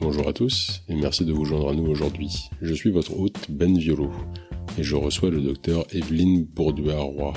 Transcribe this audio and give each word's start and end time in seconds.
Bonjour 0.00 0.28
à 0.28 0.32
tous 0.32 0.82
et 0.88 0.94
merci 0.94 1.24
de 1.24 1.32
vous 1.32 1.44
joindre 1.44 1.70
à 1.70 1.74
nous 1.74 1.90
aujourd'hui. 1.90 2.50
Je 2.62 2.72
suis 2.72 2.90
votre 2.90 3.18
hôte 3.18 3.46
Ben 3.48 3.76
Violo 3.76 4.12
et 4.78 4.84
je 4.84 4.94
reçois 4.94 5.28
le 5.28 5.40
docteur 5.40 5.86
Evelyne 5.92 6.44
Bourduin-Roy. 6.44 7.34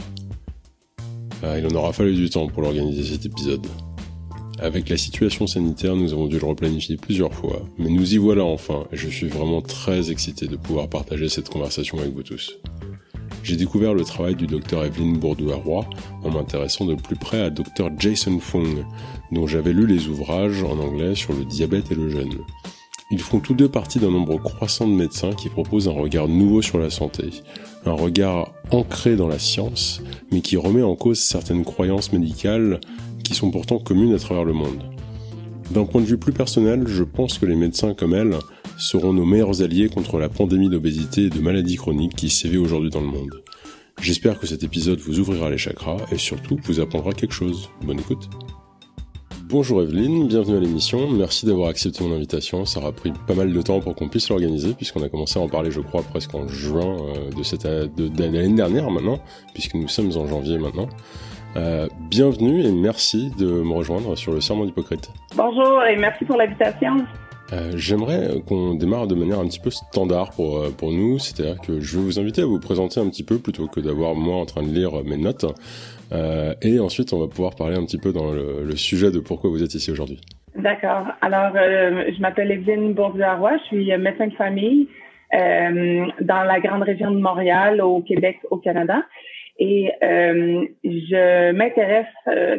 Ah, 1.41 1.57
il 1.57 1.65
en 1.65 1.75
aura 1.75 1.91
fallu 1.91 2.13
du 2.13 2.29
temps 2.29 2.47
pour 2.47 2.61
l'organiser 2.61 3.15
cet 3.15 3.25
épisode. 3.25 3.65
Avec 4.59 4.89
la 4.89 4.97
situation 4.97 5.47
sanitaire, 5.47 5.95
nous 5.95 6.13
avons 6.13 6.27
dû 6.27 6.37
le 6.37 6.45
replanifier 6.45 6.97
plusieurs 6.97 7.33
fois, 7.33 7.65
mais 7.79 7.89
nous 7.89 8.13
y 8.13 8.17
voilà 8.17 8.43
enfin 8.43 8.85
et 8.91 8.97
je 8.97 9.09
suis 9.09 9.27
vraiment 9.27 9.63
très 9.63 10.11
excité 10.11 10.45
de 10.45 10.55
pouvoir 10.55 10.87
partager 10.87 11.29
cette 11.29 11.49
conversation 11.49 11.97
avec 11.97 12.13
vous 12.13 12.21
tous. 12.23 12.59
J'ai 13.43 13.55
découvert 13.55 13.93
le 13.93 14.03
travail 14.03 14.35
du 14.35 14.45
docteur 14.45 14.85
Evelyne 14.85 15.17
Bourduin-Roy 15.17 15.85
en 16.23 16.29
m'intéressant 16.29 16.85
de 16.85 16.95
plus 16.95 17.15
près 17.15 17.41
à 17.41 17.49
docteur 17.49 17.89
Jason 17.97 18.39
Fung, 18.39 18.85
dont 19.31 19.47
j'avais 19.47 19.73
lu 19.73 19.87
les 19.87 20.07
ouvrages 20.07 20.63
en 20.63 20.77
anglais 20.79 21.15
sur 21.15 21.33
le 21.33 21.43
diabète 21.45 21.91
et 21.91 21.95
le 21.95 22.09
jeûne. 22.09 22.37
Ils 23.09 23.19
font 23.19 23.39
tous 23.39 23.53
deux 23.53 23.67
partie 23.67 23.99
d'un 23.99 24.11
nombre 24.11 24.37
croissant 24.37 24.87
de 24.87 24.93
médecins 24.93 25.33
qui 25.33 25.49
proposent 25.49 25.89
un 25.89 25.93
regard 25.93 26.27
nouveau 26.27 26.61
sur 26.61 26.77
la 26.77 26.89
santé, 26.89 27.29
un 27.85 27.91
regard 27.91 28.53
ancré 28.71 29.15
dans 29.15 29.27
la 29.27 29.39
science, 29.39 30.01
mais 30.31 30.41
qui 30.41 30.55
remet 30.55 30.83
en 30.83 30.95
cause 30.95 31.19
certaines 31.19 31.65
croyances 31.65 32.13
médicales 32.13 32.79
qui 33.23 33.33
sont 33.33 33.51
pourtant 33.51 33.79
communes 33.79 34.13
à 34.13 34.19
travers 34.19 34.45
le 34.45 34.53
monde. 34.53 34.83
D'un 35.71 35.85
point 35.85 36.01
de 36.01 36.05
vue 36.05 36.17
plus 36.17 36.33
personnel, 36.33 36.83
je 36.87 37.03
pense 37.03 37.37
que 37.37 37.45
les 37.45 37.55
médecins 37.55 37.93
comme 37.93 38.13
elle 38.13 38.35
seront 38.81 39.13
nos 39.13 39.25
meilleurs 39.25 39.61
alliés 39.61 39.89
contre 39.89 40.17
la 40.17 40.27
pandémie 40.27 40.69
d'obésité 40.69 41.25
et 41.25 41.29
de 41.29 41.39
maladies 41.39 41.75
chroniques 41.75 42.15
qui 42.15 42.29
sévit 42.29 42.57
aujourd'hui 42.57 42.89
dans 42.89 43.01
le 43.01 43.07
monde. 43.07 43.43
J'espère 44.01 44.39
que 44.39 44.47
cet 44.47 44.63
épisode 44.63 44.99
vous 44.99 45.19
ouvrira 45.19 45.49
les 45.49 45.57
chakras 45.57 45.97
et 46.11 46.17
surtout 46.17 46.57
vous 46.63 46.79
apprendra 46.79 47.11
quelque 47.11 47.33
chose. 47.33 47.69
Bonne 47.83 47.99
écoute. 47.99 48.27
Bonjour 49.43 49.83
Evelyne, 49.83 50.27
bienvenue 50.27 50.57
à 50.57 50.59
l'émission. 50.59 51.09
Merci 51.09 51.45
d'avoir 51.45 51.69
accepté 51.69 52.03
mon 52.03 52.15
invitation. 52.15 52.65
Ça 52.65 52.79
aura 52.79 52.91
pris 52.91 53.11
pas 53.27 53.35
mal 53.35 53.53
de 53.53 53.61
temps 53.61 53.81
pour 53.81 53.95
qu'on 53.95 54.09
puisse 54.09 54.29
l'organiser, 54.29 54.73
puisqu'on 54.73 55.03
a 55.03 55.09
commencé 55.09 55.37
à 55.37 55.43
en 55.43 55.49
parler, 55.49 55.69
je 55.69 55.81
crois, 55.81 56.01
presque 56.01 56.33
en 56.33 56.47
juin 56.47 56.97
euh, 57.01 57.31
de 57.37 57.43
cette 57.43 57.67
de, 57.67 58.09
l'année 58.17 58.55
dernière 58.55 58.89
maintenant, 58.89 59.19
puisque 59.53 59.75
nous 59.75 59.89
sommes 59.89 60.11
en 60.17 60.25
janvier 60.25 60.57
maintenant. 60.57 60.87
Euh, 61.57 61.87
bienvenue 62.09 62.63
et 62.63 62.71
merci 62.71 63.29
de 63.37 63.45
me 63.45 63.73
rejoindre 63.73 64.15
sur 64.15 64.31
le 64.31 64.41
serment 64.41 64.65
d'Hippocrate. 64.65 65.11
Bonjour 65.35 65.83
et 65.83 65.97
merci 65.97 66.23
pour 66.25 66.37
l'invitation. 66.37 67.05
Euh, 67.53 67.71
j'aimerais 67.75 68.39
qu'on 68.47 68.75
démarre 68.75 69.07
de 69.07 69.15
manière 69.15 69.39
un 69.39 69.45
petit 69.45 69.59
peu 69.59 69.71
standard 69.71 70.29
pour, 70.31 70.57
euh, 70.57 70.69
pour 70.69 70.91
nous, 70.91 71.19
c'est-à-dire 71.19 71.59
que 71.59 71.81
je 71.81 71.97
vais 71.97 72.03
vous 72.03 72.19
inviter 72.19 72.41
à 72.43 72.45
vous 72.45 72.59
présenter 72.59 73.01
un 73.01 73.09
petit 73.09 73.25
peu 73.25 73.39
plutôt 73.39 73.67
que 73.67 73.81
d'avoir 73.81 74.15
moi 74.15 74.37
en 74.37 74.45
train 74.45 74.63
de 74.63 74.69
lire 74.69 74.91
mes 75.03 75.17
notes. 75.17 75.45
Euh, 76.13 76.53
et 76.61 76.79
ensuite, 76.79 77.11
on 77.11 77.19
va 77.19 77.27
pouvoir 77.27 77.55
parler 77.55 77.75
un 77.75 77.85
petit 77.85 77.97
peu 77.97 78.13
dans 78.13 78.31
le, 78.31 78.63
le 78.63 78.75
sujet 78.77 79.11
de 79.11 79.19
pourquoi 79.19 79.49
vous 79.49 79.63
êtes 79.63 79.73
ici 79.73 79.91
aujourd'hui. 79.91 80.21
D'accord. 80.55 81.07
Alors, 81.21 81.51
euh, 81.55 82.05
je 82.15 82.21
m'appelle 82.21 82.51
Evelyne 82.51 82.93
Bourdieu-Roy, 82.93 83.57
je 83.57 83.63
suis 83.65 83.97
médecin 83.97 84.27
de 84.27 84.33
famille 84.33 84.87
dans 85.33 86.43
la 86.43 86.59
grande 86.59 86.83
région 86.83 87.09
de 87.09 87.19
Montréal, 87.19 87.81
au 87.81 88.01
Québec, 88.01 88.39
au 88.49 88.57
Canada. 88.57 89.01
Et 89.59 89.89
je 90.01 91.51
m'intéresse, 91.53 92.05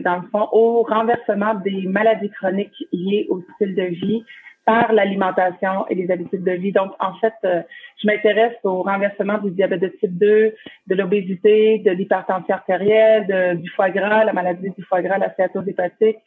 dans 0.03 0.23
le 0.23 0.29
fond, 0.31 0.49
au 0.53 0.83
renversement 0.83 1.55
des 1.63 1.83
maladies 1.83 2.31
chroniques 2.31 2.87
liées 2.91 3.27
au 3.29 3.43
style 3.57 3.75
de 3.75 3.83
vie, 3.83 4.23
par 4.65 4.93
l'alimentation 4.93 5.87
et 5.89 5.95
les 5.95 6.11
habitudes 6.11 6.45
de 6.45 6.53
vie. 6.53 6.73
Donc, 6.73 6.93
en 7.01 7.15
fait, 7.15 7.35
euh, 7.45 7.63
je 8.01 8.07
m'intéresse 8.07 8.55
au 8.63 8.83
renversement 8.83 9.39
du 9.39 9.51
diabète 9.51 9.81
de 9.81 9.89
type 9.89 10.17
2, 10.19 10.55
de 10.87 10.95
l'obésité, 10.95 11.79
de 11.79 11.91
l'hypertension 11.91 12.55
artérielle, 12.55 13.59
du 13.61 13.69
foie 13.71 13.91
gras, 13.91 14.25
la 14.25 14.33
maladie 14.33 14.71
du 14.71 14.85
foie 14.85 15.03
gras, 15.03 15.19
la 15.19 15.33
stéatose 15.33 15.69
hépatique, 15.69 16.19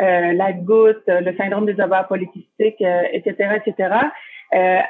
euh, 0.00 0.32
la 0.32 0.52
goutte, 0.52 1.04
le 1.06 1.36
syndrome 1.36 1.66
des 1.66 1.80
ovaires 1.80 2.08
polykystiques, 2.08 2.82
etc., 3.12 3.34
euh, 3.40 3.58
etc., 3.64 3.90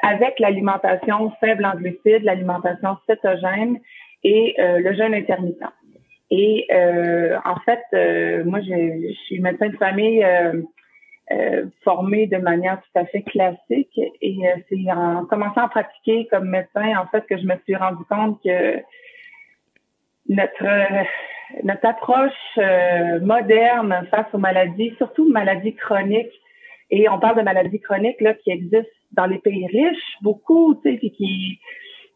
avec 0.03 0.39
l'alimentation 0.39 1.31
faible 1.39 1.65
en 1.65 1.73
glucides, 1.75 2.23
l'alimentation 2.23 2.97
cétogène 3.09 3.79
et 4.23 4.53
le 4.59 4.93
jeûne 4.93 5.15
intermittent. 5.15 5.63
Et 6.29 6.67
en 6.71 7.55
fait, 7.65 8.43
moi, 8.45 8.59
je 8.61 9.11
suis 9.25 9.39
médecin 9.39 9.69
de 9.69 9.77
famille 9.77 10.23
euh, 11.31 11.65
formée 11.83 12.27
de 12.27 12.37
manière 12.37 12.81
tout 12.81 12.99
à 12.99 13.05
fait 13.05 13.23
classique. 13.23 13.99
Et 14.21 14.37
euh, 14.47 14.55
c'est 14.69 14.91
en 14.91 15.25
commençant 15.25 15.61
à 15.61 15.69
pratiquer 15.69 16.27
comme 16.29 16.49
médecin, 16.49 16.97
en 16.97 17.07
fait, 17.07 17.25
que 17.27 17.37
je 17.37 17.45
me 17.45 17.55
suis 17.65 17.75
rendu 17.75 18.03
compte 18.05 18.41
que 18.43 18.81
notre 20.29 21.05
notre 21.63 21.85
approche 21.85 22.31
euh, 22.57 23.19
moderne 23.21 24.07
face 24.09 24.25
aux 24.33 24.37
maladies, 24.37 24.93
surtout 24.97 25.29
maladies 25.29 25.75
chroniques, 25.75 26.41
et 26.89 27.09
on 27.09 27.19
parle 27.19 27.37
de 27.37 27.43
maladies 27.43 27.79
chroniques 27.79 28.21
là 28.21 28.33
qui 28.33 28.51
existent 28.51 28.89
dans 29.11 29.25
les 29.25 29.39
pays 29.39 29.67
riches, 29.67 30.17
beaucoup, 30.21 30.75
tu 30.75 30.91
sais, 30.91 30.99
qui 30.99 31.59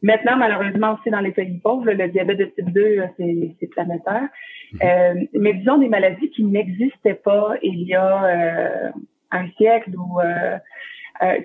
maintenant 0.02 0.38
malheureusement 0.38 0.96
aussi 0.96 1.10
dans 1.10 1.20
les 1.20 1.32
pays 1.32 1.60
pauvres, 1.64 1.92
le 1.92 2.08
diabète 2.08 2.38
de 2.38 2.46
type 2.46 2.72
2, 2.72 3.04
c'est 3.18 3.68
planétaire. 3.68 4.30
Mhm. 4.74 4.80
Euh, 4.84 5.14
mais 5.34 5.54
disons 5.54 5.78
des 5.78 5.90
maladies 5.90 6.30
qui 6.32 6.44
n'existaient 6.44 7.16
pas 7.16 7.56
il 7.62 7.82
y 7.84 7.96
a 7.96 8.24
euh, 8.26 8.90
un 9.32 9.50
siècle 9.58 9.92
ou 9.96 10.20
euh, 10.22 10.58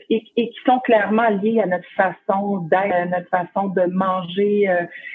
et, 0.09 0.23
et, 0.37 0.51
qui 0.51 0.61
sont 0.65 0.79
clairement 0.81 1.29
liées 1.31 1.61
à 1.61 1.67
notre 1.67 1.89
façon 1.97 2.59
d'être, 2.59 2.95
à 2.95 3.07
notre 3.07 3.29
façon 3.29 3.69
de 3.69 3.83
manger, 3.87 4.69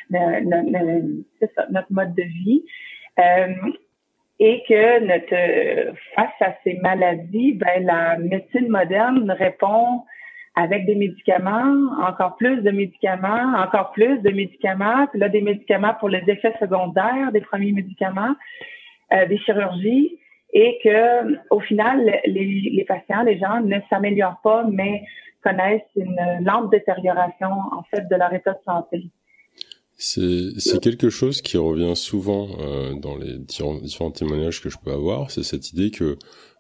notre, 0.10 1.72
notre 1.72 1.92
mode 1.92 2.14
de 2.14 2.24
vie 2.24 2.66
et 4.40 4.64
que 4.68 5.00
notre 5.00 5.96
face 6.14 6.42
à 6.42 6.56
ces 6.66 6.74
maladies, 6.82 7.54
ben 7.54 7.86
la 7.86 8.18
médecine 8.18 8.68
moderne 8.68 9.32
répond 9.32 10.04
avec 10.56 10.86
des 10.86 10.96
médicaments, 10.96 11.92
encore 12.02 12.36
plus 12.36 12.62
de 12.62 12.72
médicaments, 12.72 13.54
encore 13.58 13.92
plus 13.92 14.20
de 14.22 14.30
médicaments, 14.32 15.08
puis 15.08 15.20
là 15.20 15.30
des 15.30 15.42
médicaments 15.42 15.94
pour 16.00 16.10
les 16.10 16.24
effets 16.28 16.54
secondaires 16.60 17.32
des 17.32 17.42
premiers 17.42 17.72
médicaments, 17.72 18.36
euh, 19.14 19.26
des 19.28 19.38
chirurgies, 19.38 20.18
et 20.52 20.80
que 20.84 21.38
au 21.52 21.60
final 21.60 22.20
les, 22.26 22.46
les 22.46 22.86
patients, 22.86 23.24
les 23.24 23.38
gens 23.38 23.62
ne 23.62 23.78
s'améliorent 23.90 24.42
pas, 24.44 24.66
mais 24.70 25.04
connaissent 25.44 25.82
une 25.96 26.18
lente 26.42 26.72
détérioration 26.72 27.48
en 27.72 27.84
fait 27.84 28.08
de 28.10 28.16
leur 28.16 28.34
état 28.34 28.54
de 28.54 28.64
santé. 28.66 29.10
C'est 30.02 30.80
quelque 30.82 31.10
chose 31.10 31.42
qui 31.42 31.58
revient 31.58 31.96
souvent 31.96 32.48
euh, 32.60 32.94
dans 32.94 33.18
les 33.18 33.38
différents, 33.38 34.12
témoignages 34.12 34.62
que 34.62 34.70
je 34.70 34.78
peux 34.78 34.92
avoir, 34.92 35.30
c'est 35.30 35.44
cette 35.44 35.74
idée 35.74 35.92
que 35.92 36.18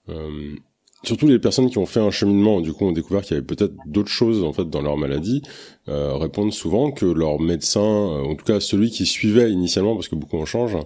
euh, 0.10 0.56
surtout 1.04 1.28
les 1.28 1.40
personnes 1.40 1.70
qui 1.70 1.78
ont 1.78 1.86
fait 1.86 2.00
un 2.00 2.12
cheminement, 2.12 2.62
du 2.62 2.74
coup, 2.74 2.86
ont 2.86 2.92
découvert 2.92 3.22
qu'il 3.22 3.36
y 3.36 3.38
avait 3.38 3.46
peut-être 3.46 3.74
d'autres 3.86 4.10
choses 4.10 4.44
en 4.44 4.52
fait 4.52 4.70
dans 4.70 4.82
leur 4.82 4.98
maladie, 4.98 5.42
euh, 5.88 6.16
répondent 6.16 6.54
souvent 6.54 6.92
que 6.92 7.06
leur 7.06 7.40
médecin, 7.40 7.80
euh, 7.80 8.24
en 8.24 8.36
tout 8.36 8.46
cas 8.46 8.60
celui 8.60 8.90
qui 8.90 9.06
suivait 9.06 9.52
initialement, 9.52 9.96
parce 9.96 10.10
que 10.10 10.16
beaucoup 10.16 10.38
en 10.38 10.46
changent, 10.46 10.78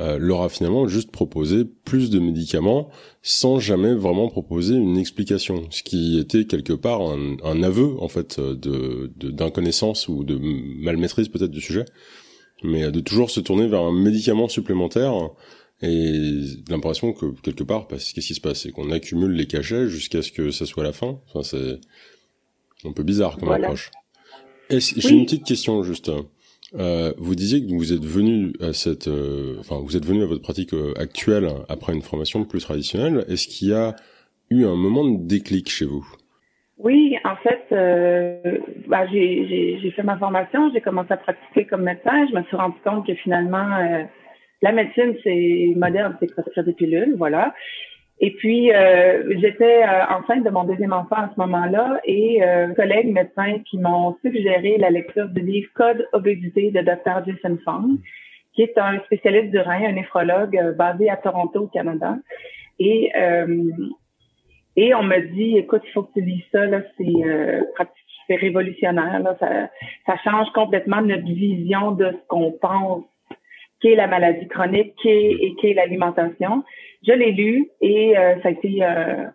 euh, 0.00 0.18
leur 0.18 0.42
a 0.42 0.48
finalement 0.48 0.86
juste 0.86 1.10
proposé 1.10 1.64
plus 1.84 2.10
de 2.10 2.18
médicaments 2.20 2.90
sans 3.22 3.58
jamais 3.58 3.94
vraiment 3.94 4.28
proposer 4.28 4.74
une 4.74 4.98
explication, 4.98 5.64
ce 5.70 5.82
qui 5.82 6.18
était 6.18 6.44
quelque 6.44 6.74
part 6.74 7.00
un, 7.02 7.62
aveu 7.62 7.96
en 8.00 8.08
fait 8.08 8.38
de 8.38 9.10
d'inconnaissance 9.16 10.06
ou 10.08 10.22
de 10.22 10.38
malmaîtrise 10.38 11.28
peut-être 11.28 11.50
du 11.50 11.60
sujet, 11.60 11.86
mais 12.62 12.90
de 12.90 13.00
toujours 13.00 13.30
se 13.30 13.40
tourner 13.40 13.66
vers 13.66 13.80
un 13.80 13.92
médicament 13.92 14.48
supplémentaire 14.48 15.12
et 15.82 16.42
l'impression 16.70 17.12
que 17.12 17.26
quelque 17.42 17.64
part, 17.64 17.86
parce 17.86 18.12
qu'est-ce 18.12 18.28
qui 18.28 18.34
se 18.34 18.40
passe, 18.40 18.62
c'est 18.62 18.70
qu'on 18.70 18.90
accumule 18.90 19.32
les 19.32 19.46
cachets 19.46 19.88
jusqu'à 19.88 20.22
ce 20.22 20.32
que 20.32 20.50
ça 20.50 20.64
soit 20.64 20.84
la 20.84 20.92
fin. 20.92 21.20
Enfin, 21.28 21.42
c'est 21.42 21.80
un 22.86 22.92
peu 22.92 23.02
bizarre 23.02 23.36
comme 23.36 23.52
approche. 23.52 23.90
J'ai 24.70 25.10
une 25.10 25.24
petite 25.24 25.44
question 25.44 25.82
juste. 25.82 26.10
Euh, 26.74 27.12
vous 27.18 27.34
disiez 27.34 27.64
que 27.64 27.72
vous 27.72 27.92
êtes 27.92 28.04
venu 28.04 28.52
à 28.60 28.72
cette, 28.72 29.06
euh, 29.06 29.56
enfin, 29.60 29.76
vous 29.80 29.96
êtes 29.96 30.04
venu 30.04 30.22
à 30.22 30.26
votre 30.26 30.42
pratique 30.42 30.74
euh, 30.74 30.94
actuelle 30.96 31.48
après 31.68 31.92
une 31.92 32.02
formation 32.02 32.44
plus 32.44 32.60
traditionnelle. 32.60 33.24
Est-ce 33.28 33.46
qu'il 33.46 33.68
y 33.68 33.72
a 33.72 33.94
eu 34.50 34.64
un 34.64 34.74
moment 34.74 35.04
de 35.04 35.26
déclic 35.26 35.68
chez 35.70 35.84
vous? 35.84 36.04
Oui, 36.78 37.16
en 37.24 37.36
fait, 37.36 37.64
euh, 37.72 38.58
bah, 38.88 39.06
j'ai 39.12 39.92
fait 39.94 40.02
ma 40.02 40.18
formation, 40.18 40.70
j'ai 40.74 40.80
commencé 40.80 41.12
à 41.12 41.16
pratiquer 41.16 41.66
comme 41.66 41.82
médecin. 41.82 42.26
Je 42.28 42.34
me 42.36 42.42
suis 42.44 42.56
rendu 42.56 42.76
compte 42.82 43.06
que 43.06 43.14
finalement 43.14 44.06
la 44.62 44.72
médecine, 44.72 45.14
c'est 45.22 45.72
moderne, 45.76 46.16
c'est 46.20 46.32
prescrire 46.32 46.64
des 46.64 46.72
pilules, 46.72 47.14
voilà. 47.16 47.54
Et 48.18 48.30
puis, 48.30 48.72
euh, 48.72 49.38
j'étais 49.40 49.82
euh, 49.82 50.06
enceinte 50.08 50.42
de 50.42 50.48
mon 50.48 50.64
deuxième 50.64 50.94
enfant 50.94 51.16
à 51.16 51.30
ce 51.34 51.38
moment-là 51.40 52.00
et 52.04 52.42
euh, 52.42 52.72
collègues 52.72 53.12
médecins 53.12 53.58
qui 53.68 53.78
m'ont 53.78 54.16
suggéré 54.24 54.78
la 54.78 54.88
lecture 54.88 55.28
du 55.28 55.42
livre 55.42 55.68
Code 55.74 56.08
obésité 56.14 56.70
de 56.70 56.80
Dr. 56.80 57.26
Jason 57.26 57.58
Fong, 57.62 57.98
qui 58.54 58.62
est 58.62 58.78
un 58.78 59.00
spécialiste 59.00 59.50
du 59.50 59.58
rein, 59.58 59.84
un 59.84 59.92
néphrologue 59.92 60.56
euh, 60.56 60.72
basé 60.72 61.10
à 61.10 61.16
Toronto, 61.16 61.64
au 61.64 61.66
Canada. 61.66 62.16
Et 62.78 63.12
et 64.78 64.94
on 64.94 65.02
me 65.02 65.18
dit, 65.34 65.56
écoute, 65.56 65.80
il 65.86 65.92
faut 65.92 66.02
que 66.02 66.12
tu 66.12 66.20
lis 66.20 66.44
ça, 66.52 66.66
là, 66.66 66.82
c'est 66.98 67.64
c'est 68.26 68.36
révolutionnaire, 68.36 69.20
là, 69.20 69.36
ça, 69.40 69.70
ça 70.04 70.16
change 70.22 70.50
complètement 70.50 71.00
notre 71.00 71.24
vision 71.24 71.92
de 71.92 72.10
ce 72.10 72.26
qu'on 72.28 72.52
pense 72.52 73.04
qui 73.80 73.88
est 73.88 73.96
la 73.96 74.06
maladie 74.06 74.48
chronique, 74.48 74.94
qui 75.00 75.08
est, 75.08 75.32
et 75.32 75.54
qui 75.56 75.68
est 75.68 75.74
l'alimentation. 75.74 76.64
Je 77.06 77.12
l'ai 77.12 77.32
lu 77.32 77.68
et 77.80 78.16
euh, 78.16 78.34
ça 78.42 78.48
a 78.48 78.50
été 78.50 78.82
euh, 78.82 79.26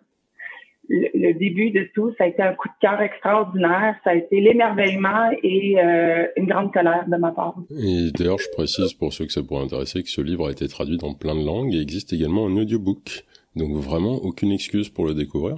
le, 0.88 1.32
début 1.32 1.70
de 1.70 1.88
tout, 1.94 2.12
ça 2.18 2.24
a 2.24 2.26
été 2.26 2.42
un 2.42 2.52
coup 2.54 2.68
de 2.68 2.74
cœur 2.80 3.00
extraordinaire. 3.00 3.96
Ça 4.04 4.10
a 4.10 4.14
été 4.14 4.40
l'émerveillement 4.40 5.30
et 5.42 5.76
euh, 5.78 6.26
une 6.36 6.46
grande 6.46 6.72
colère 6.72 7.04
de 7.08 7.16
ma 7.16 7.32
part. 7.32 7.54
Et 7.70 8.10
d'ailleurs, 8.16 8.38
je 8.38 8.50
précise 8.50 8.92
pour 8.94 9.12
ceux 9.12 9.26
que 9.26 9.32
ça 9.32 9.42
pourrait 9.42 9.64
intéresser 9.64 10.02
que 10.02 10.08
ce 10.08 10.20
livre 10.20 10.48
a 10.48 10.52
été 10.52 10.68
traduit 10.68 10.98
dans 10.98 11.14
plein 11.14 11.34
de 11.34 11.44
langues 11.44 11.74
et 11.74 11.80
existe 11.80 12.12
également 12.12 12.44
en 12.44 12.56
audiobook. 12.56 13.24
Donc 13.56 13.72
vraiment, 13.76 14.16
aucune 14.22 14.52
excuse 14.52 14.88
pour 14.88 15.06
le 15.06 15.14
découvrir. 15.14 15.56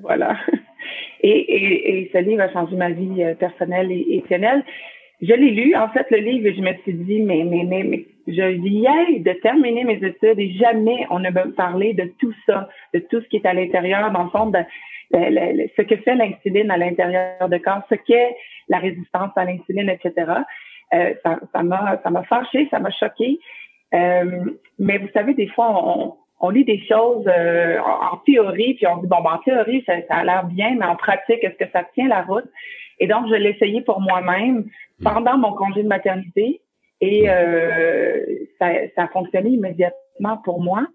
voilà. 0.00 0.36
Et, 1.22 1.30
et, 1.30 1.98
et, 1.98 2.10
ce 2.12 2.18
livre 2.18 2.42
a 2.42 2.52
changé 2.52 2.76
ma 2.76 2.90
vie 2.90 3.24
euh, 3.24 3.34
personnelle 3.34 3.90
et 3.90 4.16
étionnelle. 4.16 4.62
Je 5.22 5.32
l'ai 5.32 5.50
lu, 5.50 5.74
en 5.74 5.88
fait, 5.88 6.06
le 6.10 6.18
livre, 6.18 6.46
et 6.46 6.54
je 6.54 6.60
me 6.60 6.72
suis 6.82 6.92
dit, 6.92 7.20
mais, 7.22 7.44
mais, 7.44 7.64
mais, 7.64 7.84
mais 7.84 8.06
je 8.26 8.42
viens 8.42 9.18
de 9.18 9.32
terminer 9.40 9.84
mes 9.84 9.94
études 9.94 10.38
et 10.38 10.52
jamais 10.52 11.06
on 11.10 11.20
ne 11.20 11.30
me 11.30 11.52
parlé 11.52 11.94
de 11.94 12.12
tout 12.18 12.34
ça, 12.44 12.68
de 12.92 12.98
tout 12.98 13.20
ce 13.20 13.28
qui 13.28 13.36
est 13.36 13.46
à 13.46 13.54
l'intérieur, 13.54 14.10
dans 14.10 14.24
le 14.24 14.30
fond, 14.30 14.46
de, 14.46 14.58
ce 15.12 15.82
que 15.82 15.96
fait 15.96 16.16
l'insuline 16.16 16.70
à 16.70 16.76
l'intérieur 16.76 17.48
de 17.48 17.56
corps, 17.58 17.82
ce 17.88 17.94
qu'est 17.94 18.36
la 18.68 18.78
résistance 18.78 19.30
à 19.36 19.44
l'insuline, 19.44 19.88
etc. 19.88 20.32
Euh, 20.94 21.14
ça 21.24 21.62
m'a 21.62 22.00
ça 22.02 22.10
m'a 22.10 22.22
fâché, 22.24 22.68
ça 22.70 22.78
m'a 22.78 22.90
choqué. 22.90 23.38
Euh, 23.94 24.44
mais 24.78 24.98
vous 24.98 25.08
savez, 25.14 25.34
des 25.34 25.48
fois, 25.48 25.68
on, 25.70 26.16
on 26.40 26.50
lit 26.50 26.64
des 26.64 26.82
choses 26.86 27.24
euh, 27.26 27.78
en 27.78 28.16
théorie, 28.18 28.74
puis 28.74 28.86
on 28.86 28.98
dit 28.98 29.06
bon, 29.06 29.22
ben, 29.22 29.32
en 29.34 29.38
théorie, 29.38 29.84
ça, 29.86 29.94
ça 30.08 30.16
a 30.16 30.24
l'air 30.24 30.44
bien, 30.44 30.76
mais 30.78 30.86
en 30.86 30.96
pratique, 30.96 31.42
est-ce 31.42 31.64
que 31.64 31.70
ça 31.72 31.84
tient 31.94 32.08
la 32.08 32.22
route? 32.22 32.48
Et 32.98 33.06
donc, 33.06 33.28
je 33.28 33.34
l'ai 33.34 33.50
essayé 33.50 33.82
pour 33.82 34.00
moi-même 34.00 34.64
pendant 35.02 35.36
mon 35.36 35.52
congé 35.52 35.82
de 35.82 35.88
maternité, 35.88 36.62
et 37.00 37.28
euh, 37.28 38.24
ça, 38.58 38.70
ça 38.94 39.04
a 39.04 39.08
fonctionné 39.08 39.50
immédiatement 39.50 40.38
pour 40.44 40.62
moi. 40.62 40.86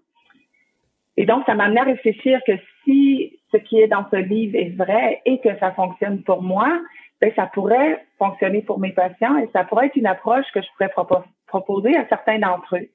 Et 1.16 1.26
donc, 1.26 1.44
ça 1.46 1.54
m'a 1.54 1.64
amené 1.64 1.80
à 1.80 1.84
réfléchir 1.84 2.40
que 2.46 2.52
si 2.84 3.38
ce 3.52 3.58
qui 3.58 3.78
est 3.78 3.86
dans 3.86 4.04
ce 4.10 4.16
livre 4.16 4.56
est 4.56 4.70
vrai 4.70 5.20
et 5.26 5.38
que 5.38 5.56
ça 5.58 5.72
fonctionne 5.72 6.22
pour 6.22 6.42
moi, 6.42 6.80
ben, 7.20 7.32
ça 7.36 7.46
pourrait 7.46 8.04
fonctionner 8.18 8.62
pour 8.62 8.80
mes 8.80 8.92
patients 8.92 9.36
et 9.36 9.48
ça 9.52 9.62
pourrait 9.62 9.86
être 9.86 9.96
une 9.96 10.06
approche 10.06 10.46
que 10.52 10.60
je 10.60 10.66
pourrais 10.72 10.90
proposer 11.46 11.96
à 11.96 12.06
certains 12.08 12.40
d'entre 12.40 12.76
eux. 12.76 12.88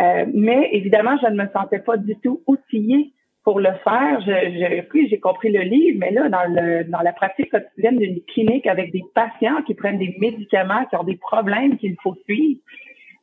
Euh, 0.00 0.26
mais 0.34 0.68
évidemment, 0.72 1.16
je 1.22 1.28
ne 1.28 1.42
me 1.42 1.48
sentais 1.50 1.78
pas 1.78 1.96
du 1.96 2.14
tout 2.16 2.42
outillée 2.46 3.13
pour 3.44 3.60
le 3.60 3.72
faire. 3.84 4.20
Je, 4.22 4.84
je, 4.92 5.06
j'ai 5.08 5.20
compris 5.20 5.52
le 5.52 5.60
livre, 5.60 5.98
mais 6.00 6.10
là, 6.10 6.28
dans, 6.28 6.44
le, 6.48 6.84
dans 6.84 7.00
la 7.00 7.12
pratique 7.12 7.50
quotidienne 7.50 7.98
d'une 7.98 8.20
clinique 8.22 8.66
avec 8.66 8.90
des 8.90 9.04
patients 9.14 9.62
qui 9.66 9.74
prennent 9.74 9.98
des 9.98 10.16
médicaments, 10.18 10.86
qui 10.86 10.96
ont 10.96 11.04
des 11.04 11.16
problèmes 11.16 11.76
qu'il 11.76 11.96
faut 12.02 12.16
suivre, 12.24 12.60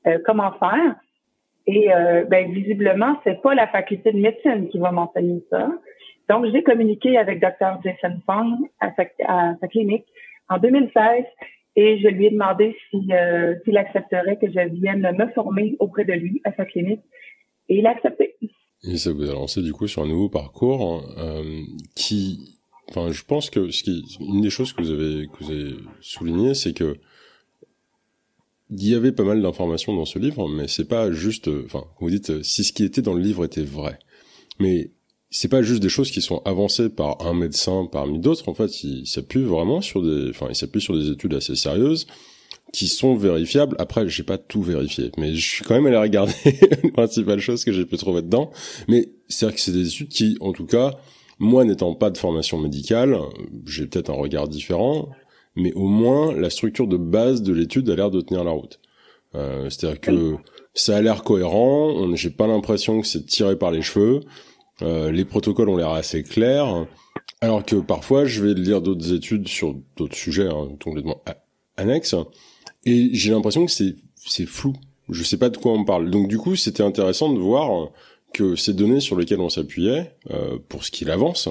euh, 0.08 0.20
comment 0.26 0.54
faire? 0.54 0.96
Et 1.68 1.94
euh, 1.94 2.24
ben, 2.26 2.52
visiblement, 2.52 3.20
c'est 3.24 3.42
pas 3.42 3.56
la 3.56 3.68
faculté 3.68 4.12
de 4.12 4.20
médecine 4.20 4.70
qui 4.70 4.80
va 4.80 4.92
m'enseigner 4.92 5.44
ça. 5.50 5.70
Donc, 6.30 6.46
j'ai 6.52 6.64
communiqué 6.64 7.18
avec 7.18 7.40
Dr. 7.40 7.80
Jason 7.84 8.18
Fong 8.26 8.58
à 8.80 8.92
sa, 8.94 9.04
à 9.28 9.56
sa 9.60 9.68
clinique 9.68 10.06
en 10.50 10.58
2016 10.58 11.26
et 11.76 12.00
je 12.00 12.08
lui 12.08 12.28
ai 12.28 12.32
demandé 12.32 12.76
euh, 12.94 13.56
s'il 13.64 13.78
accepterait 13.78 14.38
que 14.38 14.48
je 14.48 14.70
vienne 14.70 15.10
me 15.18 15.28
former 15.34 15.76
auprès 15.80 16.06
de 16.06 16.14
lui 16.14 16.42
à 16.44 16.52
sa 16.54 16.66
clinique 16.66 17.02
et 17.70 17.78
il 17.78 17.88
a 17.88 17.92
accepté. 17.92 18.36
Et 18.84 18.98
ça 18.98 19.12
vous 19.12 19.30
a 19.30 19.34
lancé 19.34 19.62
du 19.62 19.74
coup 19.74 19.88
sur 19.88 20.02
un 20.02 20.08
nouveau 20.08 20.30
parcours 20.30 21.04
euh, 21.18 21.62
qui, 21.96 22.58
enfin, 22.90 23.12
je 23.12 23.24
pense 23.24 23.50
que 23.50 23.70
ce 23.70 23.84
qui, 23.84 24.04
une 24.20 24.42
des 24.42 24.50
choses 24.50 24.74
que 24.74 24.82
vous 24.82 24.92
avez 24.92 25.28
que 25.28 25.44
vous 25.44 25.52
avez 25.52 25.76
souligné, 26.02 26.54
c'est 26.56 26.74
que 26.74 26.98
il 28.72 28.88
y 28.88 28.96
avait 28.96 29.12
pas 29.12 29.24
mal 29.24 29.42
d'informations 29.42 29.94
dans 29.96 30.06
ce 30.06 30.18
livre, 30.18 30.48
mais 30.48 30.68
c'est 30.68 30.88
pas 30.88 31.12
juste, 31.12 31.50
enfin, 31.66 31.84
vous 32.00 32.10
dites 32.10 32.42
si 32.42 32.64
ce 32.64 32.72
qui 32.72 32.84
était 32.84 33.02
dans 33.02 33.14
le 33.14 33.22
livre 33.22 33.44
était 33.44 33.64
vrai, 33.64 34.00
mais 34.60 34.92
c'est 35.30 35.48
pas 35.48 35.62
juste 35.62 35.82
des 35.82 35.90
choses 35.90 36.10
qui 36.10 36.22
sont 36.22 36.42
avancées 36.44 36.90
par 36.90 37.26
un 37.26 37.34
médecin 37.34 37.88
parmi 37.90 38.20
d'autres. 38.20 38.50
En 38.50 38.54
fait, 38.54 38.84
il 38.84 39.08
s'appuie 39.08 39.44
vraiment 39.44 39.82
sur 39.82 40.02
des, 40.02 40.30
enfin, 40.30 40.48
il 40.50 40.56
s'appuie 40.56 40.82
sur 40.82 40.98
des 40.98 41.10
études 41.10 41.34
assez 41.34 41.56
sérieuses 41.56 42.08
qui 42.72 42.88
sont 42.88 43.16
vérifiables. 43.16 43.76
Après, 43.80 44.08
j'ai 44.08 44.24
pas 44.24 44.38
tout 44.38 44.62
vérifié, 44.62 45.12
mais 45.18 45.36
je 45.36 45.56
suis 45.56 45.64
quand 45.64 45.76
même 45.76 45.86
allé 45.86 45.98
regarder 45.98 46.34
les 46.84 46.92
principales 46.92 47.40
choses 47.40 47.64
que 47.66 47.72
j'ai 47.72 47.86
pu 47.86 47.98
trouver 47.98 48.22
dedans. 48.22 48.52
Mais 48.88 49.10
c'est 49.28 49.46
vrai 49.46 49.56
que 49.56 49.62
c'est 49.62 49.72
des 49.72 49.88
études 49.88 50.10
qui, 50.10 50.38
en 50.40 50.54
tout 50.54 50.66
cas, 50.66 50.96
moi 51.40 51.66
n'étant 51.66 51.96
pas 51.96 52.10
de 52.12 52.18
formation 52.18 52.60
médicale, 52.60 53.18
j'ai 53.66 53.88
peut-être 53.88 54.10
un 54.10 54.16
regard 54.16 54.48
différent, 54.48 55.10
mais 55.56 55.74
au 55.74 55.88
moins 55.88 56.34
la 56.34 56.50
structure 56.50 56.88
de 56.88 56.98
base 56.98 57.42
de 57.42 57.54
l'étude 57.54 57.90
a 57.90 57.96
l'air 57.96 58.12
de 58.12 58.22
tenir 58.22 58.44
la 58.44 58.52
route. 58.52 58.80
Euh, 59.36 59.70
C'est-à-dire 59.70 60.00
que 60.00 60.36
ça 60.74 60.98
a 60.98 61.02
l'air 61.02 61.24
cohérent. 61.24 62.16
J'ai 62.16 62.30
pas 62.30 62.48
l'impression 62.48 63.02
que 63.02 63.08
c'est 63.08 63.26
tiré 63.26 63.58
par 63.58 63.72
les 63.72 63.82
cheveux. 63.82 64.22
Euh, 64.82 65.12
les 65.12 65.26
protocoles 65.26 65.70
ont 65.70 65.78
l'air 65.78 65.90
assez 65.90 66.24
clairs, 66.24 66.88
alors 67.40 67.64
que 67.66 67.76
parfois 67.76 68.26
je 68.26 68.44
vais 68.44 68.54
lire 68.54 68.82
d'autres 68.82 69.14
études 69.14 69.48
sur 69.48 69.76
d'autres 69.96 70.16
sujets 70.16 70.48
hein, 70.48 70.70
complètement 70.84 71.22
annexes, 71.78 72.16
et 72.86 73.10
j'ai 73.14 73.32
l'impression 73.32 73.66
que 73.66 73.72
c'est 73.72 73.96
c'est 74.16 74.46
flou. 74.46 74.74
Je 75.10 75.24
sais 75.24 75.38
pas 75.38 75.50
de 75.50 75.58
quoi 75.58 75.74
on 75.74 75.84
parle. 75.84 76.10
Donc 76.10 76.28
du 76.28 76.38
coup, 76.38 76.56
c'était 76.56 76.84
intéressant 76.84 77.34
de 77.34 77.40
voir 77.40 77.90
que 78.34 78.56
ces 78.56 78.74
données 78.74 79.02
sur 79.02 79.18
lesquelles 79.18 79.42
on 79.42 79.50
s'appuyait 79.50 80.14
euh, 80.30 80.58
pour 80.70 80.84
ce 80.86 80.92
qu'il 80.92 81.10
avance 81.10 81.50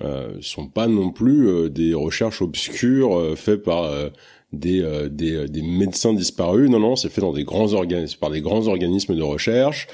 euh, 0.00 0.36
sont 0.40 0.68
pas 0.68 0.86
non 0.86 1.10
plus 1.10 1.48
euh, 1.48 1.68
des 1.68 1.92
recherches 1.92 2.40
obscures 2.40 3.36
faites 3.36 3.62
par 3.62 3.92
des, 4.52 5.08
des, 5.10 5.48
des 5.48 5.62
médecins 5.62 6.14
disparus. 6.14 6.70
Non, 6.70 6.80
non, 6.80 6.96
c'est 6.96 7.10
fait 7.10 7.20
dans 7.20 7.32
des 7.32 7.44
grands 7.44 7.72
organismes, 7.74 8.18
par 8.18 8.30
des 8.30 8.40
grands 8.40 8.66
organismes 8.68 9.16
de 9.16 9.22
recherche. 9.22 9.88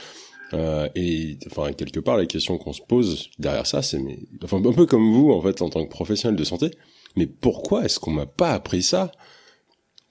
Euh, 0.53 0.89
et 0.95 1.39
enfin 1.47 1.73
quelque 1.73 2.01
part 2.01 2.17
la 2.17 2.27
question 2.27 2.59
qu'on 2.59 2.73
se 2.73 2.83
pose 2.83 3.31
derrière 3.39 3.67
ça, 3.67 3.83
c'est 3.83 3.99
mais 3.99 4.19
enfin 4.45 4.59
un 4.65 4.73
peu 4.73 4.87
comme 4.87 5.11
vous 5.11 5.33
en 5.33 5.41
fait 5.41 5.63
en 5.63 5.71
tant 5.71 5.85
que 5.85 5.91
professionnel 5.91 6.37
de 6.37 6.45
santé, 6.45 6.71
mais 7.17 7.27
pourquoi 7.27 7.85
est-ce 7.85 7.99
qu'on 7.99 8.13
m'a 8.13 8.27
pas 8.27 8.53
appris 8.53 8.83
ça? 8.83 9.11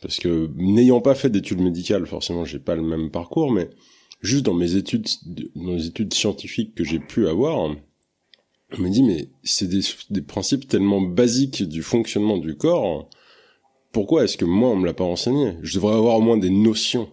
Parce 0.04 0.20
que 0.20 0.50
n'ayant 0.58 1.00
pas 1.02 1.16
fait 1.16 1.30
d'études 1.30 1.62
médicales, 1.62 2.06
forcément 2.06 2.44
j'ai 2.44 2.60
pas 2.60 2.76
le 2.76 2.84
même 2.84 3.10
parcours, 3.10 3.52
mais 3.52 3.70
juste 4.22 4.46
dans 4.46 4.54
mes 4.54 4.76
études, 4.76 5.08
dans 5.56 5.72
les 5.72 5.88
études 5.88 6.14
scientifiques 6.14 6.76
que 6.76 6.84
j'ai 6.84 7.00
pu 7.00 7.28
avoir, 7.28 7.58
on 7.58 7.78
me 8.78 8.90
dit 8.90 9.02
mais 9.02 9.30
c'est 9.44 9.68
des, 9.68 9.82
des 10.10 10.22
principes 10.22 10.68
tellement 10.68 11.02
basiques 11.02 11.64
du 11.64 11.82
fonctionnement 11.82 12.38
du 12.38 12.56
corps. 12.56 13.08
Pourquoi 13.94 14.26
est-ce 14.26 14.36
que 14.36 14.46
moi 14.46 14.70
on 14.70 14.76
me 14.76 14.86
l'a 14.86 14.94
pas 14.94 15.04
enseigné? 15.06 15.54
Je 15.62 15.76
devrais 15.76 15.96
avoir 15.96 16.18
au 16.18 16.22
moins 16.22 16.38
des 16.38 16.50
notions. 16.50 17.10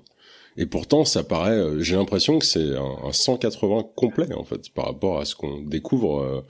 Et 0.56 0.66
pourtant, 0.66 1.04
ça 1.04 1.22
paraît, 1.22 1.56
euh, 1.56 1.80
j'ai 1.80 1.94
l'impression 1.94 2.38
que 2.38 2.44
c'est 2.44 2.76
un, 2.76 3.12
180 3.12 3.84
complet 3.94 4.32
en 4.34 4.44
fait 4.44 4.68
par 4.70 4.86
rapport 4.86 5.18
à 5.20 5.24
ce 5.24 5.36
qu'on 5.36 5.62
découvre, 5.62 6.20
euh, 6.20 6.40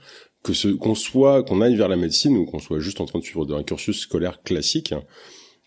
que 0.43 0.53
ce 0.53 0.69
qu'on 0.69 0.95
soit, 0.95 1.43
qu'on 1.43 1.61
aille 1.61 1.75
vers 1.75 1.87
la 1.87 1.97
médecine 1.97 2.35
ou 2.35 2.45
qu'on 2.45 2.59
soit 2.59 2.79
juste 2.79 2.99
en 2.99 3.05
train 3.05 3.19
de 3.19 3.23
suivre 3.23 3.55
un 3.55 3.63
cursus 3.63 3.99
scolaire 3.99 4.41
classique, 4.41 4.93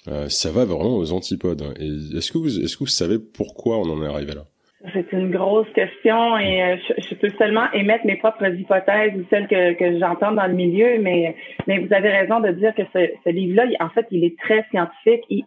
euh, 0.08 0.28
ça 0.28 0.50
va 0.50 0.64
vraiment 0.64 0.96
aux 0.96 1.12
antipodes. 1.12 1.62
Et 1.78 2.16
est-ce 2.16 2.32
que 2.32 2.38
vous, 2.38 2.60
est-ce 2.60 2.76
que 2.76 2.84
vous 2.84 2.86
savez 2.86 3.18
pourquoi 3.18 3.78
on 3.78 3.88
en 3.90 4.02
est 4.02 4.08
arrivé 4.08 4.34
là? 4.34 4.44
C'est 4.92 5.12
une 5.12 5.30
grosse 5.30 5.70
question 5.74 6.36
et 6.36 6.76
je, 6.98 7.14
peux 7.14 7.30
seulement 7.38 7.72
émettre 7.72 8.04
mes 8.04 8.16
propres 8.16 8.54
hypothèses 8.54 9.12
ou 9.16 9.24
celles 9.30 9.48
que, 9.48 9.72
que 9.72 9.98
j'entends 9.98 10.32
dans 10.32 10.46
le 10.46 10.52
milieu, 10.52 10.98
mais 11.00 11.36
mais 11.66 11.78
vous 11.78 11.90
avez 11.94 12.10
raison 12.10 12.40
de 12.40 12.50
dire 12.50 12.74
que 12.74 12.82
ce, 12.92 13.08
ce 13.24 13.30
livre-là, 13.30 13.64
en 13.80 13.88
fait, 13.88 14.06
il 14.10 14.24
est 14.24 14.38
très 14.38 14.66
scientifique. 14.70 15.22
Il, 15.30 15.46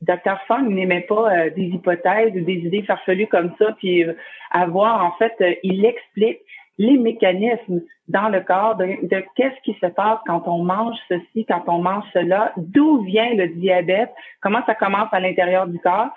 Dr. 0.00 0.38
Fung 0.46 0.68
n'aimait 0.68 1.06
pas 1.08 1.32
euh, 1.32 1.50
des 1.50 1.64
hypothèses 1.64 2.32
ou 2.34 2.40
des 2.40 2.54
idées 2.54 2.82
farfelues 2.82 3.26
comme 3.26 3.52
ça, 3.58 3.72
puis 3.78 4.04
euh, 4.04 4.14
avoir, 4.50 5.04
en 5.04 5.12
fait, 5.18 5.34
euh, 5.40 5.54
il 5.62 5.84
explique 5.84 6.38
les 6.78 6.96
mécanismes 6.96 7.82
dans 8.06 8.28
le 8.28 8.40
corps 8.40 8.76
de, 8.76 9.24
qu'est-ce 9.34 9.60
qui 9.64 9.76
se 9.80 9.86
passe 9.86 10.18
quand 10.26 10.46
on 10.46 10.62
mange 10.62 10.96
ceci, 11.08 11.44
quand 11.46 11.64
on 11.66 11.78
mange 11.78 12.04
cela, 12.14 12.52
d'où 12.56 13.02
vient 13.02 13.34
le 13.34 13.48
diabète, 13.48 14.10
comment 14.40 14.64
ça 14.64 14.74
commence 14.74 15.08
à 15.12 15.20
l'intérieur 15.20 15.66
du 15.66 15.78
corps. 15.80 16.08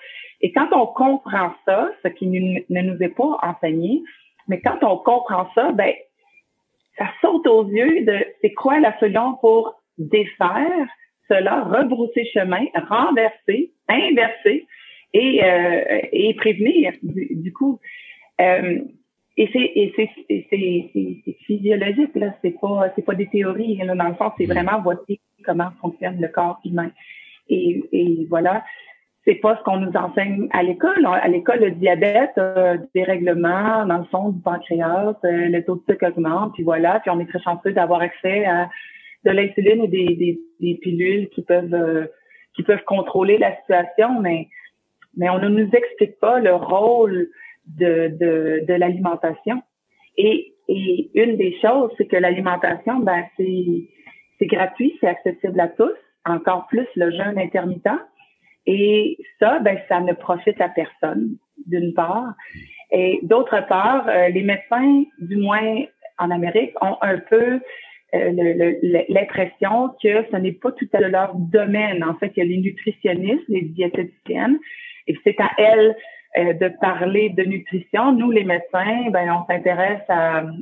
Et 0.42 0.52
quand 0.52 0.70
on 0.72 0.88
comprend 0.88 1.54
ça, 1.66 1.90
ce 2.04 2.10
qui 2.10 2.28
ne 2.28 2.82
nous 2.82 2.98
est 3.02 3.16
pas 3.16 3.38
enseigné, 3.42 4.04
mais 4.48 4.62
quand 4.62 4.84
on 4.84 4.98
comprend 4.98 5.48
ça, 5.56 5.72
ben, 5.72 5.94
ça 6.98 7.06
saute 7.22 7.48
aux 7.48 7.68
yeux 7.68 8.06
de 8.06 8.26
c'est 8.42 8.54
quoi 8.54 8.80
la 8.80 8.98
solution 9.00 9.36
pour 9.36 9.76
défaire 9.98 10.88
cela, 11.30 11.64
rebrousser 11.64 12.26
chemin, 12.34 12.66
renverser, 12.90 13.72
inverser 13.88 14.68
et, 15.14 15.44
euh, 15.44 16.34
prévenir 16.38 16.94
du, 17.02 17.54
coup. 17.54 17.80
Euh, 18.40 18.80
et 19.38 19.50
c'est 19.54 19.72
et 20.30 20.48
c'est 21.26 21.36
physiologique 21.46 22.16
là, 22.16 22.34
c'est 22.42 22.60
pas 22.60 22.92
c'est 22.96 23.06
pas 23.06 23.16
des 23.16 23.28
théories 23.28 23.78
là, 23.78 23.96
dans 23.96 24.10
le 24.10 24.16
fond, 24.16 24.32
c'est 24.38 24.46
vraiment 24.46 24.82
voici 24.82 25.20
comment 25.46 25.70
fonctionne 25.82 26.20
le 26.20 26.28
corps 26.28 26.60
humain. 26.66 26.92
Et, 27.50 27.84
et 27.92 28.28
voilà, 28.30 28.64
c'est 29.26 29.36
pas 29.36 29.58
ce 29.58 29.64
qu'on 29.64 29.78
nous 29.78 29.92
enseigne 29.96 30.48
à 30.52 30.64
l'école. 30.64 31.06
À 31.06 31.28
l'école, 31.28 31.60
le 31.60 31.72
diabète, 31.72 32.32
euh, 32.38 32.78
des 32.96 33.04
règlements 33.04 33.86
dans 33.86 34.00
le 34.00 34.06
fond 34.06 34.30
du 34.30 34.42
pancréas, 34.42 35.16
euh, 35.24 35.48
le 35.48 35.64
taux 35.64 35.76
de 35.76 35.84
sucre 35.88 36.08
augmente, 36.08 36.54
puis 36.54 36.64
voilà, 36.64 37.00
puis 37.00 37.12
on 37.12 37.20
est 37.20 37.28
très 37.28 37.42
chanceux 37.42 37.72
d'avoir 37.72 38.02
accès 38.02 38.46
à 38.46 38.70
de 39.24 39.32
l'insuline 39.32 39.82
ou 39.82 39.88
des, 39.88 40.16
des, 40.16 40.40
des, 40.60 40.76
pilules 40.82 41.30
qui 41.30 41.44
peuvent 41.44 41.74
euh, 41.74 42.08
qui 42.56 42.64
peuvent 42.64 42.84
contrôler 42.86 43.38
la 43.38 43.56
situation, 43.58 44.20
mais 44.20 44.48
mais 45.16 45.30
on 45.30 45.38
ne 45.40 45.50
nous 45.50 45.70
explique 45.72 46.20
pas 46.20 46.40
le 46.40 46.56
rôle 46.56 47.30
de, 47.66 48.10
de, 48.20 48.66
de 48.68 48.74
l'alimentation. 48.74 49.62
Et, 50.18 50.54
Et 50.68 51.10
une 51.22 51.36
des 51.36 51.54
choses, 51.60 51.92
c'est 51.98 52.08
que 52.08 52.20
l'alimentation, 52.26 53.00
ben 53.00 53.22
c'est 53.38 54.50
gratuit, 54.56 54.92
c'est 55.00 55.12
accessible 55.16 55.60
à 55.60 55.68
tous, 55.68 55.98
encore 56.24 56.68
plus 56.68 56.88
le 56.96 57.12
jeûne 57.12 57.38
intermittent. 57.38 58.02
Et 58.66 59.18
ça, 59.40 59.60
ben 59.60 59.78
ça 59.90 60.00
ne 60.00 60.14
profite 60.14 60.62
à 60.62 60.70
personne, 60.70 61.24
d'une 61.72 61.94
part. 61.94 62.34
Et 62.92 63.20
d'autre 63.24 63.58
part, 63.68 64.08
euh, 64.08 64.30
les 64.30 64.44
médecins, 64.44 65.04
du 65.20 65.38
moins 65.38 65.84
en 66.24 66.32
Amérique, 66.32 66.74
ont 66.82 66.98
un 67.02 67.18
peu 67.32 67.60
euh, 68.14 68.32
l'impression 69.10 69.90
que 70.02 70.14
ce 70.32 70.38
n'est 70.38 70.58
pas 70.64 70.72
tout 70.72 70.90
à 70.94 71.02
leur 71.16 71.32
domaine. 71.36 72.04
En 72.04 72.16
fait, 72.18 72.32
il 72.36 72.40
y 72.40 72.46
a 72.46 72.50
les 72.54 72.62
nutritionnistes, 72.68 73.48
les 73.50 73.66
diététiciennes, 73.78 74.58
et 75.08 75.16
c'est 75.24 75.40
à 75.40 75.50
elles 75.58 75.96
euh, 76.38 76.54
de 76.54 76.70
parler 76.80 77.30
de 77.30 77.44
nutrition. 77.44 78.14
Nous, 78.14 78.32
les 78.32 78.44
médecins, 78.44 79.10
ben, 79.10 79.30
on 79.32 79.46
s'intéresse 79.52 80.02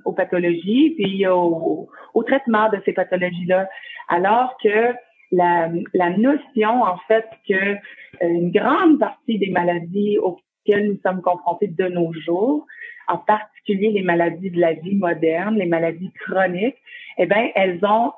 aux 0.05 0.13
pathologies 0.13 0.95
puis 0.97 1.27
au, 1.27 1.89
au 2.13 2.23
traitement 2.23 2.69
de 2.69 2.81
ces 2.85 2.93
pathologies-là, 2.93 3.69
alors 4.07 4.57
que 4.63 4.93
la, 5.31 5.69
la, 5.93 6.09
notion, 6.11 6.83
en 6.83 6.97
fait, 7.07 7.27
que 7.47 7.53
euh, 7.53 7.77
une 8.21 8.51
grande 8.51 8.99
partie 8.99 9.37
des 9.37 9.51
maladies 9.51 10.17
auxquelles 10.17 10.87
nous 10.87 10.99
sommes 11.05 11.21
confrontés 11.21 11.67
de 11.67 11.87
nos 11.87 12.11
jours, 12.13 12.65
en 13.07 13.17
particulier 13.17 13.91
les 13.91 14.03
maladies 14.03 14.51
de 14.51 14.59
la 14.59 14.73
vie 14.73 14.95
moderne, 14.95 15.55
les 15.55 15.65
maladies 15.65 16.11
chroniques, 16.25 16.77
eh 17.17 17.25
bien, 17.25 17.49
elles 17.55 17.79
ont 17.83 18.13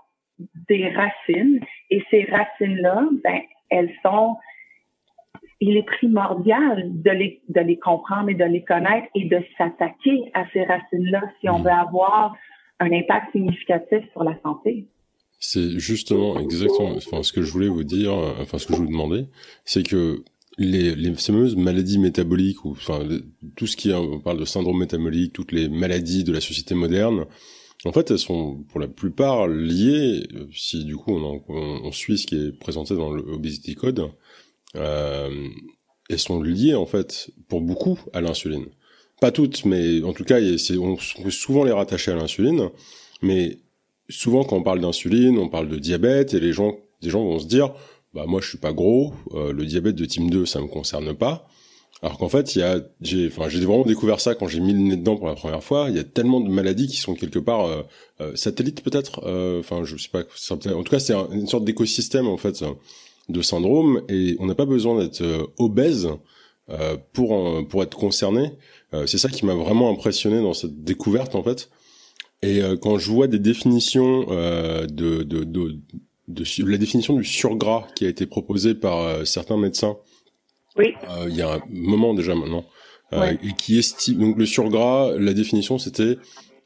des 0.68 0.90
racines 0.90 1.60
et 1.90 2.04
ces 2.10 2.24
racines-là, 2.24 3.08
ben, 3.24 3.42
elles 3.70 3.94
sont, 4.04 4.38
il 5.62 5.78
est 5.78 5.84
primordial 5.84 6.90
de 6.92 7.12
les, 7.12 7.42
de 7.48 7.62
les 7.62 7.78
comprendre 7.78 8.30
et 8.30 8.34
de 8.34 8.44
les 8.44 8.64
connaître 8.64 9.08
et 9.16 9.26
de 9.26 9.40
s'attaquer 9.58 10.32
à 10.34 10.46
ces 10.52 10.64
racines-là 10.64 11.22
si 11.40 11.50
on 11.50 11.60
veut 11.60 11.72
avoir 11.72 12.36
un 12.80 12.92
impact 12.92 13.32
significatif 13.32 14.04
sur 14.12 14.24
la 14.24 14.38
santé. 14.44 14.88
C'est 15.40 15.80
justement 15.80 16.40
exactement 16.40 16.96
enfin, 16.98 17.24
ce 17.24 17.32
que 17.32 17.44
je 17.44 17.52
voulais 17.52 17.68
vous 17.68 17.84
dire, 17.84 18.14
enfin 18.40 18.58
ce 18.58 18.66
que 18.66 18.74
je 18.74 18.80
vous 18.80 18.88
demandais, 18.88 19.28
c'est 19.64 19.84
que 19.84 20.24
les, 20.58 20.96
les 20.96 21.14
fameuses 21.14 21.56
maladies 21.56 22.00
métaboliques 22.00 22.66
ou 22.66 22.72
enfin 22.72 23.08
tout 23.56 23.68
ce 23.68 23.78
qui 23.78 23.92
est, 23.92 23.94
on 23.94 24.20
parle 24.20 24.40
de 24.40 24.46
syndrome 24.46 24.80
métabolique, 24.80 25.34
toutes 25.34 25.52
les 25.52 25.70
maladies 25.70 26.24
de 26.24 26.34
la 26.34 26.42
société 26.42 26.76
moderne, 26.76 27.26
en 27.86 27.92
fait, 27.92 28.12
elles 28.12 28.20
sont 28.20 28.64
pour 28.70 28.80
la 28.80 28.88
plupart 28.88 29.48
liées, 29.48 30.28
si 30.54 30.86
du 30.86 30.96
coup 30.96 31.14
on, 31.14 31.42
on, 31.50 31.92
suit 31.92 32.20
ce 32.20 32.28
qui 32.28 32.36
est 32.36 32.52
présenté 32.52 32.96
dans 32.96 33.12
l'Obesity 33.12 33.74
Code, 33.74 34.12
euh, 34.76 35.30
sont 36.18 36.42
liées 36.42 36.76
en 36.76 36.86
fait 36.86 37.30
pour 37.48 37.62
beaucoup 37.62 38.00
à 38.14 38.22
l'insuline. 38.22 38.66
Pas 39.22 39.32
toutes, 39.32 39.66
mais 39.66 40.02
en 40.04 40.14
tout 40.14 40.24
cas, 40.24 40.40
on 40.80 40.98
peut 41.24 41.30
souvent 41.30 41.64
les 41.64 41.72
rattacher 41.72 42.12
à 42.12 42.16
l'insuline. 42.16 42.70
Mais 43.22 43.60
souvent, 44.10 44.44
quand 44.44 44.58
on 44.58 44.64
parle 44.64 44.82
d'insuline, 44.82 45.38
on 45.38 45.48
parle 45.48 45.70
de 45.70 45.78
diabète, 45.78 46.34
et 46.34 46.40
les 46.40 46.54
gens, 46.54 46.78
des 47.02 47.10
gens 47.10 47.24
vont 47.24 47.40
se 47.40 47.48
dire, 47.48 47.74
bah 48.14 48.26
moi 48.28 48.42
je 48.42 48.50
suis 48.50 48.58
pas 48.58 48.74
gros, 48.74 49.14
euh, 49.34 49.54
le 49.54 49.66
diabète 49.66 49.96
de 49.96 50.06
type 50.06 50.30
2 50.30 50.46
ça 50.46 50.60
me 50.60 50.68
concerne 50.68 51.14
pas. 51.14 51.48
Alors 52.04 52.18
qu'en 52.18 52.30
fait, 52.30 52.56
il 52.56 52.60
y 52.60 52.64
a, 52.64 52.80
j'ai, 53.02 53.28
enfin, 53.28 53.48
j'ai 53.48 53.60
vraiment 53.60 53.86
découvert 53.86 54.20
ça 54.20 54.34
quand 54.34 54.48
j'ai 54.48 54.60
mis 54.60 54.74
le 54.74 54.80
nez 54.80 54.96
dedans 54.98 55.18
pour 55.18 55.28
la 55.28 55.36
première 55.36 55.64
fois. 55.64 55.86
Il 55.88 55.96
y 55.96 56.00
a 56.00 56.04
tellement 56.04 56.42
de 56.42 56.50
maladies 56.50 56.88
qui 56.88 56.98
sont 56.98 57.14
quelque 57.14 57.38
part 57.38 57.66
euh, 57.66 57.84
euh 58.22 58.36
satellites 58.36 58.82
peut-être. 58.82 59.22
Euh, 59.26 59.60
enfin, 59.60 59.84
je 59.84 59.96
sais 59.98 60.10
pas. 60.10 60.24
En 60.74 60.84
tout 60.84 60.92
cas, 60.92 61.00
c'est 61.00 61.14
une 61.14 61.48
sorte 61.48 61.64
d'écosystème 61.64 62.28
en 62.28 62.38
fait 62.38 62.64
de 63.32 63.42
syndrome 63.42 64.02
et 64.10 64.36
on 64.40 64.46
n'a 64.46 64.56
pas 64.56 64.66
besoin 64.66 65.00
d'être 65.00 65.22
euh, 65.22 65.46
obèse 65.58 66.10
pour 67.12 67.68
pour 67.68 67.84
être 67.84 67.98
concerné. 67.98 68.54
c'est 69.06 69.18
ça 69.18 69.28
qui 69.28 69.46
m'a 69.46 69.56
vraiment 69.56 69.90
impressionné 69.90 70.42
dans 70.42 70.54
cette 70.54 70.86
découverte 70.86 71.36
en 71.36 71.44
fait. 71.44 71.70
Et 72.44 72.62
quand 72.82 72.98
je 72.98 73.12
vois 73.12 73.28
des 73.28 73.40
définitions 73.40 74.22
de, 74.22 74.86
de, 74.88 75.44
de, 75.44 75.44
de, 76.30 76.44
la 76.66 76.78
définition 76.78 77.14
du 77.16 77.26
surgras 77.26 77.88
qui 77.94 78.06
a 78.06 78.10
été 78.10 78.26
proposée 78.26 78.74
par 78.74 79.28
certains 79.28 79.58
médecins 79.58 79.98
oui. 80.78 80.94
Euh, 81.10 81.26
il 81.28 81.36
y 81.36 81.42
a 81.42 81.56
un 81.56 81.62
moment 81.70 82.14
déjà 82.14 82.36
maintenant. 82.36 82.66
Euh, 83.14 83.34
et 83.44 83.54
qui 83.58 83.78
estime 83.78 84.20
donc 84.20 84.38
le 84.38 84.46
surgras, 84.46 85.12
la 85.18 85.34
définition 85.34 85.78
c'était 85.78 86.18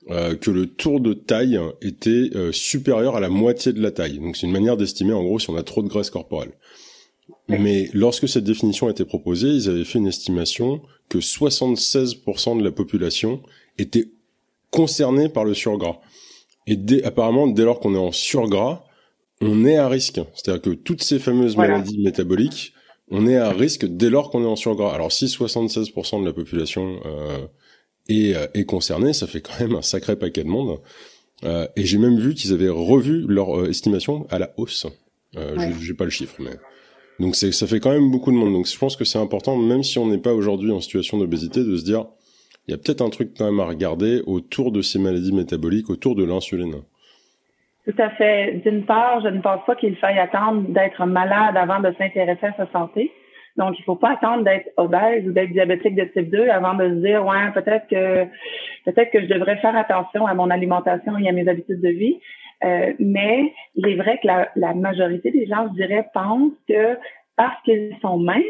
euh, 0.10 0.36
que 0.36 0.52
le 0.52 0.68
tour 0.68 1.00
de 1.00 1.14
taille 1.14 1.60
était 1.82 2.30
supérieur 2.52 3.16
à 3.16 3.20
la 3.20 3.30
moitié 3.30 3.74
de 3.74 3.82
la 3.82 3.92
taille. 3.92 4.20
Donc 4.20 4.38
c'est 4.38 4.48
une 4.48 4.54
manière 4.54 4.78
d'estimer 4.78 5.14
en 5.14 5.24
gros 5.24 5.40
si 5.40 5.50
on 5.50 5.56
a 5.56 5.64
trop 5.64 5.82
de 5.82 5.88
graisse 5.88 6.10
corporelle. 6.10 6.52
Mais 7.48 7.90
lorsque 7.94 8.28
cette 8.28 8.44
définition 8.44 8.88
a 8.88 8.92
été 8.92 9.06
proposée, 9.06 9.50
ils 9.50 9.70
avaient 9.70 9.84
fait 9.84 10.00
une 10.00 10.08
estimation 10.08 10.82
que 11.10 11.20
76% 11.20 12.58
de 12.58 12.64
la 12.64 12.72
population 12.72 13.42
était 13.78 14.10
concernée 14.72 15.30
par 15.30 15.46
le 15.46 15.54
surgras. 15.54 15.98
Et 16.66 16.76
dès, 16.76 17.04
apparemment, 17.04 17.48
dès 17.48 17.64
lors 17.64 17.80
qu'on 17.80 17.94
est 17.94 18.00
en 18.00 18.12
surgras, 18.12 18.84
on 19.42 19.66
est 19.66 19.78
à 19.78 19.88
risque. 19.88 20.20
C'est-à-dire 20.34 20.62
que 20.62 20.70
toutes 20.72 21.04
ces 21.04 21.20
fameuses 21.20 21.56
maladies 21.56 22.02
métaboliques 22.02 22.74
on 23.12 23.28
est 23.28 23.38
à 23.38 23.52
risque 23.52 23.86
dès 23.86 24.10
lors 24.10 24.30
qu'on 24.30 24.44
est 24.44 24.48
en 24.48 24.56
surgras. 24.56 24.94
Alors 24.94 25.12
si 25.12 25.26
76% 25.26 26.22
de 26.22 26.26
la 26.26 26.34
population 26.34 27.00
euh, 27.06 27.46
est, 28.10 28.36
euh, 28.36 28.48
est 28.54 28.66
concernée, 28.66 29.14
ça 29.14 29.28
fait 29.28 29.42
quand 29.42 29.60
même 29.60 29.76
un 29.76 29.82
sacré 29.82 30.16
paquet 30.16 30.44
de 30.44 30.50
monde. 30.50 30.80
Euh, 31.44 31.68
et 31.76 31.86
j'ai 31.86 31.98
même 31.98 32.18
vu 32.18 32.34
qu'ils 32.34 32.54
avaient 32.54 32.70
revu 32.70 33.26
leur 33.28 33.60
euh, 33.60 33.70
estimation 33.70 34.26
à 34.30 34.40
la 34.40 34.52
hausse. 34.58 34.88
Euh, 35.36 35.72
J'ai 35.82 35.94
pas 35.94 36.06
le 36.06 36.10
chiffre, 36.10 36.36
mais 36.40 36.52
donc 37.20 37.36
ça 37.36 37.68
fait 37.68 37.80
quand 37.80 37.92
même 37.92 38.10
beaucoup 38.10 38.32
de 38.32 38.38
monde. 38.38 38.54
Donc 38.54 38.68
je 38.68 38.78
pense 38.78 38.96
que 38.96 39.04
c'est 39.04 39.20
important, 39.20 39.58
même 39.58 39.84
si 39.84 40.00
on 40.00 40.08
n'est 40.08 40.18
pas 40.18 40.34
aujourd'hui 40.34 40.72
en 40.72 40.80
situation 40.80 41.18
d'obésité, 41.18 41.64
de 41.64 41.76
se 41.76 41.84
dire 41.84 42.06
il 42.68 42.72
y 42.72 42.74
a 42.74 42.78
peut-être 42.78 43.02
un 43.02 43.10
truc 43.10 43.34
quand 43.38 43.46
même 43.46 43.60
à 43.60 43.66
regarder 43.66 44.22
autour 44.26 44.72
de 44.72 44.82
ces 44.82 44.98
maladies 44.98 45.34
métaboliques, 45.34 45.90
autour 45.90 46.16
de 46.16 46.24
l'insuline. 46.24 46.76
Tout 47.86 48.02
à 48.02 48.10
fait. 48.12 48.62
D'une 48.66 48.86
part, 48.86 49.22
je 49.22 49.28
ne 49.28 49.42
pense 49.42 49.64
pas 49.68 49.76
qu'il 49.76 49.96
faille 49.98 50.18
attendre 50.18 50.64
d'être 50.70 51.06
malade 51.06 51.56
avant 51.56 51.80
de 51.80 51.94
s'intéresser 51.98 52.48
à 52.48 52.54
sa 52.58 52.72
santé. 52.72 53.12
Donc, 53.58 53.80
il 53.80 53.84
faut 53.84 53.96
pas 53.96 54.12
attendre 54.12 54.44
d'être 54.44 54.70
obèse 54.76 55.26
ou 55.28 55.32
d'être 55.32 55.52
diabétique 55.52 55.96
de 55.96 56.04
type 56.06 56.30
2 56.30 56.50
avant 56.50 56.74
de 56.74 56.90
se 56.90 56.96
dire, 56.96 57.26
ouais, 57.26 57.52
peut-être 57.54 57.88
que 57.88 58.26
peut-être 58.86 59.12
que 59.12 59.22
je 59.22 59.28
devrais 59.28 59.58
faire 59.58 59.76
attention 59.76 60.28
à 60.28 60.34
mon 60.34 60.50
alimentation 60.50 61.18
et 61.18 61.30
à 61.30 61.32
mes 61.32 61.48
habitudes 61.48 61.82
de 61.82 61.90
vie. 61.90 62.20
Euh, 62.64 62.94
mais 63.00 63.54
il 63.76 63.88
est 63.88 63.96
vrai 63.96 64.20
que 64.22 64.28
la, 64.28 64.50
la, 64.56 64.74
majorité 64.74 65.32
des 65.32 65.46
gens, 65.46 65.68
je 65.70 65.74
dirais, 65.74 66.08
pensent 66.14 66.54
que 66.68 66.98
parce 67.36 67.62
qu'ils 67.64 67.96
sont 68.02 68.18
minces, 68.18 68.44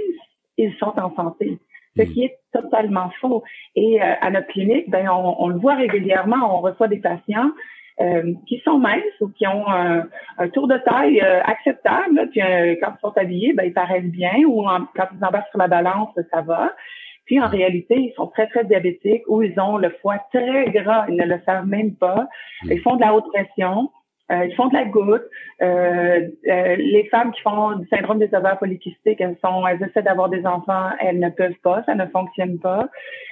ils 0.57 0.73
sont 0.75 0.93
en 0.99 1.13
santé. 1.15 1.57
Ce 1.97 2.03
qui 2.03 2.25
est 2.25 2.37
totalement 2.51 3.09
faux. 3.21 3.43
Et 3.75 4.01
euh, 4.01 4.13
à 4.21 4.29
notre 4.29 4.47
clinique, 4.47 4.89
ben, 4.89 5.07
on, 5.09 5.35
on, 5.39 5.47
le 5.47 5.57
voit 5.57 5.75
régulièrement, 5.75 6.57
on 6.57 6.61
reçoit 6.61 6.87
des 6.87 6.99
patients 6.99 7.51
euh, 8.01 8.33
qui 8.45 8.61
sont 8.65 8.77
minces 8.77 9.21
ou 9.21 9.29
qui 9.29 9.47
ont 9.47 9.69
un, 9.69 10.49
tour 10.49 10.67
de 10.67 10.77
taille 10.79 11.21
euh, 11.21 11.41
acceptable. 11.43 12.27
puis 12.29 12.41
euh, 12.41 12.75
quand 12.81 12.91
ils 12.93 12.99
sont 12.99 13.17
habillés, 13.17 13.53
ben, 13.53 13.63
ils 13.63 13.73
paraissent 13.73 14.03
bien 14.03 14.33
ou 14.45 14.65
quand 14.65 15.07
ils 15.17 15.25
embarquent 15.25 15.47
sur 15.49 15.59
la 15.59 15.69
balance, 15.69 16.09
ça 16.29 16.41
va. 16.41 16.73
Puis 17.25 17.39
en 17.39 17.47
réalité, 17.47 17.95
ils 17.95 18.13
sont 18.17 18.27
très, 18.27 18.47
très 18.47 18.65
diabétiques 18.65 19.23
ou 19.29 19.43
ils 19.43 19.57
ont 19.61 19.77
le 19.77 19.91
foie 20.01 20.17
très 20.33 20.69
gras, 20.71 21.05
ils 21.07 21.15
ne 21.15 21.23
le 21.23 21.39
savent 21.45 21.67
même 21.67 21.95
pas. 21.95 22.27
Mm. 22.63 22.71
Ils 22.73 22.81
font 22.81 22.97
de 22.97 23.01
la 23.01 23.13
haute 23.13 23.31
pression. 23.31 23.89
ils 24.29 24.53
font 24.55 24.67
de 24.67 24.73
la 24.73 24.83
goutte. 24.83 25.29
les 25.61 27.07
femmes 27.09 27.31
qui 27.31 27.41
font 27.43 27.77
du 27.77 27.87
syndrome 27.87 28.19
des 28.19 28.35
ovaires 28.35 28.59
polykystiques, 28.59 29.21
elles 29.21 29.37
sont, 29.41 29.65
elles 29.65 29.81
essaient 29.81 30.03
d'avoir 30.03 30.27
des 30.27 30.45
enfants, 30.45 30.89
elles 30.99 31.19
ne 31.19 31.29
peuvent 31.29 31.61
pas, 31.63 31.81
ça 31.85 31.95
ne 31.95 32.07
fonctionne 32.07 32.59
pas. 32.59 32.89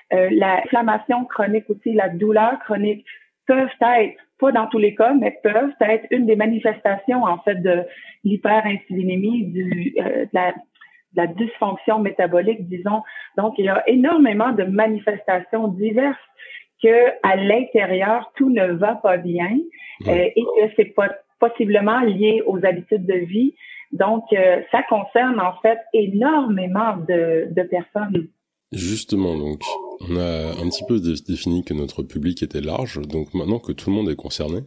L'inflammation 0.10 1.26
chronique 1.26 1.70
aussi, 1.70 1.92
la 1.92 2.08
douleur 2.08 2.60
chronique 2.60 3.06
peuvent 3.46 3.68
être 3.82 4.24
pas 4.44 4.52
dans 4.52 4.68
tous 4.68 4.78
les 4.78 4.94
cas, 4.94 5.14
mais 5.14 5.40
peuvent 5.42 5.72
être 5.80 6.06
une 6.12 6.26
des 6.26 6.36
manifestations 6.36 7.24
en 7.24 7.38
fait 7.40 7.56
de 7.56 7.84
l'hyperinsulinémie, 8.26 9.46
du, 9.46 9.96
euh, 10.00 10.26
de, 10.26 10.30
la, 10.34 10.52
de, 10.52 10.58
la, 11.16 11.28
dysfonction 11.28 12.00
métabolique, 12.00 12.68
disons. 12.68 13.04
Donc, 13.38 13.54
il 13.58 13.66
y 13.66 13.70
a 13.70 13.88
énormément 13.88 14.52
de 14.52 14.66
manifestations 14.66 15.70
diverses 15.70 16.28
que 16.84 16.96
à 17.24 17.38
l'intérieur 17.38 18.34
tout 18.36 18.50
ne 18.50 18.66
va 18.74 18.96
pas 18.96 19.16
bien 19.16 19.58
euh, 20.08 20.30
et 20.36 20.44
que 20.44 20.74
c'est 20.76 20.94
pas 20.94 21.10
possiblement 21.40 22.02
lié 22.02 22.44
aux 22.46 22.66
habitudes 22.66 23.06
de 23.06 23.20
vie. 23.34 23.56
Donc, 23.94 24.26
euh, 24.34 24.62
ça 24.74 24.84
concerne 24.84 25.40
en 25.40 25.54
fait 25.62 25.80
énormément 25.94 26.98
de, 26.98 27.48
de 27.50 27.64
personnes. 27.64 28.28
Justement, 28.74 29.38
donc, 29.38 29.62
on 30.02 30.16
a 30.18 30.52
un 30.62 30.70
petit 30.70 30.84
peu 30.88 31.00
défini 31.00 31.64
que 31.64 31.74
notre 31.74 32.04
public 32.04 32.44
était 32.44 32.62
large, 32.62 33.00
donc 33.02 33.34
maintenant 33.34 33.60
que 33.60 33.72
tout 33.72 33.90
le 33.90 33.96
monde 33.96 34.10
est 34.10 34.16
concerné, 34.16 34.60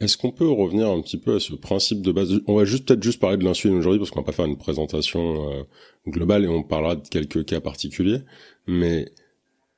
est-ce 0.00 0.16
qu'on 0.16 0.32
peut 0.32 0.48
revenir 0.48 0.88
un 0.88 1.00
petit 1.00 1.18
peu 1.18 1.36
à 1.36 1.40
ce 1.40 1.54
principe 1.54 2.02
de 2.02 2.10
base? 2.10 2.40
On 2.48 2.56
va 2.56 2.64
juste 2.64 2.88
peut-être 2.88 3.02
juste 3.02 3.20
parler 3.20 3.36
de 3.36 3.44
l'insuline 3.44 3.78
aujourd'hui 3.78 4.00
parce 4.00 4.10
qu'on 4.10 4.20
va 4.20 4.26
pas 4.26 4.32
faire 4.32 4.46
une 4.46 4.58
présentation 4.58 5.52
euh, 5.52 5.62
globale 6.08 6.44
et 6.44 6.48
on 6.48 6.64
parlera 6.64 6.96
de 6.96 7.06
quelques 7.08 7.44
cas 7.44 7.60
particuliers, 7.60 8.18
mais 8.66 9.06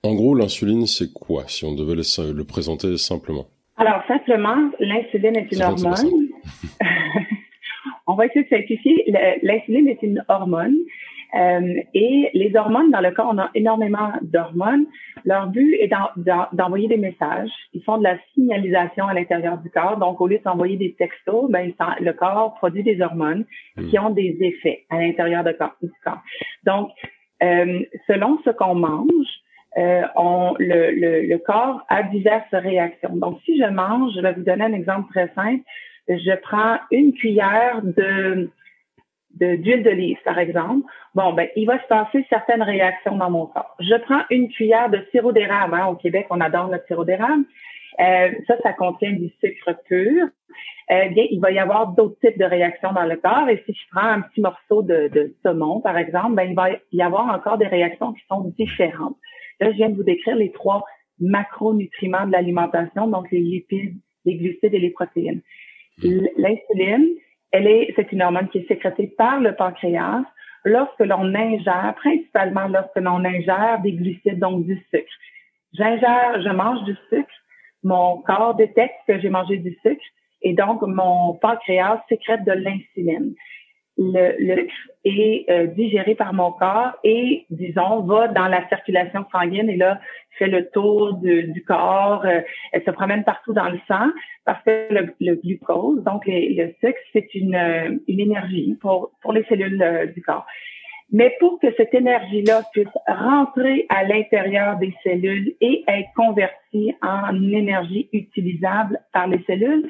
en 0.03 0.15
gros, 0.15 0.35
l'insuline, 0.35 0.87
c'est 0.87 1.13
quoi 1.13 1.45
si 1.47 1.65
on 1.65 1.75
devait 1.75 1.95
le, 1.95 2.45
présenter 2.45 2.97
simplement? 2.97 3.47
Alors 3.77 4.03
simplement, 4.07 4.71
l'insuline 4.79 5.37
est 5.37 5.51
une 5.51 5.63
hormone. 5.63 6.29
on 8.07 8.15
va 8.15 8.27
essayer 8.27 8.45
de 8.45 8.49
simplifier. 8.49 9.05
L'insuline 9.43 9.89
est 9.89 10.03
une 10.03 10.25
hormone 10.29 10.77
euh, 11.35 11.81
et 11.95 12.31
les 12.33 12.55
hormones, 12.55 12.91
dans 12.91 13.01
le 13.01 13.11
corps, 13.11 13.31
on 13.33 13.39
a 13.39 13.51
énormément 13.55 14.13
d'hormones. 14.23 14.87
Leur 15.25 15.49
but 15.49 15.75
est 15.75 15.91
d'envoyer 16.53 16.87
des 16.87 16.97
messages. 16.97 17.51
Ils 17.73 17.83
font 17.83 17.99
de 17.99 18.05
la 18.05 18.17
signalisation 18.35 19.07
à 19.07 19.15
l'intérieur 19.15 19.59
du 19.59 19.71
corps. 19.71 19.97
Donc, 19.99 20.21
au 20.21 20.29
lieu 20.29 20.39
d'envoyer 20.45 20.77
des 20.77 20.95
textos, 20.95 21.51
ben, 21.51 21.73
le 22.01 22.13
corps 22.13 22.55
produit 22.55 22.83
des 22.83 23.01
hormones 23.01 23.45
hmm. 23.77 23.89
qui 23.89 23.99
ont 23.99 24.11
des 24.11 24.37
effets 24.41 24.85
à 24.91 24.99
l'intérieur 24.99 25.43
du 25.45 25.91
corps. 26.05 26.23
Donc, 26.65 26.91
euh, 27.43 27.81
selon 28.07 28.39
ce 28.45 28.51
qu'on 28.51 28.77
mange, 28.77 29.41
euh, 29.77 30.03
on, 30.15 30.55
le, 30.61 30.93
le, 30.93 31.27
le, 31.27 31.39
corps 31.39 31.83
a 31.89 32.05
diverses 32.05 32.53
réactions. 32.53 33.17
Donc, 33.17 33.41
si 33.45 33.59
je 33.59 33.69
mange, 33.69 34.13
je 34.15 34.21
vais 34.21 34.33
vous 34.33 34.45
donner 34.45 34.65
un 34.65 34.73
exemple 34.73 35.11
très 35.11 35.33
simple. 35.35 35.65
Je 36.07 36.37
prends 36.43 36.79
une 36.93 37.13
cuillère 37.13 37.81
de 37.83 38.51
d'huile 39.39 39.83
d'olive, 39.83 40.19
par 40.25 40.39
exemple, 40.39 40.87
bon, 41.15 41.33
ben, 41.33 41.49
il 41.57 41.67
va 41.67 41.81
se 41.83 41.87
passer 41.87 42.25
certaines 42.29 42.63
réactions 42.63 43.17
dans 43.17 43.31
mon 43.31 43.47
corps. 43.47 43.75
Je 43.81 43.95
prends 43.97 44.23
une 44.31 44.49
cuillère 44.49 44.91
de 44.91 45.05
sirop 45.11 45.33
d'érable. 45.33 45.75
Hein, 45.75 45.87
au 45.87 45.97
Québec, 45.97 46.27
on 46.31 46.41
adore 46.41 46.69
le 46.69 46.81
sirop 46.87 47.05
d'érable. 47.05 47.45
Euh, 48.01 48.31
ça, 48.47 48.57
ça 48.63 48.73
contient 48.73 49.13
du 49.13 49.31
sucre 49.41 49.73
pur. 49.87 50.27
Eh 50.91 51.09
bien, 51.11 51.27
il 51.31 51.41
va 51.41 51.51
y 51.51 51.59
avoir 51.59 51.89
d'autres 51.89 52.19
types 52.21 52.39
de 52.39 52.45
réactions 52.45 52.93
dans 52.93 53.07
le 53.07 53.17
corps. 53.17 53.49
Et 53.49 53.63
si 53.67 53.73
je 53.73 53.87
prends 53.91 54.07
un 54.07 54.21
petit 54.21 54.41
morceau 54.41 54.83
de, 54.83 55.09
de 55.09 55.35
saumon, 55.43 55.81
par 55.81 55.97
exemple, 55.97 56.35
ben, 56.35 56.45
il 56.51 56.55
va 56.55 56.69
y 56.93 57.03
avoir 57.03 57.35
encore 57.35 57.59
des 57.59 57.67
réactions 57.67 58.13
qui 58.13 58.23
sont 58.29 58.53
différentes. 58.59 59.17
Là, 59.61 59.71
je 59.71 59.77
viens 59.77 59.89
de 59.89 59.97
vous 59.97 60.05
décrire 60.05 60.37
les 60.37 60.53
trois 60.53 60.85
macronutriments 61.21 62.27
de 62.27 62.33
l'alimentation, 62.33 63.07
donc 63.07 63.31
les 63.31 63.41
lipides, 63.41 63.97
les 64.25 64.37
glucides 64.37 64.75
et 64.75 64.79
les 64.79 64.91
protéines. 64.91 65.41
L'insuline, 66.03 67.07
elle 67.55 67.69
est, 67.69 67.93
c'est 67.95 68.11
une 68.11 68.21
hormone 68.21 68.49
qui 68.49 68.59
est 68.59 68.67
sécrétée 68.67 69.07
par 69.07 69.39
le 69.39 69.55
pancréas 69.55 70.25
lorsque 70.65 70.99
l'on 70.99 71.33
ingère, 71.37 71.95
principalement 71.97 72.67
lorsque 72.67 72.97
l'on 72.97 73.25
ingère 73.25 73.81
des 73.81 73.93
glucides, 73.93 74.41
donc 74.41 74.67
du 74.67 74.75
sucre. 74.93 75.13
J'ingère, 75.73 76.43
je 76.43 76.49
mange 76.49 76.83
du 76.83 76.97
sucre, 77.09 77.31
mon 77.85 78.23
corps 78.23 78.57
détecte 78.57 78.97
que 79.07 79.21
j'ai 79.21 79.31
mangé 79.31 79.59
du 79.59 79.79
sucre 79.87 80.03
et 80.43 80.53
donc 80.53 80.83
mon 80.83 81.35
pancréas 81.35 82.03
sécrète 82.09 82.45
de 82.45 82.53
l'insuline 82.53 83.37
le, 83.97 84.35
le 84.39 84.67
est 85.05 85.51
euh, 85.51 85.67
digéré 85.67 86.15
par 86.15 86.33
mon 86.33 86.53
corps 86.53 86.93
et, 87.05 87.47
disons, 87.51 88.01
va 88.03 88.29
dans 88.29 88.49
la 88.49 88.67
circulation 88.69 89.25
sanguine 89.31 89.69
et 89.69 89.77
là, 89.77 90.01
fait 90.39 90.49
le 90.49 90.69
tour 90.71 91.15
du 91.15 91.65
corps, 91.67 92.25
euh, 92.25 92.41
elle 92.73 92.83
se 92.85 92.91
promène 92.91 93.23
partout 93.23 93.53
dans 93.53 93.69
le 93.69 93.79
sang 93.87 94.09
parce 94.45 94.63
que 94.65 94.89
le, 94.91 95.35
glucose, 95.37 96.03
donc 96.03 96.25
le 96.27 96.73
sucre, 96.81 96.99
c'est 97.13 97.35
une, 97.35 97.55
euh, 97.55 97.97
une 98.09 98.21
énergie 98.21 98.77
pour, 98.81 99.13
pour 99.23 99.33
les 99.33 99.45
cellules 99.45 100.13
du 100.15 100.23
corps. 100.23 100.47
Mais 101.13 101.37
pour 101.39 101.61
que 101.61 101.69
cette 101.77 101.95
énergie-là 101.95 102.63
puisse 102.73 102.89
rentrer 103.07 103.87
à 103.89 104.05
l'intérieur 104.05 104.79
des 104.79 104.93
cellules 105.05 105.55
et 105.61 105.85
être 105.87 106.09
convertie 106.17 106.95
en 107.03 107.53
énergie 107.53 108.09
utilisable 108.13 108.99
par 109.13 109.29
les 109.29 109.43
cellules, 109.47 109.89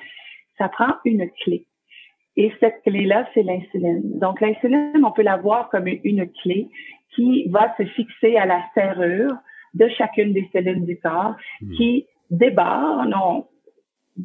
ça 0.58 0.68
prend 0.68 0.96
une 1.04 1.30
clé. 1.42 1.66
Et 2.36 2.52
cette 2.60 2.82
clé-là, 2.82 3.28
c'est 3.32 3.42
l'insuline. 3.42 4.18
Donc, 4.18 4.40
l'insuline, 4.40 5.04
on 5.04 5.12
peut 5.12 5.22
la 5.22 5.36
voir 5.36 5.68
comme 5.70 5.86
une 5.86 6.28
clé 6.42 6.68
qui 7.14 7.48
va 7.48 7.74
se 7.76 7.84
fixer 7.84 8.36
à 8.36 8.46
la 8.46 8.60
serrure 8.74 9.34
de 9.74 9.88
chacune 9.88 10.32
des 10.32 10.48
cellules 10.52 10.84
du 10.84 10.98
corps, 10.98 11.34
hmm. 11.60 11.72
qui 11.74 12.06
débarre, 12.30 13.06
non, 13.06 13.46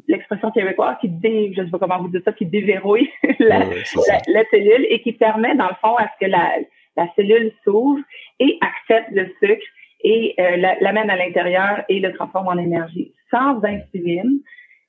l'expression 0.08 0.52
québécoise, 0.52 0.98
qui 1.02 1.10
dé, 1.10 1.54
je 1.56 1.64
sais 1.64 1.70
pas 1.70 1.80
comment 1.80 2.02
vous 2.02 2.10
dites 2.10 2.24
ça, 2.24 2.34
qui 2.34 2.46
déverrouille 2.46 3.10
la, 3.40 3.60
la, 3.60 4.44
cellule 4.52 4.86
et 4.90 5.02
qui 5.02 5.14
permet, 5.14 5.56
dans 5.56 5.68
le 5.68 5.76
fond, 5.82 5.96
à 5.96 6.08
ce 6.08 6.26
que 6.26 6.30
la, 6.30 6.52
la 6.98 7.08
cellule 7.16 7.52
s'ouvre 7.64 8.02
et 8.40 8.58
accepte 8.62 9.12
le 9.12 9.28
sucre 9.42 9.66
et 10.02 10.36
euh, 10.40 10.58
l'amène 10.82 11.10
à 11.10 11.16
l'intérieur 11.16 11.84
et 11.90 12.00
le 12.00 12.14
transforme 12.14 12.48
en 12.48 12.58
énergie. 12.58 13.14
Sans 13.32 13.64
insuline, 13.64 14.40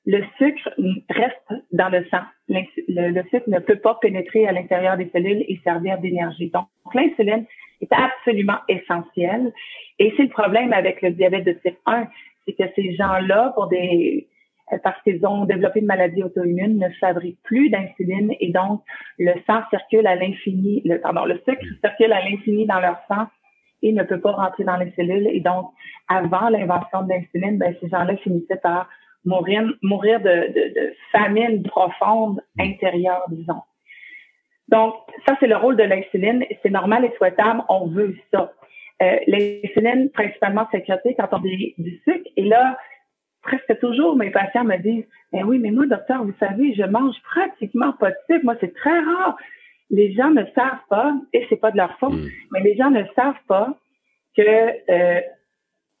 le 0.05 0.23
sucre 0.37 0.69
reste 1.09 1.63
dans 1.71 1.89
le 1.89 2.05
sang. 2.09 2.23
Le, 2.47 3.21
sucre 3.29 3.47
ne 3.47 3.59
peut 3.59 3.77
pas 3.77 3.97
pénétrer 4.01 4.47
à 4.47 4.51
l'intérieur 4.51 4.97
des 4.97 5.09
cellules 5.13 5.43
et 5.47 5.59
servir 5.63 5.99
d'énergie. 5.99 6.49
Donc, 6.49 6.65
l'insuline 6.93 7.45
est 7.81 7.93
absolument 7.93 8.57
essentielle. 8.67 9.53
Et 9.99 10.13
c'est 10.17 10.23
le 10.23 10.29
problème 10.29 10.73
avec 10.73 11.01
le 11.01 11.11
diabète 11.11 11.45
de 11.45 11.53
type 11.53 11.77
1, 11.85 12.07
c'est 12.45 12.53
que 12.53 12.63
ces 12.75 12.95
gens-là, 12.95 13.51
pour 13.55 13.67
des 13.67 14.27
parce 14.83 15.01
qu'ils 15.03 15.25
ont 15.25 15.43
développé 15.43 15.81
une 15.81 15.85
maladie 15.85 16.23
auto-immune, 16.23 16.79
ne 16.79 16.89
fabriquent 17.01 17.41
plus 17.43 17.69
d'insuline 17.69 18.33
et 18.39 18.51
donc 18.53 18.81
le 19.19 19.33
sang 19.45 19.61
circule 19.69 20.07
à 20.07 20.15
l'infini, 20.15 20.81
le, 20.85 20.97
pardon, 20.99 21.25
le 21.25 21.41
sucre 21.45 21.61
circule 21.83 22.13
à 22.13 22.21
l'infini 22.21 22.65
dans 22.65 22.79
leur 22.79 22.97
sang 23.09 23.27
et 23.81 23.91
ne 23.91 24.03
peut 24.03 24.21
pas 24.21 24.31
rentrer 24.31 24.63
dans 24.63 24.77
les 24.77 24.91
cellules. 24.91 25.27
Et 25.27 25.39
donc, 25.39 25.71
avant 26.07 26.49
l'invention 26.49 27.03
de 27.03 27.09
l'insuline, 27.09 27.57
ben, 27.57 27.75
ces 27.81 27.89
gens-là 27.89 28.15
finissaient 28.17 28.61
par 28.63 28.87
mourir, 29.25 29.63
mourir 29.81 30.19
de, 30.19 30.25
de, 30.25 30.73
de 30.73 30.93
famine 31.11 31.63
profonde 31.63 32.41
mm. 32.55 32.61
intérieure, 32.61 33.23
disons. 33.29 33.61
Donc, 34.69 34.95
ça, 35.27 35.35
c'est 35.39 35.47
le 35.47 35.57
rôle 35.57 35.75
de 35.75 35.83
l'insuline. 35.83 36.45
C'est 36.63 36.69
normal 36.69 37.05
et 37.05 37.13
souhaitable. 37.17 37.61
On 37.69 37.87
veut 37.87 38.15
ça. 38.33 38.53
Euh, 39.01 39.17
l'insuline, 39.27 40.09
principalement 40.11 40.67
sécrétée 40.71 41.15
quand 41.15 41.27
on 41.31 41.37
a 41.37 41.57
du 41.77 42.01
sucre. 42.07 42.29
Et 42.37 42.43
là, 42.43 42.77
presque 43.41 43.79
toujours, 43.79 44.15
mes 44.15 44.31
patients 44.31 44.63
me 44.63 44.77
disent, 44.77 45.05
ben 45.33 45.43
oui, 45.43 45.59
mais 45.59 45.71
moi, 45.71 45.87
docteur, 45.87 46.23
vous 46.23 46.33
savez, 46.39 46.73
je 46.73 46.83
mange 46.83 47.15
pratiquement 47.23 47.93
pas 47.93 48.11
de 48.11 48.15
sucre. 48.29 48.45
Moi, 48.45 48.55
c'est 48.61 48.73
très 48.73 48.99
rare. 48.99 49.35
Les 49.89 50.13
gens 50.13 50.29
ne 50.29 50.45
savent 50.55 50.85
pas, 50.89 51.13
et 51.33 51.45
c'est 51.49 51.57
pas 51.57 51.71
de 51.71 51.77
leur 51.77 51.97
faute, 51.99 52.13
mm. 52.13 52.29
mais 52.51 52.61
les 52.61 52.77
gens 52.77 52.91
ne 52.91 53.03
savent 53.15 53.43
pas 53.47 53.77
que 54.37 54.41
euh, 54.89 55.21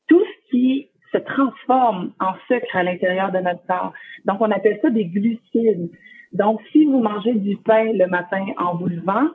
tout 0.07 0.23
ce 0.23 0.49
qui 0.49 0.90
se 1.11 1.17
transforme 1.17 2.11
en 2.19 2.33
sucre 2.47 2.75
à 2.75 2.83
l'intérieur 2.83 3.31
de 3.31 3.39
notre 3.39 3.65
corps. 3.67 3.93
Donc, 4.25 4.37
on 4.41 4.51
appelle 4.51 4.79
ça 4.81 4.89
des 4.89 5.05
glucides. 5.05 5.89
Donc, 6.33 6.61
si 6.71 6.85
vous 6.85 7.01
mangez 7.01 7.33
du 7.33 7.57
pain 7.57 7.91
le 7.93 8.07
matin 8.07 8.45
en 8.57 8.75
vous 8.75 8.87
levant, 8.87 9.27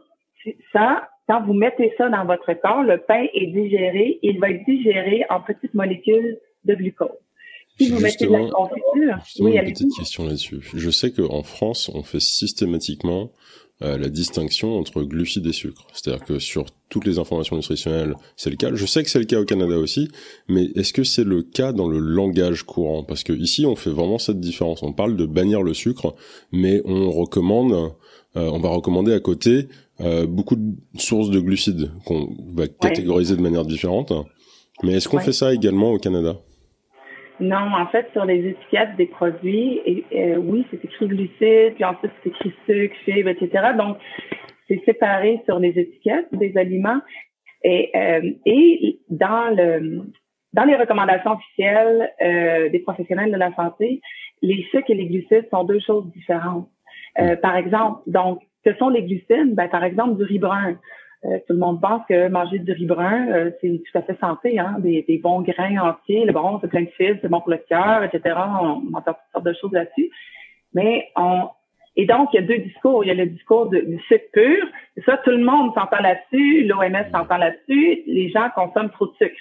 ça, 0.73 1.09
quand 1.29 1.43
vous 1.43 1.53
mettez 1.53 1.93
ça 1.99 2.09
dans 2.09 2.25
votre 2.25 2.53
corps, 2.55 2.83
le 2.83 2.99
pain 2.99 3.27
est 3.35 3.47
digéré, 3.47 4.19
il 4.23 4.39
va 4.39 4.51
être 4.51 4.65
digéré 4.65 5.25
en 5.29 5.41
petites 5.41 5.75
molécules 5.75 6.39
de 6.65 6.75
glucose. 6.75 7.11
Si 7.79 7.91
vous 7.91 8.01
mettez 8.01 8.27
de 8.27 8.33
la 8.33 8.49
confiture, 8.49 9.19
oui, 9.41 9.59
une 9.59 9.65
petite 9.65 9.95
question 9.95 10.25
là-dessus. 10.25 10.61
Je 10.75 10.91
sais 10.91 11.13
qu'en 11.13 11.43
France, 11.43 11.91
on 11.95 12.03
fait 12.03 12.21
systématiquement 12.21 13.33
euh, 13.83 13.99
la 13.99 14.09
distinction 14.09 14.79
entre 14.79 15.03
glucides 15.03 15.47
et 15.47 15.53
sucres. 15.53 15.87
C'est-à-dire 15.93 16.25
que 16.25 16.39
sur 16.39 16.65
toutes 16.89 17.05
les 17.05 17.19
informations 17.19 17.57
nutritionnelles, 17.57 18.15
c'est 18.35 18.49
le 18.49 18.57
cas. 18.57 18.75
Je 18.75 18.87
sais 18.87 19.03
que 19.03 19.11
c'est 19.11 19.19
le 19.19 19.27
cas 19.27 19.39
au 19.39 19.45
Canada 19.45 19.77
aussi, 19.77 20.09
mais 20.49 20.71
est-ce 20.77 20.95
que 20.95 21.05
c'est 21.05 21.25
le 21.25 21.43
cas 21.43 21.73
dans 21.73 21.87
le 21.87 21.99
langage 21.99 22.63
courant? 22.63 23.05
Parce 23.05 23.23
que 23.23 23.35
ici, 23.35 23.67
on 23.67 23.77
fait 23.77 23.91
vraiment 23.91 24.19
cette 24.19 24.41
différence. 24.41 24.83
On 24.83 24.95
parle 24.95 25.15
de 25.17 25.27
bannir 25.27 25.63
le 25.63 25.75
sucre, 25.75 26.15
mais 26.53 26.81
on 26.87 27.11
recommande, 27.11 27.73
euh, 28.37 28.51
on 28.51 28.59
va 28.61 28.71
recommander 28.71 29.13
à 29.13 29.21
côté 29.21 29.69
euh, 30.01 30.27
beaucoup 30.27 30.57
de 30.57 30.75
sources 30.99 31.29
de 31.29 31.41
glucides 31.41 31.91
qu'on 32.07 32.35
va 32.55 32.69
catégoriser 32.69 33.37
de 33.37 33.43
manière 33.43 33.67
différente. 33.67 34.11
Mais 34.83 34.95
est-ce 34.95 35.09
qu'on 35.09 35.21
fait 35.21 35.33
ça 35.33 35.53
également 35.53 35.93
au 35.93 35.99
Canada? 35.99 36.39
Non, 37.41 37.73
en 37.75 37.87
fait, 37.89 38.09
sur 38.13 38.25
les 38.25 38.49
étiquettes 38.49 38.97
des 38.97 39.07
produits, 39.07 40.05
euh, 40.15 40.37
oui, 40.37 40.67
c'est 40.71 40.83
écrit 40.85 41.07
glucides, 41.07 41.75
puis 41.75 41.85
ensuite 41.85 42.13
c'est 42.23 42.31
écrit 42.31 42.55
sucre, 42.67 42.97
fibres, 43.05 43.29
etc. 43.31 43.73
Donc, 43.77 43.99
c'est 44.69 44.83
séparé 44.85 45.43
sur 45.45 45.59
les 45.59 45.79
étiquettes 45.79 46.29
des 46.33 46.57
aliments. 46.57 47.01
Et, 47.63 47.91
euh, 47.95 48.31
et 48.47 49.01
dans 49.09 49.55
le 49.55 50.03
dans 50.53 50.65
les 50.65 50.77
recommandations 50.77 51.33
officielles 51.33 52.11
euh, 52.23 52.71
des 52.71 52.79
professionnels 52.79 53.31
de 53.31 53.37
la 53.37 53.55
santé, 53.55 54.01
les 54.41 54.65
sucres 54.71 54.91
et 54.91 54.95
les 54.95 55.07
glucides 55.07 55.49
sont 55.51 55.65
deux 55.65 55.81
choses 55.81 56.11
différentes. 56.13 56.69
par 57.43 57.57
exemple, 57.57 58.01
donc, 58.07 58.41
ce 58.65 58.75
sont 58.75 58.89
les 58.89 59.03
glucides? 59.03 59.55
Ben, 59.55 59.69
par 59.69 59.85
exemple, 59.85 60.17
du 60.17 60.25
riz 60.25 60.39
brun. 60.39 60.79
Euh, 61.25 61.39
tout 61.47 61.55
le 61.55 61.59
monde 61.59 61.81
pense 61.81 62.03
que 62.09 62.29
manger 62.29 62.59
du 62.59 62.73
riz 62.73 62.87
brun, 62.87 63.29
euh, 63.29 63.51
c'est 63.61 63.83
tout 63.91 63.99
à 63.99 64.03
fait 64.03 64.19
santé, 64.21 64.59
hein? 64.59 64.77
des, 64.79 65.03
des, 65.09 65.19
bons 65.19 65.41
grains 65.41 65.79
entiers, 65.79 66.25
le 66.25 66.33
bon, 66.33 66.59
c'est 66.61 66.69
plein 66.69 66.83
de 66.83 66.91
fibres, 66.91 67.19
c'est 67.23 67.29
bon 67.29 67.41
pour 67.41 67.51
le 67.51 67.57
cœur, 67.57 68.05
etc. 68.05 68.37
On, 68.37 68.95
entend 68.95 69.13
toutes 69.15 69.33
sortes 69.33 69.47
de 69.47 69.55
choses 69.55 69.73
là-dessus. 69.73 70.11
Mais 70.75 71.09
on 71.17 71.49
et 71.99 72.05
donc, 72.05 72.29
il 72.35 72.41
y 72.41 72.45
a 72.45 72.47
deux 72.47 72.59
discours. 72.59 73.05
Il 73.05 73.09
y 73.09 73.11
a 73.11 73.15
le 73.15 73.25
discours 73.25 73.71
du 73.71 73.99
sucre 74.07 74.27
pur. 74.35 74.67
Et 74.99 75.01
ça, 75.07 75.17
tout 75.17 75.31
le 75.31 75.43
monde 75.43 75.73
s'entend 75.75 76.03
là-dessus. 76.03 76.65
L'OMS 76.65 77.11
s'entend 77.11 77.39
là-dessus. 77.39 78.03
Les 78.07 78.29
gens 78.29 78.51
consomment 78.55 78.91
trop 78.91 79.07
de 79.07 79.15
sucre. 79.15 79.41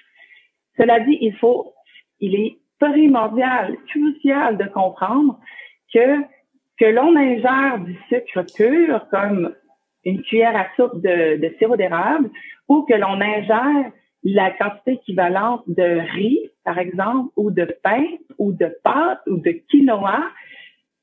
Cela 0.77 1.01
dit, 1.01 1.17
il 1.19 1.35
faut, 1.35 1.73
il 2.21 2.33
est 2.33 2.57
primordial, 2.79 3.75
crucial 3.89 4.57
de 4.57 4.63
comprendre 4.65 5.37
que 5.93 6.23
que 6.77 6.85
l'on 6.85 7.15
ingère 7.15 7.79
du 7.79 7.97
sucre 8.09 8.43
pur, 8.55 9.07
comme 9.09 9.53
une 10.05 10.21
cuillère 10.21 10.55
à 10.55 10.67
soupe 10.75 11.01
de, 11.01 11.37
de 11.37 11.55
sirop 11.57 11.75
d'érable 11.75 12.29
ou 12.67 12.83
que 12.83 12.93
l'on 12.93 13.19
ingère 13.21 13.91
la 14.23 14.51
quantité 14.51 14.93
équivalente 14.93 15.63
de 15.67 15.99
riz, 16.13 16.49
par 16.63 16.79
exemple, 16.79 17.31
ou 17.35 17.51
de 17.51 17.65
pain, 17.83 18.05
ou 18.39 18.53
de 18.53 18.75
pâte, 18.83 19.21
ou 19.27 19.37
de 19.37 19.51
quinoa, 19.69 20.23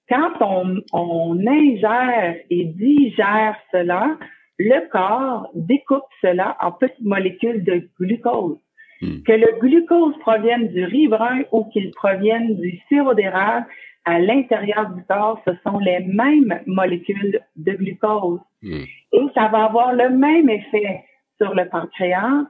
quand 0.08 0.32
on, 0.40 0.82
on 0.92 1.46
ingère 1.46 2.36
et 2.50 2.64
digère 2.64 3.56
cela, 3.70 4.18
le 4.58 4.88
corps 4.90 5.48
découpe 5.54 6.02
cela 6.20 6.56
en 6.60 6.72
petites 6.72 7.04
molécules 7.04 7.64
de 7.64 7.88
glucose. 7.98 8.58
Hmm. 9.00 9.22
Que 9.22 9.32
le 9.32 9.58
glucose 9.60 10.18
provienne 10.18 10.68
du 10.68 10.84
riz 10.84 11.08
brun 11.08 11.42
ou 11.52 11.64
qu'il 11.66 11.90
provienne 11.92 12.56
du 12.56 12.80
sirop 12.88 13.14
d'érable, 13.14 13.66
à 14.04 14.18
l'intérieur 14.18 14.90
du 14.90 15.02
corps, 15.04 15.40
ce 15.46 15.52
sont 15.64 15.78
les 15.78 16.00
mêmes 16.00 16.60
molécules 16.66 17.40
de 17.56 17.72
glucose. 17.72 18.40
Hmm. 18.62 18.84
Et 19.12 19.26
ça 19.34 19.48
va 19.48 19.64
avoir 19.64 19.92
le 19.92 20.10
même 20.10 20.48
effet 20.48 21.04
sur 21.40 21.54
le 21.54 21.68
pancréas, 21.68 22.44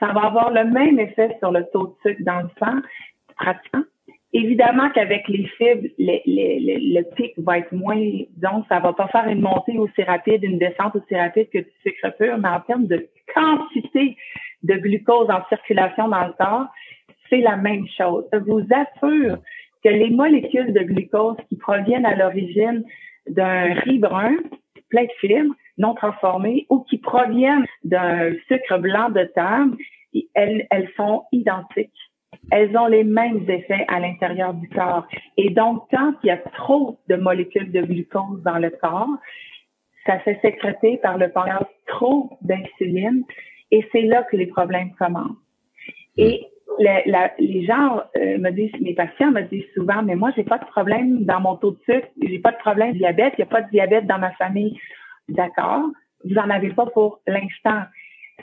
ça 0.00 0.12
va 0.12 0.26
avoir 0.26 0.50
le 0.50 0.64
même 0.64 0.98
effet 0.98 1.36
sur 1.38 1.50
le 1.50 1.64
taux 1.72 1.86
de 1.86 2.10
sucre 2.10 2.22
dans 2.24 2.40
le 2.40 2.48
sang, 2.58 2.80
pratiquement. 3.36 3.84
Évidemment 4.34 4.90
qu'avec 4.90 5.26
les 5.28 5.46
fibres, 5.56 5.88
le 5.98 7.02
pic 7.14 7.32
va 7.38 7.58
être 7.58 7.72
moins, 7.72 7.96
donc 8.36 8.66
ça 8.68 8.78
va 8.78 8.92
pas 8.92 9.08
faire 9.08 9.26
une 9.26 9.40
montée 9.40 9.78
aussi 9.78 10.02
rapide, 10.02 10.44
une 10.44 10.58
descente 10.58 10.96
aussi 10.96 11.16
rapide 11.16 11.48
que 11.50 11.58
du 11.58 11.70
sucre 11.82 12.10
pur, 12.18 12.36
mais 12.36 12.48
en 12.48 12.60
termes 12.60 12.86
de 12.86 13.08
quantité 13.34 14.16
de 14.62 14.74
glucose 14.74 15.30
en 15.30 15.40
circulation 15.48 16.08
dans 16.08 16.26
le 16.26 16.32
corps, 16.38 16.66
c'est 17.30 17.40
la 17.40 17.56
même 17.56 17.86
chose. 17.96 18.24
Je 18.32 18.38
vous 18.38 18.62
assure 18.70 19.38
les 19.90 20.10
molécules 20.10 20.72
de 20.72 20.80
glucose 20.80 21.36
qui 21.48 21.56
proviennent 21.56 22.06
à 22.06 22.16
l'origine 22.16 22.84
d'un 23.28 23.74
riz 23.74 23.98
brun 23.98 24.36
plein 24.88 25.04
de 25.04 25.12
fibres 25.20 25.54
non 25.76 25.94
transformées 25.94 26.66
ou 26.70 26.80
qui 26.80 26.98
proviennent 26.98 27.64
d'un 27.84 28.32
sucre 28.48 28.78
blanc 28.78 29.10
de 29.10 29.24
table, 29.34 29.76
elles, 30.34 30.66
elles 30.70 30.90
sont 30.96 31.24
identiques. 31.32 31.92
Elles 32.50 32.76
ont 32.76 32.86
les 32.86 33.04
mêmes 33.04 33.48
effets 33.48 33.84
à 33.88 34.00
l'intérieur 34.00 34.54
du 34.54 34.68
corps. 34.68 35.06
Et 35.36 35.50
donc, 35.50 35.84
quand 35.90 36.14
il 36.22 36.28
y 36.28 36.30
a 36.30 36.38
trop 36.38 36.98
de 37.08 37.16
molécules 37.16 37.70
de 37.70 37.82
glucose 37.82 38.42
dans 38.42 38.58
le 38.58 38.70
corps, 38.70 39.08
ça 40.06 40.18
fait 40.20 40.38
sécréter 40.40 40.98
par 40.98 41.18
le 41.18 41.30
pancréas 41.30 41.68
trop 41.86 42.38
d'insuline 42.40 43.24
et 43.70 43.86
c'est 43.92 44.02
là 44.02 44.22
que 44.22 44.36
les 44.36 44.46
problèmes 44.46 44.92
commencent. 44.94 45.36
Et 46.16 46.46
les 46.78 47.64
gens 47.64 48.02
euh, 48.16 48.38
me 48.38 48.50
disent, 48.50 48.72
mes 48.80 48.94
patients 48.94 49.30
me 49.30 49.42
disent 49.42 49.66
souvent, 49.74 50.02
mais 50.02 50.14
moi, 50.14 50.30
j'ai 50.36 50.44
pas 50.44 50.58
de 50.58 50.66
problème 50.66 51.24
dans 51.24 51.40
mon 51.40 51.56
taux 51.56 51.72
de 51.72 51.78
sucre, 51.88 52.08
j'ai 52.22 52.38
pas 52.38 52.52
de 52.52 52.58
problème 52.58 52.92
de 52.92 52.98
diabète, 52.98 53.34
il 53.38 53.40
n'y 53.40 53.48
a 53.48 53.50
pas 53.50 53.62
de 53.62 53.70
diabète 53.70 54.06
dans 54.06 54.18
ma 54.18 54.32
famille. 54.32 54.78
D'accord, 55.28 55.86
vous 56.24 56.36
en 56.36 56.50
avez 56.50 56.70
pas 56.70 56.86
pour 56.86 57.20
l'instant. 57.26 57.82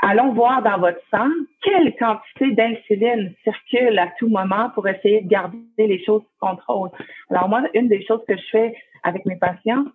Allons 0.02 0.34
voir 0.34 0.62
dans 0.62 0.78
votre 0.78 1.00
sang 1.10 1.30
quelle 1.62 1.96
quantité 1.96 2.52
d'insuline 2.52 3.34
circule 3.44 3.98
à 3.98 4.12
tout 4.20 4.28
moment 4.28 4.70
pour 4.72 4.88
essayer 4.88 5.22
de 5.22 5.30
garder 5.30 5.58
les 5.78 6.04
choses 6.04 6.22
sous 6.22 6.48
contrôle. 6.48 6.90
Alors 7.30 7.48
moi, 7.48 7.64
une 7.74 7.88
des 7.88 8.04
choses 8.06 8.22
que 8.28 8.36
je 8.36 8.46
fais 8.52 8.76
avec 9.04 9.26
mes 9.26 9.38
patients, 9.38 9.86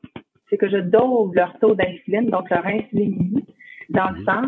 c'est 0.48 0.56
que 0.56 0.68
je 0.68 0.78
dose 0.78 1.34
leur 1.34 1.58
taux 1.58 1.74
d'insuline, 1.74 2.30
donc 2.30 2.48
leur 2.48 2.66
insuline 2.66 3.42
dans 3.90 4.10
le 4.10 4.20
mhm. 4.20 4.24
sang 4.24 4.42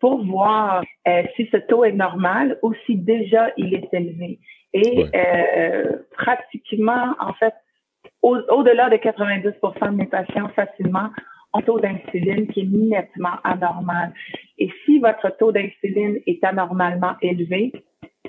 pour 0.00 0.24
voir 0.24 0.82
euh, 1.08 1.22
si 1.36 1.48
ce 1.52 1.56
taux 1.56 1.84
est 1.84 1.92
normal 1.92 2.58
ou 2.62 2.74
si 2.84 2.96
déjà 2.96 3.50
il 3.56 3.74
est 3.74 3.88
élevé. 3.92 4.38
Et 4.72 5.06
euh, 5.14 5.96
pratiquement, 6.12 7.14
en 7.18 7.32
fait, 7.34 7.54
au-delà 8.22 8.90
de 8.90 8.96
90% 8.96 9.90
de 9.90 9.96
mes 9.96 10.06
patients 10.06 10.48
facilement 10.50 11.10
ont 11.54 11.60
un 11.60 11.62
taux 11.62 11.80
d'insuline 11.80 12.46
qui 12.48 12.60
est 12.60 12.68
nettement 12.68 13.38
anormal. 13.44 14.12
Et 14.58 14.70
si 14.84 14.98
votre 14.98 15.34
taux 15.38 15.52
d'insuline 15.52 16.18
est 16.26 16.42
anormalement 16.44 17.14
élevé, 17.22 17.72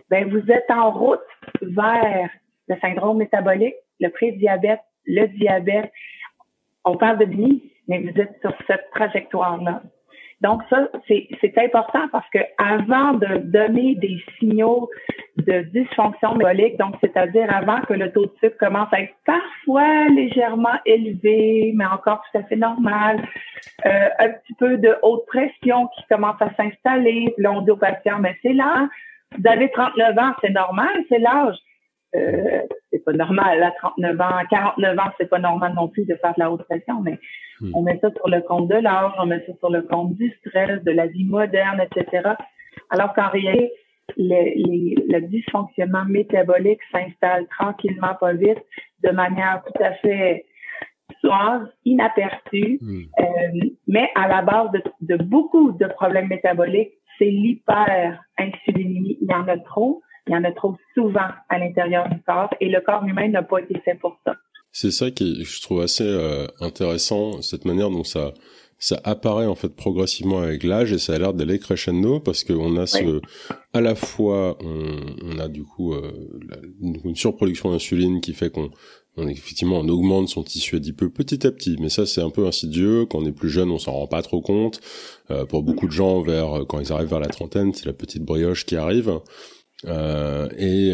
ben 0.09 0.29
vous 0.29 0.51
êtes 0.51 0.69
en 0.69 0.91
route 0.91 1.19
vers 1.61 2.29
le 2.67 2.75
syndrome 2.79 3.17
métabolique, 3.17 3.75
le 3.99 4.09
prédiabète, 4.09 4.81
le 5.05 5.27
diabète. 5.27 5.91
On 6.85 6.95
parle 6.95 7.19
de 7.19 7.25
vie, 7.25 7.63
mais 7.87 7.99
vous 7.99 8.21
êtes 8.21 8.39
sur 8.41 8.53
cette 8.67 8.89
trajectoire-là. 8.91 9.81
Donc 10.41 10.61
ça, 10.69 10.87
c'est 11.07 11.57
important 11.57 12.07
parce 12.11 12.29
que 12.29 12.39
avant 12.59 13.13
de 13.13 13.37
donner 13.37 13.95
des 13.95 14.21
signaux 14.37 14.89
de 15.37 15.61
dysfonction 15.73 16.35
métabolique, 16.35 16.77
donc 16.77 16.95
c'est-à-dire 17.01 17.51
avant 17.51 17.81
que 17.81 17.93
le 17.93 18.11
taux 18.11 18.25
de 18.25 18.33
sucre 18.41 18.57
commence 18.57 18.89
à 18.91 19.01
être 19.01 19.15
parfois 19.25 20.05
légèrement 20.09 20.77
élevé, 20.85 21.73
mais 21.75 21.85
encore 21.85 22.21
tout 22.31 22.37
à 22.37 22.43
fait 22.43 22.55
normal, 22.55 23.27
euh, 23.85 24.09
un 24.19 24.29
petit 24.29 24.53
peu 24.59 24.77
de 24.77 24.95
haute 25.01 25.25
pression 25.25 25.87
qui 25.95 26.03
commence 26.09 26.39
à 26.39 26.53
s'installer, 26.55 27.33
là 27.37 27.51
on 27.53 27.61
dit 27.61 27.71
patients, 27.79 28.19
mais 28.19 28.37
c'est 28.43 28.53
là, 28.53 28.87
vous 29.37 29.49
avez 29.49 29.71
39 29.71 30.17
ans, 30.19 30.33
c'est 30.41 30.51
normal, 30.51 31.03
c'est 31.09 31.19
l'âge. 31.19 31.57
Euh, 32.15 32.61
c'est 32.91 33.03
pas 33.03 33.13
normal 33.13 33.61
à 33.63 33.71
39 33.71 34.21
ans, 34.21 34.45
49 34.49 34.99
ans, 34.99 35.11
c'est 35.19 35.29
pas 35.29 35.39
normal 35.39 35.73
non 35.75 35.89
plus 35.89 36.05
de 36.05 36.15
faire 36.15 36.33
de 36.35 36.39
la 36.39 36.51
haute 36.51 36.63
pression, 36.63 37.01
mais 37.01 37.19
Hmm. 37.61 37.71
On 37.73 37.81
met 37.81 37.97
ça 38.01 38.09
sur 38.11 38.27
le 38.27 38.41
compte 38.41 38.67
de 38.67 38.75
l'âge, 38.75 39.11
on 39.17 39.25
met 39.25 39.43
ça 39.45 39.53
sur 39.59 39.69
le 39.69 39.81
compte 39.81 40.13
du 40.15 40.31
stress, 40.39 40.83
de 40.83 40.91
la 40.91 41.07
vie 41.07 41.25
moderne, 41.25 41.81
etc. 41.81 42.33
Alors 42.89 43.13
qu'en 43.13 43.29
réalité, 43.29 43.71
le, 44.15 45.19
dysfonctionnement 45.21 46.05
métabolique 46.05 46.79
s'installe 46.91 47.47
tranquillement, 47.47 48.13
pas 48.19 48.33
vite, 48.33 48.59
de 49.03 49.09
manière 49.09 49.63
tout 49.65 49.83
à 49.83 49.93
fait 49.93 50.45
suave, 51.19 51.67
inaperçue, 51.85 52.77
hmm. 52.79 53.01
euh, 53.19 53.69
mais 53.87 54.09
à 54.15 54.27
la 54.27 54.41
base 54.43 54.69
de, 55.01 55.17
beaucoup 55.17 55.71
de 55.71 55.87
problèmes 55.87 56.27
métaboliques, 56.27 56.93
c'est 57.17 57.25
l'hyper-insulinémie. 57.25 59.17
Il 59.21 59.31
y 59.31 59.33
en 59.33 59.47
a 59.47 59.57
trop, 59.57 60.03
il 60.27 60.33
y 60.33 60.35
en 60.37 60.43
a 60.43 60.51
trop 60.51 60.75
souvent 60.93 61.29
à 61.49 61.59
l'intérieur 61.59 62.09
du 62.09 62.21
corps 62.23 62.53
et 62.59 62.69
le 62.69 62.81
corps 62.81 63.03
humain 63.05 63.27
n'a 63.29 63.43
pas 63.43 63.59
été 63.59 63.79
fait 63.79 63.95
pour 63.95 64.17
ça. 64.25 64.35
C'est 64.71 64.91
ça 64.91 65.09
qui 65.09 65.43
je 65.43 65.61
trouve 65.61 65.81
assez 65.81 66.03
euh, 66.03 66.45
intéressant, 66.59 67.41
cette 67.41 67.65
manière 67.65 67.89
dont 67.89 68.03
ça 68.03 68.33
ça 68.79 68.99
apparaît 69.03 69.47
en 69.47 69.55
fait 69.55 69.69
progressivement 69.75 70.39
avec 70.39 70.63
l'âge 70.63 70.91
et 70.91 70.99
ça 70.99 71.15
a 71.15 71.17
l'air 71.17 71.33
d'aller 71.33 71.57
crescendo 71.57 72.19
parce 72.19 72.43
qu'on 72.43 72.77
a 72.77 72.85
ce 72.85 73.21
à 73.73 73.81
la 73.81 73.95
fois 73.95 74.55
on, 74.61 75.39
a 75.39 75.47
du 75.47 75.63
coup 75.63 75.93
euh, 75.93 76.11
une, 76.79 77.15
surproduction 77.15 77.71
d'insuline 77.71 78.21
qui 78.21 78.33
fait 78.33 78.51
qu'on 78.51 78.69
on 79.15 79.27
effectivement 79.27 79.79
on 79.79 79.89
augmente 79.89 80.29
son 80.29 80.43
tissu 80.43 80.75
adipeux 80.75 81.09
petit 81.09 81.47
à 81.47 81.51
petit. 81.51 81.75
Mais 81.79 81.89
ça 81.89 82.05
c'est 82.05 82.21
un 82.21 82.29
peu 82.29 82.45
insidieux. 82.45 83.07
Quand 83.07 83.17
on 83.17 83.25
est 83.25 83.31
plus 83.31 83.49
jeune 83.49 83.71
on 83.71 83.79
s'en 83.79 83.93
rend 83.93 84.07
pas 84.07 84.21
trop 84.21 84.41
compte. 84.41 84.79
Euh, 85.31 85.45
pour 85.45 85.63
beaucoup 85.63 85.87
de 85.87 85.91
gens 85.91 86.21
vers 86.21 86.65
quand 86.67 86.79
ils 86.79 86.93
arrivent 86.93 87.09
vers 87.09 87.19
la 87.19 87.29
trentaine 87.29 87.73
c'est 87.73 87.87
la 87.87 87.93
petite 87.93 88.23
brioche 88.23 88.63
qui 88.67 88.75
arrive 88.75 89.19
et, 89.85 90.93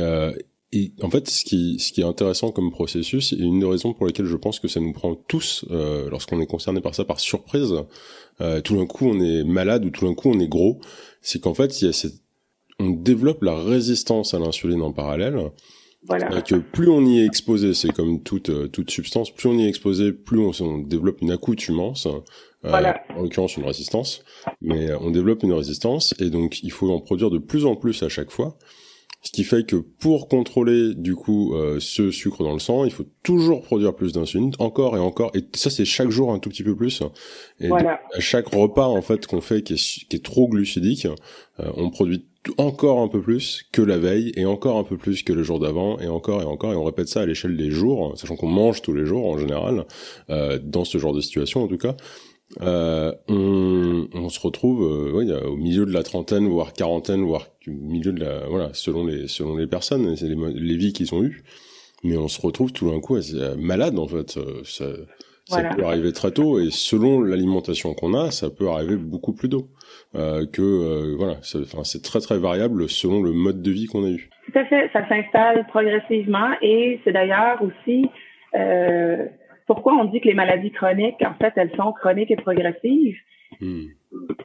et 0.74 0.92
en 1.04 1.10
fait, 1.12 1.30
ce 1.30 1.46
qui, 1.46 1.78
ce 1.80 1.92
qui 1.92 2.02
est 2.02 2.04
intéressant 2.04 2.52
comme 2.52 2.72
processus, 2.72 3.32
et 3.32 3.38
une 3.38 3.60
des 3.60 3.66
raisons 3.68 3.94
pour 3.94 4.08
lesquelles 4.08 4.26
je 4.26 4.36
pense 4.36 4.60
que 4.60 4.68
ça 4.68 4.80
nous 4.80 4.92
prend 4.92 5.14
tous, 5.14 5.66
euh, 5.70 6.10
lorsqu'on 6.10 6.42
est 6.42 6.48
concerné 6.48 6.82
par 6.82 6.96
ça, 6.96 7.06
par 7.06 7.20
surprise, 7.20 7.76
euh, 8.42 8.60
tout 8.60 8.76
d'un 8.76 8.88
coup 8.88 9.08
on 9.08 9.20
est 9.20 9.44
malade 9.44 9.86
ou 9.86 9.92
tout 9.92 10.08
d'un 10.08 10.16
coup 10.16 10.32
on 10.32 10.40
est 10.40 10.48
gros, 10.48 10.80
c'est 11.22 11.40
qu'en 11.40 11.54
fait, 11.54 11.80
il 11.80 11.86
y 11.86 11.90
a 11.90 11.94
cette, 11.94 12.16
on 12.80 12.90
développe 12.90 13.44
la 13.44 13.56
résistance 13.56 14.34
à 14.34 14.40
l'insuline 14.40 14.82
en 14.82 14.92
parallèle. 14.92 15.52
Voilà. 16.08 16.38
Et 16.38 16.42
que 16.42 16.56
plus 16.56 16.90
on 16.90 17.06
y 17.06 17.20
est 17.22 17.26
exposé, 17.26 17.74
c'est 17.74 17.94
comme 17.94 18.22
toute 18.22 18.50
euh, 18.50 18.68
toute 18.68 18.92
substance, 18.92 19.32
plus 19.32 19.48
on 19.48 19.58
y 19.58 19.66
est 19.66 19.70
exposé, 19.70 20.12
plus 20.12 20.40
on, 20.40 20.52
on 20.62 20.80
développe 20.80 21.22
une 21.22 21.32
accoutumance, 21.32 22.08
euh, 22.08 22.20
voilà. 22.64 23.02
en 23.16 23.22
l'occurrence 23.22 23.56
une 23.56 23.66
résistance, 23.66 24.24
mais 24.62 24.94
on 24.94 25.12
développe 25.12 25.44
une 25.44 25.54
résistance 25.54 26.14
et 26.20 26.30
donc 26.30 26.62
il 26.62 26.72
faut 26.72 26.92
en 26.92 27.00
produire 27.00 27.30
de 27.30 27.38
plus 27.38 27.66
en 27.66 27.76
plus 27.76 28.04
à 28.04 28.10
chaque 28.10 28.32
fois. 28.32 28.58
Ce 29.24 29.32
qui 29.32 29.46
fait 29.46 29.66
que 29.66 29.78
pour 29.78 30.28
contrôler 30.28 30.94
du 30.94 31.16
coup 31.16 31.56
euh, 31.56 31.80
ce 31.80 32.12
sucre 32.12 32.44
dans 32.44 32.52
le 32.52 32.60
sang, 32.60 32.84
il 32.84 32.92
faut 32.92 33.06
toujours 33.24 33.62
produire 33.62 33.96
plus 33.96 34.12
d'insuline, 34.12 34.52
encore 34.60 34.98
et 34.98 35.00
encore. 35.00 35.32
Et 35.34 35.46
ça 35.56 35.70
c'est 35.70 35.86
chaque 35.86 36.10
jour 36.10 36.34
un 36.34 36.40
tout 36.40 36.50
petit 36.50 36.64
peu 36.64 36.76
plus. 36.76 37.02
Et 37.62 37.72
à 37.72 38.20
chaque 38.20 38.48
repas 38.48 38.88
en 38.88 39.02
fait 39.02 39.26
qu'on 39.26 39.40
fait 39.40 39.64
qui 39.64 39.76
est, 39.76 40.08
qui 40.10 40.16
est, 40.18 40.24
trop 40.24 40.50
glucidique, 40.50 41.08
euh, 41.62 41.72
on 41.78 41.90
produit 41.90 42.26
encore 42.58 43.00
un 43.00 43.08
peu 43.08 43.22
plus 43.22 43.64
que 43.72 43.82
la 43.82 43.98
veille 43.98 44.32
et 44.36 44.46
encore 44.46 44.78
un 44.78 44.84
peu 44.84 44.98
plus 44.98 45.24
que 45.24 45.34
le 45.34 45.44
jour 45.44 45.60
d'avant 45.60 46.00
et 46.00 46.08
encore 46.08 46.42
et 46.42 46.46
encore 46.46 46.74
et 46.74 46.76
on 46.76 46.84
répète 46.84 47.08
ça 47.08 47.22
à 47.22 47.26
l'échelle 47.26 47.56
des 47.56 47.72
jours, 47.72 48.18
sachant 48.18 48.36
qu'on 48.36 48.48
mange 48.48 48.82
tous 48.82 48.94
les 48.94 49.06
jours 49.06 49.26
en 49.28 49.38
général 49.38 49.86
euh, 50.30 50.60
dans 50.62 50.86
ce 50.86 50.98
genre 50.98 51.14
de 51.14 51.22
situation 51.22 51.64
en 51.64 51.68
tout 51.68 51.78
cas. 51.78 51.96
Euh, 52.62 53.14
on, 53.28 54.08
on, 54.14 54.30
se 54.30 54.40
retrouve 54.40 54.84
euh, 54.84 55.48
au 55.48 55.56
milieu 55.56 55.86
de 55.86 55.92
la 55.92 56.04
trentaine, 56.04 56.48
voire 56.48 56.74
quarantaine, 56.74 57.24
voire 57.24 57.48
milieu 57.66 58.12
de 58.12 58.20
la 58.20 58.48
voilà, 58.48 58.70
selon 58.74 59.06
les 59.06 59.28
selon 59.28 59.56
les 59.56 59.66
personnes, 59.66 60.16
c'est 60.16 60.28
les, 60.28 60.36
les, 60.36 60.78
vies 60.78 60.94
qu'ils 60.94 61.14
ont 61.16 61.24
eues. 61.24 61.44
Mais 62.04 62.18
on 62.18 62.28
se 62.28 62.40
retrouve 62.42 62.72
tout 62.72 62.92
d'un 62.92 63.00
coup 63.00 63.16
euh, 63.16 63.56
malade 63.58 63.98
en 63.98 64.08
fait. 64.08 64.38
Ça, 64.66 64.86
ça 65.46 65.64
peut 65.76 65.86
arriver 65.86 66.14
très 66.14 66.32
tôt 66.32 66.60
et 66.60 66.70
selon 66.70 67.22
l'alimentation 67.22 67.94
qu'on 67.94 68.14
a, 68.14 68.30
ça 68.30 68.50
peut 68.50 68.70
arriver 68.70 68.98
beaucoup 68.98 69.34
plus 69.34 69.50
tôt. 69.50 69.70
Euh, 70.16 70.46
que 70.46 71.16
voilà, 71.18 71.38
c'est 71.42 72.04
très 72.04 72.20
très 72.20 72.38
variable 72.38 72.88
selon 72.88 73.24
le 73.24 73.32
mode 73.32 73.64
de 73.64 73.72
vie 73.72 73.88
qu'on 73.88 74.06
a 74.06 74.10
eu. 74.10 74.30
Tout 74.46 74.60
à 74.60 74.66
fait, 74.66 74.90
ça 74.94 75.08
s'installe 75.10 75.66
progressivement 75.68 76.52
et 76.62 77.00
c'est 77.04 77.14
d'ailleurs 77.14 77.60
aussi 77.64 78.10
euh, 78.56 79.26
pourquoi 79.66 79.94
on 79.94 80.06
dit 80.06 80.22
que 80.22 80.28
les 80.28 80.34
maladies 80.34 80.72
chroniques, 80.72 81.22
en 81.22 81.34
fait, 81.36 81.54
elles 81.56 81.72
sont 81.76 81.94
chroniques 81.94 82.32
et 82.32 82.36
progressives? 82.36 83.18
Hmm. 83.60 83.86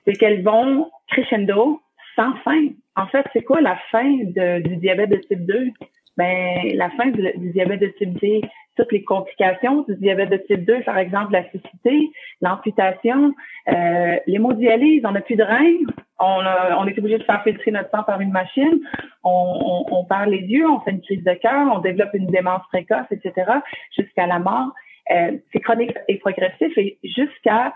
C'est 0.07 0.15
qu'elles 0.15 0.43
vont 0.43 0.91
crescendo 1.09 1.81
sans 2.17 2.35
fin. 2.45 2.69
En 2.97 3.07
fait, 3.07 3.27
c'est 3.33 3.43
quoi 3.43 3.61
la 3.61 3.77
fin 3.91 4.11
de, 4.11 4.61
du 4.61 4.77
diabète 4.77 5.11
de 5.11 5.17
type 5.17 5.45
2? 5.47 5.71
Ben 6.19 6.77
la 6.77 6.91
fin 6.91 7.07
du, 7.07 7.23
diabète 7.53 7.81
de 7.81 7.87
type 7.87 8.19
D, 8.21 8.43
toutes 8.77 8.93
les 8.93 9.05
complications 9.05 9.83
du 9.89 9.97
diabète 9.97 10.31
de 10.31 10.37
type 10.37 10.65
2, 10.65 10.83
par 10.83 10.99
exemple 10.99 11.33
la 11.33 11.45
cécité, 11.45 12.11
l'amputation, 12.41 13.33
euh, 13.69 14.17
l'hémodialyse, 14.27 15.03
on 15.05 15.13
n'a 15.13 15.21
plus 15.21 15.37
de 15.37 15.45
rein, 15.45 15.77
on, 16.19 16.43
on 16.79 16.87
est 16.87 16.99
obligé 16.99 17.19
de 17.19 17.25
faire 17.25 17.43
filtrer 17.45 17.71
notre 17.71 17.91
sang 17.91 18.03
par 18.03 18.21
une 18.21 18.33
machine, 18.33 18.81
on, 19.23 19.85
on, 19.91 19.97
on 19.97 20.05
perd 20.05 20.29
les 20.29 20.41
yeux, 20.41 20.69
on 20.69 20.81
fait 20.81 20.91
une 20.91 21.03
crise 21.03 21.23
de 21.23 21.35
cœur, 21.35 21.71
on 21.73 21.79
développe 21.79 22.15
une 22.15 22.27
démence 22.27 22.63
précoce, 22.69 23.07
etc., 23.13 23.53
jusqu'à 23.97 24.27
la 24.27 24.41
mort. 24.41 24.73
Euh, 25.11 25.39
c'est 25.53 25.61
chronique 25.61 25.95
et 26.09 26.19
progressif 26.19 26.77
et 26.77 26.99
jusqu'à 27.03 27.75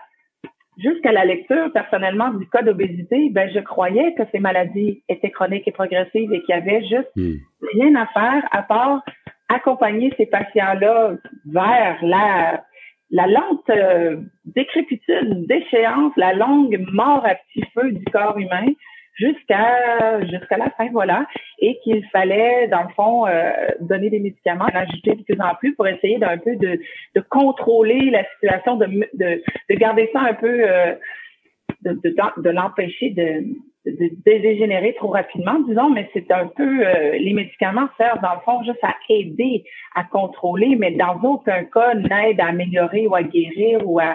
jusqu'à 0.79 1.13
la 1.13 1.25
lecture 1.25 1.73
personnellement 1.73 2.31
du 2.31 2.47
code 2.47 2.67
d'obésité, 2.67 3.29
ben 3.31 3.51
je 3.55 3.61
croyais 3.61 4.15
que 4.15 4.23
ces 4.33 4.39
maladies 4.39 5.03
étaient 5.09 5.31
chroniques 5.31 5.69
et 5.69 5.73
progressives 5.73 6.33
et 6.33 6.41
qu'il 6.43 6.55
y 6.55 6.59
avait 6.59 6.83
juste 6.83 7.11
hmm. 7.17 7.35
rien 7.75 7.95
à 7.95 8.07
faire 8.07 8.49
à 8.51 8.63
part 8.63 9.03
accompagner 9.49 10.13
ces 10.17 10.27
patients-là 10.27 11.17
vers 11.47 11.99
la 12.03 12.65
la 13.13 13.27
lente 13.27 13.69
euh, 13.69 14.23
décrépitude, 14.47 15.47
déchéance, 15.47 16.15
la 16.17 16.33
longue 16.33 16.83
mort 16.91 17.23
à 17.27 17.35
petit 17.35 17.63
feu 17.75 17.93
du 17.93 18.05
corps 18.07 18.39
humain 18.39 18.67
jusqu'à 19.14 20.20
jusqu'à 20.22 20.57
la 20.57 20.70
fin, 20.70 20.88
voilà, 20.92 21.27
et 21.59 21.79
qu'il 21.83 22.05
fallait, 22.09 22.68
dans 22.68 22.83
le 22.83 22.88
fond, 22.94 23.27
euh, 23.27 23.53
donner 23.81 24.11
des 24.11 24.20
médicaments, 24.20 24.64
en 24.64 24.77
ajouter 24.77 25.14
de 25.16 25.22
plus 25.22 25.40
en 25.40 25.55
plus 25.55 25.75
pour 25.75 25.87
essayer 25.87 26.18
d'un 26.18 26.38
peu 26.38 26.57
de, 26.57 26.81
de 27.14 27.20
contrôler 27.29 28.11
la 28.11 28.25
situation, 28.35 28.77
de, 28.77 28.87
de, 29.14 29.42
de 29.70 29.75
garder 29.75 30.11
ça 30.12 30.20
un 30.20 30.35
peu, 30.35 30.64
euh, 30.68 30.94
de, 31.83 31.92
de, 31.92 32.42
de 32.42 32.51
l'empêcher 32.51 33.11
de, 33.11 33.44
de, 33.87 34.11
dégénérer 34.25 34.94
trop 34.94 35.09
rapidement, 35.09 35.59
disons, 35.61 35.90
mais 35.90 36.09
c'est 36.12 36.31
un 36.31 36.46
peu, 36.46 36.87
euh, 36.87 37.12
les 37.18 37.33
médicaments 37.33 37.88
servent 37.96 38.22
dans 38.22 38.35
le 38.35 38.40
fond 38.44 38.62
juste 38.64 38.83
à 38.83 38.94
aider 39.09 39.64
à 39.94 40.05
contrôler, 40.05 40.77
mais 40.77 40.92
dans 40.92 41.20
aucun 41.22 41.64
cas 41.64 41.94
n'aident 41.94 42.40
à 42.40 42.46
améliorer 42.46 43.07
ou 43.07 43.14
à 43.14 43.22
guérir 43.22 43.81
ou 43.85 43.98
à 44.01 44.14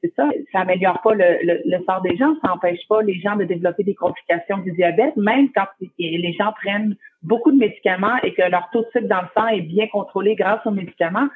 c'est 0.00 0.14
ça, 0.16 0.30
ça 0.52 0.60
améliore 0.60 1.00
pas 1.02 1.14
le, 1.14 1.38
le, 1.42 1.84
sort 1.84 2.00
des 2.00 2.16
gens, 2.16 2.34
ça 2.42 2.48
n'empêche 2.48 2.86
pas 2.88 3.02
les 3.02 3.20
gens 3.20 3.36
de 3.36 3.44
développer 3.44 3.84
des 3.84 3.94
complications 3.94 4.58
du 4.58 4.72
diabète, 4.72 5.16
même 5.16 5.50
quand 5.54 5.66
les 5.98 6.32
gens 6.32 6.52
prennent 6.52 6.96
beaucoup 7.22 7.52
de 7.52 7.58
médicaments 7.58 8.16
et 8.22 8.32
que 8.32 8.42
leur 8.42 8.70
taux 8.70 8.82
de 8.82 8.88
sucre 8.92 9.08
dans 9.08 9.22
le 9.22 9.28
sang 9.36 9.48
est 9.48 9.60
bien 9.60 9.86
contrôlé 9.88 10.36
grâce 10.36 10.64
aux 10.66 10.70
médicaments, 10.70 11.28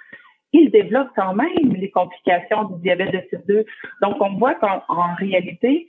ils 0.52 0.70
développent 0.70 1.12
quand 1.16 1.34
même 1.34 1.72
les 1.74 1.90
complications 1.90 2.64
du 2.64 2.82
diabète 2.82 3.12
de 3.12 3.18
type 3.30 3.46
2. 3.48 3.64
Donc, 4.02 4.16
on 4.20 4.34
voit 4.36 4.54
qu'en 4.54 5.14
réalité, 5.18 5.88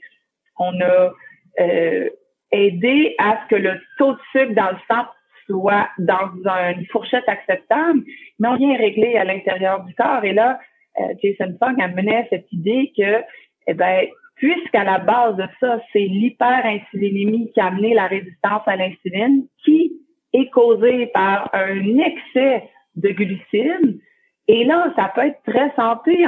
on 0.58 0.80
a 0.80 1.12
euh, 1.60 2.08
aidé 2.50 3.14
à 3.18 3.40
ce 3.42 3.54
que 3.54 3.60
le 3.60 3.80
taux 3.98 4.12
de 4.12 4.20
sucre 4.32 4.54
dans 4.54 4.70
le 4.70 4.78
sang 4.90 5.06
soit 5.46 5.88
dans 5.98 6.30
une 6.74 6.86
fourchette 6.86 7.28
acceptable, 7.28 8.00
mais 8.38 8.48
on 8.48 8.56
vient 8.56 8.76
régler 8.78 9.16
à 9.16 9.24
l'intérieur 9.24 9.84
du 9.84 9.94
corps. 9.94 10.24
Et 10.24 10.32
là, 10.32 10.58
euh, 10.58 10.73
Jason 11.22 11.56
Fogg 11.58 11.80
amenait 11.80 12.26
cette 12.30 12.50
idée 12.52 12.92
que, 12.96 13.22
eh 13.66 13.74
ben, 13.74 14.06
puisqu'à 14.36 14.84
la 14.84 14.98
base 14.98 15.36
de 15.36 15.46
ça, 15.60 15.80
c'est 15.92 16.00
l'hyperinsulinémie 16.00 17.50
qui 17.52 17.60
a 17.60 17.66
amené 17.66 17.94
la 17.94 18.06
résistance 18.06 18.62
à 18.66 18.76
l'insuline, 18.76 19.46
qui 19.64 19.92
est 20.32 20.50
causée 20.50 21.06
par 21.06 21.50
un 21.52 21.98
excès 21.98 22.68
de 22.96 23.08
glucides. 23.10 24.00
Et 24.46 24.64
là, 24.64 24.92
ça 24.96 25.10
peut 25.14 25.22
être 25.22 25.42
très 25.46 25.72
santé, 25.74 26.24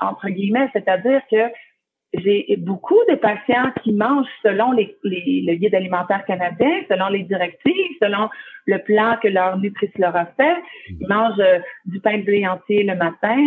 entre 0.00 0.28
guillemets, 0.28 0.68
c'est-à-dire 0.72 1.22
que 1.30 1.50
j'ai 2.14 2.56
beaucoup 2.58 2.98
de 3.08 3.14
patients 3.14 3.70
qui 3.82 3.92
mangent 3.92 4.26
selon 4.42 4.72
les, 4.72 4.96
les, 5.04 5.44
le 5.46 5.54
guide 5.54 5.74
alimentaire 5.74 6.24
canadien, 6.24 6.82
selon 6.90 7.08
les 7.08 7.22
directives, 7.22 7.96
selon 8.02 8.28
le 8.66 8.78
plan 8.78 9.16
que 9.22 9.28
leur 9.28 9.58
nutrice 9.58 9.96
leur 9.96 10.16
a 10.16 10.26
fait. 10.26 10.56
Ils 10.88 11.06
mangent 11.08 11.38
euh, 11.38 11.60
du 11.86 12.00
pain 12.00 12.18
de 12.18 12.22
blé 12.22 12.46
entier 12.46 12.82
le 12.82 12.96
matin. 12.96 13.38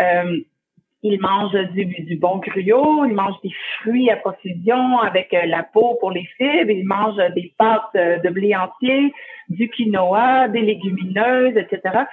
Euh, 0.00 0.38
ils 1.04 1.20
mangent 1.20 1.70
du, 1.72 1.84
du, 1.84 2.16
bon 2.16 2.36
gruau, 2.38 3.04
ils 3.06 3.14
mangent 3.14 3.40
des 3.42 3.50
fruits 3.80 4.10
à 4.10 4.16
profusion 4.16 4.98
avec 4.98 5.34
euh, 5.34 5.46
la 5.46 5.64
peau 5.64 5.96
pour 5.98 6.12
les 6.12 6.28
fibres, 6.36 6.70
ils 6.70 6.86
mangent 6.86 7.32
des 7.34 7.52
pâtes 7.58 7.94
de 7.94 8.28
blé 8.28 8.54
entier, 8.54 9.12
du 9.48 9.68
quinoa, 9.68 10.48
des 10.48 10.60
légumineuses, 10.60 11.56
etc. 11.56 12.04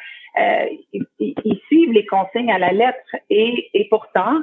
Ils, 0.91 1.05
ils, 1.19 1.59
suivent 1.67 1.91
les 1.91 2.05
consignes 2.05 2.51
à 2.51 2.57
la 2.57 2.71
lettre 2.71 3.15
et, 3.29 3.69
et 3.73 3.88
pourtant, 3.89 4.39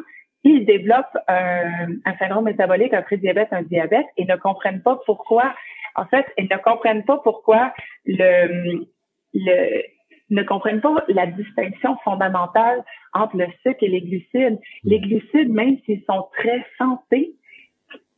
ils 0.50 0.66
développent 0.66 1.18
un, 1.28 1.88
un 2.04 2.16
syndrome 2.18 2.44
métabolique, 2.44 2.94
un 2.94 3.02
prédiabète, 3.02 3.48
un 3.52 3.62
diabète 3.62 4.06
et 4.16 4.24
ne 4.24 4.36
comprennent 4.36 4.82
pas 4.82 5.00
pourquoi, 5.06 5.54
en 5.94 6.06
fait, 6.06 6.26
ils 6.38 6.48
ne 6.50 6.56
comprennent 6.58 7.04
pas 7.04 7.18
pourquoi 7.18 7.72
le, 8.04 8.86
le 9.34 9.82
ne 10.28 10.42
comprennent 10.42 10.80
pas 10.80 11.04
la 11.08 11.26
distinction 11.26 11.96
fondamentale 12.02 12.84
entre 13.14 13.36
le 13.36 13.46
sucre 13.62 13.78
et 13.82 13.88
les 13.88 14.00
glucides. 14.00 14.58
Les 14.82 14.98
glucides, 14.98 15.52
même 15.52 15.78
s'ils 15.84 16.02
sont 16.08 16.26
très 16.32 16.66
santé, 16.78 17.34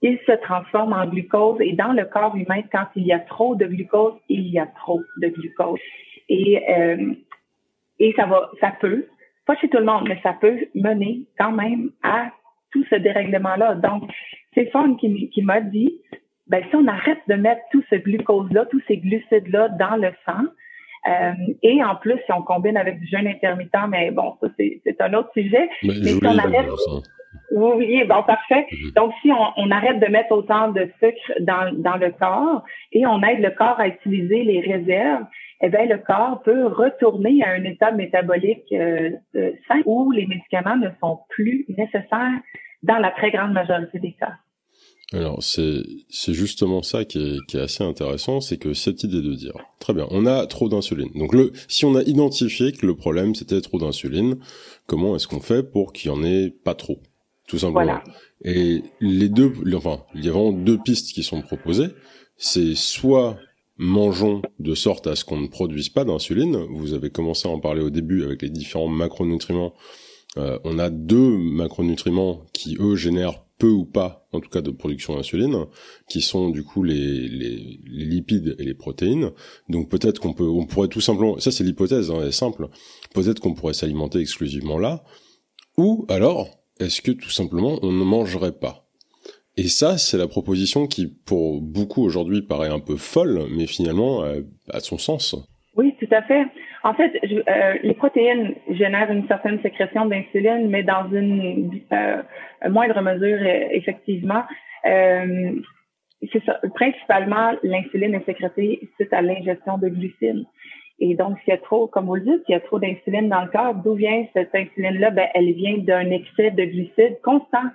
ils 0.00 0.18
se 0.26 0.32
transforment 0.32 0.94
en 0.94 1.06
glucose 1.06 1.58
et 1.60 1.72
dans 1.72 1.92
le 1.92 2.04
corps 2.04 2.34
humain, 2.34 2.62
quand 2.72 2.86
il 2.96 3.06
y 3.06 3.12
a 3.12 3.18
trop 3.18 3.56
de 3.56 3.66
glucose, 3.66 4.14
il 4.28 4.48
y 4.48 4.58
a 4.58 4.66
trop 4.66 5.02
de 5.20 5.28
glucose. 5.28 5.78
Et, 6.30 6.62
euh, 6.70 7.12
et 7.98 8.14
ça 8.16 8.26
va, 8.26 8.50
ça 8.60 8.72
peut 8.80 9.06
pas 9.48 9.56
chez 9.56 9.68
tout 9.70 9.78
le 9.78 9.84
monde, 9.84 10.04
mais 10.06 10.20
ça 10.22 10.34
peut 10.34 10.58
mener 10.74 11.22
quand 11.38 11.52
même 11.52 11.90
à 12.02 12.30
tout 12.70 12.84
ce 12.90 12.96
dérèglement-là. 12.96 13.76
Donc, 13.76 14.02
c'est 14.54 14.70
Fon 14.70 14.94
qui, 14.96 15.30
qui 15.30 15.40
m'a 15.40 15.62
dit, 15.62 15.98
ben, 16.46 16.62
si 16.68 16.76
on 16.76 16.86
arrête 16.86 17.20
de 17.28 17.34
mettre 17.34 17.62
tout 17.72 17.82
ce 17.88 17.96
glucose-là, 17.96 18.66
tous 18.66 18.82
ces 18.86 18.98
glucides-là 18.98 19.70
dans 19.70 19.96
le 19.96 20.10
sang, 20.26 20.44
euh, 21.08 21.32
et 21.62 21.82
en 21.82 21.96
plus, 21.96 22.18
si 22.26 22.32
on 22.32 22.42
combine 22.42 22.76
avec 22.76 23.00
du 23.00 23.06
jeûne 23.06 23.26
intermittent, 23.26 23.88
mais 23.88 24.10
bon, 24.10 24.34
ça, 24.42 24.48
c'est 24.58 25.00
un 25.00 25.14
autre 25.14 25.30
sujet. 25.32 25.70
Mais, 25.82 25.94
si 25.94 26.20
on 26.22 26.38
arrête... 26.38 26.68
Oui, 27.50 27.72
oui, 27.76 28.04
bon, 28.04 28.22
parfait. 28.24 28.66
Mhm. 28.70 28.90
Donc, 28.96 29.12
si 29.22 29.32
on, 29.32 29.52
on, 29.56 29.70
arrête 29.70 29.98
de 30.00 30.06
mettre 30.06 30.32
autant 30.32 30.68
de 30.68 30.90
sucre 31.02 31.32
dans, 31.40 31.74
dans 31.74 31.96
le 31.96 32.10
corps 32.10 32.62
et 32.92 33.06
on 33.06 33.22
aide 33.22 33.40
le 33.40 33.50
corps 33.50 33.80
à 33.80 33.88
utiliser 33.88 34.44
les 34.44 34.60
réserves, 34.60 35.24
eh 35.60 35.68
bien, 35.68 35.86
le 35.86 35.98
corps 35.98 36.40
peut 36.44 36.66
retourner 36.66 37.42
à 37.42 37.50
un 37.50 37.64
état 37.64 37.90
métabolique 37.90 38.72
euh, 38.72 39.10
euh, 39.34 39.52
sain 39.66 39.80
où 39.86 40.12
les 40.12 40.26
médicaments 40.26 40.76
ne 40.76 40.88
sont 41.00 41.20
plus 41.28 41.66
nécessaires 41.68 42.40
dans 42.82 42.98
la 42.98 43.10
très 43.10 43.30
grande 43.30 43.52
majorité 43.52 43.98
des 43.98 44.12
cas. 44.12 44.34
Alors 45.14 45.42
c'est 45.42 45.80
c'est 46.10 46.34
justement 46.34 46.82
ça 46.82 47.06
qui 47.06 47.18
est, 47.18 47.38
qui 47.46 47.56
est 47.56 47.62
assez 47.62 47.82
intéressant, 47.82 48.42
c'est 48.42 48.58
que 48.58 48.74
cette 48.74 49.02
idée 49.04 49.22
de 49.22 49.32
dire 49.32 49.54
très 49.78 49.94
bien, 49.94 50.06
on 50.10 50.26
a 50.26 50.46
trop 50.46 50.68
d'insuline. 50.68 51.08
Donc 51.14 51.32
le 51.32 51.52
si 51.66 51.86
on 51.86 51.96
a 51.96 52.02
identifié 52.02 52.72
que 52.72 52.84
le 52.84 52.94
problème 52.94 53.34
c'était 53.34 53.62
trop 53.62 53.78
d'insuline, 53.78 54.36
comment 54.86 55.16
est-ce 55.16 55.26
qu'on 55.26 55.40
fait 55.40 55.62
pour 55.62 55.94
qu'il 55.94 56.10
y 56.10 56.14
en 56.14 56.22
ait 56.22 56.50
pas 56.50 56.74
trop, 56.74 57.00
tout 57.46 57.56
simplement? 57.56 57.84
Voilà. 57.84 58.04
Et 58.44 58.82
les 59.00 59.30
deux, 59.30 59.54
enfin 59.74 60.04
il 60.14 60.26
y 60.26 60.28
a 60.28 60.32
vraiment 60.32 60.52
deux 60.52 60.76
pistes 60.76 61.14
qui 61.14 61.22
sont 61.22 61.40
proposées. 61.40 61.88
C'est 62.36 62.74
soit 62.74 63.38
mangeons 63.78 64.42
de 64.58 64.74
sorte 64.74 65.06
à 65.06 65.16
ce 65.16 65.24
qu'on 65.24 65.40
ne 65.40 65.46
produise 65.46 65.88
pas 65.88 66.04
d'insuline. 66.04 66.66
Vous 66.70 66.94
avez 66.94 67.10
commencé 67.10 67.48
à 67.48 67.50
en 67.50 67.60
parler 67.60 67.82
au 67.82 67.90
début 67.90 68.24
avec 68.24 68.42
les 68.42 68.50
différents 68.50 68.88
macronutriments. 68.88 69.74
Euh, 70.36 70.58
on 70.64 70.78
a 70.78 70.90
deux 70.90 71.36
macronutriments 71.36 72.42
qui 72.52 72.76
eux 72.80 72.96
génèrent 72.96 73.44
peu 73.58 73.70
ou 73.70 73.84
pas, 73.84 74.28
en 74.32 74.40
tout 74.40 74.48
cas 74.48 74.60
de 74.60 74.70
production 74.70 75.16
d'insuline, 75.16 75.66
qui 76.08 76.20
sont 76.20 76.48
du 76.50 76.62
coup 76.62 76.84
les, 76.84 77.28
lipides 77.86 78.54
et 78.58 78.64
les 78.64 78.74
protéines. 78.74 79.32
Donc 79.68 79.88
peut-être 79.88 80.20
qu'on 80.20 80.32
peut, 80.32 80.44
on 80.44 80.66
pourrait 80.66 80.88
tout 80.88 81.00
simplement, 81.00 81.38
ça 81.40 81.50
c'est 81.50 81.64
l'hypothèse, 81.64 82.10
hein, 82.10 82.30
simple. 82.30 82.68
Peut-être 83.14 83.40
qu'on 83.40 83.54
pourrait 83.54 83.74
s'alimenter 83.74 84.20
exclusivement 84.20 84.78
là. 84.78 85.02
Ou 85.76 86.06
alors, 86.08 86.48
est-ce 86.78 87.02
que 87.02 87.10
tout 87.10 87.30
simplement 87.30 87.78
on 87.82 87.92
ne 87.92 88.04
mangerait 88.04 88.58
pas? 88.58 88.87
Et 89.58 89.66
ça, 89.66 89.98
c'est 89.98 90.16
la 90.16 90.28
proposition 90.28 90.86
qui, 90.86 91.12
pour 91.26 91.60
beaucoup 91.60 92.04
aujourd'hui, 92.04 92.42
paraît 92.42 92.68
un 92.68 92.78
peu 92.78 92.96
folle, 92.96 93.40
mais 93.50 93.66
finalement 93.66 94.22
euh, 94.22 94.42
a 94.72 94.78
son 94.78 94.98
sens. 94.98 95.34
Oui, 95.74 95.96
tout 95.98 96.06
à 96.12 96.22
fait. 96.22 96.46
En 96.84 96.94
fait, 96.94 97.12
euh, 97.24 97.74
les 97.82 97.94
protéines 97.94 98.54
génèrent 98.70 99.10
une 99.10 99.26
certaine 99.26 99.60
sécrétion 99.60 100.06
d'insuline, 100.06 100.68
mais 100.68 100.84
dans 100.84 101.10
une 101.10 101.72
euh, 101.92 102.22
moindre 102.70 103.00
mesure, 103.00 103.40
effectivement. 103.72 104.44
c'est 104.84 106.44
ça. 106.46 106.60
Principalement, 106.76 107.50
l'insuline 107.64 108.14
est 108.14 108.26
sécrétée 108.26 108.88
suite 108.94 109.12
à 109.12 109.22
l'ingestion 109.22 109.76
de 109.78 109.88
glucides. 109.88 110.44
Et 111.00 111.16
donc, 111.16 111.36
s'il 111.40 111.50
y 111.50 111.56
a 111.56 111.58
trop, 111.58 111.88
comme 111.88 112.06
vous 112.06 112.14
le 112.14 112.20
dites, 112.20 112.44
s'il 112.46 112.52
y 112.52 112.56
a 112.58 112.60
trop 112.60 112.78
d'insuline 112.78 113.28
dans 113.28 113.42
le 113.42 113.48
corps, 113.48 113.74
d'où 113.74 113.94
vient 113.94 114.24
cette 114.34 114.54
insuline-là? 114.54 115.10
Ben, 115.10 115.26
elle 115.34 115.52
vient 115.52 115.78
d'un 115.78 116.10
excès 116.10 116.52
de 116.52 116.64
glucides 116.64 117.18
constant. 117.24 117.66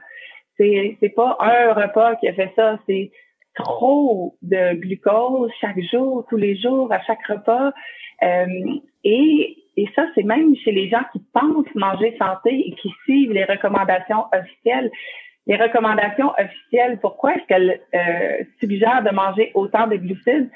C'est, 0.57 0.97
c'est 0.99 1.09
pas 1.09 1.37
un 1.39 1.73
repas 1.73 2.15
qui 2.15 2.27
a 2.27 2.33
fait 2.33 2.51
ça, 2.55 2.79
c'est 2.87 3.11
trop 3.55 4.35
de 4.41 4.73
glucose 4.75 5.51
chaque 5.61 5.79
jour, 5.81 6.25
tous 6.29 6.37
les 6.37 6.55
jours, 6.55 6.91
à 6.91 7.01
chaque 7.01 7.25
repas. 7.27 7.71
Euh, 8.23 8.45
et, 9.03 9.57
et 9.77 9.87
ça, 9.95 10.05
c'est 10.15 10.23
même 10.23 10.55
chez 10.57 10.71
les 10.71 10.89
gens 10.89 11.03
qui 11.11 11.19
pensent 11.33 11.73
manger 11.75 12.15
santé 12.19 12.67
et 12.67 12.75
qui 12.75 12.89
suivent 13.03 13.33
les 13.33 13.45
recommandations 13.45 14.25
officielles. 14.33 14.91
Les 15.45 15.57
recommandations 15.57 16.31
officielles, 16.37 16.99
pourquoi 17.01 17.35
est-ce 17.35 17.45
qu'elles 17.45 17.81
euh, 17.93 18.43
suggèrent 18.59 19.03
de 19.03 19.13
manger 19.13 19.51
autant 19.55 19.87
de 19.87 19.97
glucides? 19.97 20.49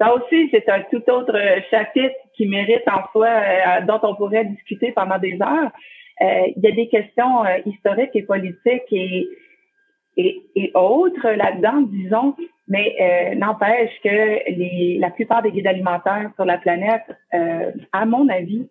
ça 0.00 0.14
aussi, 0.14 0.48
c'est 0.50 0.68
un 0.70 0.80
tout 0.90 1.02
autre 1.10 1.38
chapitre 1.70 2.14
qui 2.34 2.46
mérite 2.46 2.88
en 2.88 3.02
soi, 3.12 3.28
euh, 3.28 3.80
dont 3.86 4.00
on 4.02 4.14
pourrait 4.14 4.46
discuter 4.46 4.92
pendant 4.92 5.18
des 5.18 5.38
heures. 5.42 5.70
Euh, 6.22 6.46
il 6.56 6.62
y 6.62 6.66
a 6.66 6.72
des 6.72 6.88
questions 6.88 7.44
euh, 7.44 7.58
historiques 7.66 8.14
et 8.14 8.22
politiques 8.22 8.92
et, 8.92 9.28
autres 10.74 11.30
là-dedans, 11.30 11.82
disons, 11.82 12.34
mais 12.68 13.34
n'empêche 13.36 13.90
que 14.04 14.98
la 15.00 15.10
plupart 15.10 15.40
des 15.40 15.50
guides 15.50 15.66
alimentaires 15.66 16.30
sur 16.34 16.44
la 16.44 16.58
planète, 16.58 17.04
à 17.92 18.04
mon 18.04 18.28
avis, 18.28 18.68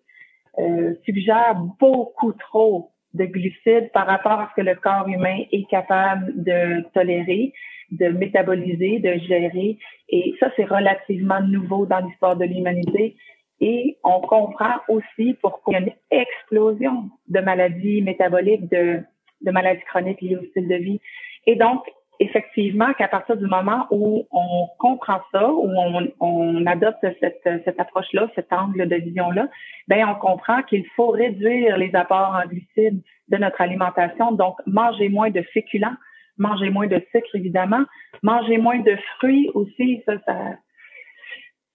suggèrent 1.04 1.56
beaucoup 1.80 2.32
trop 2.34 2.92
de 3.14 3.24
glucides 3.24 3.90
par 3.92 4.06
rapport 4.06 4.38
à 4.38 4.50
ce 4.50 4.62
que 4.62 4.66
le 4.68 4.76
corps 4.76 5.08
humain 5.08 5.38
est 5.50 5.68
capable 5.68 6.40
de 6.40 6.82
tolérer 6.94 7.52
de 7.90 8.08
métaboliser, 8.08 8.98
de 8.98 9.18
gérer. 9.26 9.78
Et 10.08 10.34
ça, 10.40 10.50
c'est 10.56 10.64
relativement 10.64 11.40
nouveau 11.40 11.86
dans 11.86 12.00
l'histoire 12.00 12.36
de 12.36 12.44
l'humanité. 12.44 13.16
Et 13.60 13.98
on 14.04 14.20
comprend 14.20 14.76
aussi 14.88 15.36
pourquoi 15.40 15.74
il 15.74 15.74
y 15.74 15.76
a 15.76 15.86
une 15.86 15.92
explosion 16.10 17.10
de 17.28 17.40
maladies 17.40 18.02
métaboliques, 18.02 18.70
de, 18.70 19.02
de 19.42 19.50
maladies 19.50 19.82
chroniques 19.82 20.20
liées 20.22 20.36
au 20.36 20.44
style 20.46 20.68
de 20.68 20.76
vie. 20.76 21.00
Et 21.46 21.56
donc, 21.56 21.84
effectivement, 22.20 22.92
qu'à 22.92 23.08
partir 23.08 23.36
du 23.36 23.46
moment 23.46 23.86
où 23.90 24.26
on 24.30 24.68
comprend 24.78 25.20
ça, 25.32 25.50
où 25.50 25.68
on, 25.68 26.08
on 26.20 26.66
adopte 26.66 27.04
cette, 27.20 27.42
cette 27.64 27.80
approche-là, 27.80 28.28
cet 28.34 28.52
angle 28.52 28.86
de 28.88 28.96
vision-là, 28.96 29.48
ben 29.88 30.06
on 30.06 30.14
comprend 30.14 30.62
qu'il 30.62 30.86
faut 30.96 31.08
réduire 31.08 31.78
les 31.78 31.94
apports 31.94 32.34
en 32.34 32.46
glucides 32.46 33.02
de 33.28 33.36
notre 33.38 33.60
alimentation, 33.60 34.32
donc 34.32 34.56
manger 34.66 35.08
moins 35.08 35.30
de 35.30 35.42
féculents, 35.54 35.96
manger 36.36 36.70
moins 36.70 36.86
de 36.86 37.02
sucre, 37.10 37.34
évidemment, 37.34 37.84
manger 38.22 38.58
moins 38.58 38.78
de 38.78 38.96
fruits 39.16 39.50
aussi, 39.54 40.02
ça, 40.04 40.14
ça, 40.26 40.36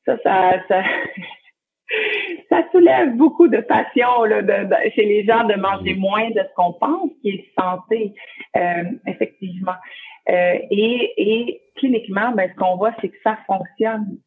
ça, 0.06 0.18
ça, 0.24 0.60
ça, 0.68 0.84
soulève 2.76 3.16
beaucoup 3.16 3.48
de 3.48 3.60
passion 3.60 4.24
là, 4.26 4.42
de, 4.42 4.68
chez 4.96 5.06
les 5.06 5.26
gens 5.26 5.46
de 5.46 5.56
manger 5.56 5.96
moins 5.96 6.30
de 6.30 6.40
ce 6.40 6.54
qu'on 6.56 6.74
pense 6.74 7.10
qui 7.22 7.30
est 7.30 7.46
santé, 7.58 8.14
euh, 8.56 8.84
effectivement. 9.08 9.76
Euh, 10.30 10.58
et, 10.72 11.14
et 11.18 11.62
cliniquement, 11.76 12.32
ben, 12.32 12.50
ce 12.50 12.56
qu'on 12.56 12.78
voit, 12.78 12.94
c'est 13.02 13.10
que 13.10 13.18
ça 13.24 13.38
fonctionne. 13.48 14.18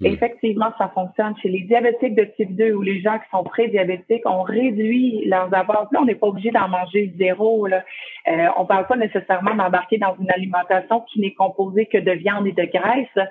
Mm. 0.00 0.06
Effectivement, 0.06 0.72
ça 0.78 0.88
fonctionne. 0.94 1.34
Chez 1.42 1.48
les 1.48 1.60
diabétiques 1.60 2.14
de 2.14 2.24
type 2.24 2.56
2 2.56 2.72
ou 2.72 2.82
les 2.82 3.00
gens 3.00 3.18
qui 3.18 3.28
sont 3.30 3.44
pré-diabétiques, 3.44 4.22
on 4.24 4.42
réduit 4.42 5.24
leurs 5.26 5.52
apports. 5.54 5.88
Là, 5.92 6.00
on 6.00 6.04
n'est 6.04 6.14
pas 6.14 6.28
obligé 6.28 6.50
d'en 6.50 6.68
manger 6.68 7.12
zéro. 7.18 7.66
Là. 7.66 7.84
Euh, 8.28 8.48
on 8.56 8.64
parle 8.64 8.86
pas 8.86 8.96
nécessairement 8.96 9.54
d'embarquer 9.54 9.98
dans 9.98 10.16
une 10.20 10.30
alimentation 10.30 11.00
qui 11.02 11.20
n'est 11.20 11.34
composée 11.34 11.86
que 11.86 11.98
de 11.98 12.12
viande 12.12 12.46
et 12.46 12.52
de 12.52 12.64
graisse. 12.64 13.28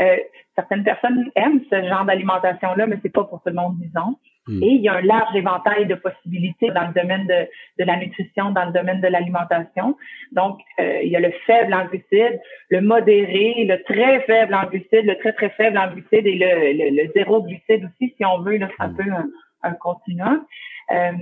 Euh, 0.00 0.16
certaines 0.54 0.84
personnes 0.84 1.30
aiment 1.34 1.60
ce 1.70 1.82
genre 1.88 2.04
d'alimentation-là, 2.04 2.86
mais 2.86 2.98
c'est 3.02 3.12
pas 3.12 3.24
pour 3.24 3.42
tout 3.42 3.48
le 3.48 3.54
monde, 3.54 3.76
disons. 3.78 4.16
Hmm. 4.48 4.62
Et 4.62 4.70
il 4.70 4.80
y 4.82 4.88
a 4.88 4.94
un 4.94 5.02
large 5.02 5.36
éventail 5.36 5.86
de 5.86 5.94
possibilités 5.94 6.70
dans 6.70 6.88
le 6.88 6.92
domaine 7.00 7.26
de, 7.26 7.48
de 7.78 7.84
la 7.84 7.96
nutrition, 7.96 8.50
dans 8.50 8.64
le 8.64 8.72
domaine 8.72 9.00
de 9.00 9.06
l'alimentation. 9.06 9.96
Donc, 10.32 10.58
euh, 10.80 11.00
il 11.02 11.10
y 11.10 11.16
a 11.16 11.20
le 11.20 11.32
faible 11.46 11.72
en 11.72 11.84
glucides, 11.84 12.40
le 12.70 12.80
modéré, 12.80 13.64
le 13.64 13.82
très 13.84 14.20
faible 14.22 14.54
en 14.54 14.64
glucides, 14.64 15.06
le 15.06 15.16
très, 15.18 15.32
très 15.32 15.50
faible 15.50 15.78
en 15.78 15.92
glucides 15.92 16.26
et 16.26 16.34
le, 16.34 17.02
le, 17.02 17.12
zéro 17.14 17.42
glucide 17.42 17.84
aussi, 17.84 18.14
si 18.16 18.24
on 18.24 18.40
veut, 18.40 18.56
là, 18.56 18.68
c'est 18.76 18.84
un 18.84 18.88
hmm. 18.88 18.96
peu 18.96 19.10
un, 19.12 19.28
un 19.62 19.74
continuum. 19.74 20.44
Euh, 20.90 21.12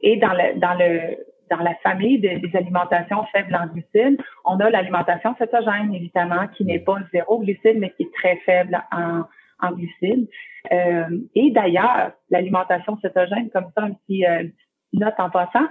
et 0.00 0.16
dans 0.16 0.32
le, 0.32 0.58
dans 0.58 0.74
le 0.74 1.16
dans 1.50 1.58
la 1.58 1.74
famille 1.76 2.18
des, 2.18 2.40
alimentations 2.54 3.24
faibles 3.32 3.54
en 3.54 3.66
glucides, 3.66 4.20
on 4.44 4.58
a 4.58 4.68
l'alimentation 4.68 5.34
cétogène, 5.38 5.94
évidemment, 5.94 6.48
qui 6.56 6.64
n'est 6.64 6.80
pas 6.80 6.96
zéro 7.12 7.38
glucide, 7.38 7.78
mais 7.78 7.90
qui 7.90 8.04
est 8.04 8.14
très 8.14 8.36
faible 8.44 8.82
en, 8.90 9.22
en 9.60 9.72
glucides. 9.72 10.28
Euh, 10.72 11.18
et 11.34 11.50
d'ailleurs, 11.50 12.12
l'alimentation 12.30 12.98
cétogène, 13.00 13.50
comme 13.50 13.70
ça, 13.76 13.84
un 13.84 13.92
petit 13.92 14.26
euh, 14.26 14.44
note 14.92 15.14
en 15.18 15.30
passant, 15.30 15.66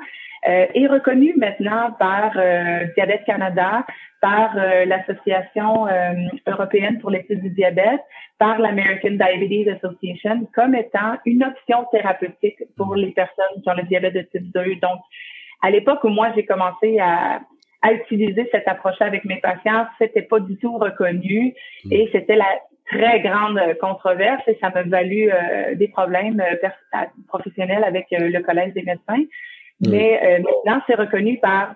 euh, 0.48 0.68
est 0.76 0.88
reconnue 0.88 1.34
maintenant 1.38 1.92
par 1.98 2.34
euh, 2.38 2.86
Diabète 2.96 3.24
Canada, 3.26 3.84
par 4.22 4.56
euh, 4.58 4.86
l'Association 4.86 5.88
européenne 6.46 7.00
pour 7.00 7.10
l'étude 7.10 7.42
du 7.42 7.50
diabète, 7.50 8.02
par 8.38 8.60
l'American 8.60 9.12
Diabetes 9.12 9.68
Association 9.70 10.48
comme 10.54 10.76
étant 10.76 11.18
une 11.26 11.44
option 11.44 11.86
thérapeutique 11.92 12.60
pour 12.78 12.96
les 12.96 13.12
personnes 13.12 13.62
qui 13.64 13.70
ont 13.70 13.74
le 13.74 13.84
diabète 13.84 14.14
de 14.14 14.22
type 14.22 14.52
2. 14.54 14.76
Donc, 14.76 15.00
à 15.64 15.72
l'époque 15.72 16.04
où 16.04 16.10
moi 16.10 16.32
j'ai 16.36 16.46
commencé 16.46 17.00
à, 17.00 17.42
à 17.82 17.94
utiliser 17.94 18.48
cette 18.52 18.68
approche 18.68 19.00
avec 19.00 19.26
mes 19.26 19.38
patients, 19.38 19.88
c'était 20.00 20.22
pas 20.22 20.40
du 20.40 20.58
tout 20.58 20.78
reconnu 20.78 21.56
mm. 21.86 21.92
et 21.92 22.10
c'était 22.12 22.36
la 22.36 22.60
très 22.86 23.22
grande 23.22 23.60
controverse 23.80 24.44
et 24.48 24.58
ça 24.62 24.70
m'a 24.70 24.84
valu 24.84 25.32
euh, 25.32 25.76
des 25.76 25.88
problèmes 25.88 26.42
euh, 26.42 27.06
professionnels 27.28 27.84
avec 27.84 28.08
euh, 28.14 28.30
le 28.30 28.40
collège 28.42 28.74
des 28.74 28.84
médecins. 28.84 29.24
Mm. 29.82 29.90
Mais 29.90 30.40
maintenant, 30.40 30.82
c'est 30.88 30.96
reconnu 30.96 31.38
par 31.40 31.76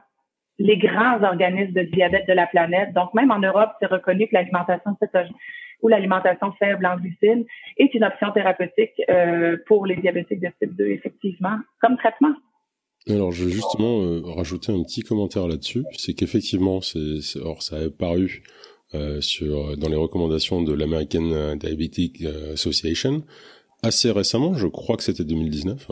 les 0.58 0.78
grands 0.78 1.22
organismes 1.24 1.74
de 1.74 1.82
diabète 1.84 2.28
de 2.28 2.34
la 2.34 2.48
planète. 2.48 2.93
Donc, 2.93 3.13
même 3.13 3.32
en 3.32 3.39
Europe, 3.39 3.72
c'est 3.82 3.88
reconnu 3.88 4.28
que 4.28 4.34
l'alimentation 4.34 4.95
cétogène 5.02 5.34
ou 5.82 5.88
l'alimentation 5.88 6.52
faible 6.60 6.86
en 6.86 6.98
glucides 6.98 7.45
est 7.78 7.93
une 7.93 8.04
option 8.04 8.32
thérapeutique 8.32 9.02
pour 9.67 9.86
les 9.86 9.95
diabétiques 9.95 10.41
de 10.41 10.50
type 10.62 10.76
2, 10.76 10.88
effectivement, 10.88 11.58
comme 11.82 11.98
traitement. 11.98 12.34
Alors, 13.08 13.32
je 13.32 13.45
vais 13.45 13.52
justement 13.52 14.02
euh, 14.02 14.22
rajouter 14.24 14.72
un 14.72 14.84
petit 14.84 15.02
commentaire 15.02 15.48
là-dessus. 15.48 15.84
C'est 15.98 16.13
qu'effectivement, 16.13 16.82
c'est, 16.82 17.19
or 17.41 17.63
ça 17.63 17.78
a 17.78 17.89
paru 17.89 18.43
euh, 18.95 19.21
sur 19.21 19.78
dans 19.78 19.89
les 19.89 19.95
recommandations 19.95 20.62
de 20.62 20.73
l'American 20.73 21.56
Diabetic 21.56 22.23
Association 22.54 23.23
assez 23.84 24.12
récemment. 24.12 24.54
Je 24.54 24.67
crois 24.67 24.97
que 24.97 25.04
c'était 25.04 25.23
2019. 25.23 25.91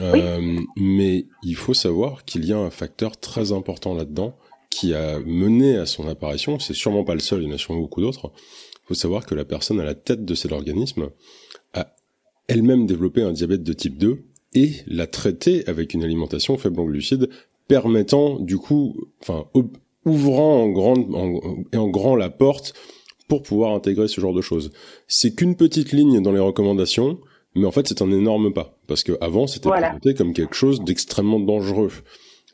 Euh, 0.00 0.60
mais 0.76 1.26
il 1.42 1.56
faut 1.56 1.74
savoir 1.74 2.24
qu'il 2.24 2.44
y 2.44 2.52
a 2.52 2.58
un 2.58 2.70
facteur 2.70 3.18
très 3.18 3.52
important 3.52 3.94
là-dedans 3.94 4.36
qui 4.68 4.94
a 4.94 5.20
mené 5.20 5.76
à 5.76 5.86
son 5.86 6.06
apparition. 6.08 6.58
C'est 6.58 6.74
sûrement 6.74 7.04
pas 7.04 7.14
le 7.14 7.20
seul, 7.20 7.42
il 7.42 7.48
y 7.48 7.52
en 7.52 7.54
a 7.54 7.58
sûrement 7.58 7.80
beaucoup 7.80 8.00
d'autres. 8.00 8.32
Il 8.34 8.88
faut 8.88 8.94
savoir 8.94 9.24
que 9.24 9.34
la 9.34 9.44
personne 9.44 9.80
à 9.80 9.84
la 9.84 9.94
tête 9.94 10.24
de 10.24 10.34
cet 10.34 10.52
organisme 10.52 11.08
a 11.72 11.94
elle-même 12.48 12.86
développé 12.86 13.22
un 13.22 13.32
diabète 13.32 13.62
de 13.62 13.72
type 13.72 13.96
2 13.96 14.22
et 14.54 14.72
la 14.86 15.06
traiter 15.06 15.66
avec 15.66 15.94
une 15.94 16.04
alimentation 16.04 16.56
faible 16.58 16.80
en 16.80 16.84
glucides, 16.84 17.28
permettant 17.68 18.38
du 18.38 18.58
coup, 18.58 19.08
enfin, 19.20 19.46
ouvrant 20.06 20.62
en 20.62 20.68
grand, 20.68 20.96
et 21.72 21.76
en 21.76 21.88
grand 21.88 22.16
la 22.16 22.30
porte 22.30 22.72
pour 23.28 23.42
pouvoir 23.42 23.74
intégrer 23.74 24.08
ce 24.08 24.20
genre 24.20 24.32
de 24.32 24.40
choses. 24.40 24.72
C'est 25.08 25.34
qu'une 25.34 25.56
petite 25.56 25.92
ligne 25.92 26.22
dans 26.22 26.32
les 26.32 26.40
recommandations, 26.40 27.18
mais 27.54 27.66
en 27.66 27.72
fait 27.72 27.86
c'est 27.88 28.00
un 28.00 28.10
énorme 28.10 28.52
pas 28.52 28.78
parce 28.86 29.02
que 29.02 29.12
avant 29.20 29.46
c'était 29.46 29.68
présenté 29.68 30.14
comme 30.14 30.32
quelque 30.32 30.54
chose 30.54 30.82
d'extrêmement 30.82 31.40
dangereux. 31.40 31.90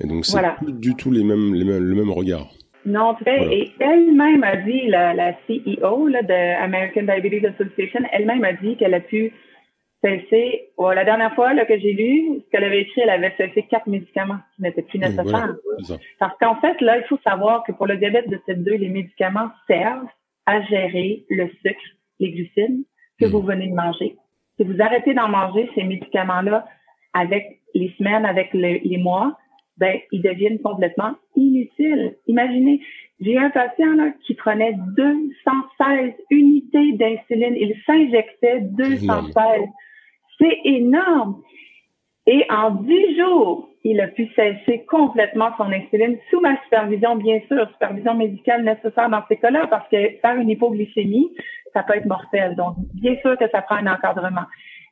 Et 0.01 0.07
donc 0.07 0.27
c'est 0.27 0.41
plus 0.63 0.73
du 0.73 0.97
tout 0.97 1.13
les 1.13 1.23
mêmes, 1.23 1.55
les 1.55 1.65
mêmes, 1.65 1.85
le 1.85 1.95
même 1.95 2.11
regard. 2.11 2.51
Non, 2.85 3.15
tout 3.15 3.25
fait. 3.25 3.55
Et 3.55 3.73
elle-même 3.79 4.43
a 4.43 4.57
dit, 4.57 4.89
la, 4.89 5.15
la 5.15 5.33
CEO 5.47 6.09
là, 6.09 6.23
de 6.23 6.63
American 6.63 7.03
Diabetes 7.05 7.45
Association, 7.45 8.01
elle-même 8.13 8.43
a 8.43 8.55
dit 8.55 8.77
qu'elle 8.77 8.95
a 8.95 9.01
pu 9.01 9.33
cessé, 10.03 10.71
la 10.79 11.05
dernière 11.05 11.35
fois 11.35 11.55
là, 11.55 11.65
que 11.65 11.79
j'ai 11.79 11.93
lu, 11.93 12.41
ce 12.45 12.51
qu'elle 12.51 12.65
avait 12.65 12.83
écrit, 12.83 13.03
elle 13.03 13.11
avait 13.11 13.35
cessé 13.37 13.63
quatre 13.63 13.87
médicaments 13.87 14.39
qui 14.57 14.63
n'étaient 14.63 14.83
plus 14.83 14.99
nécessaires. 14.99 15.55
Parce 16.19 16.37
qu'en 16.39 16.57
fait, 16.57 16.81
là, 16.81 16.99
il 16.99 17.05
faut 17.05 17.19
savoir 17.25 17.63
que 17.65 17.73
pour 17.73 17.87
le 17.87 17.97
diabète 17.97 18.29
de 18.29 18.37
type 18.37 18.63
2, 18.63 18.75
les 18.75 18.89
médicaments 18.89 19.51
servent 19.67 20.09
à 20.47 20.61
gérer 20.63 21.25
le 21.31 21.49
sucre, 21.65 21.81
les 22.19 22.33
glucides 22.33 22.85
que 23.21 23.27
vous 23.27 23.41
hmm. 23.41 23.47
venez 23.47 23.69
de 23.69 23.75
manger. 23.75 24.17
Si 24.57 24.65
vous 24.65 24.81
arrêtez 24.81 25.15
d'en 25.15 25.29
manger 25.29 25.71
ces 25.75 25.85
médicaments-là 25.85 26.67
avec 27.15 27.61
les 27.75 27.95
semaines, 27.97 28.27
avec 28.27 28.53
les 28.53 28.99
mois, 28.99 29.39
ben, 29.79 29.99
ils 30.11 30.23
deviennent 30.23 30.61
complètement 30.61 31.15
inutiles. 31.37 32.17
Imaginez, 32.27 32.81
j'ai 33.21 33.39
un 33.39 33.51
patient 33.51 33.95
là, 33.95 34.13
qui 34.27 34.35
prenait 34.35 34.75
216 34.97 36.13
unités 36.31 36.93
d'insuline. 36.93 37.57
Il 37.57 37.75
s'injectait 37.87 38.61
216. 38.61 39.35
C'est 40.41 40.61
énorme. 40.65 41.43
Et 42.27 42.45
en 42.51 42.71
dix 42.71 43.17
jours, 43.17 43.69
il 43.85 44.01
a 44.01 44.09
pu 44.09 44.29
cesser 44.37 44.85
complètement 44.89 45.51
son 45.57 45.73
insuline 45.73 46.19
sous 46.31 46.41
ma 46.41 46.61
supervision, 46.63 47.17
bien 47.17 47.41
sûr, 47.49 47.69
supervision 47.73 48.15
médicale 48.15 48.63
nécessaire 48.63 49.11
dans 49.11 49.23
ces 49.29 49.37
cas-là, 49.37 49.67
parce 49.67 49.89
que 49.89 49.97
faire 50.21 50.37
une 50.37 50.51
hypoglycémie, 50.51 51.33
ça 51.73 51.83
peut 51.83 51.97
être 51.97 52.07
mortel. 52.07 52.55
Donc, 52.55 52.77
bien 52.95 53.17
sûr 53.23 53.37
que 53.37 53.49
ça 53.51 53.63
prend 53.63 53.77
un 53.77 53.93
encadrement. 53.93 54.47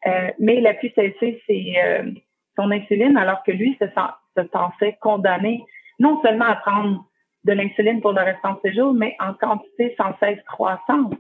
Euh, 0.07 0.31
mais 0.39 0.57
il 0.57 0.67
a 0.67 0.75
pu 0.75 0.91
cesser 0.95 1.43
euh, 1.51 2.11
son 2.57 2.71
insuline 2.71 3.17
alors 3.17 3.43
que 3.45 3.53
lui 3.53 3.77
se, 3.81 3.87
se 3.87 4.43
pensait 4.43 4.97
condamné 5.01 5.63
non 5.99 6.21
seulement 6.23 6.47
à 6.47 6.57
prendre 6.57 7.05
de 7.45 7.53
l'insuline 7.53 8.01
pour 8.01 8.13
le 8.13 8.23
restant 8.23 8.55
de 8.55 8.59
ses 8.65 8.75
jours, 8.75 8.93
mais 8.93 9.15
en 9.21 9.35
quantité 9.35 9.95
sans 9.97 10.17
cesse 10.19 10.43
croissante. 10.47 11.15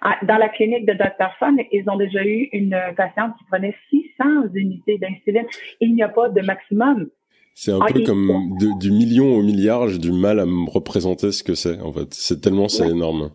Ah, 0.00 0.16
dans 0.22 0.36
la 0.36 0.48
clinique 0.48 0.86
de 0.86 0.92
Dr. 0.92 1.30
Ils 1.72 1.88
ont 1.88 1.96
déjà 1.96 2.24
eu 2.24 2.48
une 2.52 2.78
patiente 2.96 3.32
qui 3.38 3.44
prenait 3.50 3.74
600 3.90 4.48
unités 4.54 4.98
d'insuline. 4.98 5.46
Il 5.80 5.94
n'y 5.94 6.02
a 6.02 6.08
pas 6.08 6.28
de 6.28 6.40
maximum. 6.40 7.08
C'est 7.54 7.72
un 7.72 7.80
ah, 7.82 7.92
peu 7.92 8.04
comme 8.04 8.56
du 8.78 8.92
million 8.92 9.34
au 9.34 9.42
milliard, 9.42 9.88
j'ai 9.88 9.98
du 9.98 10.12
mal 10.12 10.38
à 10.38 10.46
me 10.46 10.70
représenter 10.70 11.32
ce 11.32 11.42
que 11.42 11.54
c'est, 11.54 11.80
en 11.80 11.92
fait. 11.92 12.14
C'est 12.14 12.40
tellement, 12.40 12.68
c'est 12.68 12.88
énorme. 12.88 13.32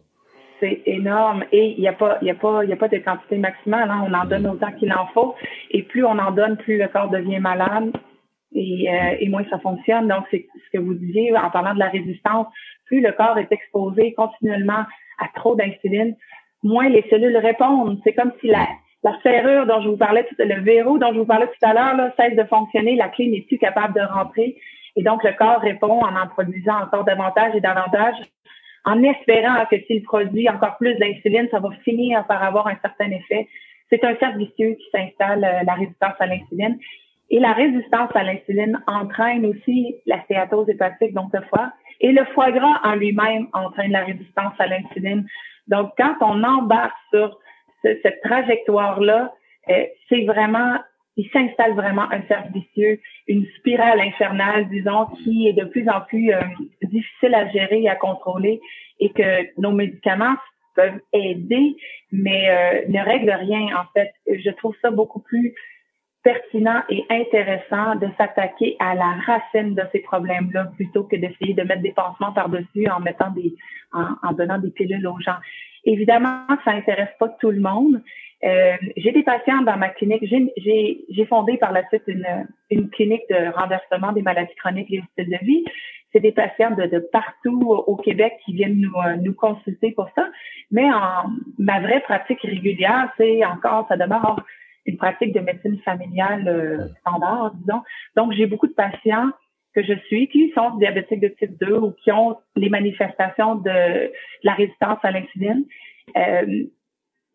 c'est 0.62 0.82
énorme 0.86 1.43
et 1.51 1.74
il 1.78 1.82
n'y 1.82 1.89
a 1.89 1.93
pas, 1.93 2.20
il 2.22 2.30
a 2.30 2.36
pas, 2.36 2.64
il 2.64 2.72
a 2.72 2.78
pas 2.78 2.88
de 2.88 2.99
quantité 2.99 3.38
maximale. 3.38 3.91
Hein. 3.91 4.06
On 4.08 4.14
en 4.14 4.24
donne 4.24 4.47
autant 4.47 4.72
qu'il 4.72 4.93
en 4.93 5.08
faut 5.08 5.36
et 5.72 5.84
plus 5.84 6.06
on 6.06 6.18
en 6.18 6.32
donne, 6.32 6.56
plus 6.56 6.78
le 6.78 6.88
corps 6.88 7.10
devient 7.10 7.39
malade 7.39 7.91
et, 8.54 8.89
euh, 8.89 9.18
et 9.20 9.28
moins 9.28 9.43
ça 9.49 9.60
fonctionne. 9.60 10.08
Donc 10.08 10.24
c'est 10.32 10.47
ce 10.54 10.78
que 10.78 10.82
vous 10.82 10.93
disiez 10.93 11.36
en 11.36 11.49
parlant 11.49 11.74
de 11.74 11.80
la 11.80 11.89
résistance. 11.89 12.47
Plus 12.86 13.01
le 13.01 13.12
corps 13.12 13.38
est 13.38 13.51
exposé 13.51 14.14
continuellement 14.14 14.86
à 15.20 15.28
trop 15.36 15.56
d'insuline, 15.56 16.16
moins 16.64 16.89
les 16.89 17.05
cellules 17.09 17.38
répondent. 17.38 17.99
C'est 18.03 18.14
comme 18.14 18.32
si 18.41 18.47
la, 18.47 18.68
la 19.03 19.20
serrure 19.22 19.66
dont 19.66 19.82
je 19.82 19.89
vous 19.89 19.97
parlais, 19.97 20.28
le 20.39 20.61
verrou 20.61 20.97
dont 20.97 21.14
je 21.14 21.20
vous 21.20 21.26
parlais 21.26 21.47
tout 21.47 21.68
à 21.68 21.74
l'heure, 21.74 22.11
cesse 22.18 22.36
de 22.36 22.43
fonctionner, 22.45 22.95
la 22.95 23.09
clé 23.09 23.28
n'est 23.28 23.41
plus 23.41 23.57
capable 23.57 23.93
de 23.93 24.01
rentrer. 24.01 24.57
Et 24.95 25.03
donc, 25.03 25.24
le 25.24 25.32
corps 25.34 25.59
répond 25.59 25.99
en 26.01 26.16
en 26.16 26.28
produisant 26.28 26.84
encore 26.84 27.03
davantage 27.03 27.55
et 27.55 27.61
davantage, 27.61 28.16
en 28.86 29.01
espérant 29.03 29.66
que 29.70 29.78
s'il 29.88 30.03
produit 30.03 30.49
encore 30.49 30.78
plus 30.78 30.95
d'insuline, 30.95 31.47
ça 31.51 31.59
va 31.59 31.70
finir 31.84 32.26
par 32.28 32.43
avoir 32.43 32.68
un 32.68 32.78
certain 32.82 33.11
effet. 33.11 33.47
C'est 33.89 34.03
un 34.03 34.16
cercle 34.18 34.39
vicieux 34.39 34.76
qui 34.76 34.86
s'installe, 34.91 35.43
euh, 35.43 35.64
la 35.66 35.74
résistance 35.74 36.16
à 36.20 36.28
l'insuline. 36.28 36.78
Et 37.30 37.39
la 37.39 37.53
résistance 37.53 38.09
à 38.14 38.24
l'insuline 38.24 38.82
entraîne 38.88 39.45
aussi 39.45 39.95
la 40.05 40.22
stéatose 40.24 40.70
hépatique, 40.70 41.14
donc 41.14 41.34
le 41.34 41.41
foie. 41.43 41.72
Et 42.01 42.11
le 42.11 42.26
foie 42.34 42.51
gras 42.51 42.80
en 42.84 42.95
lui-même 42.95 43.47
entraîne 43.53 43.91
la 43.91 44.03
résistance 44.03 44.53
à 44.59 44.68
l'insuline. 44.68 45.26
Donc, 45.68 45.91
quand 45.97 46.16
on 46.22 46.43
embarque 46.43 46.95
sur 47.14 47.39
cette 47.84 48.22
trajectoire-là, 48.22 49.34
euh, 49.70 49.86
c'est 50.09 50.26
vraiment 50.26 50.78
il 51.16 51.30
s'installe 51.30 51.74
vraiment 51.74 52.11
un 52.11 52.22
cercle 52.28 52.53
vicieux, 52.53 52.99
une 53.28 53.45
spirale 53.57 53.99
infernale, 53.99 54.68
disons, 54.70 55.05
qui 55.24 55.47
est 55.47 55.53
de 55.53 55.66
plus 55.66 55.88
en 55.88 56.01
plus 56.01 56.34
euh, 56.34 56.41
difficile 56.82 57.36
à 57.36 57.47
gérer 57.49 57.84
et 57.84 57.89
à 57.89 57.95
contrôler 57.95 58.59
et 58.99 59.09
que 59.09 59.59
nos 59.59 59.72
médicaments 59.72 60.36
peuvent 60.76 60.99
aider, 61.14 61.76
mais 62.11 62.49
euh, 62.49 62.89
ne 62.89 62.99
règlent 62.99 63.38
rien, 63.39 63.68
en 63.78 63.86
fait. 63.93 64.11
Je 64.26 64.49
trouve 64.51 64.76
ça 64.82 64.89
beaucoup 64.89 65.20
plus 65.20 65.53
pertinent 66.24 66.82
et 66.89 67.05
intéressant 67.09 67.95
de 67.95 68.07
s'attaquer 68.17 68.76
à 68.80 68.95
la 68.95 69.15
racine 69.26 69.76
de 69.76 69.84
ces 69.91 69.99
problèmes-là 69.99 70.71
plutôt 70.76 71.03
que 71.03 71.15
d'essayer 71.15 71.53
de 71.53 71.63
mettre 71.63 71.82
des 71.82 71.91
pansements 71.91 72.32
par-dessus 72.32 72.88
en 72.89 72.99
mettant 72.99 73.30
des, 73.32 73.53
en, 73.91 74.07
en, 74.24 74.32
donnant 74.34 74.57
des 74.57 74.71
pilules 74.71 75.05
aux 75.05 75.19
gens. 75.19 75.38
Évidemment, 75.86 76.45
ça 76.63 76.71
intéresse 76.71 77.13
pas 77.19 77.28
tout 77.28 77.51
le 77.51 77.59
monde, 77.59 78.01
euh, 78.43 78.76
j'ai 78.97 79.11
des 79.11 79.24
patients 79.24 79.61
dans 79.61 79.78
ma 79.78 79.89
clinique. 79.89 80.24
J'ai 80.26 81.26
fondé 81.26 81.57
par 81.57 81.71
la 81.71 81.88
suite 81.88 82.03
une, 82.07 82.28
une, 82.69 82.89
clinique 82.89 83.24
de 83.30 83.55
renversement 83.57 84.11
des 84.11 84.21
maladies 84.21 84.55
chroniques 84.55 84.91
et 84.91 84.99
du 84.99 85.07
style 85.13 85.30
de 85.30 85.45
vie. 85.45 85.63
C'est 86.11 86.19
des 86.19 86.34
patients 86.34 86.71
de, 86.71 86.86
de, 86.86 86.99
partout 86.99 87.61
au 87.63 87.95
Québec 87.95 88.34
qui 88.45 88.53
viennent 88.53 88.80
nous, 88.80 88.93
euh, 89.05 89.15
nous 89.15 89.34
consulter 89.34 89.91
pour 89.91 90.09
ça. 90.15 90.30
Mais 90.71 90.91
en 90.91 91.32
ma 91.57 91.80
vraie 91.80 92.01
pratique 92.01 92.41
régulière, 92.41 93.11
c'est 93.17 93.45
encore, 93.45 93.88
ça 93.88 93.97
demeure 93.97 94.43
une 94.86 94.97
pratique 94.97 95.34
de 95.34 95.39
médecine 95.39 95.79
familiale 95.79 96.47
euh, 96.47 96.88
standard, 97.01 97.53
disons. 97.55 97.81
Donc, 98.15 98.34
j'ai 98.34 98.45
beaucoup 98.45 98.67
de 98.67 98.73
patients 98.73 99.29
que 99.75 99.84
je 99.84 99.93
suis 100.07 100.27
qui 100.27 100.51
sont 100.55 100.77
diabétiques 100.77 101.21
de 101.21 101.29
type 101.29 101.57
2 101.59 101.73
ou 101.77 101.91
qui 102.03 102.11
ont 102.11 102.38
les 102.55 102.69
manifestations 102.69 103.55
de, 103.55 103.69
de 103.69 104.11
la 104.43 104.53
résistance 104.53 104.99
à 105.03 105.11
l'insuline. 105.11 105.65
Euh, 106.15 106.65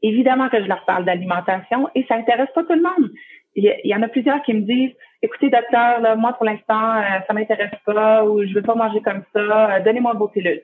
Évidemment 0.02 0.48
que 0.48 0.62
je 0.62 0.68
leur 0.68 0.84
parle 0.84 1.04
d'alimentation 1.04 1.88
et 1.94 2.04
ça 2.08 2.14
intéresse 2.14 2.50
pas 2.54 2.62
tout 2.62 2.74
le 2.74 2.82
monde. 2.82 3.10
Il 3.56 3.64
y, 3.82 3.94
en 3.94 4.02
a 4.02 4.08
plusieurs 4.08 4.40
qui 4.42 4.54
me 4.54 4.60
disent, 4.60 4.94
écoutez 5.20 5.50
docteur, 5.50 6.00
là, 6.00 6.14
moi 6.14 6.34
pour 6.34 6.44
l'instant 6.44 6.94
euh, 6.94 7.18
ça 7.26 7.32
m'intéresse 7.32 7.74
pas 7.84 8.24
ou 8.24 8.46
je 8.46 8.54
veux 8.54 8.62
pas 8.62 8.76
manger 8.76 9.00
comme 9.00 9.24
ça, 9.34 9.74
euh, 9.74 9.80
donnez-moi 9.80 10.14
vos 10.14 10.28
pilules. 10.28 10.62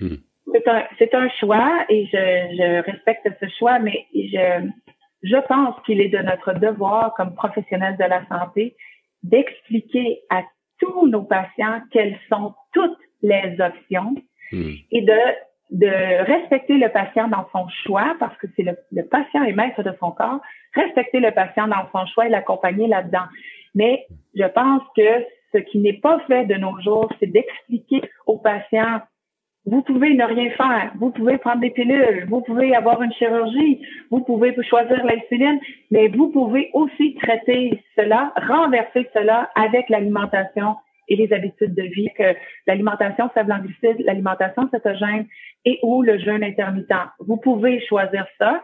Hmm. 0.00 0.16
C'est 0.50 0.66
un, 0.68 0.84
c'est 0.98 1.14
un 1.14 1.28
choix 1.28 1.84
et 1.90 2.06
je, 2.06 2.16
je 2.16 2.90
respecte 2.90 3.28
ce 3.38 3.46
choix, 3.58 3.78
mais 3.78 4.06
je, 4.14 4.70
je 5.24 5.36
pense 5.48 5.74
qu'il 5.84 6.00
est 6.00 6.08
de 6.08 6.18
notre 6.18 6.52
devoir 6.52 7.14
comme 7.14 7.34
professionnels 7.34 7.96
de 7.96 8.04
la 8.04 8.24
santé 8.28 8.76
d'expliquer 9.22 10.20
à 10.30 10.42
tous 10.78 11.08
nos 11.08 11.22
patients 11.22 11.80
quelles 11.90 12.18
sont 12.30 12.54
toutes 12.72 12.98
les 13.22 13.56
options 13.58 14.14
hmm. 14.52 14.72
et 14.92 15.02
de 15.02 15.18
de 15.70 15.88
respecter 16.24 16.74
le 16.74 16.88
patient 16.90 17.26
dans 17.26 17.48
son 17.50 17.66
choix, 17.68 18.14
parce 18.20 18.36
que 18.36 18.46
c'est 18.54 18.62
le, 18.62 18.76
le, 18.92 19.02
patient 19.02 19.42
est 19.42 19.54
maître 19.54 19.82
de 19.82 19.92
son 19.98 20.12
corps, 20.12 20.40
respecter 20.74 21.18
le 21.20 21.32
patient 21.32 21.66
dans 21.66 21.88
son 21.90 22.06
choix 22.06 22.26
et 22.26 22.28
l'accompagner 22.28 22.86
là-dedans. 22.86 23.24
Mais 23.74 24.06
je 24.36 24.44
pense 24.44 24.82
que 24.96 25.24
ce 25.52 25.58
qui 25.58 25.78
n'est 25.78 26.00
pas 26.00 26.20
fait 26.26 26.44
de 26.44 26.54
nos 26.54 26.80
jours, 26.80 27.10
c'est 27.18 27.26
d'expliquer 27.26 28.02
aux 28.26 28.38
patients, 28.38 29.00
vous 29.66 29.82
pouvez 29.82 30.14
ne 30.14 30.24
rien 30.24 30.50
faire, 30.50 30.92
vous 30.98 31.10
pouvez 31.10 31.38
prendre 31.38 31.60
des 31.60 31.70
pilules, 31.70 32.26
vous 32.28 32.42
pouvez 32.42 32.74
avoir 32.74 33.00
une 33.02 33.12
chirurgie, 33.12 33.80
vous 34.10 34.20
pouvez 34.20 34.54
choisir 34.62 35.04
l'insuline, 35.04 35.58
mais 35.90 36.08
vous 36.08 36.28
pouvez 36.28 36.70
aussi 36.74 37.14
traiter 37.14 37.82
cela, 37.96 38.32
renverser 38.36 39.08
cela 39.14 39.50
avec 39.54 39.88
l'alimentation 39.88 40.76
et 41.08 41.16
les 41.16 41.32
habitudes 41.32 41.74
de 41.74 41.82
vie, 41.82 42.08
que 42.16 42.34
l'alimentation 42.66 43.28
faible 43.30 43.54
l'alimentation 44.00 44.68
cétogène 44.70 45.26
et 45.64 45.78
ou 45.82 46.02
le 46.02 46.18
jeûne 46.18 46.44
intermittent. 46.44 46.92
Vous 47.18 47.36
pouvez 47.36 47.80
choisir 47.86 48.26
ça 48.38 48.62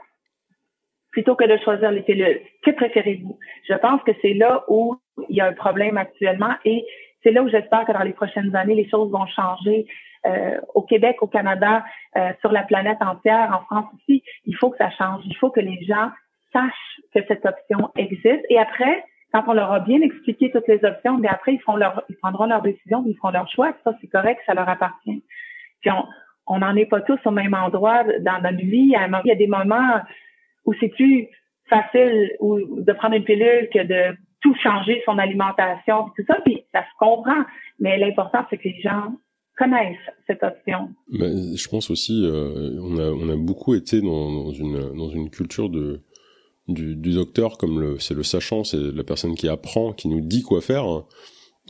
plutôt 1.12 1.34
que 1.34 1.44
de 1.44 1.56
choisir 1.62 1.90
les 1.90 2.02
pilules. 2.02 2.40
Que 2.62 2.70
préférez-vous? 2.70 3.38
Je 3.68 3.74
pense 3.74 4.02
que 4.02 4.12
c'est 4.22 4.34
là 4.34 4.64
où 4.68 4.96
il 5.28 5.36
y 5.36 5.40
a 5.40 5.46
un 5.46 5.52
problème 5.52 5.96
actuellement 5.96 6.54
et 6.64 6.84
c'est 7.22 7.32
là 7.32 7.42
où 7.42 7.48
j'espère 7.48 7.84
que 7.84 7.92
dans 7.92 8.02
les 8.02 8.12
prochaines 8.12 8.54
années, 8.54 8.74
les 8.74 8.88
choses 8.88 9.10
vont 9.10 9.26
changer. 9.26 9.86
Euh, 10.26 10.60
au 10.74 10.82
Québec, 10.82 11.16
au 11.22 11.26
Canada, 11.26 11.82
euh, 12.16 12.32
sur 12.40 12.52
la 12.52 12.62
planète 12.62 12.98
entière, 13.00 13.56
en 13.56 13.64
France 13.64 13.86
aussi, 13.94 14.22
il 14.44 14.54
faut 14.54 14.70
que 14.70 14.76
ça 14.76 14.90
change. 14.90 15.22
Il 15.24 15.34
faut 15.36 15.50
que 15.50 15.60
les 15.60 15.82
gens 15.84 16.10
sachent 16.52 17.00
que 17.14 17.20
cette 17.26 17.46
option 17.46 17.90
existe. 17.96 18.44
Et 18.50 18.58
après, 18.58 19.02
quand 19.32 19.44
on 19.46 19.54
leur 19.54 19.72
a 19.72 19.80
bien 19.80 20.00
expliqué 20.02 20.50
toutes 20.50 20.68
les 20.68 20.84
options, 20.84 21.16
mais 21.16 21.28
après, 21.28 21.54
ils, 21.54 21.60
font 21.60 21.76
leur, 21.76 22.02
ils 22.10 22.16
prendront 22.16 22.46
leur 22.46 22.60
décision, 22.60 23.02
ils 23.06 23.16
feront 23.16 23.30
leur 23.30 23.48
choix. 23.48 23.72
Ça, 23.84 23.94
c'est 24.00 24.08
correct, 24.08 24.42
ça 24.44 24.52
leur 24.52 24.68
appartient. 24.68 25.22
On 26.46 26.58
n'en 26.58 26.76
est 26.76 26.86
pas 26.86 27.00
tous 27.00 27.20
au 27.24 27.30
même 27.30 27.54
endroit 27.54 28.04
dans 28.20 28.42
notre 28.42 28.58
vie. 28.58 28.92
Il 28.92 29.22
y 29.24 29.30
a 29.30 29.34
des 29.34 29.46
moments 29.46 30.00
où 30.66 30.74
c'est 30.74 30.88
plus 30.88 31.28
facile 31.68 32.36
de 32.40 32.92
prendre 32.92 33.14
une 33.14 33.24
pilule 33.24 33.70
que 33.72 33.82
de 33.82 34.16
tout 34.42 34.54
changer 34.56 35.02
son 35.06 35.18
alimentation, 35.18 36.10
tout 36.16 36.24
ça, 36.26 36.38
puis 36.44 36.64
ça 36.74 36.80
se 36.82 36.98
comprend. 36.98 37.44
Mais 37.78 37.96
l'important, 37.96 38.44
c'est 38.50 38.58
que 38.58 38.68
les 38.68 38.80
gens 38.80 39.12
connaissent 39.60 39.98
cette 40.26 40.42
option. 40.42 40.88
Mais 41.10 41.54
je 41.54 41.68
pense 41.68 41.90
aussi, 41.90 42.24
euh, 42.24 42.78
on, 42.80 42.98
a, 42.98 43.10
on 43.10 43.28
a 43.28 43.36
beaucoup 43.36 43.74
été 43.74 44.00
dans, 44.00 44.32
dans, 44.32 44.52
une, 44.52 44.96
dans 44.96 45.10
une 45.10 45.28
culture 45.30 45.68
de 45.68 46.00
du, 46.68 46.94
du 46.94 47.14
docteur 47.14 47.58
comme 47.58 47.98
c'est 47.98 48.14
le 48.14 48.22
sachant, 48.22 48.62
c'est 48.62 48.78
la 48.78 49.02
personne 49.02 49.34
qui 49.34 49.48
apprend, 49.48 49.92
qui 49.92 50.08
nous 50.08 50.20
dit 50.20 50.42
quoi 50.42 50.60
faire. 50.60 50.84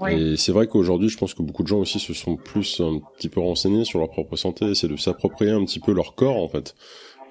Et 0.09 0.37
c'est 0.37 0.53
vrai 0.53 0.67
qu'aujourd'hui, 0.67 1.09
je 1.09 1.19
pense 1.19 1.35
que 1.35 1.43
beaucoup 1.43 1.63
de 1.63 1.69
gens 1.69 1.79
aussi 1.79 1.99
se 1.99 2.15
sont 2.15 2.37
plus 2.37 2.81
un 2.81 3.01
petit 3.17 3.29
peu 3.29 3.41
renseignés 3.41 3.85
sur 3.85 3.99
leur 3.99 4.11
propre 4.11 4.37
santé, 4.37 4.75
c'est 4.75 4.89
de 4.89 4.97
s'approprier 4.97 5.51
un 5.51 5.65
petit 5.65 5.81
peu 5.81 5.93
leur 5.93 6.15
corps 6.15 6.37
en 6.37 6.49
fait. 6.49 6.75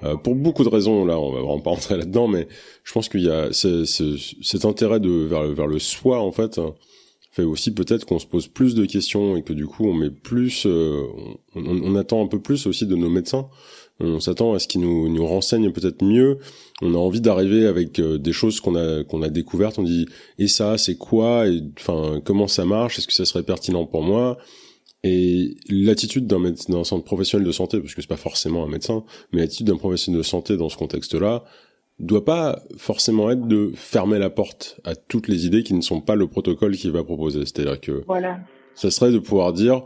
Euh, 0.03 0.15
pour 0.15 0.35
beaucoup 0.35 0.63
de 0.63 0.69
raisons, 0.69 1.05
là, 1.05 1.19
on 1.19 1.31
va 1.31 1.41
vraiment 1.41 1.59
pas 1.59 1.69
rentrer 1.75 1.97
là-dedans, 1.97 2.27
mais 2.27 2.47
je 2.83 2.91
pense 2.93 3.09
qu'il 3.09 3.21
y 3.21 3.29
a 3.29 3.51
cet 3.51 4.65
intérêt 4.65 4.99
de 4.99 5.09
vers, 5.09 5.47
vers 5.47 5.67
le 5.67 5.79
soi 5.79 6.19
en 6.19 6.31
fait 6.31 6.59
fait 7.39 7.45
aussi 7.45 7.73
peut-être 7.73 8.05
qu'on 8.05 8.19
se 8.19 8.27
pose 8.27 8.47
plus 8.47 8.75
de 8.75 8.85
questions 8.85 9.35
et 9.35 9.43
que 9.43 9.53
du 9.53 9.65
coup 9.65 9.87
on 9.87 9.93
met 9.93 10.09
plus, 10.09 10.65
euh, 10.65 11.03
on, 11.55 11.95
attend 11.95 12.23
un 12.23 12.27
peu 12.27 12.39
plus 12.39 12.67
aussi 12.67 12.85
de 12.85 12.95
nos 12.95 13.09
médecins 13.09 13.49
on 13.99 14.19
s'attend 14.19 14.53
à 14.53 14.59
ce 14.59 14.67
qu'ils 14.67 14.81
nous, 14.81 15.09
nous 15.09 15.25
renseignent 15.25 15.71
peut-être 15.71 16.03
mieux. 16.03 16.39
On 16.81 16.93
a 16.93 16.97
envie 16.97 17.21
d'arriver 17.21 17.65
avec 17.65 17.99
euh, 17.99 18.17
des 18.17 18.31
choses 18.31 18.59
qu'on 18.61 18.75
a 18.75 19.03
qu'on 19.03 19.21
a 19.21 19.29
découvertes. 19.29 19.77
On 19.77 19.83
dit 19.83 20.07
et 20.37 20.47
ça 20.47 20.77
c'est 20.77 20.95
quoi? 20.95 21.47
Et 21.47 21.61
enfin 21.77 22.21
comment 22.23 22.47
ça 22.47 22.65
marche? 22.65 22.97
Est-ce 22.97 23.07
que 23.07 23.13
ça 23.13 23.25
serait 23.25 23.43
pertinent 23.43 23.85
pour 23.85 24.03
moi? 24.03 24.37
Et 25.03 25.55
l'attitude 25.69 26.27
d'un 26.27 26.39
d'un 26.69 26.83
centre 26.83 27.03
professionnel 27.03 27.45
de 27.45 27.51
santé, 27.51 27.79
parce 27.79 27.93
que 27.93 28.01
c'est 28.01 28.07
pas 28.07 28.17
forcément 28.17 28.63
un 28.63 28.69
médecin, 28.69 29.03
mais 29.31 29.41
l'attitude 29.41 29.67
d'un 29.67 29.77
professionnel 29.77 30.19
de 30.19 30.25
santé 30.25 30.57
dans 30.57 30.69
ce 30.69 30.77
contexte-là 30.77 31.43
doit 31.99 32.25
pas 32.25 32.61
forcément 32.77 33.29
être 33.29 33.47
de 33.47 33.71
fermer 33.75 34.19
la 34.19 34.29
porte 34.29 34.79
à 34.83 34.95
toutes 34.95 35.27
les 35.27 35.45
idées 35.45 35.63
qui 35.63 35.73
ne 35.73 35.81
sont 35.81 36.01
pas 36.01 36.15
le 36.15 36.27
protocole 36.27 36.75
qu'il 36.75 36.91
va 36.91 37.03
proposer. 37.03 37.41
C'est-à-dire 37.41 37.79
que 37.79 38.03
voilà. 38.07 38.39
ça 38.75 38.89
serait 38.91 39.11
de 39.11 39.19
pouvoir 39.19 39.53
dire 39.53 39.83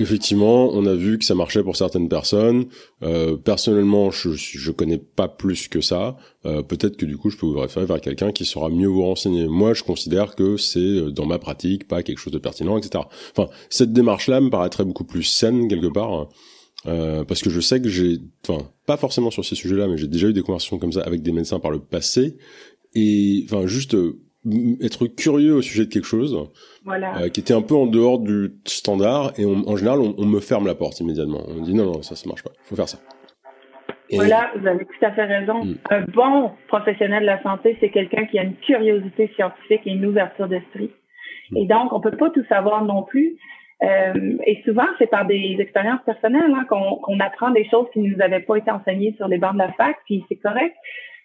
effectivement, 0.00 0.70
on 0.72 0.86
a 0.86 0.94
vu 0.94 1.18
que 1.18 1.24
ça 1.24 1.34
marchait 1.34 1.62
pour 1.62 1.76
certaines 1.76 2.08
personnes. 2.08 2.66
Euh, 3.02 3.36
personnellement, 3.36 4.10
je, 4.10 4.30
je 4.32 4.70
connais 4.70 4.98
pas 4.98 5.28
plus 5.28 5.68
que 5.68 5.80
ça. 5.80 6.16
Euh, 6.46 6.62
peut-être 6.62 6.96
que 6.96 7.06
du 7.06 7.16
coup, 7.16 7.30
je 7.30 7.36
peux 7.36 7.46
vous 7.46 7.58
référer 7.58 7.86
vers 7.86 8.00
quelqu'un 8.00 8.32
qui 8.32 8.44
saura 8.44 8.70
mieux 8.70 8.88
vous 8.88 9.02
renseigner. 9.02 9.46
Moi, 9.46 9.74
je 9.74 9.82
considère 9.82 10.34
que 10.36 10.56
c'est 10.56 10.78
euh, 10.78 11.10
dans 11.10 11.26
ma 11.26 11.38
pratique 11.38 11.86
pas 11.86 12.02
quelque 12.02 12.18
chose 12.18 12.32
de 12.32 12.38
pertinent, 12.38 12.78
etc. 12.78 13.04
Enfin, 13.36 13.50
cette 13.68 13.92
démarche-là 13.92 14.40
me 14.40 14.50
paraîtrait 14.50 14.84
beaucoup 14.84 15.04
plus 15.04 15.22
saine 15.22 15.68
quelque 15.68 15.92
part. 15.92 16.12
Hein. 16.12 16.28
Euh, 16.86 17.24
parce 17.24 17.42
que 17.42 17.50
je 17.50 17.60
sais 17.60 17.80
que 17.80 17.88
j'ai, 17.88 18.18
enfin, 18.48 18.70
pas 18.90 18.96
forcément 18.96 19.30
sur 19.30 19.44
ces 19.44 19.54
sujets-là, 19.54 19.86
mais 19.86 19.96
j'ai 19.96 20.08
déjà 20.08 20.26
eu 20.26 20.32
des 20.32 20.42
conversations 20.42 20.76
comme 20.80 20.90
ça 20.90 21.02
avec 21.02 21.22
des 21.22 21.30
médecins 21.30 21.60
par 21.60 21.70
le 21.70 21.78
passé, 21.78 22.38
et 22.96 23.44
enfin, 23.44 23.64
juste 23.66 23.96
être 24.82 25.06
curieux 25.06 25.54
au 25.54 25.62
sujet 25.62 25.84
de 25.84 25.92
quelque 25.92 26.08
chose 26.08 26.50
voilà. 26.84 27.16
euh, 27.18 27.28
qui 27.28 27.38
était 27.38 27.54
un 27.54 27.62
peu 27.62 27.76
en 27.76 27.86
dehors 27.86 28.18
du 28.18 28.48
standard 28.64 29.32
et 29.38 29.44
en 29.44 29.76
général 29.76 30.00
on, 30.00 30.14
on, 30.18 30.24
me 30.24 30.40
ferme 30.40 30.66
la 30.66 30.74
porte 30.74 30.98
immédiatement 30.98 31.42
on 31.46 31.60
me 31.60 31.64
dit 31.66 31.74
non 31.74 31.84
non 31.84 32.00
ça 32.00 32.16
ça 32.16 32.26
marche 32.26 32.42
pas 32.42 32.52
faut 32.64 32.74
faire 32.74 32.88
ça 32.88 32.98
Voilà, 34.12 34.50
vous 34.56 34.66
avez 34.66 34.86
tout 34.86 35.04
à 35.04 35.12
fait 35.12 35.24
raison. 35.24 35.64
Mm. 35.64 35.74
Un 35.90 36.00
bon 36.00 36.50
professionnel 36.66 37.20
de 37.20 37.26
la 37.26 37.40
santé, 37.42 37.76
c'est 37.80 37.90
quelqu'un 37.90 38.24
qui 38.24 38.38
a 38.40 38.42
une 38.42 38.56
curiosité 38.56 39.30
scientifique 39.36 39.82
et 39.86 39.90
une 39.90 40.04
ouverture 40.04 40.48
d'esprit. 40.48 40.90
Mm. 41.52 41.56
Et 41.58 41.66
donc, 41.66 41.92
on 41.92 42.00
peut 42.00 42.16
pas 42.16 42.30
tout 42.30 42.44
savoir 42.48 42.84
non 42.84 43.04
plus. 43.04 43.36
Euh, 43.82 44.36
et 44.46 44.62
souvent, 44.64 44.86
c'est 44.98 45.06
par 45.06 45.24
des 45.24 45.56
expériences 45.58 46.02
personnelles 46.04 46.52
hein, 46.54 46.66
qu'on 46.68 47.18
apprend 47.20 47.50
des 47.50 47.66
choses 47.68 47.86
qui 47.92 48.00
ne 48.00 48.14
nous 48.14 48.22
avaient 48.22 48.40
pas 48.40 48.56
été 48.56 48.70
enseignées 48.70 49.14
sur 49.16 49.26
les 49.26 49.38
bancs 49.38 49.54
de 49.54 49.58
la 49.58 49.72
fac, 49.72 49.96
puis 50.04 50.24
c'est 50.28 50.36
correct. 50.36 50.74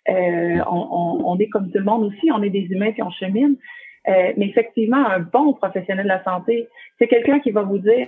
Euh, 0.08 0.60
on, 0.70 1.22
on, 1.26 1.38
est 1.40 1.50
comme 1.50 1.72
tout 1.72 1.80
le 1.80 1.84
monde 1.84 2.04
aussi, 2.04 2.32
on 2.32 2.44
est 2.44 2.50
des 2.50 2.68
humains 2.70 2.92
puis 2.92 3.04
on 3.04 3.10
chemine. 3.10 3.58
Euh, 4.08 4.34
mais 4.38 4.48
effectivement, 4.48 5.06
un 5.06 5.20
bon 5.20 5.54
professionnel 5.54 6.04
de 6.04 6.10
la 6.10 6.24
santé, 6.24 6.68
c'est 7.00 7.08
quelqu'un 7.08 7.40
qui 7.40 7.52
va 7.52 7.64
vous 7.64 7.80
dire, 7.80 8.08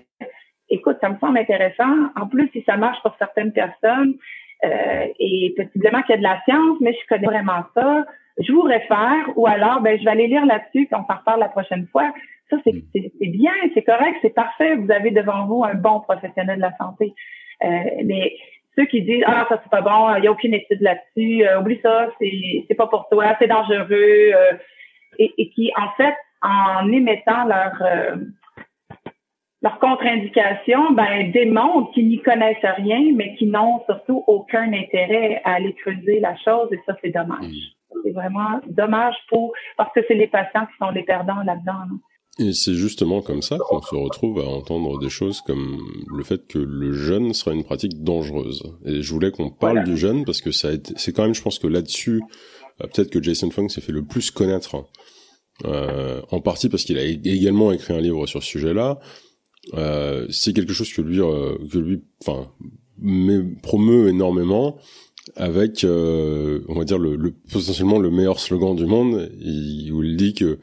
écoute, 0.69 0.97
ça 1.01 1.09
me 1.09 1.17
semble 1.17 1.39
intéressant. 1.39 2.09
En 2.15 2.27
plus, 2.27 2.49
si 2.53 2.63
ça 2.67 2.77
marche 2.77 3.01
pour 3.01 3.15
certaines 3.17 3.51
personnes, 3.51 4.15
euh, 4.65 5.05
et 5.19 5.53
possiblement 5.55 6.01
qu'il 6.03 6.11
y 6.11 6.13
a 6.13 6.17
de 6.17 6.23
la 6.23 6.41
science, 6.45 6.77
mais 6.81 6.93
je 6.93 7.07
connais 7.07 7.27
vraiment 7.27 7.63
ça, 7.75 8.05
je 8.39 8.51
vous 8.51 8.61
réfère, 8.61 9.29
ou 9.35 9.47
alors, 9.47 9.81
ben, 9.81 9.97
je 9.97 10.03
vais 10.03 10.11
aller 10.11 10.27
lire 10.27 10.45
là-dessus, 10.45 10.85
puis 10.85 10.93
on 10.93 11.05
s'en 11.05 11.17
reparle 11.19 11.39
la 11.39 11.49
prochaine 11.49 11.87
fois. 11.91 12.13
Ça, 12.49 12.57
c'est 12.63 12.73
mm. 12.73 13.31
bien, 13.31 13.53
c'est 13.73 13.83
correct, 13.83 14.17
c'est 14.21 14.33
parfait. 14.33 14.75
Vous 14.75 14.91
avez 14.91 15.11
devant 15.11 15.45
vous 15.47 15.63
un 15.63 15.75
bon 15.75 15.99
professionnel 16.01 16.57
de 16.57 16.61
la 16.61 16.75
santé. 16.77 17.13
Euh, 17.63 17.67
mais 18.05 18.33
ceux 18.77 18.85
qui 18.85 19.01
disent 19.01 19.23
ah 19.25 19.45
ça 19.49 19.59
c'est 19.63 19.71
pas 19.71 19.81
bon, 19.81 20.15
il 20.15 20.21
n'y 20.21 20.27
a 20.27 20.31
aucune 20.31 20.53
étude 20.53 20.81
là-dessus, 20.81 21.45
euh, 21.45 21.59
oublie 21.59 21.79
ça, 21.81 22.09
c'est 22.19 22.65
c'est 22.67 22.75
pas 22.75 22.87
pour 22.87 23.07
toi, 23.09 23.35
c'est 23.39 23.47
dangereux, 23.47 23.87
euh, 23.91 24.53
et, 25.17 25.33
et, 25.37 25.49
qui 25.49 25.71
en 25.75 25.89
fait 25.97 26.15
en 26.41 26.91
émettant 26.91 27.45
leur 27.45 27.81
euh, 27.81 28.15
leur 29.63 29.79
contre-indication, 29.79 30.91
ben 30.91 31.31
démontrent 31.31 31.91
qu'ils 31.93 32.07
n'y 32.07 32.21
connaissent 32.21 32.57
rien, 32.61 33.13
mais 33.15 33.35
qui 33.35 33.47
n'ont 33.47 33.81
surtout 33.85 34.23
aucun 34.27 34.71
intérêt 34.71 35.41
à 35.43 35.55
aller 35.55 35.73
creuser 35.73 36.19
la 36.19 36.35
chose, 36.37 36.69
et 36.71 36.79
ça 36.85 36.95
c'est 37.01 37.09
dommage. 37.09 37.45
Mm. 37.45 37.99
C'est 38.03 38.11
vraiment 38.11 38.61
dommage 38.67 39.15
pour 39.29 39.53
parce 39.75 39.91
que 39.93 40.01
c'est 40.07 40.13
les 40.13 40.27
patients 40.27 40.67
qui 40.67 40.77
sont 40.79 40.91
les 40.91 41.03
perdants 41.03 41.41
là-dedans. 41.43 41.97
Et 42.39 42.53
c'est 42.53 42.75
justement 42.75 43.21
comme 43.21 43.41
ça 43.41 43.57
qu'on 43.57 43.81
se 43.81 43.95
retrouve 43.95 44.39
à 44.39 44.45
entendre 44.45 44.99
des 44.99 45.09
choses 45.09 45.41
comme 45.41 45.79
le 46.07 46.23
fait 46.23 46.45
que 46.47 46.59
le 46.59 46.93
jeûne 46.93 47.33
serait 47.33 47.55
une 47.55 47.63
pratique 47.63 48.03
dangereuse. 48.03 48.61
Et 48.85 49.01
je 49.01 49.11
voulais 49.11 49.31
qu'on 49.31 49.49
parle 49.49 49.83
du 49.83 49.97
jeûne 49.97 50.23
parce 50.23 50.41
que 50.41 50.51
ça 50.51 50.69
c'est 50.97 51.13
quand 51.13 51.23
même, 51.23 51.33
je 51.33 51.41
pense 51.41 51.57
que 51.57 51.67
là-dessus, 51.67 52.21
euh, 52.81 52.87
peut-être 52.87 53.09
que 53.09 53.21
Jason 53.21 53.49
Fung 53.49 53.69
s'est 53.69 53.81
fait 53.81 53.91
le 53.91 54.03
plus 54.03 54.31
connaître. 54.31 54.85
Euh, 55.65 56.21
en 56.29 56.39
partie 56.39 56.69
parce 56.69 56.83
qu'il 56.83 56.99
a 56.99 57.03
également 57.03 57.71
écrit 57.71 57.95
un 57.95 57.99
livre 57.99 58.27
sur 58.27 58.43
ce 58.43 58.47
sujet-là. 58.47 58.99
Euh, 59.73 60.27
c'est 60.29 60.53
quelque 60.53 60.73
chose 60.73 60.91
que 60.93 61.01
lui, 61.01 61.19
euh, 61.19 61.57
que 61.71 61.77
lui, 61.77 62.03
enfin, 62.21 62.51
promeut 63.63 64.09
énormément 64.09 64.77
avec, 65.35 65.83
euh, 65.83 66.61
on 66.69 66.75
va 66.75 66.85
dire 66.85 66.97
le, 66.97 67.15
le, 67.15 67.31
potentiellement 67.51 67.99
le 67.99 68.09
meilleur 68.09 68.39
slogan 68.39 68.75
du 68.75 68.85
monde, 68.85 69.29
où 69.91 70.03
il 70.03 70.15
dit 70.15 70.33
que 70.33 70.59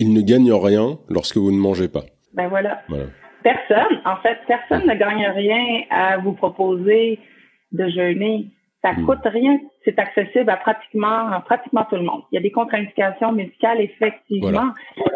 il 0.00 0.12
ne 0.14 0.22
gagne 0.22 0.52
rien 0.52 0.98
lorsque 1.08 1.36
vous 1.36 1.52
ne 1.52 1.58
mangez 1.58 1.88
pas. 1.88 2.04
Ben 2.32 2.48
voilà. 2.48 2.82
Personne, 3.42 4.00
en 4.04 4.16
fait, 4.16 4.38
personne 4.48 4.86
ne 4.86 4.94
gagne 4.94 5.26
rien 5.28 5.82
à 5.90 6.18
vous 6.18 6.32
proposer 6.32 7.18
de 7.72 7.88
jeûner. 7.88 8.46
Ça 8.82 8.92
hmm. 8.92 9.04
coûte 9.04 9.24
rien. 9.24 9.60
C'est 9.84 9.98
accessible 9.98 10.48
à 10.50 10.56
pratiquement, 10.56 11.40
pratiquement 11.44 11.84
tout 11.88 11.96
le 11.96 12.02
monde. 12.02 12.22
Il 12.32 12.36
y 12.36 12.38
a 12.38 12.40
des 12.40 12.50
contre-indications 12.50 13.32
médicales, 13.32 13.80
effectivement, 13.80 14.72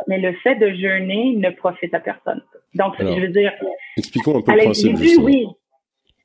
mais 0.07 0.19
le 0.19 0.35
fait 0.43 0.57
de 0.57 0.69
jeûner 0.75 1.35
ne 1.37 1.51
profite 1.51 1.95
à 1.95 2.01
personne. 2.01 2.43
Donc, 2.75 2.95
je 2.99 3.05
veux 3.05 3.29
dire. 3.29 3.53
Expliquons 3.97 4.39
un 4.39 4.43
peu 4.43 4.53
le 4.53 4.65
principe. 4.65 4.97
Oui. 5.21 5.47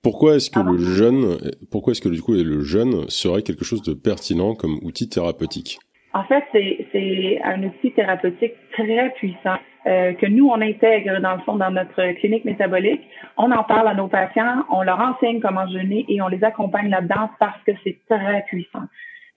Pourquoi 0.01 0.36
est-ce 0.36 0.49
que 0.49 0.60
le 0.60 0.78
jeûne, 0.78 1.38
pourquoi 1.72 1.91
est-ce 1.91 2.01
que 2.01 2.07
du 2.07 2.22
coup 2.22 2.34
le 2.34 2.62
jeûne 2.62 3.10
serait 3.10 3.41
quelque 3.41 3.66
chose 3.66 3.82
de 3.82 3.93
pertinent 3.93 4.55
comme 4.55 4.80
outil 4.82 5.10
thérapeutique? 5.10 5.80
En 6.14 6.24
fait, 6.24 6.43
c'est 6.53 7.39
un 7.43 7.64
outil 7.64 7.91
thérapeutique 7.91 8.53
très 8.72 9.12
puissant 9.12 9.57
euh, 9.88 10.14
que 10.14 10.26
nous, 10.26 10.47
on 10.47 10.60
intègre 10.62 11.20
dans 11.20 11.36
le 11.36 11.41
fond 11.41 11.55
dans 11.55 11.72
notre 11.72 12.14
clinique 12.14 12.45
métabolique. 12.45 13.01
On 13.38 13.51
en 13.51 13.64
parle 13.64 13.88
à 13.88 13.93
nos 13.93 14.07
patients, 14.07 14.66
on 14.70 14.82
leur 14.82 14.99
enseigne 14.99 15.39
comment 15.39 15.68
jeûner 15.68 16.05
et 16.10 16.22
on 16.22 16.28
les 16.28 16.43
accompagne 16.43 16.89
là-dedans 16.89 17.30
parce 17.39 17.62
que 17.64 17.72
c'est 17.84 17.99
très 18.10 18.43
puissant. 18.47 18.84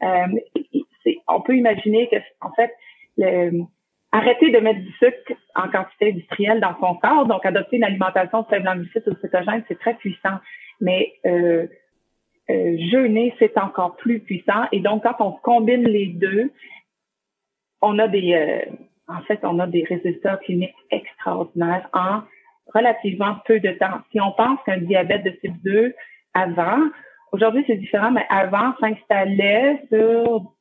Euh, 0.02 0.26
on 1.28 1.40
peut 1.40 1.56
imaginer 1.56 2.08
que, 2.08 2.16
en 2.40 2.52
fait, 2.52 2.72
arrêter 4.12 4.50
de 4.50 4.58
mettre 4.58 4.80
du 4.80 4.92
sucre 4.92 5.32
en 5.54 5.68
quantité 5.68 6.10
industrielle 6.10 6.60
dans 6.60 6.78
son 6.80 6.94
corps, 6.94 7.26
donc 7.26 7.44
adopter 7.46 7.76
une 7.76 7.84
alimentation 7.84 8.44
faible 8.44 8.68
en 8.68 8.76
glucides 8.76 9.04
ou 9.06 9.16
cétogène, 9.20 9.64
c'est 9.68 9.78
très 9.78 9.94
puissant. 9.94 10.38
Mais 10.80 11.12
euh, 11.26 11.66
euh, 12.50 12.76
jeûner, 12.90 13.34
c'est 13.38 13.56
encore 13.58 13.96
plus 13.96 14.20
puissant. 14.20 14.64
Et 14.72 14.80
donc, 14.80 15.04
quand 15.04 15.16
on 15.20 15.32
combine 15.32 15.84
les 15.84 16.06
deux, 16.06 16.50
on 17.80 17.98
a 17.98 18.08
des, 18.08 18.34
euh, 18.34 18.70
en 19.08 19.20
fait, 19.22 19.40
on 19.42 19.58
a 19.58 19.66
des 19.66 19.84
résultats 19.84 20.36
cliniques 20.38 20.74
extraordinaires 20.90 21.88
en 21.92 22.22
relativement 22.74 23.36
peu 23.44 23.60
de 23.60 23.70
temps. 23.72 24.00
Si 24.10 24.20
on 24.20 24.32
pense 24.32 24.58
qu'un 24.64 24.78
diabète 24.78 25.24
de 25.24 25.30
type 25.30 25.62
2 25.64 25.94
avant, 26.34 26.80
aujourd'hui 27.32 27.64
c'est 27.66 27.76
différent, 27.76 28.10
mais 28.10 28.26
avant 28.28 28.72
s'installait 28.80 29.82
sur 29.92 30.52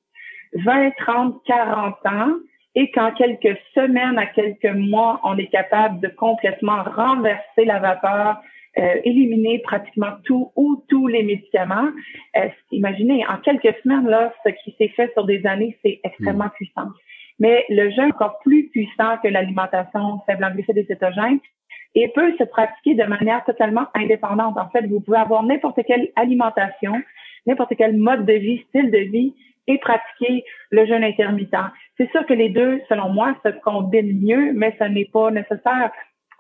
20, 0.54 0.92
30, 0.98 1.42
40 1.46 1.96
ans 2.08 2.34
et 2.76 2.92
qu'en 2.92 3.12
quelques 3.12 3.58
semaines 3.76 4.18
à 4.18 4.26
quelques 4.26 4.66
mois, 4.66 5.20
on 5.24 5.38
est 5.38 5.48
capable 5.48 6.00
de 6.00 6.08
complètement 6.08 6.84
renverser 6.84 7.66
la 7.66 7.80
vapeur 7.80 8.42
euh, 8.78 9.02
éliminer 9.04 9.60
pratiquement 9.60 10.14
tout 10.24 10.52
ou 10.56 10.84
tous 10.88 11.08
les 11.08 11.24
médicaments. 11.24 11.90
Euh, 12.38 12.48
imaginez, 12.72 13.26
en 13.28 13.38
quelques 13.38 13.76
semaines, 13.84 14.08
là, 14.08 14.34
ce 14.46 14.52
qui 14.64 14.76
s'est 14.78 14.94
fait 14.96 15.12
sur 15.14 15.26
des 15.26 15.46
années, 15.46 15.78
c'est 15.84 16.00
extrêmement 16.04 16.46
mm. 16.46 16.52
puissant. 16.56 16.88
Mais 17.40 17.66
le 17.70 17.90
jeûne 17.90 18.10
est 18.10 18.14
encore 18.14 18.40
plus 18.40 18.70
puissant 18.70 19.18
que 19.24 19.28
l'alimentation 19.28 20.20
faible 20.26 20.46
en 20.46 20.52
glucides 20.52 20.78
et 20.78 20.86
cétogènes 20.86 21.40
et 21.96 22.08
peut 22.10 22.34
se 22.38 22.44
pratiquer 22.44 22.96
de 22.96 23.04
manière 23.04 23.44
totalement 23.44 23.88
indépendante. 23.94 24.58
En 24.58 24.70
fait, 24.70 24.88
vous 24.88 25.02
pouvez 25.02 25.18
avoir 25.18 25.44
n'importe 25.44 25.80
quelle 25.86 26.10
alimentation, 26.16 27.02
n'importe 27.46 27.74
quel 27.78 27.98
mode 27.98 28.26
de 28.26 28.34
vie, 28.34 28.64
style 28.70 28.92
de 28.92 29.00
vie 29.00 29.34
et 29.68 29.78
pratiquer 29.80 30.44
le 30.70 30.86
jeûne 30.86 31.04
intermittent. 31.04 31.56
C'est 31.98 32.10
sûr 32.12 32.26
que 32.26 32.34
les 32.34 32.50
deux, 32.50 32.82
selon 32.90 33.10
moi, 33.10 33.36
se 33.46 33.50
combinent 33.50 34.22
mieux, 34.22 34.54
mais 34.54 34.76
ce 34.80 34.86
n'est 34.86 35.10
pas 35.12 35.32
nécessaire. 35.32 35.92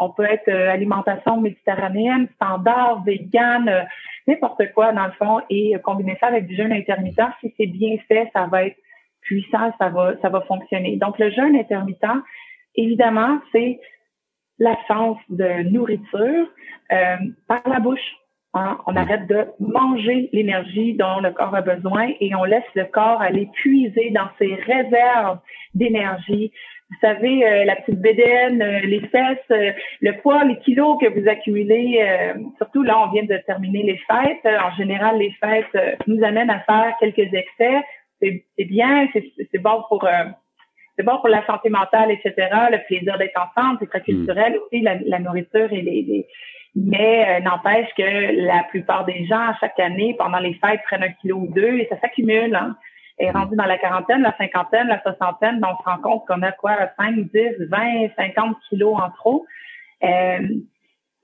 On 0.03 0.09
peut 0.09 0.25
être 0.25 0.47
euh, 0.47 0.71
alimentation 0.71 1.39
méditerranéenne, 1.39 2.27
standard, 2.35 3.03
vegan, 3.03 3.69
euh, 3.69 3.83
n'importe 4.27 4.63
quoi 4.73 4.91
dans 4.93 5.05
le 5.05 5.11
fond, 5.11 5.41
et 5.47 5.75
combiner 5.83 6.17
ça 6.19 6.27
avec 6.27 6.47
du 6.47 6.55
jeûne 6.55 6.73
intermittent. 6.73 7.21
Si 7.39 7.53
c'est 7.55 7.67
bien 7.67 7.97
fait, 8.07 8.27
ça 8.33 8.47
va 8.47 8.65
être 8.65 8.77
puissant, 9.21 9.71
ça 9.79 9.89
va, 9.89 10.13
ça 10.23 10.29
va 10.29 10.41
fonctionner. 10.41 10.97
Donc 10.97 11.19
le 11.19 11.29
jeûne 11.29 11.55
intermittent, 11.55 12.23
évidemment, 12.73 13.39
c'est 13.51 13.79
l'absence 14.57 15.19
de 15.29 15.69
nourriture 15.69 16.47
euh, 16.91 17.17
par 17.47 17.61
la 17.67 17.79
bouche. 17.79 18.15
Hein. 18.55 18.79
On 18.87 18.95
arrête 18.95 19.27
de 19.27 19.45
manger 19.59 20.29
l'énergie 20.33 20.95
dont 20.95 21.19
le 21.19 21.29
corps 21.31 21.53
a 21.53 21.61
besoin 21.61 22.09
et 22.19 22.33
on 22.33 22.43
laisse 22.43 22.63
le 22.73 22.85
corps 22.85 23.21
aller 23.21 23.49
puiser 23.53 24.09
dans 24.09 24.29
ses 24.39 24.55
réserves 24.55 25.37
d'énergie 25.75 26.51
vous 26.91 26.97
savez, 27.07 27.45
euh, 27.45 27.63
la 27.63 27.77
petite 27.77 28.01
bédaine, 28.01 28.61
euh, 28.61 28.81
les 28.81 28.99
fesses, 29.07 29.37
euh, 29.51 29.71
le 30.01 30.17
poids, 30.17 30.43
les 30.43 30.57
kilos 30.59 30.97
que 30.99 31.07
vous 31.07 31.27
accumulez, 31.27 32.05
surtout 32.57 32.83
là, 32.83 32.99
on 32.99 33.11
vient 33.11 33.23
de 33.23 33.37
terminer 33.45 33.83
les 33.83 33.97
fêtes. 33.97 34.45
En 34.45 34.75
général, 34.75 35.17
les 35.17 35.31
fêtes 35.31 35.97
nous 36.07 36.21
amènent 36.23 36.49
à 36.49 36.59
faire 36.59 36.93
quelques 36.99 37.33
excès. 37.33 37.81
C'est 38.21 38.65
bien, 38.65 39.07
c'est 39.13 39.61
bon 39.61 39.83
pour 39.87 40.07
c'est 40.97 41.05
bon 41.05 41.17
pour 41.19 41.29
la 41.29 41.45
santé 41.45 41.69
mentale, 41.69 42.11
etc. 42.11 42.33
Le 42.71 42.85
plaisir 42.85 43.17
d'être 43.17 43.39
ensemble, 43.39 43.77
c'est 43.79 43.89
très 43.89 43.99
hmm. 43.99 44.03
culturel 44.03 44.57
aussi, 44.57 44.81
la, 44.81 45.19
nourriture 45.19 45.71
et 45.71 45.81
les, 45.81 46.27
mais 46.75 47.39
n'empêche 47.41 47.87
que 47.97 48.45
la 48.45 48.63
plupart 48.63 49.05
des 49.05 49.25
gens, 49.25 49.53
chaque 49.59 49.79
année, 49.79 50.15
pendant 50.19 50.39
les 50.39 50.53
fêtes, 50.55 50.81
prennent 50.83 51.03
un 51.03 51.13
kilo 51.21 51.37
ou 51.37 51.47
deux 51.47 51.79
et 51.79 51.87
ça 51.89 51.99
s'accumule. 51.99 52.53
Hein 52.53 52.75
est 53.17 53.31
rendu 53.31 53.55
dans 53.55 53.65
la 53.65 53.77
quarantaine, 53.77 54.21
la 54.21 54.35
cinquantaine, 54.37 54.87
la 54.87 55.01
soixantaine, 55.01 55.59
donc 55.59 55.77
on 55.79 55.83
se 55.83 55.89
rend 55.89 56.01
compte 56.01 56.27
qu'on 56.27 56.41
a 56.41 56.51
quoi, 56.51 56.75
5, 56.99 57.31
10, 57.31 57.67
20, 57.69 58.09
50 58.17 58.57
kilos 58.69 58.95
en 58.95 59.09
trop. 59.11 59.45
Euh, 60.03 60.39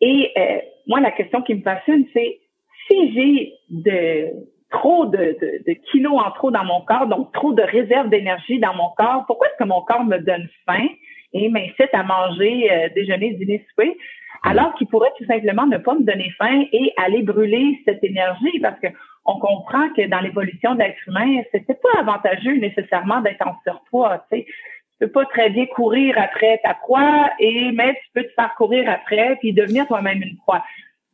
et 0.02 0.32
euh, 0.38 0.60
moi, 0.88 1.00
la 1.00 1.12
question 1.12 1.42
qui 1.42 1.56
me 1.56 1.62
passionne, 1.62 2.06
c'est 2.14 2.40
si 2.88 3.14
j'ai 3.14 3.54
de 3.70 4.30
trop 4.70 5.06
de, 5.06 5.38
de, 5.66 5.74
kilos 5.92 6.22
en 6.22 6.32
trop 6.32 6.52
dans 6.52 6.66
mon 6.66 6.82
corps, 6.82 7.08
donc 7.08 7.32
trop 7.34 7.54
de 7.54 7.62
réserves 7.64 8.10
d'énergie 8.10 8.60
dans 8.60 8.76
mon 8.76 8.90
corps, 8.98 9.26
pourquoi 9.26 9.48
est-ce 9.48 9.64
que 9.64 9.68
mon 9.68 9.82
corps 9.82 10.04
me 10.04 10.18
donne 10.18 10.48
faim? 10.66 10.88
Et 11.34 11.50
m'incite 11.50 11.90
à 11.94 12.04
manger 12.04 12.72
euh, 12.72 12.90
déjeuner, 12.96 13.34
dîner, 13.34 13.66
souper, 13.70 13.98
alors 14.44 14.74
qu'il 14.76 14.88
pourrait 14.88 15.12
tout 15.18 15.26
simplement 15.26 15.66
ne 15.66 15.78
pas 15.78 15.96
me 15.96 16.04
donner 16.04 16.32
faim 16.38 16.64
et 16.72 16.94
aller 16.98 17.24
brûler 17.24 17.80
cette 17.86 18.04
énergie 18.04 18.60
parce 18.60 18.80
que 18.80 18.88
on 19.26 19.40
comprend 19.40 19.90
que 19.90 20.08
dans 20.08 20.22
l'évolution 20.22 20.74
de 20.74 20.80
l'être 20.80 21.06
humain, 21.06 21.42
c'était 21.52 21.76
pas 21.76 22.00
avantageux 22.00 22.56
nécessairement 22.56 23.20
d'être 23.20 23.46
en 23.46 23.58
surpoids. 23.64 24.26
Tu 24.32 24.40
sais, 24.40 24.46
tu 24.46 25.06
peux 25.06 25.12
pas 25.12 25.26
très 25.26 25.50
bien 25.50 25.66
courir 25.66 26.18
après 26.18 26.60
ta 26.64 26.74
proie 26.74 27.30
et 27.40 27.72
mais 27.74 27.94
tu 27.94 28.10
peux 28.14 28.24
te 28.24 28.34
faire 28.34 28.56
courir 28.56 28.90
après 28.90 29.36
puis 29.36 29.54
devenir 29.54 29.86
toi-même 29.86 30.22
une 30.22 30.38
proie. 30.38 30.64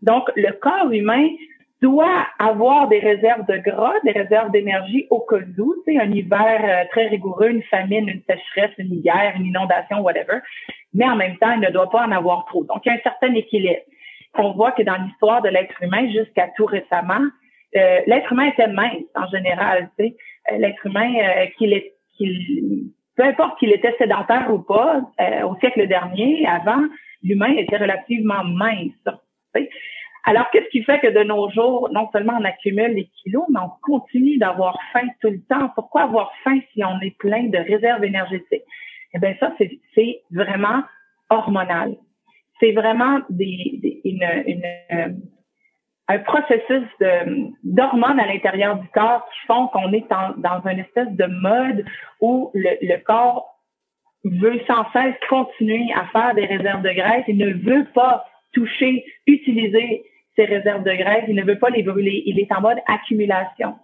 Donc 0.03 0.29
le 0.35 0.51
corps 0.51 0.91
humain 0.91 1.27
doit 1.83 2.27
avoir 2.39 2.87
des 2.87 2.99
réserves 2.99 3.45
de 3.45 3.57
gras, 3.57 3.93
des 4.05 4.13
réserves 4.13 4.51
d'énergie 4.51 5.05
au 5.09 5.19
cas 5.19 5.41
où, 5.57 5.75
tu 5.85 5.93
sais, 5.93 5.99
un 5.99 6.09
hiver 6.09 6.61
euh, 6.63 6.85
très 6.91 7.07
rigoureux, 7.07 7.49
une 7.49 7.63
famine, 7.63 8.07
une 8.07 8.21
sécheresse, 8.27 8.71
une 8.77 9.01
guerre, 9.01 9.33
une 9.35 9.47
inondation, 9.47 9.99
whatever. 9.99 10.39
Mais 10.93 11.05
en 11.05 11.17
même 11.17 11.37
temps, 11.37 11.51
il 11.51 11.59
ne 11.59 11.69
doit 11.69 11.89
pas 11.89 12.05
en 12.07 12.11
avoir 12.11 12.45
trop. 12.45 12.63
Donc, 12.63 12.85
il 12.85 12.89
y 12.89 12.91
a 12.91 12.95
un 12.95 13.03
certain 13.03 13.33
équilibre. 13.33 13.81
On 14.35 14.53
voit 14.53 14.71
que 14.71 14.81
dans 14.81 14.95
l'histoire 14.95 15.41
de 15.41 15.49
l'être 15.49 15.75
humain, 15.83 16.09
jusqu'à 16.09 16.47
tout 16.55 16.65
récemment, 16.65 17.25
euh, 17.75 17.99
l'être 18.07 18.31
humain 18.31 18.45
était 18.45 18.69
mince 18.69 19.03
en 19.15 19.27
général. 19.27 19.89
Tu 19.99 20.05
sais, 20.05 20.15
euh, 20.51 20.57
l'être 20.59 20.85
humain, 20.85 21.11
qu'il 21.57 21.73
est, 21.73 21.95
qu'il, 22.15 22.91
peu 23.17 23.23
importe 23.23 23.59
qu'il 23.59 23.73
était 23.73 23.93
sédentaire 23.97 24.47
ou 24.53 24.59
pas, 24.59 25.01
au 25.45 25.55
siècle 25.59 25.85
dernier, 25.87 26.47
avant, 26.47 26.83
l'humain 27.21 27.53
était 27.57 27.77
relativement 27.77 28.43
mince. 28.45 28.93
Tu 29.05 29.11
sais. 29.61 29.69
Alors, 30.25 30.49
qu'est-ce 30.51 30.69
qui 30.69 30.83
fait 30.83 30.99
que 30.99 31.07
de 31.07 31.23
nos 31.23 31.49
jours, 31.49 31.89
non 31.91 32.09
seulement 32.13 32.37
on 32.39 32.45
accumule 32.45 32.93
les 32.93 33.09
kilos, 33.21 33.43
mais 33.49 33.59
on 33.59 33.71
continue 33.81 34.37
d'avoir 34.37 34.77
faim 34.93 35.07
tout 35.21 35.29
le 35.29 35.41
temps? 35.41 35.69
Pourquoi 35.75 36.03
avoir 36.03 36.31
faim 36.43 36.59
si 36.73 36.83
on 36.83 36.99
est 37.01 37.17
plein 37.17 37.43
de 37.43 37.57
réserves 37.57 38.05
énergétiques? 38.05 38.63
Eh 39.13 39.19
bien, 39.19 39.35
ça, 39.39 39.53
c'est 39.95 40.23
vraiment 40.31 40.83
hormonal. 41.29 41.97
C'est 42.59 42.71
vraiment 42.71 43.19
des, 43.29 44.01
une, 44.05 44.25
une, 44.47 44.63
euh, 44.93 45.09
un 46.07 46.19
processus 46.19 46.87
d'hormones 47.63 48.19
à 48.19 48.27
l'intérieur 48.27 48.77
du 48.77 48.87
corps 48.89 49.27
qui 49.29 49.47
font 49.47 49.67
qu'on 49.67 49.91
est 49.91 50.07
dans 50.37 50.61
une 50.65 50.79
espèce 50.79 51.11
de 51.11 51.25
mode 51.25 51.85
où 52.21 52.49
le, 52.53 52.77
le 52.81 52.97
corps 53.03 53.59
veut 54.23 54.61
sans 54.67 54.89
cesse 54.93 55.15
continuer 55.27 55.91
à 55.93 56.05
faire 56.07 56.33
des 56.33 56.45
réserves 56.45 56.81
de 56.81 56.91
graisse 56.91 57.25
et 57.27 57.33
ne 57.33 57.51
veut 57.51 57.85
pas 57.93 58.25
toucher, 58.53 59.03
utiliser 59.27 60.05
ses 60.35 60.45
réserves 60.45 60.83
de 60.83 60.93
graisse, 60.93 61.25
il 61.27 61.35
ne 61.35 61.43
veut 61.43 61.59
pas 61.59 61.69
les 61.69 61.83
brûler. 61.83 62.23
Il 62.25 62.39
est 62.39 62.51
en 62.51 62.61
mode 62.61 62.77
accumulation. 62.87 63.75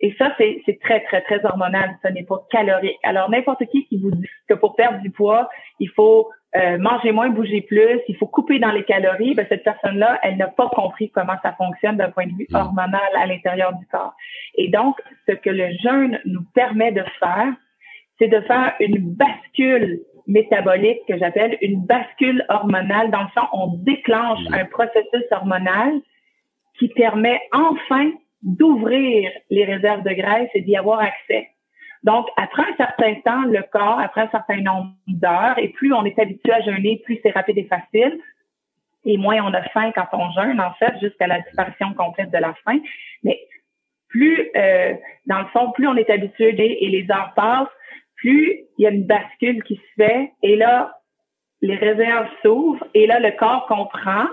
Et 0.00 0.14
ça, 0.18 0.34
c'est 0.38 0.78
très, 0.82 1.00
très, 1.04 1.22
très 1.22 1.44
hormonal. 1.44 1.96
Ce 2.04 2.08
n'est 2.12 2.24
pas 2.24 2.44
calorique. 2.50 2.98
Alors, 3.02 3.30
n'importe 3.30 3.64
qui 3.66 3.86
qui 3.86 3.98
vous 3.98 4.10
dit 4.10 4.26
que 4.48 4.54
pour 4.54 4.76
perdre 4.76 5.00
du 5.00 5.10
poids, 5.10 5.48
il 5.78 5.88
faut 5.88 6.30
euh, 6.56 6.78
manger 6.78 7.10
moins, 7.10 7.30
bouger 7.30 7.62
plus, 7.62 8.00
il 8.06 8.16
faut 8.16 8.26
couper 8.26 8.60
dans 8.60 8.70
les 8.70 8.84
calories, 8.84 9.34
ben, 9.34 9.44
cette 9.48 9.64
personne-là, 9.64 10.20
elle 10.22 10.36
n'a 10.36 10.46
pas 10.46 10.68
compris 10.68 11.10
comment 11.10 11.34
ça 11.42 11.52
fonctionne 11.54 11.96
d'un 11.96 12.10
point 12.10 12.26
de 12.26 12.32
vue 12.32 12.46
mm. 12.48 12.54
hormonal 12.54 13.00
à 13.16 13.26
l'intérieur 13.26 13.72
du 13.72 13.84
corps. 13.86 14.14
Et 14.54 14.68
donc, 14.68 15.00
ce 15.28 15.34
que 15.34 15.50
le 15.50 15.70
jeûne 15.82 16.20
nous 16.26 16.44
permet 16.54 16.92
de 16.92 17.02
faire, 17.18 17.54
c'est 18.18 18.28
de 18.28 18.40
faire 18.42 18.74
une 18.78 18.98
bascule 19.00 20.00
métabolique 20.26 21.00
que 21.06 21.18
j'appelle 21.18 21.58
une 21.60 21.84
bascule 21.84 22.44
hormonale. 22.48 23.10
Dans 23.10 23.22
le 23.22 23.28
fond, 23.28 23.46
on 23.52 23.76
déclenche 23.78 24.40
un 24.52 24.64
processus 24.64 25.24
hormonal 25.30 26.00
qui 26.78 26.88
permet 26.88 27.40
enfin 27.52 28.10
d'ouvrir 28.42 29.30
les 29.50 29.64
réserves 29.64 30.02
de 30.02 30.12
graisse 30.12 30.50
et 30.54 30.62
d'y 30.62 30.76
avoir 30.76 31.00
accès. 31.00 31.48
Donc, 32.02 32.26
après 32.36 32.62
un 32.62 32.76
certain 32.76 33.14
temps, 33.24 33.44
le 33.44 33.62
corps, 33.72 33.98
après 33.98 34.22
un 34.22 34.30
certain 34.30 34.60
nombre 34.60 34.92
d'heures, 35.06 35.58
et 35.58 35.68
plus 35.68 35.92
on 35.94 36.04
est 36.04 36.18
habitué 36.18 36.52
à 36.52 36.60
jeûner, 36.60 37.00
plus 37.02 37.18
c'est 37.22 37.30
rapide 37.30 37.56
et 37.56 37.64
facile, 37.64 38.20
et 39.06 39.16
moins 39.16 39.42
on 39.42 39.54
a 39.54 39.62
faim 39.70 39.90
quand 39.94 40.08
on 40.12 40.30
jeûne, 40.32 40.60
en 40.60 40.72
fait, 40.74 40.94
jusqu'à 41.00 41.26
la 41.26 41.40
disparition 41.40 41.94
complète 41.94 42.30
de 42.30 42.38
la 42.38 42.54
faim. 42.64 42.78
Mais 43.22 43.40
plus, 44.08 44.50
euh, 44.54 44.94
dans 45.26 45.40
le 45.40 45.46
fond, 45.46 45.72
plus 45.72 45.86
on 45.86 45.96
est 45.96 46.10
habitué 46.10 46.54
et 46.84 46.88
les 46.88 47.10
heures 47.10 47.32
passent, 47.34 47.68
plus 48.24 48.64
il 48.78 48.84
y 48.84 48.86
a 48.86 48.90
une 48.90 49.04
bascule 49.04 49.62
qui 49.64 49.76
se 49.76 50.02
fait 50.02 50.32
et 50.42 50.56
là, 50.56 50.98
les 51.60 51.76
réserves 51.76 52.28
s'ouvrent 52.42 52.86
et 52.94 53.06
là, 53.06 53.20
le 53.20 53.32
corps 53.32 53.66
comprend 53.66 54.24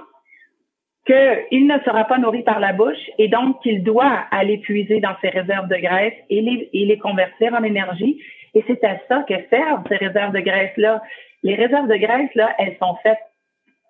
qu'il 1.05 1.67
ne 1.67 1.77
sera 1.79 2.05
pas 2.05 2.17
nourri 2.17 2.43
par 2.43 2.61
la 2.61 2.71
bouche 2.71 3.09
et 3.17 3.27
donc 3.27 3.61
qu'il 3.61 3.83
doit 3.83 4.25
aller 4.31 4.59
puiser 4.59 5.01
dans 5.01 5.15
ses 5.21 5.27
réserves 5.27 5.67
de 5.67 5.75
graisse 5.75 6.13
et 6.29 6.41
les, 6.41 6.97
convertir 6.99 7.53
en 7.53 7.63
énergie. 7.63 8.21
Et 8.53 8.63
c'est 8.65 8.81
à 8.85 8.97
ça 9.09 9.25
que 9.27 9.33
servent 9.49 9.83
ces 9.89 9.97
réserves 9.97 10.33
de 10.33 10.39
graisse-là. 10.39 11.01
Les 11.43 11.55
réserves 11.55 11.89
de 11.89 11.97
graisse-là, 11.97 12.55
elles 12.59 12.77
sont 12.81 12.95
faites 13.03 13.19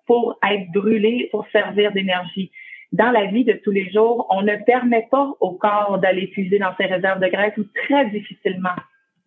pour 0.06 0.36
être 0.50 0.68
brûlées, 0.72 1.28
pour 1.30 1.46
servir 1.52 1.92
d'énergie. 1.92 2.50
Dans 2.90 3.12
la 3.12 3.26
vie 3.26 3.44
de 3.44 3.52
tous 3.52 3.70
les 3.70 3.88
jours, 3.90 4.26
on 4.30 4.42
ne 4.42 4.56
permet 4.56 5.06
pas 5.10 5.30
au 5.38 5.52
corps 5.52 5.98
d'aller 5.98 6.26
puiser 6.26 6.58
dans 6.58 6.74
ses 6.76 6.86
réserves 6.86 7.20
de 7.20 7.28
graisse 7.28 7.56
ou 7.56 7.64
très 7.86 8.06
difficilement 8.06 8.74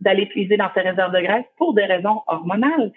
d'aller 0.06 0.28
puiser 0.28 0.56
dans 0.56 0.70
ses 0.74 0.82
réserves 0.82 1.14
de 1.14 1.20
graisse 1.20 1.46
pour 1.58 1.74
des 1.74 1.86
raisons 1.86 2.22
hormonales. 2.28 2.92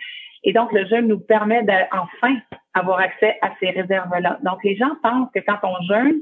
Et 0.44 0.52
donc, 0.52 0.72
le 0.72 0.86
jeûne 0.86 1.08
nous 1.08 1.18
permet 1.18 1.62
d'enfin 1.64 2.36
avoir 2.74 3.00
accès 3.00 3.38
à 3.42 3.50
ces 3.58 3.70
réserves-là. 3.70 4.38
Donc, 4.44 4.62
les 4.62 4.76
gens 4.76 4.94
pensent 5.02 5.30
que 5.34 5.40
quand 5.40 5.58
on 5.64 5.82
jeûne, 5.88 6.20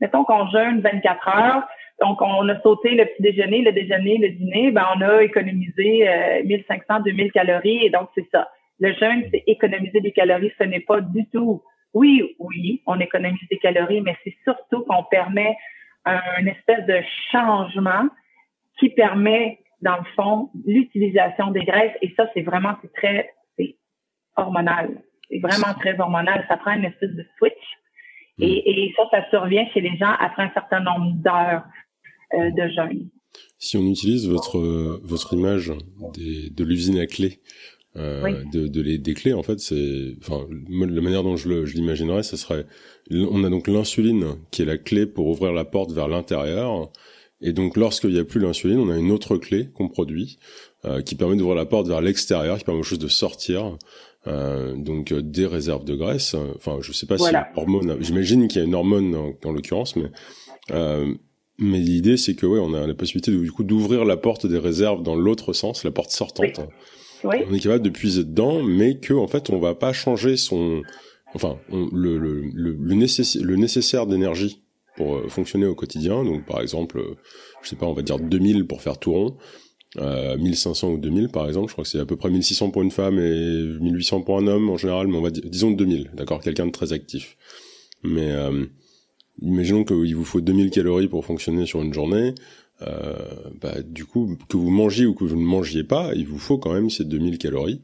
mettons 0.00 0.24
qu'on 0.24 0.48
jeûne 0.48 0.80
24 0.80 1.28
heures, 1.28 1.62
donc 2.00 2.20
on 2.20 2.48
a 2.48 2.60
sauté 2.60 2.96
le 2.96 3.04
petit 3.04 3.22
déjeuner, 3.22 3.62
le 3.62 3.72
déjeuner, 3.72 4.18
le 4.18 4.30
dîner, 4.30 4.72
ben 4.72 4.84
on 4.96 5.00
a 5.00 5.22
économisé 5.22 6.08
1500, 6.44 7.00
2000 7.04 7.32
calories 7.32 7.84
et 7.86 7.90
donc 7.90 8.08
c'est 8.16 8.28
ça. 8.32 8.48
Le 8.80 8.92
jeûne, 8.94 9.24
c'est 9.30 9.44
économiser 9.46 10.00
des 10.00 10.10
calories, 10.10 10.52
ce 10.58 10.64
n'est 10.64 10.80
pas 10.80 11.00
du 11.00 11.24
tout. 11.26 11.62
Oui, 11.94 12.34
oui, 12.40 12.82
on 12.86 12.98
économise 12.98 13.38
des 13.48 13.58
calories, 13.58 14.00
mais 14.00 14.16
c'est 14.24 14.34
surtout 14.42 14.84
qu'on 14.84 15.04
permet 15.04 15.56
un 16.04 16.46
espèce 16.46 16.84
de 16.86 17.00
changement 17.30 18.08
qui 18.78 18.90
permet 18.90 19.60
dans 19.84 19.96
le 19.98 20.04
fond, 20.16 20.50
l'utilisation 20.66 21.50
des 21.50 21.60
graisses. 21.60 21.94
Et 22.02 22.12
ça, 22.16 22.28
c'est 22.34 22.42
vraiment, 22.42 22.74
c'est 22.82 22.92
très, 22.92 23.30
hormonal. 24.36 25.02
C'est 25.30 25.38
vraiment 25.38 25.74
très 25.78 25.98
hormonal. 26.00 26.44
Ça 26.48 26.56
prend 26.56 26.72
une 26.72 26.86
espèce 26.86 27.10
de 27.10 27.24
switch. 27.38 27.52
Et, 28.40 28.90
mm. 28.90 28.94
ça, 28.96 29.18
ça 29.18 29.30
survient 29.30 29.64
chez 29.72 29.80
les 29.80 29.96
gens 29.96 30.12
après 30.18 30.42
un 30.42 30.50
certain 30.52 30.80
nombre 30.80 31.12
d'heures 31.22 31.64
euh, 32.34 32.50
de 32.50 32.68
jeûne. 32.68 33.08
Si 33.58 33.76
on 33.76 33.82
utilise 33.82 34.28
votre 34.28 34.58
votre 35.02 35.34
image 35.34 35.72
de 36.18 36.64
l'usine 36.64 36.98
à 36.98 37.06
clés, 37.06 37.40
euh, 37.96 38.42
de, 38.52 38.66
de 38.66 38.96
des 38.96 39.14
clés, 39.14 39.34
en 39.34 39.42
fait, 39.44 39.60
c'est, 39.60 40.16
enfin, 40.20 40.46
la 40.68 41.00
manière 41.00 41.22
dont 41.22 41.36
je 41.36 41.48
l'imaginerais, 41.48 42.24
ce 42.24 42.36
serait, 42.36 42.66
on 43.10 43.44
a 43.44 43.50
donc 43.50 43.68
l'insuline 43.68 44.36
qui 44.50 44.62
est 44.62 44.64
la 44.64 44.78
clé 44.78 45.06
pour 45.06 45.28
ouvrir 45.28 45.52
la 45.52 45.64
porte 45.64 45.92
vers 45.92 46.08
l'intérieur. 46.08 46.90
Et 47.40 47.52
donc, 47.52 47.76
lorsqu'il 47.76 48.10
n'y 48.10 48.18
a 48.18 48.24
plus 48.24 48.40
l'insuline, 48.40 48.78
on 48.78 48.90
a 48.90 48.96
une 48.96 49.10
autre 49.10 49.36
clé 49.36 49.68
qu'on 49.74 49.88
produit 49.88 50.38
euh, 50.84 51.02
qui 51.02 51.14
permet 51.14 51.36
d'ouvrir 51.36 51.56
la 51.56 51.66
porte 51.66 51.88
vers 51.88 52.00
l'extérieur, 52.00 52.58
qui 52.58 52.64
permet 52.64 52.80
aux 52.80 52.84
choses 52.84 52.98
de 52.98 53.08
sortir. 53.08 53.76
Euh, 54.26 54.74
donc 54.74 55.12
euh, 55.12 55.20
des 55.20 55.46
réserves 55.46 55.84
de 55.84 55.94
graisse. 55.94 56.34
Enfin, 56.56 56.78
je 56.80 56.92
sais 56.92 57.06
pas 57.06 57.18
si 57.18 57.24
hormone. 57.56 57.96
J'imagine 58.00 58.48
qu'il 58.48 58.60
y 58.60 58.64
a 58.64 58.66
une 58.66 58.74
hormone 58.74 59.14
en, 59.14 59.52
l'occurrence, 59.52 59.96
mais 59.96 60.10
euh, 60.70 61.12
mais 61.58 61.78
l'idée 61.78 62.16
c'est 62.16 62.34
que 62.34 62.46
ouais, 62.46 62.58
on 62.58 62.72
a 62.72 62.86
la 62.86 62.94
possibilité 62.94 63.30
du 63.30 63.52
coup 63.52 63.64
d'ouvrir 63.64 64.04
la 64.06 64.16
porte 64.16 64.46
des 64.46 64.58
réserves 64.58 65.02
dans 65.02 65.14
l'autre 65.14 65.52
sens, 65.52 65.84
la 65.84 65.90
porte 65.90 66.10
sortante. 66.10 66.60
Oui. 67.22 67.36
On 67.48 67.54
est 67.54 67.60
capable 67.60 67.84
de 67.84 67.90
puiser 67.90 68.24
dedans, 68.24 68.62
mais 68.62 68.98
que 68.98 69.12
en 69.12 69.26
fait 69.26 69.50
on 69.50 69.58
va 69.58 69.74
pas 69.74 69.92
changer 69.92 70.38
son, 70.38 70.82
enfin 71.34 71.58
le 71.70 72.16
le 72.16 72.40
le, 72.54 72.72
le 72.72 73.56
nécessaire 73.56 74.06
d'énergie 74.06 74.63
pour 74.96 75.16
euh, 75.16 75.28
fonctionner 75.28 75.66
au 75.66 75.74
quotidien. 75.74 76.24
Donc 76.24 76.44
par 76.44 76.60
exemple, 76.60 76.98
euh, 76.98 77.16
je 77.62 77.68
sais 77.68 77.76
pas, 77.76 77.86
on 77.86 77.92
va 77.92 78.02
dire 78.02 78.18
2000 78.18 78.66
pour 78.66 78.82
faire 78.82 78.98
tout 78.98 79.12
rond. 79.12 79.36
Euh, 79.98 80.36
1500 80.36 80.90
ou 80.90 80.98
2000 80.98 81.28
par 81.28 81.46
exemple, 81.46 81.68
je 81.68 81.72
crois 81.72 81.84
que 81.84 81.90
c'est 81.90 82.00
à 82.00 82.04
peu 82.04 82.16
près 82.16 82.28
1600 82.28 82.70
pour 82.70 82.82
une 82.82 82.90
femme 82.90 83.18
et 83.18 83.78
1800 83.80 84.22
pour 84.22 84.38
un 84.38 84.46
homme 84.48 84.68
en 84.68 84.76
général, 84.76 85.06
mais 85.06 85.16
on 85.16 85.22
va 85.22 85.30
dire, 85.30 85.44
disons 85.46 85.70
2000, 85.70 86.10
d'accord, 86.14 86.40
quelqu'un 86.40 86.66
de 86.66 86.72
très 86.72 86.92
actif. 86.92 87.36
Mais 88.02 88.32
euh, 88.32 88.66
imaginons 89.40 89.84
qu'il 89.84 90.14
vous 90.16 90.24
faut 90.24 90.40
2000 90.40 90.70
calories 90.70 91.08
pour 91.08 91.24
fonctionner 91.24 91.64
sur 91.64 91.80
une 91.80 91.94
journée, 91.94 92.34
euh, 92.82 93.14
bah, 93.60 93.82
du 93.82 94.04
coup, 94.04 94.36
que 94.48 94.56
vous 94.56 94.70
mangiez 94.70 95.06
ou 95.06 95.14
que 95.14 95.24
vous 95.24 95.36
ne 95.36 95.44
mangiez 95.44 95.84
pas, 95.84 96.12
il 96.14 96.26
vous 96.26 96.38
faut 96.38 96.58
quand 96.58 96.72
même 96.72 96.90
ces 96.90 97.04
2000 97.04 97.38
calories. 97.38 97.80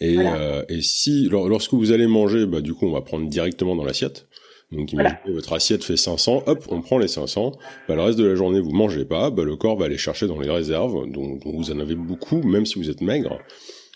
Et, 0.00 0.16
euh, 0.18 0.62
et 0.68 0.80
si, 0.80 1.28
lorsque 1.28 1.74
vous 1.74 1.92
allez 1.92 2.06
manger, 2.06 2.46
bah, 2.46 2.60
du 2.60 2.74
coup, 2.74 2.86
on 2.86 2.92
va 2.92 3.02
prendre 3.02 3.28
directement 3.28 3.76
dans 3.76 3.84
l'assiette. 3.84 4.26
Donc 4.72 4.92
imaginez 4.92 5.18
votre 5.26 5.52
assiette 5.52 5.82
fait 5.82 5.96
500, 5.96 6.44
hop, 6.46 6.64
on 6.70 6.80
prend 6.80 6.98
les 6.98 7.08
500. 7.08 7.52
Bah, 7.88 7.96
le 7.96 8.02
reste 8.02 8.18
de 8.18 8.26
la 8.26 8.36
journée, 8.36 8.60
vous 8.60 8.70
mangez 8.70 9.04
pas, 9.04 9.30
bah, 9.30 9.42
le 9.42 9.56
corps 9.56 9.76
va 9.76 9.86
aller 9.86 9.98
chercher 9.98 10.26
dans 10.26 10.38
les 10.38 10.50
réserves, 10.50 11.10
dont, 11.10 11.38
vous 11.44 11.72
en 11.72 11.80
avez 11.80 11.96
beaucoup, 11.96 12.42
même 12.42 12.66
si 12.66 12.78
vous 12.78 12.88
êtes 12.88 13.00
maigre, 13.00 13.40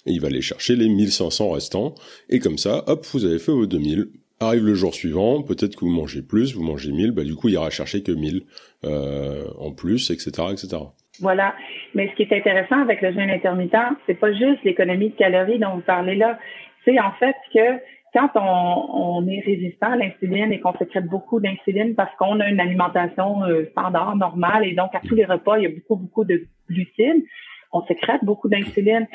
et 0.07 0.13
il 0.13 0.21
va 0.21 0.29
aller 0.29 0.43
chercher 0.43 0.75
les 0.75 0.89
1500 0.89 1.51
restants. 1.51 1.95
Et 2.29 2.41
comme 2.41 2.59
ça, 2.59 2.83
hop, 2.89 3.07
vous 3.13 3.25
avez 3.25 3.39
fait 3.39 3.53
vos 3.53 3.67
2000. 3.67 4.09
Arrive 4.41 4.65
le 4.65 4.75
jour 4.75 4.93
suivant, 4.93 5.43
peut-être 5.43 5.77
que 5.77 5.85
vous 5.85 5.93
mangez 5.93 6.21
plus, 6.21 6.55
vous 6.55 6.65
mangez 6.65 6.91
1000, 6.91 7.13
bah, 7.13 7.23
du 7.23 7.37
coup, 7.37 7.49
il 7.49 7.55
ira 7.55 7.71
chercher 7.71 8.03
que 8.03 8.11
1000 8.11 8.43
euh, 8.85 9.45
en 9.59 9.71
plus, 9.71 10.11
etc., 10.11 10.49
etc. 10.51 10.83
Voilà. 11.21 11.55
Mais 11.95 12.09
ce 12.11 12.17
qui 12.17 12.23
est 12.23 12.37
intéressant 12.37 12.81
avec 12.81 13.01
le 13.01 13.13
jeûne 13.13 13.31
intermittent, 13.31 13.97
c'est 14.07 14.19
pas 14.19 14.33
juste 14.33 14.63
l'économie 14.65 15.11
de 15.11 15.15
calories 15.15 15.61
dont 15.61 15.77
vous 15.77 15.83
parlez 15.83 16.17
là. 16.17 16.39
C'est 16.85 16.99
en 16.99 17.13
fait 17.13 17.37
que 17.55 17.79
quand 18.15 18.31
on, 18.37 19.27
est 19.27 19.41
résistant 19.41 19.93
à 19.93 19.97
l'insuline 19.97 20.53
et 20.53 20.61
qu'on 20.61 20.73
sécrète 20.79 21.07
beaucoup 21.07 21.41
d'insuline 21.41 21.97
parce 21.97 22.15
qu'on 22.17 22.39
a 22.39 22.49
une 22.49 22.61
alimentation 22.61 23.43
euh, 23.43 23.67
standard, 23.73 24.15
normale, 24.17 24.67
et 24.67 24.73
donc 24.73 24.95
à 24.95 25.01
tous 25.01 25.17
les 25.17 25.25
repas, 25.25 25.59
il 25.59 25.65
y 25.65 25.67
a 25.67 25.71
beaucoup, 25.71 25.97
beaucoup 25.97 26.25
de 26.25 26.47
glucides, 26.71 27.25
on 27.73 27.85
sécrète 27.87 28.25
beaucoup 28.25 28.49
d'insuline. 28.49 29.09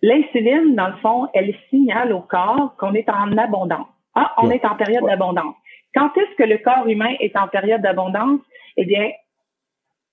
L'insuline, 0.00 0.74
dans 0.74 0.88
le 0.88 0.96
fond, 0.96 1.28
elle 1.34 1.54
signale 1.68 2.12
au 2.12 2.20
corps 2.20 2.74
qu'on 2.78 2.94
est 2.94 3.08
en 3.10 3.36
abondance. 3.36 3.88
Ah, 4.14 4.32
on 4.38 4.50
est 4.50 4.64
en 4.64 4.74
période 4.74 5.04
d'abondance. 5.04 5.54
Quand 5.94 6.10
est-ce 6.16 6.34
que 6.36 6.48
le 6.48 6.58
corps 6.58 6.86
humain 6.88 7.14
est 7.20 7.36
en 7.36 7.46
période 7.48 7.82
d'abondance? 7.82 8.40
Eh 8.78 8.86
bien, 8.86 9.10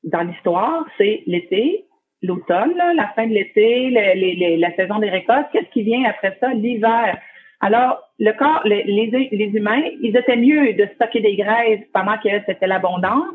dans 0.04 0.22
l'histoire, 0.22 0.86
c'est 0.98 1.24
l'été, 1.28 1.86
l'automne, 2.22 2.76
la 2.96 3.08
fin 3.16 3.26
de 3.28 3.34
l'été, 3.34 3.90
la 3.90 4.76
saison 4.76 5.00
des 5.00 5.10
récoltes. 5.10 5.48
Qu'est-ce 5.54 5.70
qui 5.72 5.84
vient 5.84 6.04
après 6.10 6.38
ça? 6.42 6.54
L'hiver. 6.54 7.18
Alors, 7.66 7.98
le 8.20 8.32
corps, 8.34 8.62
les, 8.64 8.84
les, 8.84 9.48
humains, 9.58 9.82
ils 10.00 10.16
étaient 10.16 10.38
mieux 10.38 10.74
de 10.74 10.88
stocker 10.94 11.20
des 11.20 11.36
graisses 11.36 11.84
pendant 11.92 12.16
que 12.20 12.30
c'était 12.46 12.68
l'abondance 12.68 13.34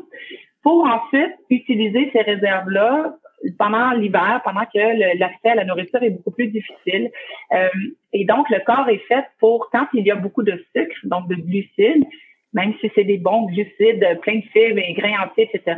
pour 0.63 0.85
ensuite 0.85 1.35
utiliser 1.49 2.09
ces 2.13 2.21
réserves-là 2.21 3.17
pendant 3.59 3.91
l'hiver, 3.91 4.39
pendant 4.45 4.63
que 4.73 5.17
l'accès 5.19 5.49
à 5.49 5.55
la 5.55 5.65
nourriture 5.65 6.01
est 6.01 6.11
beaucoup 6.11 6.31
plus 6.31 6.47
difficile. 6.47 7.11
Euh, 7.53 7.67
et 8.13 8.23
donc, 8.23 8.49
le 8.49 8.59
corps 8.65 8.87
est 8.87 9.03
fait 9.09 9.25
pour, 9.41 9.69
quand 9.69 9.87
il 9.93 10.05
y 10.05 10.11
a 10.11 10.15
beaucoup 10.15 10.43
de 10.43 10.63
sucre, 10.73 10.95
donc 11.03 11.27
de 11.27 11.35
glucides, 11.35 12.05
même 12.53 12.73
si 12.79 12.89
c'est 12.95 13.03
des 13.03 13.17
bons 13.17 13.47
glucides, 13.47 14.17
plein 14.21 14.37
de 14.37 14.45
fibres 14.53 14.79
et 14.79 14.93
grains 14.93 15.25
entiers, 15.25 15.49
etc., 15.51 15.75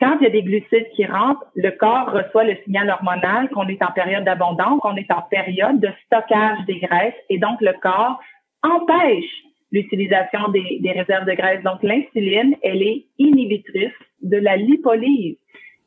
quand 0.00 0.16
il 0.18 0.24
y 0.24 0.26
a 0.26 0.30
des 0.30 0.42
glucides 0.42 0.88
qui 0.94 1.04
rentrent, 1.04 1.44
le 1.54 1.70
corps 1.72 2.10
reçoit 2.10 2.44
le 2.44 2.56
signal 2.64 2.88
hormonal 2.88 3.50
qu'on 3.50 3.68
est 3.68 3.82
en 3.82 3.92
période 3.92 4.24
d'abondance, 4.24 4.80
qu'on 4.80 4.96
est 4.96 5.10
en 5.12 5.22
période 5.22 5.78
de 5.78 5.90
stockage 6.06 6.64
des 6.66 6.78
graisses, 6.78 7.14
et 7.28 7.38
donc 7.38 7.60
le 7.60 7.74
corps 7.82 8.18
empêche 8.62 9.30
l'utilisation 9.72 10.48
des, 10.48 10.92
réserves 10.92 11.26
de 11.26 11.34
graisse. 11.34 11.62
Donc 11.62 11.82
l'insuline, 11.82 12.56
elle 12.62 12.82
est 12.82 13.04
inhibitrice 13.18 13.92
de 14.22 14.38
la 14.38 14.56
lipolyse. 14.56 15.36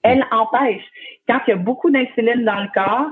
Elle 0.04 0.26
empêche. 0.32 0.84
Quand 1.28 1.40
il 1.48 1.52
y 1.52 1.54
a 1.54 1.58
beaucoup 1.58 1.90
d'insuline 1.90 2.46
dans 2.46 2.62
le 2.62 2.70
corps, 2.74 3.12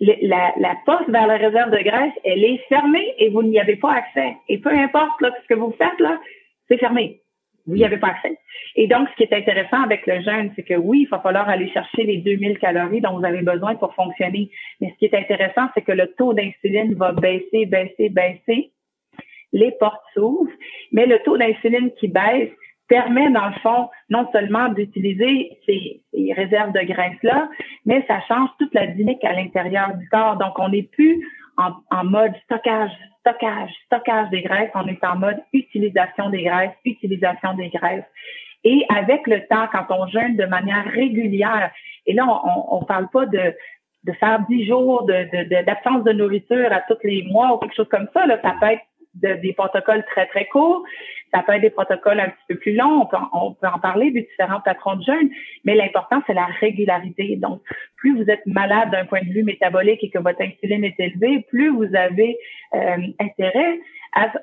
la, 0.00 0.52
la, 0.58 0.76
porte 0.84 1.08
vers 1.08 1.26
la 1.26 1.36
réserve 1.36 1.70
de 1.70 1.82
graisse, 1.82 2.12
elle 2.24 2.44
est 2.44 2.58
fermée 2.68 3.14
et 3.18 3.28
vous 3.30 3.42
n'y 3.42 3.60
avez 3.60 3.76
pas 3.76 3.92
accès. 3.92 4.36
Et 4.48 4.58
peu 4.58 4.70
importe 4.70 5.20
là, 5.20 5.30
ce 5.42 5.54
que 5.54 5.58
vous 5.58 5.74
faites 5.78 6.00
là, 6.00 6.18
c'est 6.68 6.78
fermé. 6.78 7.20
Vous 7.66 7.74
n'y 7.74 7.88
pas. 7.98 8.14
Et 8.76 8.86
donc, 8.86 9.08
ce 9.10 9.16
qui 9.16 9.22
est 9.24 9.36
intéressant 9.36 9.82
avec 9.82 10.06
le 10.06 10.20
jeûne, 10.22 10.52
c'est 10.54 10.62
que 10.62 10.74
oui, 10.74 11.02
il 11.02 11.08
va 11.08 11.18
falloir 11.18 11.48
aller 11.48 11.68
chercher 11.72 12.04
les 12.04 12.18
2000 12.18 12.58
calories 12.58 13.00
dont 13.00 13.18
vous 13.18 13.24
avez 13.24 13.42
besoin 13.42 13.74
pour 13.74 13.94
fonctionner. 13.94 14.50
Mais 14.80 14.90
ce 14.90 14.98
qui 14.98 15.06
est 15.06 15.18
intéressant, 15.18 15.68
c'est 15.74 15.82
que 15.82 15.92
le 15.92 16.12
taux 16.12 16.32
d'insuline 16.32 16.94
va 16.94 17.12
baisser, 17.12 17.66
baisser, 17.66 18.08
baisser. 18.08 18.70
Les 19.52 19.72
portes 19.80 20.02
s'ouvrent, 20.14 20.52
mais 20.92 21.06
le 21.06 21.18
taux 21.20 21.38
d'insuline 21.38 21.90
qui 21.98 22.08
baisse 22.08 22.50
permet, 22.88 23.30
dans 23.30 23.48
le 23.48 23.54
fond, 23.62 23.88
non 24.10 24.28
seulement 24.32 24.68
d'utiliser 24.68 25.58
ces, 25.66 26.02
réserves 26.34 26.72
de 26.72 26.80
graisse-là, 26.80 27.48
mais 27.84 28.04
ça 28.08 28.20
change 28.28 28.48
toute 28.58 28.74
la 28.74 28.86
dynamique 28.86 29.24
à 29.24 29.32
l'intérieur 29.32 29.94
du 29.94 30.08
corps. 30.08 30.36
Donc, 30.36 30.58
on 30.58 30.68
n'est 30.68 30.82
plus 30.82 31.26
en, 31.56 32.04
mode 32.04 32.32
stockage, 32.44 32.90
stockage, 33.20 33.70
stockage 33.86 34.30
des 34.30 34.42
graisses, 34.42 34.70
on 34.74 34.86
est 34.86 35.02
en 35.04 35.16
mode 35.16 35.42
utilisation 35.52 36.30
des 36.30 36.42
graisses, 36.42 36.72
utilisation 36.84 37.54
des 37.54 37.70
graisses. 37.70 38.04
Et 38.64 38.84
avec 38.88 39.26
le 39.26 39.46
temps, 39.46 39.68
quand 39.72 39.86
on 39.90 40.06
jeûne 40.08 40.36
de 40.36 40.44
manière 40.44 40.84
régulière, 40.84 41.70
et 42.06 42.12
là, 42.12 42.26
on 42.70 42.80
ne 42.80 42.84
parle 42.84 43.08
pas 43.08 43.26
de, 43.26 43.54
faire 44.20 44.40
dix 44.48 44.66
jours 44.66 45.04
d'absence 45.04 46.04
de, 46.04 46.12
nourriture 46.12 46.72
à 46.72 46.80
tous 46.80 46.98
les 47.04 47.22
mois 47.30 47.54
ou 47.54 47.58
quelque 47.58 47.74
chose 47.74 47.88
comme 47.88 48.08
ça, 48.12 48.26
là, 48.26 48.38
ça 48.42 48.54
peut 48.60 48.66
être 48.66 48.82
des 49.14 49.52
protocoles 49.54 50.04
très, 50.04 50.26
très 50.26 50.46
courts. 50.46 50.82
Ça 51.36 51.42
peut 51.42 51.52
être 51.52 51.60
des 51.60 51.70
protocoles 51.70 52.18
un 52.18 52.30
petit 52.30 52.44
peu 52.48 52.54
plus 52.54 52.74
longs. 52.74 53.06
On 53.34 53.52
peut, 53.52 53.66
en 53.66 53.78
parler 53.78 54.10
des 54.10 54.22
différents 54.22 54.62
patrons 54.62 54.96
de 54.96 55.02
jeûne, 55.02 55.28
mais 55.64 55.74
l'important, 55.74 56.22
c'est 56.26 56.32
la 56.32 56.46
régularité. 56.46 57.36
Donc, 57.36 57.60
plus 57.96 58.16
vous 58.16 58.30
êtes 58.30 58.46
malade 58.46 58.90
d'un 58.90 59.04
point 59.04 59.20
de 59.20 59.30
vue 59.30 59.42
métabolique 59.42 60.02
et 60.02 60.08
que 60.08 60.18
votre 60.18 60.40
insuline 60.40 60.84
est 60.84 60.98
élevée, 60.98 61.44
plus 61.50 61.68
vous 61.68 61.94
avez 61.94 62.38
euh, 62.74 62.96
intérêt 63.20 63.78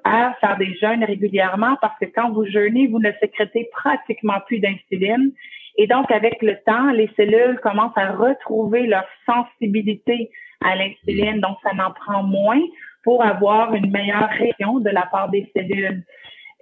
à, 0.03 0.35
faire 0.39 0.57
des 0.57 0.75
jeûnes 0.75 1.03
régulièrement 1.03 1.77
parce 1.81 1.97
que 1.99 2.05
quand 2.05 2.31
vous 2.31 2.45
jeûnez, 2.45 2.85
vous 2.85 2.99
ne 2.99 3.11
sécrétez 3.19 3.69
pratiquement 3.71 4.39
plus 4.45 4.59
d'insuline. 4.59 5.31
Et 5.77 5.87
donc, 5.87 6.11
avec 6.11 6.43
le 6.43 6.57
temps, 6.63 6.91
les 6.91 7.09
cellules 7.17 7.59
commencent 7.63 7.97
à 7.97 8.11
retrouver 8.11 8.85
leur 8.85 9.05
sensibilité 9.25 10.29
à 10.63 10.75
l'insuline. 10.75 11.39
Donc, 11.39 11.57
ça 11.63 11.73
n'en 11.73 11.89
prend 11.89 12.21
moins 12.21 12.61
pour 13.03 13.23
avoir 13.23 13.73
une 13.73 13.89
meilleure 13.89 14.29
réaction 14.29 14.79
de 14.79 14.91
la 14.91 15.07
part 15.07 15.29
des 15.29 15.49
cellules. 15.55 16.03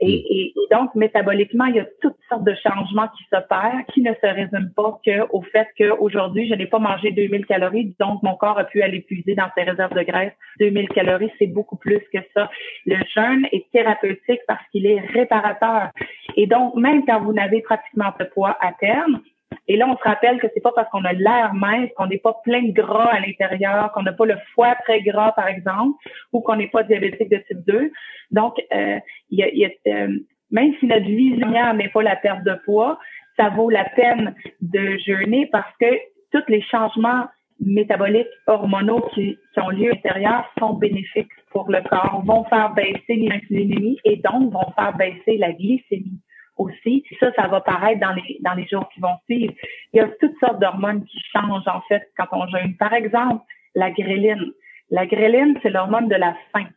Et, 0.02 0.08
mm. 0.08 0.10
et, 0.10 0.54
et, 0.56 0.68
donc, 0.72 0.94
métaboliquement, 0.96 1.66
il 1.66 1.76
y 1.76 1.80
a 1.80 1.86
toutes 2.02 2.18
sortes 2.28 2.44
de 2.44 2.56
changements 2.56 3.08
qui 3.10 3.24
s'opèrent, 3.32 3.86
qui 3.94 4.02
ne 4.02 4.14
se 4.14 4.28
résument 4.28 4.70
pas 4.76 5.00
qu'au 5.06 5.42
fait 5.44 5.68
qu'aujourd'hui, 5.78 6.50
je 6.50 6.56
n'ai 6.56 6.66
pas 6.66 6.80
mangé 6.80 7.12
2000 7.12 7.46
calories, 7.46 7.96
donc 8.00 8.24
mon 8.24 8.36
corps 8.36 8.58
a 8.58 8.64
pu 8.64 8.82
aller 8.82 9.02
puiser 9.02 9.36
dans 9.36 9.50
ses 9.56 9.64
réserves 9.64 9.94
de 9.94 10.04
graisse. 10.04 10.34
2000 10.60 10.90
calories, 10.90 11.32
c'est 11.40 11.48
beaucoup 11.48 11.78
plus 11.78 12.02
que 12.14 12.20
ça. 12.36 12.50
Le 12.86 12.98
jeûne 13.14 13.48
est 13.52 13.70
thérapeutique 13.72 14.42
parce 14.48 14.64
qu'il 14.72 14.86
est 14.86 15.00
réparateur. 15.00 15.90
Et 16.36 16.48
donc, 16.48 16.76
même 16.76 17.06
quand 17.06 17.22
vous 17.22 17.34
n'avez 17.34 17.62
pratiquement 17.62 18.12
pas 18.12 18.24
de 18.24 18.30
poids 18.30 18.58
à 18.62 18.72
terme, 18.74 19.22
et 19.68 19.78
là, 19.78 19.88
on 19.88 19.98
se 19.98 20.04
rappelle 20.04 20.40
que 20.40 20.48
c'est 20.54 20.62
pas 20.62 20.72
parce 20.76 20.90
qu'on 20.90 21.06
a 21.06 21.14
l'air 21.14 21.54
mince, 21.54 21.90
qu'on 21.96 22.08
n'est 22.08 22.18
pas 22.18 22.40
plein 22.44 22.64
de 22.64 22.72
gras 22.72 23.10
à 23.12 23.20
l'intérieur, 23.20 23.92
qu'on 23.92 24.04
n'a 24.04 24.14
pas 24.14 24.26
le 24.26 24.38
foie 24.54 24.76
très 24.84 25.02
gras, 25.02 25.32
par 25.34 25.48
exemple, 25.48 25.98
ou 26.34 26.42
qu'on 26.42 26.56
n'est 26.56 26.68
pas 26.68 26.84
diabétique 26.84 27.30
de 27.30 27.38
type 27.38 27.66
2. 27.68 27.92
Donc, 28.32 28.62
euh, 28.74 29.00
y 29.30 29.44
a, 29.44 29.50
y 29.54 29.66
a, 29.66 29.70
euh, 29.88 30.10
même 30.52 30.74
si 30.80 30.88
notre 30.88 31.06
vision 31.06 31.74
n'est 31.74 31.90
pas 31.90 32.04
la 32.04 32.16
perte 32.16 32.44
de 32.44 32.56
poids, 32.66 33.00
ça 33.38 33.50
vaut 33.50 33.70
la 33.70 33.86
peine 33.86 34.36
de 34.62 34.98
jeûner 34.98 35.48
parce 35.52 35.74
que 35.80 35.96
tous 36.32 36.44
les 36.50 36.62
changements 36.62 37.28
métaboliques 37.60 38.28
hormonaux 38.48 39.02
qui, 39.14 39.38
qui 39.54 39.60
ont 39.60 39.70
lieu 39.70 39.92
à 39.92 39.96
l'intérieur 39.96 40.52
sont 40.60 40.74
bénéfiques 40.74 41.32
pour 41.52 41.70
le 41.70 41.82
corps, 41.88 42.24
vont 42.26 42.44
faire 42.46 42.74
baisser 42.74 43.16
l'insulinémie 43.16 44.00
et 44.04 44.18
donc 44.18 44.52
vont 44.52 44.72
faire 44.76 44.96
baisser 44.98 45.38
la 45.38 45.52
glycémie 45.54 46.20
aussi. 46.58 47.04
Ça, 47.20 47.32
ça 47.34 47.48
va 47.48 47.62
paraître 47.62 48.00
dans 48.00 48.14
les, 48.14 48.38
dans 48.42 48.54
les 48.54 48.68
jours 48.68 48.90
qui 48.94 49.00
vont 49.00 49.18
suivre. 49.26 49.54
Il 49.94 49.98
y 49.98 50.00
a 50.00 50.08
toutes 50.20 50.38
sortes 50.40 50.60
d'hormones 50.60 51.06
qui 51.06 51.20
changent, 51.34 51.68
en 51.68 51.82
fait, 51.82 52.10
quand 52.18 52.28
on 52.32 52.48
jeûne. 52.48 52.76
Par 52.78 52.94
exemple, 52.94 53.44
la 53.76 53.92
gréline. 53.92 54.52
La 54.90 55.06
gréline, 55.06 55.58
c'est 55.62 55.70
l'hormone 55.70 56.10
de 56.10 56.16
la 56.16 56.36
faim. 56.54 56.68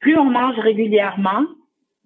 Plus 0.00 0.16
on 0.16 0.30
mange 0.30 0.58
régulièrement, 0.58 1.44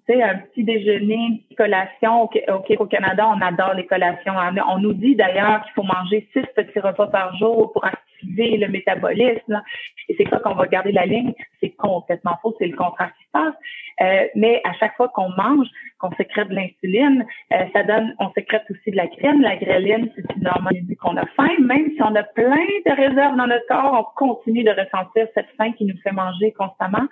sais, 0.08 0.22
un 0.22 0.38
petit 0.38 0.64
déjeuner, 0.64 1.44
collation, 1.56 2.24
au, 2.24 2.30
au, 2.78 2.86
Canada, 2.86 3.28
on 3.28 3.40
adore 3.40 3.74
les 3.74 3.86
collations. 3.86 4.34
On 4.68 4.78
nous 4.78 4.94
dit 4.94 5.14
d'ailleurs 5.14 5.62
qu'il 5.62 5.72
faut 5.74 5.82
manger 5.82 6.28
six 6.32 6.44
petits 6.56 6.80
repas 6.80 7.08
par 7.08 7.36
jour 7.36 7.72
pour 7.72 7.84
le 8.22 8.66
métabolisme. 8.68 9.62
Et 10.08 10.14
c'est 10.16 10.28
ça 10.28 10.38
qu'on 10.38 10.54
va 10.54 10.66
garder 10.66 10.92
la 10.92 11.06
ligne. 11.06 11.34
C'est 11.60 11.70
complètement 11.70 12.38
faux, 12.42 12.54
c'est 12.58 12.66
le 12.66 12.76
contraire 12.76 13.12
qui 13.18 13.24
se 13.24 13.30
passe. 13.32 13.54
Euh, 14.00 14.26
mais 14.34 14.60
à 14.64 14.72
chaque 14.74 14.96
fois 14.96 15.08
qu'on 15.08 15.28
mange, 15.30 15.66
qu'on 15.98 16.10
sécrète 16.12 16.48
de 16.48 16.54
l'insuline, 16.54 17.26
euh, 17.52 17.64
ça 17.74 17.82
donne, 17.82 18.14
on 18.18 18.30
sécrète 18.32 18.64
aussi 18.70 18.90
de 18.90 18.96
la 18.96 19.06
graine. 19.06 19.42
La 19.42 19.56
gréline, 19.56 20.10
c'est 20.14 20.36
une 20.36 20.46
hormone 20.46 20.96
qu'on 21.00 21.16
a 21.16 21.26
faim. 21.36 21.50
Même 21.60 21.90
si 21.94 22.02
on 22.02 22.14
a 22.14 22.22
plein 22.22 22.66
de 22.86 22.94
réserves 22.94 23.36
dans 23.36 23.46
notre 23.46 23.66
corps, 23.66 23.92
on 24.18 24.24
continue 24.24 24.64
de 24.64 24.70
ressentir 24.70 25.26
cette 25.34 25.48
faim 25.56 25.72
qui 25.72 25.84
nous 25.84 25.98
fait 26.02 26.12
manger 26.12 26.52
constamment. 26.52 27.06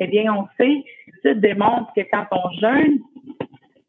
Eh 0.00 0.06
bien, 0.06 0.32
on 0.32 0.46
sait, 0.56 0.84
ça 1.24 1.34
démontre 1.34 1.92
que 1.94 2.02
quand 2.02 2.26
on 2.30 2.50
jeûne, 2.60 3.00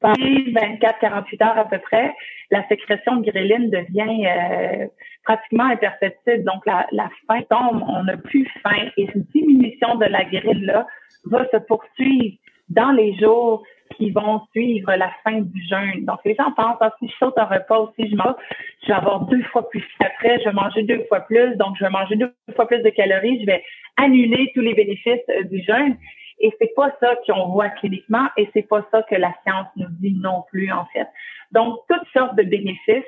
24-48 0.01 1.43
heures 1.43 1.57
à 1.57 1.65
peu 1.65 1.79
près, 1.79 2.13
la 2.51 2.67
sécrétion 2.67 3.17
de 3.17 3.29
gréline 3.29 3.69
devient 3.69 4.25
euh, 4.27 4.87
pratiquement 5.23 5.65
imperceptible. 5.65 6.43
Donc, 6.43 6.65
la, 6.65 6.87
la 6.91 7.09
faim 7.27 7.41
tombe, 7.49 7.83
on 7.87 8.03
n'a 8.03 8.17
plus 8.17 8.47
faim. 8.63 8.89
Et 8.97 9.07
cette 9.07 9.29
diminution 9.31 9.95
de 9.95 10.05
la 10.05 10.23
gréline-là 10.23 10.87
va 11.25 11.45
se 11.51 11.57
poursuivre 11.57 12.37
dans 12.69 12.91
les 12.91 13.17
jours 13.17 13.63
qui 13.97 14.11
vont 14.11 14.41
suivre 14.51 14.93
la 14.95 15.11
fin 15.23 15.41
du 15.41 15.61
jeûne. 15.67 16.05
Donc, 16.05 16.19
les 16.23 16.35
gens 16.35 16.51
pensent, 16.51 16.77
ah, 16.79 16.93
si 16.99 17.07
je 17.07 17.13
saute 17.17 17.37
un 17.37 17.45
repas 17.45 17.79
aussi, 17.79 18.09
je 18.09 18.15
mange, 18.15 18.35
je 18.83 18.87
vais 18.87 18.93
avoir 18.93 19.21
deux 19.21 19.43
fois 19.43 19.67
plus 19.69 19.83
après, 19.99 20.39
je 20.39 20.45
vais 20.45 20.53
manger 20.53 20.83
deux 20.83 21.03
fois 21.07 21.21
plus, 21.21 21.55
donc 21.55 21.75
je 21.77 21.83
vais 21.83 21.89
manger 21.89 22.15
deux 22.15 22.33
fois 22.55 22.67
plus 22.67 22.81
de 22.81 22.89
calories, 22.89 23.41
je 23.41 23.45
vais 23.45 23.63
annuler 23.97 24.51
tous 24.53 24.61
les 24.61 24.73
bénéfices 24.73 25.17
euh, 25.29 25.43
du 25.43 25.61
jeûne. 25.63 25.97
Et 26.39 26.53
c'est 26.59 26.73
pas 26.75 26.95
ça 26.99 27.15
qu'on 27.27 27.49
voit 27.49 27.69
cliniquement 27.69 28.27
et 28.37 28.49
c'est 28.53 28.67
pas 28.67 28.85
ça 28.91 29.03
que 29.03 29.15
la 29.15 29.33
science 29.45 29.67
nous 29.75 29.89
dit 29.99 30.15
non 30.19 30.43
plus, 30.49 30.71
en 30.71 30.85
fait. 30.93 31.07
Donc, 31.51 31.79
toutes 31.89 32.07
sortes 32.13 32.35
de 32.35 32.43
bénéfices 32.43 33.03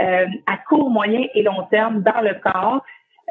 euh, 0.00 0.26
à 0.46 0.56
court, 0.56 0.90
moyen 0.90 1.26
et 1.34 1.42
long 1.42 1.64
terme 1.70 2.02
dans 2.02 2.20
le 2.22 2.34
corps 2.34 2.82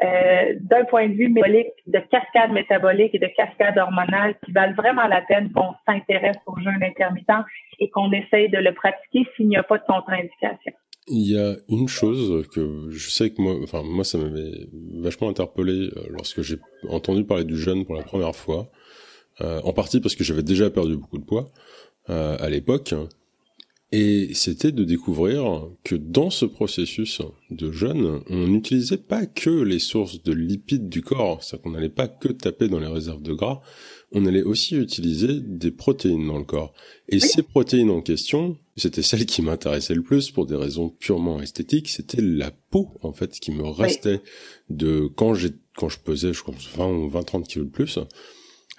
euh, 0.02 0.54
d'un 0.60 0.84
point 0.84 1.08
de 1.08 1.14
vue 1.14 1.28
métabolique, 1.28 1.68
de 1.86 1.98
cascade 2.10 2.50
métabolique 2.50 3.14
et 3.14 3.18
de 3.18 3.28
cascade 3.36 3.78
hormonale 3.78 4.34
qui 4.44 4.50
valent 4.50 4.74
vraiment 4.74 5.06
la 5.06 5.20
peine 5.20 5.52
qu'on 5.52 5.74
s'intéresse 5.86 6.38
au 6.46 6.58
jeûne 6.58 6.82
intermittent 6.82 7.46
et 7.78 7.88
qu'on 7.90 8.10
essaye 8.10 8.48
de 8.48 8.58
le 8.58 8.72
pratiquer 8.72 9.28
s'il 9.36 9.48
n'y 9.48 9.56
a 9.56 9.62
pas 9.62 9.78
de 9.78 9.84
contre-indication. 9.84 10.72
Il 11.08 11.30
y 11.30 11.38
a 11.38 11.54
une 11.68 11.88
chose 11.88 12.48
que 12.48 12.90
je 12.90 13.10
sais 13.10 13.30
que 13.30 13.42
moi, 13.42 13.54
enfin 13.62 13.82
moi 13.84 14.02
ça 14.02 14.18
m'avait 14.18 14.66
vachement 14.94 15.28
interpellé 15.28 15.90
euh, 15.96 16.06
lorsque 16.10 16.42
j'ai 16.42 16.56
entendu 16.88 17.24
parler 17.24 17.44
du 17.44 17.56
jeûne 17.56 17.84
pour 17.84 17.94
la 17.94 18.02
première 18.02 18.34
fois, 18.34 18.68
en 19.42 19.72
partie 19.72 20.00
parce 20.00 20.14
que 20.14 20.24
j'avais 20.24 20.42
déjà 20.42 20.70
perdu 20.70 20.96
beaucoup 20.96 21.18
de 21.18 21.24
poids 21.24 21.52
euh, 22.10 22.36
à 22.40 22.50
l'époque, 22.50 22.94
Et 23.92 24.30
c'était 24.32 24.72
de 24.72 24.84
découvrir 24.84 25.68
que 25.84 25.94
dans 25.94 26.30
ce 26.30 26.46
processus 26.46 27.20
de 27.50 27.70
jeûne, 27.70 28.22
on 28.28 28.46
n'utilisait 28.48 28.96
pas 28.96 29.26
que 29.26 29.50
les 29.50 29.78
sources 29.78 30.22
de 30.22 30.32
lipides 30.32 30.88
du 30.88 31.02
corps, 31.02 31.44
c'est-à-dire 31.44 31.62
qu'on 31.62 31.70
n'allait 31.72 31.90
pas 31.90 32.08
que 32.08 32.28
taper 32.28 32.68
dans 32.68 32.80
les 32.80 32.86
réserves 32.86 33.22
de 33.22 33.34
gras, 33.34 33.60
on 34.10 34.24
allait 34.24 34.42
aussi 34.42 34.76
utiliser 34.76 35.40
des 35.40 35.70
protéines 35.70 36.26
dans 36.26 36.38
le 36.38 36.44
corps. 36.44 36.72
Et 37.08 37.20
ces 37.20 37.42
protéines 37.42 37.90
en 37.90 38.00
question, 38.00 38.56
c'était 38.76 39.02
celle 39.02 39.26
qui 39.26 39.42
m'intéressait 39.42 39.94
le 39.94 40.02
plus 40.02 40.30
pour 40.30 40.46
des 40.46 40.56
raisons 40.56 40.88
purement 40.88 41.42
esthétiques, 41.42 41.88
c'était 41.88 42.22
la 42.22 42.50
peau 42.50 42.88
en 43.02 43.12
fait 43.12 43.38
qui 43.38 43.52
me 43.52 43.64
restait 43.64 44.22
de 44.70 45.06
quand 45.14 45.34
j'ai 45.34 45.50
quand 45.76 45.88
je 45.90 45.98
pesais 45.98 46.32
je 46.32 46.42
crois 46.42 46.54
20 46.76 46.88
ou 46.88 47.08
20 47.08 47.22
30 47.22 47.48
kilos 47.48 47.66
de 47.66 47.72
plus 47.72 47.98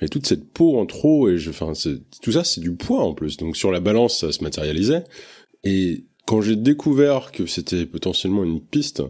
et 0.04 0.10
toute 0.10 0.28
cette 0.28 0.52
peau 0.52 0.78
en 0.78 0.86
trop 0.86 1.30
et 1.30 1.38
je 1.38 1.50
enfin 1.50 1.74
tout 2.22 2.32
ça 2.32 2.44
c'est 2.44 2.62
du 2.62 2.76
poids 2.76 3.04
en 3.04 3.14
plus. 3.14 3.38
Donc 3.38 3.58
sur 3.58 3.72
la 3.72 3.80
balance 3.80 4.20
ça 4.20 4.32
se 4.32 4.44
matérialisait. 4.44 5.04
Et 5.64 6.06
quand 6.26 6.42
j'ai 6.42 6.56
découvert 6.56 7.32
que 7.32 7.46
c'était 7.46 7.86
potentiellement 7.86 8.44
une 8.44 8.62
piste 8.62 9.04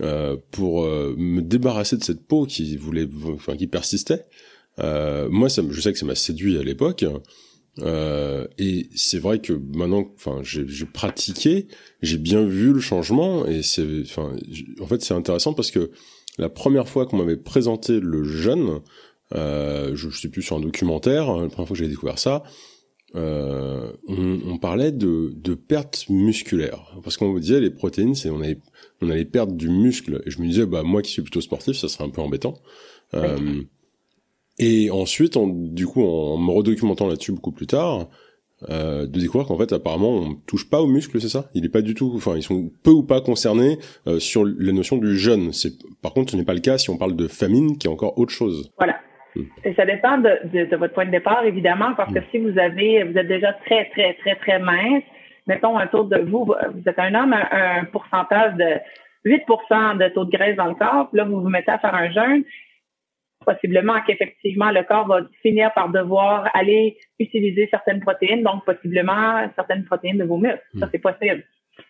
euh, 0.00 0.36
pour 0.50 0.84
euh, 0.84 1.14
me 1.18 1.42
débarrasser 1.42 1.96
de 1.96 2.04
cette 2.04 2.26
peau 2.26 2.46
qui 2.46 2.76
voulait 2.76 3.08
enfin 3.26 3.56
qui 3.56 3.66
persistait 3.66 4.24
euh, 4.78 5.28
moi 5.30 5.50
ça 5.50 5.62
je 5.68 5.80
sais 5.82 5.92
que 5.92 5.98
ça 5.98 6.06
m'a 6.06 6.14
séduit 6.14 6.56
à 6.56 6.62
l'époque 6.62 7.04
euh, 7.80 8.46
et 8.58 8.88
c'est 8.94 9.18
vrai 9.18 9.40
que 9.40 9.52
maintenant, 9.52 10.10
enfin, 10.14 10.40
j'ai 10.42 10.86
pratiqué, 10.86 11.68
j'ai 12.02 12.18
bien 12.18 12.44
vu 12.44 12.72
le 12.72 12.80
changement, 12.80 13.46
et 13.46 13.62
c'est, 13.62 14.02
enfin, 14.02 14.36
en 14.80 14.86
fait, 14.86 15.02
c'est 15.02 15.14
intéressant 15.14 15.54
parce 15.54 15.70
que 15.70 15.90
la 16.38 16.48
première 16.48 16.88
fois 16.88 17.06
qu'on 17.06 17.16
m'avait 17.16 17.36
présenté 17.36 18.00
le 18.00 18.24
jeûne, 18.24 18.80
je, 19.34 19.94
je 19.94 20.20
sais 20.20 20.28
plus 20.28 20.42
sur 20.42 20.56
un 20.56 20.60
documentaire, 20.60 21.28
hein, 21.28 21.42
la 21.42 21.48
première 21.48 21.68
fois 21.68 21.76
que 21.76 21.82
j'ai 21.82 21.88
découvert 21.88 22.18
ça, 22.18 22.42
euh, 23.14 23.92
on, 24.08 24.40
on, 24.46 24.58
parlait 24.58 24.90
de, 24.90 25.34
de 25.36 25.54
perte 25.54 26.06
musculaire 26.08 26.96
parce 27.04 27.18
qu'on 27.18 27.30
me 27.30 27.40
disait 27.40 27.60
les 27.60 27.68
protéines, 27.68 28.14
c'est 28.14 28.30
on 28.30 28.40
allait 28.40 28.58
on 29.02 29.10
allait 29.10 29.26
perdre 29.26 29.52
du 29.52 29.68
muscle, 29.68 30.22
et 30.24 30.30
je 30.30 30.40
me 30.40 30.46
disais 30.46 30.64
bah 30.64 30.82
moi 30.82 31.02
qui 31.02 31.10
suis 31.10 31.22
plutôt 31.22 31.40
sportif, 31.40 31.76
ça 31.76 31.88
serait 31.88 32.04
un 32.04 32.08
peu 32.08 32.22
embêtant. 32.22 32.54
Euh, 33.14 33.62
et 34.58 34.90
ensuite, 34.90 35.36
en, 35.36 35.46
du 35.48 35.86
coup, 35.86 36.02
en 36.02 36.38
me 36.38 36.50
redocumentant 36.52 37.06
là-dessus 37.06 37.32
beaucoup 37.32 37.52
plus 37.52 37.66
tard, 37.66 38.08
euh, 38.70 39.06
de 39.06 39.18
découvrir 39.18 39.46
qu'en 39.46 39.58
fait, 39.58 39.72
apparemment, 39.72 40.14
on 40.14 40.34
touche 40.46 40.70
pas 40.70 40.80
aux 40.80 40.86
muscles, 40.86 41.20
c'est 41.20 41.28
ça? 41.28 41.50
Il 41.52 41.64
est 41.64 41.68
pas 41.68 41.82
du 41.82 41.94
tout, 41.94 42.12
enfin, 42.14 42.36
ils 42.36 42.42
sont 42.42 42.70
peu 42.82 42.92
ou 42.92 43.02
pas 43.02 43.20
concernés 43.20 43.78
euh, 44.06 44.20
sur 44.20 44.44
la 44.44 44.72
notion 44.72 44.96
du 44.96 45.18
jeûne. 45.18 45.52
C'est, 45.52 45.74
par 46.00 46.14
contre, 46.14 46.32
ce 46.32 46.36
n'est 46.36 46.44
pas 46.44 46.54
le 46.54 46.60
cas 46.60 46.78
si 46.78 46.88
on 46.88 46.96
parle 46.96 47.16
de 47.16 47.26
famine, 47.26 47.76
qui 47.76 47.88
est 47.88 47.90
encore 47.90 48.16
autre 48.18 48.32
chose. 48.32 48.70
Voilà. 48.78 48.96
Et 49.64 49.74
ça 49.74 49.84
dépend 49.84 50.18
de, 50.18 50.38
de, 50.44 50.64
de, 50.66 50.76
votre 50.76 50.94
point 50.94 51.06
de 51.06 51.10
départ, 51.10 51.44
évidemment, 51.44 51.94
parce 51.94 52.12
que 52.12 52.18
hmm. 52.18 52.24
si 52.30 52.38
vous 52.38 52.58
avez, 52.58 53.04
vous 53.04 53.16
êtes 53.16 53.28
déjà 53.28 53.52
très, 53.52 53.86
très, 53.90 54.14
très, 54.14 54.36
très 54.36 54.58
mince, 54.58 55.02
mettons 55.46 55.78
autour 55.78 56.04
de 56.04 56.18
vous, 56.18 56.44
vous 56.44 56.82
êtes 56.86 56.98
un 56.98 57.14
homme 57.14 57.32
à 57.32 57.78
un 57.78 57.84
pourcentage 57.84 58.54
de 58.54 58.78
8% 59.24 59.98
de 59.98 60.08
taux 60.08 60.24
de 60.24 60.30
graisse 60.30 60.56
dans 60.56 60.66
le 60.66 60.74
corps, 60.74 61.08
là, 61.12 61.24
vous 61.24 61.40
vous 61.40 61.48
mettez 61.48 61.70
à 61.70 61.78
faire 61.78 61.94
un 61.94 62.10
jeûne, 62.10 62.44
possiblement 63.44 64.00
qu'effectivement 64.06 64.70
le 64.70 64.82
corps 64.84 65.06
va 65.06 65.22
finir 65.42 65.72
par 65.72 65.88
devoir 65.88 66.48
aller 66.54 66.96
utiliser 67.18 67.68
certaines 67.70 68.00
protéines, 68.00 68.42
donc 68.42 68.64
possiblement 68.64 69.48
certaines 69.56 69.84
protéines 69.84 70.18
de 70.18 70.24
vos 70.24 70.36
muscles. 70.36 70.62
Ça, 70.78 70.86
hmm. 70.86 70.90
c'est 70.92 70.98
possible. 70.98 71.44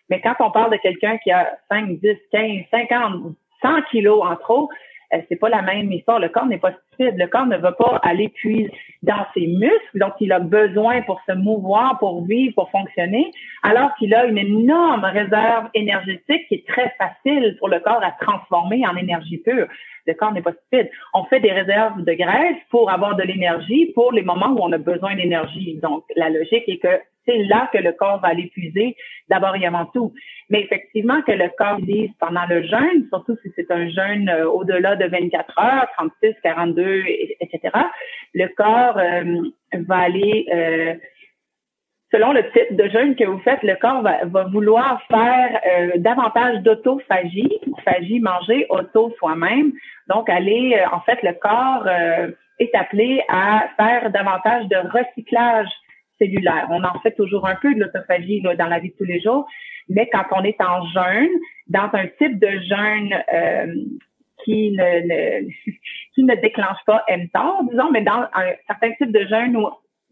Mais 0.09 0.21
quand 0.21 0.35
on 0.39 0.51
parle 0.51 0.71
de 0.71 0.77
quelqu'un 0.77 1.17
qui 1.17 1.31
a 1.31 1.57
5, 1.69 1.99
10, 1.99 2.17
15, 2.31 2.49
50, 2.71 3.35
100 3.61 3.81
kilos 3.91 4.21
en 4.23 4.35
trop, 4.35 4.69
euh, 5.13 5.21
c'est 5.29 5.35
pas 5.35 5.49
la 5.49 5.61
même 5.61 5.91
histoire. 5.91 6.19
Le 6.19 6.29
corps 6.29 6.45
n'est 6.45 6.57
pas 6.57 6.73
Le 6.99 7.25
corps 7.27 7.45
ne 7.45 7.57
va 7.57 7.71
pas 7.71 7.99
aller 8.03 8.29
puiser 8.29 8.71
dans 9.01 9.25
ses 9.33 9.47
muscles, 9.47 9.95
donc 9.95 10.13
il 10.19 10.31
a 10.31 10.39
besoin 10.39 11.01
pour 11.01 11.21
se 11.27 11.33
mouvoir, 11.33 11.97
pour 11.99 12.25
vivre, 12.25 12.53
pour 12.55 12.69
fonctionner, 12.71 13.31
alors 13.63 13.93
qu'il 13.95 14.13
a 14.13 14.25
une 14.25 14.37
énorme 14.37 15.03
réserve 15.05 15.69
énergétique 15.73 16.47
qui 16.47 16.55
est 16.55 16.67
très 16.67 16.93
facile 16.97 17.57
pour 17.59 17.69
le 17.69 17.79
corps 17.79 18.03
à 18.03 18.11
transformer 18.11 18.85
en 18.87 18.95
énergie 18.95 19.37
pure. 19.37 19.67
Le 20.05 20.13
corps 20.13 20.33
n'est 20.33 20.41
pas 20.41 20.53
stupide. 20.53 20.89
On 21.13 21.23
fait 21.25 21.39
des 21.39 21.51
réserves 21.51 22.03
de 22.03 22.13
graisse 22.13 22.57
pour 22.69 22.91
avoir 22.91 23.15
de 23.15 23.23
l'énergie 23.23 23.91
pour 23.93 24.11
les 24.11 24.21
moments 24.21 24.49
où 24.49 24.59
on 24.61 24.71
a 24.71 24.77
besoin 24.77 25.15
d'énergie. 25.15 25.79
Donc, 25.81 26.03
la 26.15 26.29
logique 26.29 26.63
est 26.67 26.77
que 26.77 26.99
c'est 27.25 27.43
là 27.43 27.69
que 27.73 27.77
le 27.77 27.91
corps 27.93 28.19
va 28.21 28.33
l'épuiser 28.33 28.95
d'abord 29.29 29.55
et 29.55 29.65
avant 29.65 29.85
tout. 29.85 30.13
Mais 30.49 30.61
effectivement, 30.61 31.21
que 31.21 31.31
le 31.31 31.49
corps 31.57 31.79
utilise 31.79 32.11
pendant 32.19 32.45
le 32.47 32.63
jeûne, 32.63 33.07
surtout 33.09 33.37
si 33.43 33.51
c'est 33.55 33.71
un 33.71 33.87
jeûne 33.89 34.29
euh, 34.29 34.45
au-delà 34.47 34.95
de 34.95 35.05
24 35.05 35.59
heures, 35.59 35.87
36, 35.97 36.35
42, 36.43 37.03
etc., 37.39 37.73
le 38.33 38.47
corps 38.47 38.97
euh, 38.97 39.41
va 39.87 39.97
aller 39.97 40.45
euh, 40.53 40.95
selon 42.11 42.33
le 42.33 42.43
type 42.51 42.75
de 42.75 42.89
jeûne 42.89 43.15
que 43.15 43.23
vous 43.23 43.39
faites, 43.39 43.63
le 43.63 43.75
corps 43.75 44.03
va, 44.03 44.43
vouloir 44.45 45.01
faire 45.09 45.59
davantage 45.95 46.61
d'autophagie, 46.61 47.59
phagie, 47.83 48.19
manger 48.19 48.67
auto 48.69 49.11
soi-même. 49.17 49.71
Donc, 50.07 50.29
aller, 50.29 50.79
en 50.91 50.99
fait, 50.99 51.17
le 51.23 51.33
corps 51.33 51.87
est 52.59 52.75
appelé 52.75 53.23
à 53.29 53.65
faire 53.77 54.11
davantage 54.11 54.67
de 54.67 54.75
recyclage 54.75 55.71
On 56.69 56.83
en 56.83 56.99
fait 57.01 57.11
toujours 57.11 57.47
un 57.47 57.55
peu 57.55 57.73
de 57.73 57.79
l'autophagie 57.79 58.41
dans 58.41 58.67
la 58.67 58.79
vie 58.79 58.89
de 58.89 58.95
tous 58.95 59.05
les 59.05 59.19
jours, 59.19 59.45
mais 59.89 60.09
quand 60.11 60.25
on 60.31 60.43
est 60.43 60.61
en 60.61 60.85
jeûne, 60.87 61.29
dans 61.67 61.89
un 61.93 62.07
type 62.17 62.39
de 62.39 62.49
jeûne 62.61 63.13
qui 64.43 64.71
ne, 64.71 65.41
qui 66.15 66.23
ne 66.23 66.35
déclenche 66.35 66.83
pas 66.85 67.03
mTOR, 67.09 67.63
disons, 67.69 67.91
mais 67.91 68.01
dans 68.01 68.27
un 68.33 68.53
certain 68.67 68.91
type 68.91 69.11
de 69.11 69.25
jeûne 69.27 69.57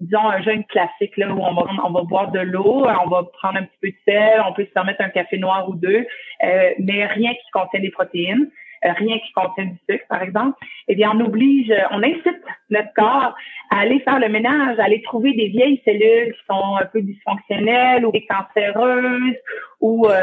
disons, 0.02 0.28
un 0.28 0.42
jeûne 0.42 0.66
classique, 0.66 1.16
là, 1.18 1.32
où 1.32 1.40
on 1.40 1.54
va, 1.54 1.66
on 1.86 1.92
va 1.92 2.02
boire 2.02 2.32
de 2.32 2.40
l'eau, 2.40 2.86
on 2.86 3.08
va 3.08 3.24
prendre 3.40 3.60
un 3.60 3.64
petit 3.64 3.78
peu 3.82 3.90
de 3.90 3.96
sel, 4.08 4.42
on 4.48 4.54
peut 4.54 4.66
se 4.66 4.72
permettre 4.72 5.02
un 5.02 5.10
café 5.10 5.38
noir 5.38 5.70
ou 5.70 5.76
deux, 5.76 6.06
euh, 6.44 6.72
mais 6.80 7.06
rien 7.06 7.32
qui 7.34 7.52
contient 7.54 7.80
des 7.80 7.92
protéines, 7.92 8.50
euh, 8.50 8.61
rien 8.84 9.20
qui 9.20 9.32
contient 9.34 9.66
du 9.66 9.78
sucre, 9.90 10.06
par 10.10 10.22
exemple, 10.22 10.58
eh 10.88 10.96
bien, 10.96 11.12
on 11.14 11.20
oblige, 11.22 11.74
on 11.92 12.04
incite 12.04 12.42
notre 12.70 12.94
corps 12.96 13.36
à 13.70 13.80
aller 13.80 14.00
faire 14.00 14.20
le 14.20 14.30
ménage, 14.30 14.80
à 14.80 14.86
aller 14.86 15.02
trouver 15.02 15.34
des 15.34 15.48
vieilles 15.48 15.82
cellules 15.86 16.34
qui 16.34 16.46
sont 16.50 16.78
un 16.78 16.86
peu 16.86 17.02
dysfonctionnelles 17.02 18.06
ou 18.06 18.12
cancéreuses 18.30 19.38
ou 19.80 20.08
euh, 20.08 20.16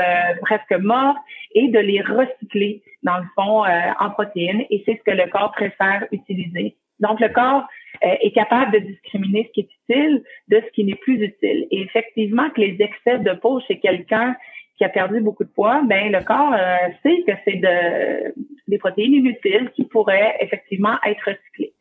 presque 0.43 0.73
mortes 0.81 1.19
et 1.55 1.69
de 1.69 1.79
les 1.79 2.01
recycler, 2.01 2.83
dans 3.03 3.19
le 3.19 3.27
fond, 3.35 3.65
en 3.65 4.11
protéines. 4.11 4.65
Et 4.71 4.83
c'est 4.87 4.99
ce 4.99 5.11
que 5.11 5.17
le 5.17 5.29
corps 5.31 5.53
préfère 5.53 6.07
utiliser. 6.13 6.77
Donc, 7.01 7.21
le 7.21 7.29
corps 7.29 7.65
euh, 8.05 8.15
est 8.21 8.33
capable 8.33 8.73
de 8.73 8.79
discriminer 8.79 9.45
ce 9.49 9.53
qui 9.53 9.61
est 9.61 9.95
utile 9.95 10.23
de 10.49 10.63
ce 10.65 10.71
qui 10.73 10.85
n'est 10.85 10.95
plus 10.97 11.21
utile. 11.23 11.67
Et 11.71 11.83
effectivement, 11.83 12.51
que 12.51 12.61
les 12.61 12.77
excès 12.81 13.19
de 13.19 13.33
peau 13.33 13.61
chez 13.67 13.79
quelqu'un 13.79 14.37
qui 14.79 14.85
a 14.85 14.89
perdu 14.89 15.21
beaucoup 15.21 15.45
de 15.45 15.51
poids, 15.51 15.83
ben 15.85 16.11
le 16.13 16.23
corps 16.23 16.55
euh, 16.55 16.77
sait 17.03 17.23
que 17.27 17.33
c'est 17.45 17.57
de, 17.57 18.35
des 18.69 18.79
protéines 18.79 19.15
inutiles 19.15 19.71
qui 19.75 19.85
pourraient 19.85 20.37
effectivement 20.41 20.97
être 21.05 21.21
recyclées. 21.27 21.75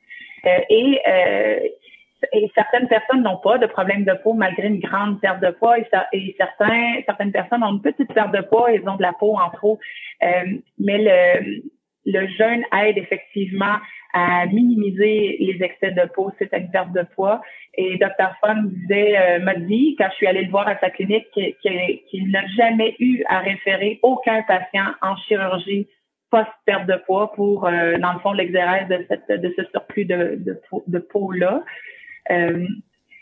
Euh, 0.45 0.59
et, 0.69 0.99
et 2.33 2.51
certaines 2.55 2.87
personnes 2.87 3.21
n'ont 3.21 3.37
pas 3.37 3.57
de 3.57 3.67
problème 3.67 4.03
de 4.03 4.13
peau 4.23 4.33
malgré 4.33 4.67
une 4.67 4.79
grande 4.79 5.21
perte 5.21 5.41
de 5.41 5.51
poids 5.51 5.77
et, 5.79 6.35
certains, 6.37 7.01
certaines 7.05 7.31
personnes 7.31 7.63
ont 7.63 7.73
une 7.73 7.81
petite 7.81 8.13
perte 8.13 8.33
de 8.35 8.41
poids 8.41 8.71
ils 8.71 8.87
ont 8.89 8.95
de 8.95 9.01
la 9.03 9.13
peau 9.13 9.37
en 9.37 9.49
trop. 9.49 9.79
mais 10.21 10.97
le, 10.97 11.61
le 12.07 12.27
jeûne 12.27 12.63
aide 12.73 12.97
effectivement 12.97 13.75
à 14.13 14.45
minimiser 14.47 15.37
les 15.39 15.57
excès 15.61 15.91
de 15.91 16.07
peau 16.07 16.31
c'est 16.39 16.51
une 16.53 16.71
perte 16.71 16.93
de 16.93 17.03
poids. 17.15 17.41
Et 17.75 17.97
Dr. 17.97 18.31
Fun 18.41 18.63
disait, 18.63 19.17
euh, 19.17 19.39
m'a 19.39 19.53
dit, 19.55 19.95
quand 19.99 20.07
je 20.11 20.15
suis 20.15 20.27
allée 20.27 20.43
le 20.43 20.49
voir 20.49 20.67
à 20.67 20.77
sa 20.79 20.89
clinique, 20.89 21.27
qu'il 21.31 22.31
n'a 22.31 22.47
jamais 22.57 22.95
eu 22.99 23.23
à 23.27 23.39
référer 23.39 23.99
aucun 24.01 24.41
patient 24.43 24.93
en 25.01 25.15
chirurgie 25.17 25.87
post-perte 26.31 26.87
de 26.87 26.95
poids 27.05 27.31
pour, 27.33 27.67
euh, 27.67 27.97
dans 27.97 28.13
le 28.13 28.19
fond, 28.19 28.33
l'exérèse 28.33 28.87
de, 28.87 29.05
cette, 29.07 29.41
de 29.41 29.53
ce 29.55 29.63
surplus 29.71 30.05
de, 30.05 30.39
de, 30.87 30.99
peau-là. 30.99 31.63
Euh, 32.31 32.65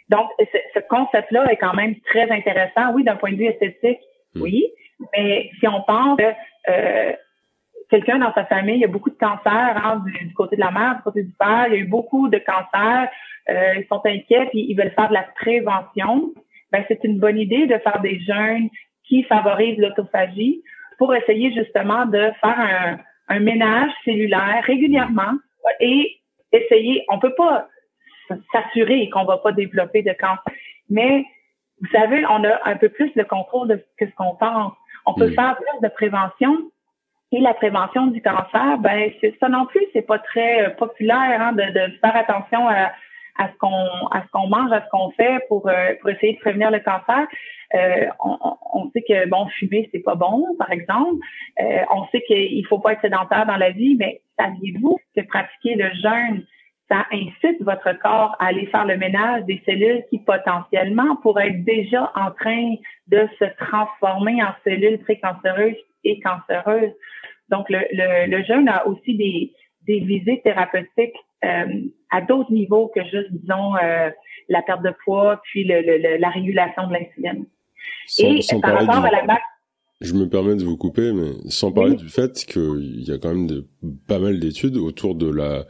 donc, 0.09 0.29
ce, 0.39 0.79
concept-là 0.87 1.51
est 1.51 1.57
quand 1.57 1.73
même 1.73 1.99
très 2.01 2.29
intéressant. 2.31 2.93
Oui, 2.93 3.03
d'un 3.03 3.15
point 3.15 3.31
de 3.31 3.37
vue 3.37 3.45
esthétique, 3.45 3.99
hmm. 4.35 4.41
oui, 4.41 4.65
mais 5.15 5.51
si 5.59 5.67
on 5.67 5.81
pense 5.81 6.17
que 6.17 7.15
quelqu'un 7.89 8.19
dans 8.19 8.33
sa 8.33 8.45
famille, 8.45 8.75
il 8.75 8.81
y 8.81 8.85
a 8.85 8.89
beaucoup 8.89 9.09
de 9.09 9.17
cancers 9.17 9.81
hein, 9.83 10.03
du, 10.05 10.33
côté 10.33 10.55
de 10.55 10.61
la 10.61 10.71
mère, 10.71 10.97
du 10.97 11.01
côté 11.03 11.23
du 11.23 11.31
père, 11.31 11.65
il 11.67 11.73
y 11.73 11.75
a 11.77 11.79
eu 11.79 11.85
beaucoup 11.85 12.27
de 12.29 12.37
cancers, 12.37 13.09
euh, 13.49 13.73
ils 13.77 13.87
sont 13.87 14.01
inquiets 14.05 14.47
puis 14.51 14.65
ils 14.69 14.75
veulent 14.75 14.93
faire 14.95 15.09
de 15.09 15.13
la 15.13 15.23
prévention. 15.35 16.33
Ben, 16.71 16.83
c'est 16.87 17.03
une 17.03 17.19
bonne 17.19 17.37
idée 17.37 17.67
de 17.67 17.77
faire 17.79 18.01
des 18.01 18.19
jeûnes 18.19 18.69
qui 19.03 19.23
favorisent 19.23 19.77
l'autophagie 19.77 20.63
pour 20.97 21.13
essayer 21.13 21.53
justement 21.53 22.05
de 22.05 22.31
faire 22.41 22.59
un, 22.59 22.97
un 23.27 23.39
ménage 23.39 23.91
cellulaire 24.03 24.63
régulièrement 24.63 25.33
et 25.79 26.17
essayer, 26.51 27.05
on 27.09 27.19
peut 27.19 27.33
pas 27.35 27.67
s'assurer 28.51 29.09
qu'on 29.09 29.25
va 29.25 29.37
pas 29.37 29.51
développer 29.51 30.01
de 30.01 30.13
cancer, 30.13 30.41
mais 30.89 31.25
vous 31.81 31.89
savez, 31.91 32.25
on 32.25 32.43
a 32.43 32.59
un 32.65 32.77
peu 32.77 32.89
plus 32.89 33.11
le 33.15 33.25
contrôle 33.25 33.67
de 33.67 33.85
ce 33.99 34.05
qu'on 34.15 34.35
pense. 34.35 34.73
On 35.05 35.13
peut 35.13 35.27
mm. 35.27 35.33
faire 35.33 35.57
plus 35.57 35.87
de 35.87 35.93
prévention 35.93 36.71
et 37.31 37.39
la 37.39 37.53
prévention 37.53 38.07
du 38.07 38.21
cancer, 38.21 38.77
ben 38.79 39.11
ça 39.39 39.49
non 39.49 39.65
plus, 39.65 39.83
c'est 39.93 40.03
pas 40.05 40.19
très 40.19 40.65
euh, 40.65 40.69
populaire 40.69 41.41
hein, 41.41 41.53
de, 41.53 41.91
faire 41.99 42.15
attention 42.15 42.67
à, 42.67 42.91
à 43.37 43.49
ce 43.49 43.57
qu'on 43.57 44.07
à 44.11 44.21
ce 44.23 44.31
qu'on 44.31 44.47
mange, 44.47 44.71
à 44.71 44.81
ce 44.81 44.89
qu'on 44.91 45.11
fait 45.11 45.39
pour 45.47 45.67
euh, 45.67 45.93
pour 45.99 46.09
essayer 46.11 46.33
de 46.33 46.39
prévenir 46.39 46.71
le 46.71 46.79
cancer. 46.79 47.27
Euh, 47.73 48.05
on, 48.23 48.37
on, 48.73 48.91
sait 48.91 49.01
que 49.01 49.27
bon 49.27 49.47
fumer 49.47 49.89
c'est 49.91 49.99
pas 49.99 50.15
bon, 50.15 50.45
par 50.59 50.71
exemple. 50.71 51.15
Euh, 51.59 51.79
on 51.91 52.05
sait 52.07 52.21
qu'il 52.21 52.65
faut 52.67 52.79
pas 52.79 52.93
être 52.93 53.01
sédentaire 53.01 53.45
dans 53.45 53.57
la 53.57 53.71
vie, 53.71 53.95
mais 53.99 54.21
saviez-vous 54.39 54.99
que 55.15 55.21
pratiquer 55.21 55.75
le 55.75 55.89
jeûne 55.95 56.45
ça 56.89 57.05
incite 57.11 57.61
votre 57.61 57.97
corps 57.99 58.35
à 58.39 58.47
aller 58.47 58.67
faire 58.67 58.85
le 58.85 58.97
ménage 58.97 59.43
des 59.45 59.61
cellules 59.65 60.03
qui 60.09 60.19
potentiellement 60.19 61.15
pourraient 61.17 61.49
être 61.49 61.63
déjà 61.63 62.11
en 62.15 62.31
train 62.31 62.75
de 63.07 63.27
se 63.39 63.45
transformer 63.57 64.43
en 64.43 64.53
cellules 64.63 64.99
précancéreuses 64.99 65.75
et 66.03 66.19
cancéreuses. 66.19 66.93
Donc, 67.49 67.69
le, 67.69 67.79
le, 67.91 68.43
jeûne 68.43 68.69
a 68.69 68.85
aussi 68.87 69.15
des, 69.15 69.53
des 69.87 69.99
visites 69.99 70.43
thérapeutiques 70.43 71.15
euh, 71.43 71.65
à 72.11 72.21
d'autres 72.21 72.51
niveaux 72.51 72.91
que 72.93 73.03
juste, 73.03 73.31
disons, 73.31 73.75
euh, 73.77 74.09
la 74.49 74.61
perte 74.61 74.83
de 74.83 74.93
poids, 75.03 75.41
puis 75.43 75.63
le, 75.63 76.17
la 76.17 76.29
régulation 76.29 76.87
de 76.87 76.93
l'insuline. 76.93 77.45
Et 78.19 78.41
par 78.61 78.73
rapport 78.73 79.05
à 79.05 79.11
la 79.11 79.23
je 80.01 80.13
me 80.13 80.27
permets 80.27 80.55
de 80.55 80.63
vous 80.63 80.75
couper, 80.75 81.13
mais 81.13 81.31
sans 81.47 81.71
parler 81.71 81.95
du 81.95 82.09
fait 82.09 82.45
qu'il 82.45 83.03
y 83.07 83.11
a 83.11 83.17
quand 83.17 83.29
même 83.29 83.47
de, 83.47 83.65
pas 84.07 84.19
mal 84.19 84.39
d'études 84.39 84.75
autour 84.75 85.15
de 85.15 85.29
la 85.29 85.65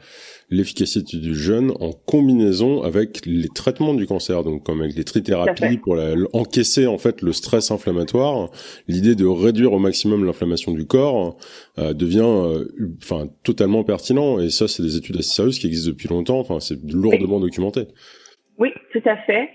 l'efficacité 0.49 1.17
du 1.17 1.35
jeûne 1.35 1.71
en 1.79 1.91
combinaison 1.91 2.81
avec 2.81 3.25
les 3.25 3.49
traitements 3.49 3.93
du 3.93 4.07
cancer, 4.07 4.43
donc 4.43 4.63
comme 4.63 4.81
avec 4.81 4.95
les 4.95 5.03
trithérapies 5.03 5.77
pour 5.77 5.95
la, 5.95 6.15
encaisser 6.33 6.87
en 6.87 6.97
fait 6.97 7.21
le 7.21 7.33
stress 7.33 7.69
inflammatoire. 7.69 8.49
L'idée 8.87 9.15
de 9.15 9.25
réduire 9.25 9.73
au 9.73 9.79
maximum 9.79 10.25
l'inflammation 10.25 10.71
du 10.71 10.85
corps 10.85 11.37
euh, 11.77 11.93
devient 11.93 12.21
euh, 12.23 12.65
enfin 13.03 13.27
totalement 13.43 13.83
pertinent. 13.83 14.39
Et 14.39 14.49
ça, 14.49 14.67
c'est 14.67 14.81
des 14.81 14.97
études 14.97 15.17
assez 15.17 15.35
sérieuses 15.35 15.59
qui 15.59 15.67
existent 15.67 15.91
depuis 15.91 16.07
longtemps. 16.07 16.39
Enfin, 16.39 16.59
c'est 16.59 16.79
lourdement 16.83 17.39
documenté. 17.39 17.87
Oui, 18.57 18.69
tout 18.91 19.03
à 19.05 19.17
fait, 19.17 19.49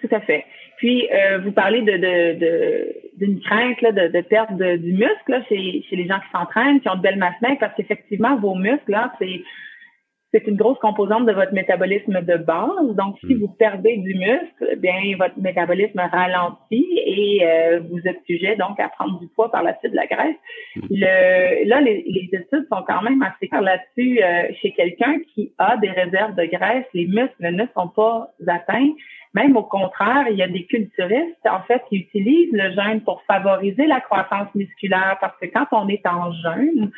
tout 0.00 0.14
à 0.14 0.20
fait. 0.20 0.44
Puis, 0.84 1.08
euh, 1.10 1.38
vous 1.38 1.52
parlez 1.52 1.80
de, 1.80 3.16
d'une 3.16 3.40
crainte 3.40 3.80
là, 3.80 3.90
de, 3.90 4.08
de 4.08 4.20
perte 4.20 4.52
du 4.52 4.92
muscle 4.92 5.14
là, 5.28 5.42
chez, 5.48 5.82
chez 5.88 5.96
les 5.96 6.06
gens 6.06 6.18
qui 6.18 6.30
s'entraînent, 6.30 6.78
qui 6.82 6.90
ont 6.90 6.96
de 6.96 7.00
belles 7.00 7.16
masses 7.16 7.40
maigres, 7.40 7.56
parce 7.58 7.74
qu'effectivement, 7.74 8.36
vos 8.36 8.54
muscles, 8.54 8.94
c'est 9.18 10.46
une 10.46 10.56
grosse 10.56 10.78
composante 10.80 11.24
de 11.24 11.32
votre 11.32 11.54
métabolisme 11.54 12.20
de 12.20 12.36
base. 12.36 12.94
Donc, 12.98 13.16
si 13.20 13.34
hmm. 13.34 13.38
vous 13.38 13.48
perdez 13.48 13.96
du 13.96 14.14
muscle, 14.14 14.68
eh 14.72 14.76
bien 14.76 15.16
votre 15.18 15.38
métabolisme 15.38 16.00
ralentit 16.00 17.00
et 17.06 17.40
euh, 17.46 17.80
vous 17.88 18.00
êtes 18.04 18.20
sujet 18.26 18.54
donc 18.56 18.78
à 18.78 18.90
prendre 18.90 19.18
du 19.20 19.28
poids 19.28 19.50
par 19.50 19.62
la 19.62 19.78
suite 19.78 19.92
de 19.92 19.96
la 19.96 20.06
graisse. 20.06 20.36
Hmm. 20.76 20.86
Le, 20.90 21.66
là, 21.66 21.80
les, 21.80 22.04
les, 22.06 22.28
études 22.30 22.66
sont 22.70 22.82
quand 22.86 23.00
même 23.00 23.22
assez 23.22 23.48
claires 23.48 23.62
là-dessus. 23.62 24.22
Euh, 24.22 24.52
chez 24.60 24.72
quelqu'un 24.72 25.16
qui 25.32 25.54
a 25.56 25.78
des 25.78 25.88
réserves 25.88 26.34
de 26.34 26.44
graisse, 26.44 26.84
les 26.92 27.06
muscles 27.06 27.30
ne 27.40 27.64
sont 27.74 27.88
pas 27.88 28.34
atteints. 28.46 28.92
Même 29.34 29.56
au 29.56 29.64
contraire, 29.64 30.26
il 30.30 30.36
y 30.36 30.42
a 30.42 30.48
des 30.48 30.64
culturistes, 30.64 31.46
en 31.46 31.60
fait, 31.62 31.82
qui 31.88 31.96
utilisent 31.96 32.52
le 32.52 32.72
jeûne 32.72 33.00
pour 33.02 33.22
favoriser 33.24 33.86
la 33.86 34.00
croissance 34.00 34.54
musculaire 34.54 35.18
parce 35.20 35.36
que 35.40 35.46
quand 35.46 35.66
on 35.72 35.88
est 35.88 36.06
en 36.06 36.32
jeûne, 36.32 36.92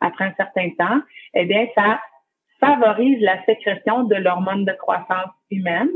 après 0.00 0.26
un 0.26 0.34
certain 0.36 0.68
temps, 0.78 1.00
eh 1.34 1.46
bien, 1.46 1.66
ça 1.74 2.00
favorise 2.60 3.20
la 3.20 3.42
sécrétion 3.44 4.04
de 4.04 4.16
l'hormone 4.16 4.64
de 4.64 4.72
croissance 4.72 5.30
humaine, 5.50 5.88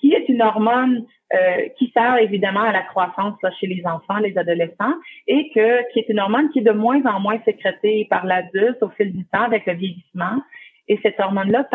qui 0.00 0.12
est 0.12 0.28
une 0.28 0.42
hormone 0.42 1.06
euh, 1.32 1.68
qui 1.78 1.92
sert 1.94 2.16
évidemment 2.18 2.62
à 2.62 2.72
la 2.72 2.82
croissance 2.82 3.34
chez 3.60 3.66
les 3.66 3.82
enfants, 3.86 4.18
les 4.18 4.36
adolescents, 4.36 4.94
et 5.26 5.50
que 5.54 5.90
qui 5.92 6.00
est 6.00 6.08
une 6.08 6.20
hormone 6.20 6.50
qui 6.50 6.60
est 6.60 6.62
de 6.62 6.72
moins 6.72 7.02
en 7.04 7.20
moins 7.20 7.38
sécrétée 7.44 8.06
par 8.10 8.26
l'adulte 8.26 8.82
au 8.82 8.90
fil 8.90 9.12
du 9.12 9.24
temps 9.26 9.42
avec 9.42 9.66
le 9.66 9.74
vieillissement. 9.74 10.42
Et 10.88 10.98
cette 11.02 11.20
hormone-là 11.20 11.68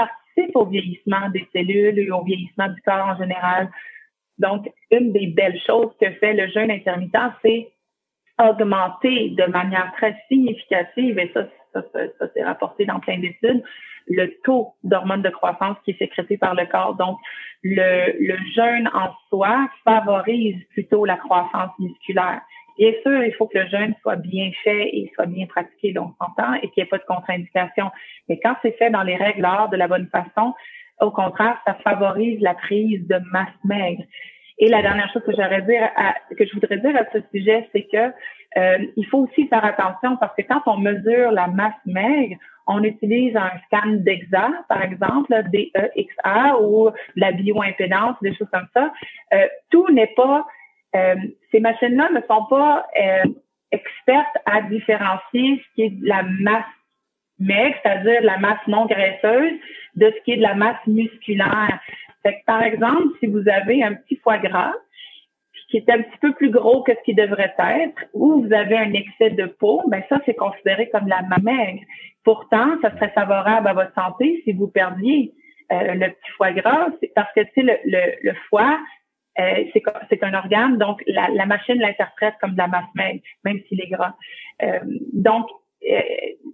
au 0.56 0.66
vieillissement 0.66 1.30
des 1.30 1.48
cellules 1.54 2.00
et 2.00 2.12
au 2.12 2.24
vieillissement 2.24 2.70
du 2.70 2.82
corps 2.82 3.08
en 3.08 3.18
général. 3.18 3.70
Donc, 4.38 4.70
une 4.92 5.12
des 5.14 5.28
belles 5.28 5.60
choses 5.66 5.92
que 6.00 6.12
fait 6.12 6.34
le 6.34 6.48
jeûne 6.52 6.72
intermittent, 6.72 7.34
c'est 7.42 7.72
augmenter 8.38 9.30
de 9.30 9.46
manière 9.46 9.94
très 9.96 10.16
significative, 10.28 11.18
et 11.20 11.32
ça, 11.34 11.48
ça, 11.74 11.82
ça 11.94 12.26
c'est 12.34 12.44
rapporté 12.44 12.86
dans 12.86 13.00
plein 13.00 13.18
d'études, 13.18 13.64
le 14.08 14.28
taux 14.44 14.76
d'hormones 14.84 15.22
de 15.22 15.30
croissance 15.30 15.78
qui 15.84 15.92
est 15.92 15.98
sécrété 15.98 16.38
par 16.38 16.54
le 16.54 16.66
corps. 16.66 16.96
Donc, 16.96 17.18
le, 17.64 18.14
le 18.20 18.38
jeûne 18.54 18.90
en 18.94 19.10
soi 19.30 19.70
favorise 19.84 20.62
plutôt 20.72 21.06
la 21.06 21.16
croissance 21.16 21.72
musculaire. 21.80 22.42
Bien 22.78 22.91
sûr, 23.03 23.23
il 23.23 23.34
faut 23.34 23.47
que 23.47 23.57
le 23.57 23.67
jeûne 23.67 23.93
soit 24.01 24.17
bien 24.17 24.51
fait 24.63 24.89
et 24.93 25.11
soit 25.15 25.26
bien 25.28 25.45
pratiqué, 25.45 25.93
donc 25.93 26.13
on 26.19 26.26
s'entend, 26.26 26.53
et 26.55 26.69
qu'il 26.69 26.84
n'y 26.84 26.84
ait 26.84 26.89
pas 26.89 26.97
de 26.97 27.05
contre-indication. 27.05 27.89
Mais 28.28 28.39
quand 28.41 28.55
c'est 28.61 28.78
fait 28.78 28.89
dans 28.89 29.03
les 29.03 29.15
règles 29.15 29.41
l'art 29.41 29.69
de 29.69 29.78
la 29.78 29.88
bonne 29.88 30.07
façon, 30.07 30.53
au 30.99 31.11
contraire, 31.11 31.57
ça 31.65 31.76
favorise 31.76 32.39
la 32.41 32.53
prise 32.53 33.05
de 33.07 33.19
masse 33.32 33.47
maigre. 33.63 34.03
Et 34.57 34.69
la 34.69 34.82
dernière 34.82 35.11
chose 35.11 35.23
que 35.26 35.34
j'aurais 35.34 35.61
dire 35.63 35.89
que 36.38 36.45
je 36.45 36.53
voudrais 36.53 36.78
dire 36.78 36.95
à 36.95 37.03
ce 37.11 37.19
sujet, 37.34 37.67
c'est 37.73 37.84
que 37.84 38.13
euh, 38.57 38.86
il 38.95 39.05
faut 39.07 39.19
aussi 39.19 39.47
faire 39.47 39.65
attention 39.65 40.15
parce 40.17 40.34
que 40.36 40.43
quand 40.43 40.61
on 40.65 40.78
mesure 40.78 41.32
la 41.32 41.47
masse 41.47 41.73
maigre, 41.86 42.38
on 42.67 42.84
utilise 42.84 43.36
un 43.36 43.51
scan 43.65 43.97
DEXA, 43.97 44.65
par 44.69 44.82
exemple, 44.82 45.34
DEXA 45.51 46.57
ou 46.61 46.89
la 47.15 47.32
bioimpédance, 47.34 48.15
des 48.21 48.34
choses 48.34 48.47
comme 48.51 48.67
ça. 48.73 48.91
Euh, 49.34 49.45
tout 49.69 49.88
n'est 49.91 50.13
pas, 50.15 50.47
euh, 50.96 51.16
ces 51.52 51.60
machines-là 51.60 52.10
ne 52.12 52.22
sont 52.22 52.46
pas 52.46 52.86
euh, 53.00 53.24
expertes 53.72 54.38
à 54.46 54.62
différencier 54.62 55.62
ce 55.64 55.76
qui 55.76 55.82
est 55.84 55.89
de 55.89 56.08
la 56.08 56.24
masse 56.24 56.64
maigre, 57.39 57.76
c'est-à-dire 57.84 58.22
la 58.24 58.38
masse 58.38 58.66
non 58.68 58.86
graisseuse, 58.86 59.54
de 59.96 60.14
ce 60.16 60.24
qui 60.24 60.32
est 60.32 60.38
de 60.38 60.41
la 60.41 60.56
masse 60.56 60.86
musculaire. 60.88 61.80
Fait 62.24 62.41
par 62.46 62.64
exemple, 62.64 63.18
si 63.20 63.28
vous 63.28 63.48
avez 63.50 63.84
un 63.84 63.93
petit 63.93 64.16
foie 64.18 64.38
gras, 64.38 64.74
qui 65.76 65.78
est 65.78 65.89
un 65.89 66.02
petit 66.02 66.18
peu 66.22 66.34
plus 66.34 66.52
gros 66.52 66.84
que 66.84 66.93
ce 66.93 67.04
qui 67.04 67.14
devrait 67.14 67.54
être, 67.58 68.06
ou 68.14 68.43
vous 68.43 68.54
avez 68.54 68.78
un 68.78 68.93
excès 68.93 69.32
de 69.32 69.46
peau, 69.46 69.82
ben 69.88 70.04
ça, 70.10 70.22
c'est 70.26 70.36
considéré 70.36 70.89
comme 70.89 71.08
la 71.08 71.22
maigre. 71.41 71.82
Pourtant, 72.24 72.78
ça 72.82 72.91
serait 72.91 73.12
favorable 73.12 73.68
à 73.68 73.74
votre 73.74 73.93
santé 73.93 74.41
si 74.43 74.54
vous 74.54 74.68
perdiez 74.68 75.34
euh, 75.72 75.96
le 75.96 76.08
petit 76.12 76.32
foie 76.38 76.52
gras, 76.54 76.88
parce 77.16 77.34
que 77.34 77.41
tu 77.41 77.52
sais, 77.56 77.62
le, 77.64 78.02
le, 78.22 78.34
foie, 78.50 78.80
euh, 79.40 79.66
c'est 80.10 80.24
un 80.24 80.34
organe, 80.34 80.78
donc 80.78 81.04
la, 81.08 81.28
la 81.30 81.46
machine 81.46 81.80
l'interprète 81.80 82.36
comme 82.42 82.54
de 82.54 82.58
la 82.58 82.68
masse 82.68 82.94
maigre, 82.96 83.22
même 83.44 83.60
s'il 83.68 83.82
est 83.82 83.88
gras. 83.88 84.16
Euh, 84.64 84.80
donc, 85.14 85.48
euh, 85.90 86.02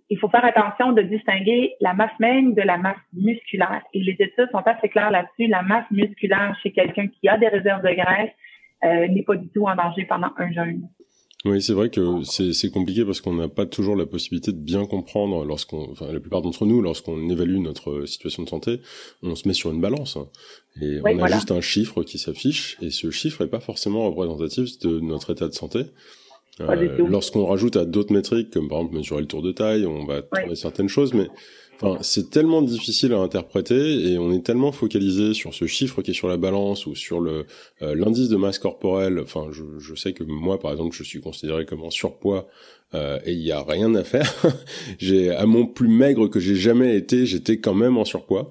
il 0.09 0.17
faut 0.17 0.29
faire 0.29 0.43
attention 0.43 0.91
de 0.91 1.03
distinguer 1.03 1.75
la 1.79 1.93
masse 1.93 2.17
maigre 2.19 2.55
de 2.55 2.61
la 2.61 2.77
masse 2.77 2.97
musculaire. 3.13 3.83
Et 3.93 4.01
les 4.01 4.13
études 4.13 4.49
sont 4.51 4.65
assez 4.65 4.89
claires 4.89 5.11
là-dessus. 5.11 5.47
La 5.47 5.61
masse 5.61 5.89
musculaire 5.91 6.57
chez 6.61 6.71
quelqu'un 6.71 7.07
qui 7.07 7.29
a 7.29 7.37
des 7.37 7.47
réserves 7.47 7.83
de 7.83 7.93
graisse 7.93 8.31
n'est 8.83 9.23
pas 9.23 9.35
du 9.35 9.47
tout 9.49 9.67
en 9.67 9.75
danger 9.75 10.05
pendant 10.05 10.31
un 10.37 10.51
jeûne. 10.51 10.89
Oui, 11.43 11.59
c'est 11.59 11.73
vrai 11.73 11.89
que 11.89 12.23
c'est 12.23 12.69
compliqué 12.69 13.03
parce 13.03 13.19
qu'on 13.19 13.33
n'a 13.33 13.47
pas 13.47 13.65
toujours 13.65 13.95
la 13.95 14.05
possibilité 14.05 14.51
de 14.51 14.59
bien 14.59 14.85
comprendre 14.85 15.43
lorsqu'on, 15.43 15.89
enfin 15.89 16.11
la 16.11 16.19
plupart 16.19 16.43
d'entre 16.43 16.67
nous, 16.67 16.81
lorsqu'on 16.81 17.29
évalue 17.29 17.57
notre 17.57 18.05
situation 18.05 18.43
de 18.43 18.49
santé, 18.49 18.79
on 19.23 19.33
se 19.35 19.47
met 19.47 19.55
sur 19.55 19.71
une 19.71 19.81
balance. 19.81 20.19
Et 20.81 20.99
on 21.03 21.23
a 21.23 21.31
juste 21.31 21.51
un 21.51 21.61
chiffre 21.61 22.03
qui 22.03 22.19
s'affiche 22.19 22.77
et 22.81 22.91
ce 22.91 23.09
chiffre 23.09 23.43
n'est 23.43 23.49
pas 23.49 23.59
forcément 23.59 24.05
représentatif 24.05 24.77
de 24.79 24.99
notre 24.99 25.31
état 25.31 25.47
de 25.47 25.53
santé. 25.53 25.85
Euh, 26.59 27.07
lorsqu'on 27.09 27.45
rajoute 27.45 27.75
à 27.75 27.85
d'autres 27.85 28.13
métriques, 28.13 28.51
comme 28.51 28.67
par 28.67 28.79
exemple 28.79 28.97
mesurer 28.97 29.21
le 29.21 29.27
tour 29.27 29.41
de 29.41 29.51
taille, 29.51 29.85
on 29.85 30.05
va 30.05 30.21
trouver 30.21 30.55
certaines 30.55 30.89
choses, 30.89 31.13
mais 31.13 31.27
Enfin, 31.81 31.97
c'est 32.01 32.29
tellement 32.29 32.61
difficile 32.61 33.13
à 33.13 33.17
interpréter 33.17 34.11
et 34.11 34.17
on 34.19 34.31
est 34.31 34.43
tellement 34.43 34.71
focalisé 34.71 35.33
sur 35.33 35.53
ce 35.53 35.65
chiffre 35.65 36.01
qui 36.01 36.11
est 36.11 36.13
sur 36.13 36.27
la 36.27 36.37
balance 36.37 36.85
ou 36.85 36.95
sur 36.95 37.19
le 37.19 37.45
euh, 37.81 37.95
l'indice 37.95 38.29
de 38.29 38.35
masse 38.35 38.59
corporelle. 38.59 39.19
Enfin, 39.19 39.47
je, 39.51 39.63
je, 39.79 39.95
sais 39.95 40.13
que 40.13 40.23
moi, 40.23 40.59
par 40.59 40.71
exemple, 40.71 40.95
je 40.95 41.03
suis 41.03 41.21
considéré 41.21 41.65
comme 41.65 41.81
en 41.81 41.89
surpoids 41.89 42.47
euh, 42.93 43.19
et 43.25 43.33
il 43.33 43.41
y 43.41 43.51
a 43.51 43.63
rien 43.63 43.95
à 43.95 44.03
faire. 44.03 44.31
j'ai 44.99 45.31
à 45.31 45.45
mon 45.45 45.65
plus 45.65 45.87
maigre 45.87 46.27
que 46.27 46.39
j'ai 46.39 46.55
jamais 46.55 46.95
été, 46.95 47.25
j'étais 47.25 47.57
quand 47.57 47.75
même 47.75 47.97
en 47.97 48.05
surpoids. 48.05 48.49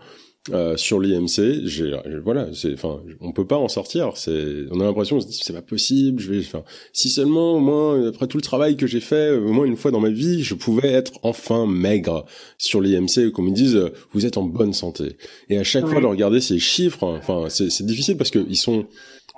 Euh, 0.49 0.75
sur 0.79 1.01
l'IMC, 1.01 1.67
j'ai 1.67 1.93
voilà, 2.25 2.49
c'est 2.55 2.73
enfin, 2.73 3.03
on 3.21 3.31
peut 3.33 3.47
pas 3.47 3.59
en 3.59 3.69
sortir. 3.69 4.17
C'est, 4.17 4.65
on 4.71 4.81
a 4.81 4.85
l'impression, 4.85 5.17
on 5.17 5.21
se 5.21 5.27
dit 5.27 5.39
c'est 5.43 5.53
pas 5.53 5.61
possible. 5.61 6.19
Je 6.21 6.33
vais, 6.33 6.39
enfin, 6.39 6.65
si 6.95 7.11
seulement 7.11 7.55
au 7.55 7.61
moins 7.61 8.09
après 8.09 8.27
tout 8.27 8.39
le 8.39 8.43
travail 8.43 8.79
que 8.79 8.87
j'ai 8.87 9.01
fait, 9.01 9.33
au 9.33 9.53
moins 9.53 9.67
une 9.67 9.77
fois 9.77 9.91
dans 9.91 10.01
ma 10.01 10.09
vie, 10.09 10.43
je 10.43 10.55
pouvais 10.55 10.89
être 10.89 11.13
enfin 11.23 11.67
maigre 11.67 12.25
sur 12.57 12.81
l'IMC, 12.81 13.31
qu'on 13.33 13.43
me 13.43 13.53
dise 13.53 13.79
vous 14.13 14.25
êtes 14.25 14.39
en 14.39 14.45
bonne 14.45 14.73
santé. 14.73 15.19
Et 15.51 15.59
à 15.59 15.65
chaque 15.65 15.87
fois 15.87 16.01
de 16.01 16.07
regarder 16.07 16.41
ces 16.41 16.59
chiffres, 16.59 17.05
enfin, 17.05 17.51
c'est 17.51 17.85
difficile 17.85 18.17
parce 18.17 18.31
que 18.31 18.45
ils 18.49 18.57
sont 18.57 18.87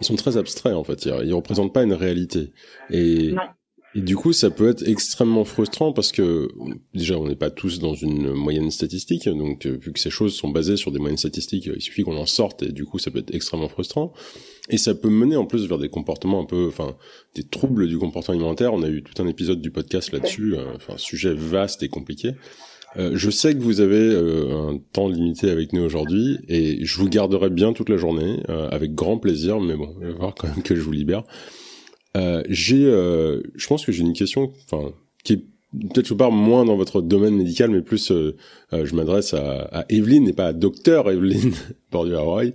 ils 0.01 0.05
sont 0.05 0.17
très 0.17 0.37
abstraits 0.37 0.75
en 0.75 0.85
fait. 0.85 1.05
Ils, 1.07 1.27
ils 1.27 1.35
représentent 1.35 1.75
pas 1.75 1.83
une 1.83 1.95
réalité. 1.95 2.53
Et 2.91 3.35
et 3.95 4.01
du 4.01 4.17
coup, 4.17 4.33
ça 4.33 4.51
peut 4.51 4.69
être 4.69 4.87
extrêmement 4.89 5.45
frustrant 5.45 5.93
parce 5.93 6.13
que 6.13 6.49
déjà, 6.95 7.19
on 7.19 7.27
n'est 7.27 7.37
pas 7.37 7.51
tous 7.51 7.79
dans 7.79 7.95
une 7.95 8.33
moyenne 8.33 8.71
statistique, 8.71 9.29
donc 9.29 9.67
euh, 9.67 9.79
vu 9.81 9.93
que 9.93 10.01
ces 10.01 10.11
choses 10.11 10.35
sont 10.35 10.49
basées 10.49 10.77
sur 10.77 10.93
des 10.93 10.99
moyennes 10.99 11.19
statistiques, 11.19 11.69
il 11.75 11.83
suffit 11.83 12.03
qu'on 12.03 12.17
en 12.17 12.27
sorte 12.27 12.63
et 12.63 12.73
du 12.73 12.85
coup, 12.85 12.99
ça 12.99 13.11
peut 13.11 13.19
être 13.19 13.35
extrêmement 13.35 13.69
frustrant. 13.69 14.13
Et 14.69 14.79
ça 14.79 14.95
peut 14.95 15.11
mener 15.11 15.37
en 15.37 15.45
plus 15.45 15.67
vers 15.67 15.79
des 15.79 15.89
comportements 15.89 16.41
un 16.41 16.47
peu, 16.47 16.69
enfin, 16.69 16.97
des 17.35 17.43
troubles 17.43 17.89
du 17.89 17.99
comportement 17.99 18.39
alimentaire. 18.39 18.73
On 18.73 18.83
a 18.83 18.89
eu 18.89 19.03
tout 19.03 19.21
un 19.21 19.27
épisode 19.27 19.61
du 19.61 19.71
podcast 19.73 20.13
là-dessus, 20.13 20.55
euh, 20.55 20.77
enfin, 20.77 20.95
un 20.95 20.99
sujet 20.99 21.35
vaste 21.35 21.83
et 21.83 21.89
compliqué. 21.89 22.35
Euh, 22.97 23.13
je 23.15 23.31
sais 23.31 23.55
que 23.55 23.61
vous 23.61 23.81
avez 23.81 23.97
euh, 23.97 24.69
un 24.69 24.79
temps 24.93 25.09
limité 25.09 25.51
avec 25.51 25.73
nous 25.73 25.83
aujourd'hui 25.83 26.39
et 26.49 26.85
je 26.85 26.99
vous 26.99 27.09
garderai 27.09 27.49
bien 27.49 27.73
toute 27.73 27.89
la 27.89 27.97
journée 27.97 28.43
euh, 28.51 28.69
avec 28.69 28.95
grand 28.95 29.19
plaisir, 29.19 29.61
mais 29.61 29.77
bon, 29.77 29.95
il 30.01 30.09
va 30.09 30.13
voir 30.13 30.35
quand 30.35 30.49
même 30.49 30.63
que 30.63 30.75
je 30.75 30.81
vous 30.81 30.93
libère. 30.93 31.25
J'ai, 32.49 32.85
je 32.85 33.67
pense 33.67 33.85
que 33.87 33.93
j'ai 33.93 34.03
une 34.03 34.13
question, 34.13 34.53
enfin, 34.65 34.93
qui 35.25 35.35
est 35.35 35.45
peut-être 35.89 36.07
je 36.07 36.15
parle 36.15 36.35
moins 36.35 36.65
dans 36.65 36.77
votre 36.77 37.01
domaine 37.01 37.35
médical, 37.35 37.71
mais 37.71 37.81
plus 37.81 38.09
je 38.11 38.95
m'adresse 38.95 39.35
à, 39.35 39.63
à 39.73 39.85
Evelyne 39.89 40.29
et 40.29 40.33
pas 40.33 40.49
à 40.49 40.53
docteur 40.53 41.11
Evelyne 41.11 41.55
Bordu 41.93 42.15
Hawaii. 42.15 42.53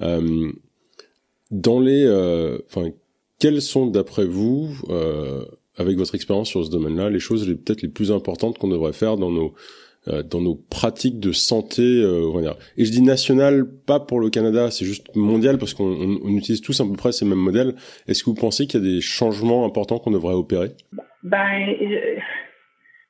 dans 0.00 1.80
les, 1.80 2.60
enfin, 2.68 2.90
quelles 3.38 3.62
sont 3.62 3.86
d'après 3.86 4.26
vous 4.26 4.74
avec 5.78 5.96
votre 5.96 6.14
expérience 6.14 6.48
sur 6.48 6.64
ce 6.64 6.70
domaine-là, 6.70 7.08
les 7.08 7.20
choses 7.20 7.46
peut-être 7.46 7.82
les 7.82 7.88
plus 7.88 8.12
importantes 8.12 8.58
qu'on 8.58 8.68
devrait 8.68 8.92
faire 8.92 9.16
dans 9.16 9.30
nos 9.30 9.46
euh, 9.46 9.50
dans 10.30 10.40
nos 10.40 10.54
pratiques 10.54 11.20
de 11.20 11.32
santé, 11.32 11.82
euh, 11.82 12.30
on 12.30 12.34
va 12.34 12.42
dire. 12.42 12.56
Et 12.76 12.84
je 12.84 12.90
dis 12.90 13.02
national, 13.02 13.64
pas 13.86 14.00
pour 14.00 14.20
le 14.20 14.30
Canada, 14.30 14.70
c'est 14.70 14.84
juste 14.84 15.14
mondial 15.14 15.58
parce 15.58 15.74
qu'on 15.74 15.84
on, 15.84 16.36
utilise 16.36 16.60
tous 16.60 16.80
à 16.80 16.84
peu 16.84 16.92
près 16.92 17.12
ces 17.12 17.24
mêmes 17.24 17.38
modèles. 17.38 17.74
Est-ce 18.06 18.22
que 18.22 18.30
vous 18.30 18.36
pensez 18.36 18.66
qu'il 18.66 18.82
y 18.82 18.86
a 18.88 18.94
des 18.94 19.00
changements 19.00 19.64
importants 19.64 19.98
qu'on 19.98 20.10
devrait 20.10 20.34
opérer? 20.34 20.70
Ben, 21.22 21.66
je, 21.80 22.20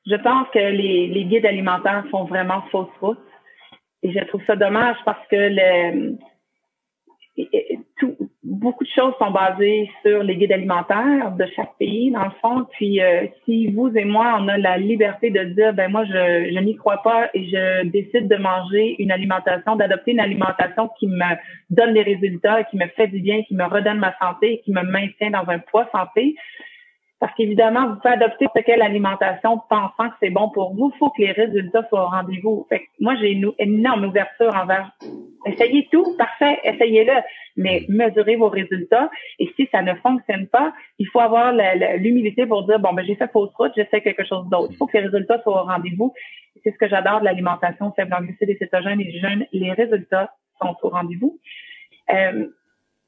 je, 0.07 0.17
pense 0.17 0.47
que 0.53 0.59
les, 0.59 1.09
les 1.09 1.25
guides 1.25 1.47
alimentaires 1.47 2.05
font 2.11 2.25
vraiment 2.25 2.63
fausse 2.71 2.89
route. 3.01 3.19
Et 4.03 4.13
je 4.13 4.25
trouve 4.27 4.43
ça 4.47 4.57
dommage 4.57 4.97
parce 5.05 5.27
que 5.29 5.37
le, 5.37 6.17
beaucoup 8.43 8.85
de 8.85 8.89
choses 8.89 9.15
sont 9.19 9.31
basées 9.31 9.91
sur 10.05 10.23
les 10.23 10.37
guides 10.37 10.53
alimentaires 10.53 11.33
de 11.33 11.47
chaque 11.55 11.77
pays, 11.79 12.11
dans 12.11 12.25
le 12.25 12.31
fond. 12.41 12.67
Puis, 12.73 13.01
euh, 13.01 13.27
si 13.45 13.69
vous 13.69 13.91
et 13.97 14.05
moi, 14.05 14.39
on 14.41 14.49
a 14.49 14.57
la 14.57 14.79
liberté 14.79 15.31
de 15.31 15.45
dire, 15.45 15.73
ben 15.75 15.91
moi, 15.91 16.05
je, 16.05 16.53
je 16.55 16.59
n'y 16.61 16.77
crois 16.77 17.03
pas 17.03 17.29
et 17.35 17.49
je 17.49 17.87
décide 17.87 18.29
de 18.29 18.37
manger 18.37 18.97
une 18.99 19.13
alimentation, 19.13 19.77
d'adopter 19.77 20.13
une 20.13 20.21
alimentation 20.21 20.91
qui 20.99 21.07
me 21.07 21.37
donne 21.71 21.95
des 21.95 22.03
résultats, 22.03 22.65
qui 22.65 22.77
me 22.77 22.87
fait 22.89 23.09
du 23.09 23.21
bien, 23.21 23.43
qui 23.43 23.55
me 23.55 23.65
redonne 23.65 23.99
ma 23.99 24.15
santé, 24.19 24.61
qui 24.65 24.73
me 24.73 24.83
maintient 24.83 25.31
dans 25.31 25.49
un 25.49 25.59
poids 25.59 25.89
santé, 25.93 26.35
parce 27.21 27.35
qu'évidemment, 27.35 27.89
vous 27.89 27.97
pouvez 27.97 28.15
adopter 28.15 28.47
ce 28.55 28.63
qu'est 28.63 28.77
l'alimentation 28.77 29.61
pensant 29.69 30.09
que 30.11 30.15
c'est 30.21 30.31
bon 30.31 30.51
pour 30.51 30.75
vous. 30.75 30.93
Il 30.95 30.99
faut 30.99 31.11
que 31.11 31.23
les 31.23 31.33
résultats 31.33 31.85
soient 31.89 32.05
au 32.05 32.09
rendez-vous. 32.09 32.67
Fait 32.69 32.83
moi, 33.01 33.17
j'ai 33.17 33.33
une 33.33 33.53
énorme 33.59 34.05
ouverture 34.05 34.55
envers 34.55 34.93
essayez 35.47 35.89
tout, 35.91 36.17
parfait, 36.17 36.59
essayez-le, 36.65 37.13
mais 37.57 37.85
mesurez 37.89 38.37
vos 38.37 38.49
résultats. 38.49 39.11
Et 39.39 39.51
si 39.57 39.69
ça 39.73 39.83
ne 39.83 39.95
fonctionne 39.95 40.47
pas, 40.47 40.73
il 40.99 41.07
faut 41.09 41.21
avoir 41.21 41.53
l'humilité 41.97 42.47
pour 42.47 42.65
dire, 42.67 42.79
bon, 42.79 42.93
ben, 42.93 43.05
j'ai 43.05 43.15
fait 43.15 43.31
fausse 43.31 43.53
route, 43.55 43.73
j'essaie 43.77 44.01
quelque 44.01 44.25
chose 44.25 44.47
d'autre. 44.49 44.69
Il 44.73 44.77
faut 44.77 44.87
que 44.87 44.97
les 44.97 45.07
résultats 45.07 45.41
soient 45.43 45.63
au 45.63 45.67
rendez-vous. 45.67 46.13
C'est 46.63 46.73
ce 46.73 46.79
que 46.79 46.89
j'adore 46.89 47.21
de 47.21 47.25
l'alimentation 47.25 47.93
faible 47.93 48.15
en 48.15 48.21
glucides 48.21 48.51
et 48.51 48.57
cétogènes 48.59 49.01
et 49.01 49.19
jeunes. 49.19 49.47
Les 49.53 49.73
résultats 49.73 50.33
sont 50.61 50.77
au 50.83 50.89
rendez-vous. 50.89 51.39
Euh, 52.13 52.47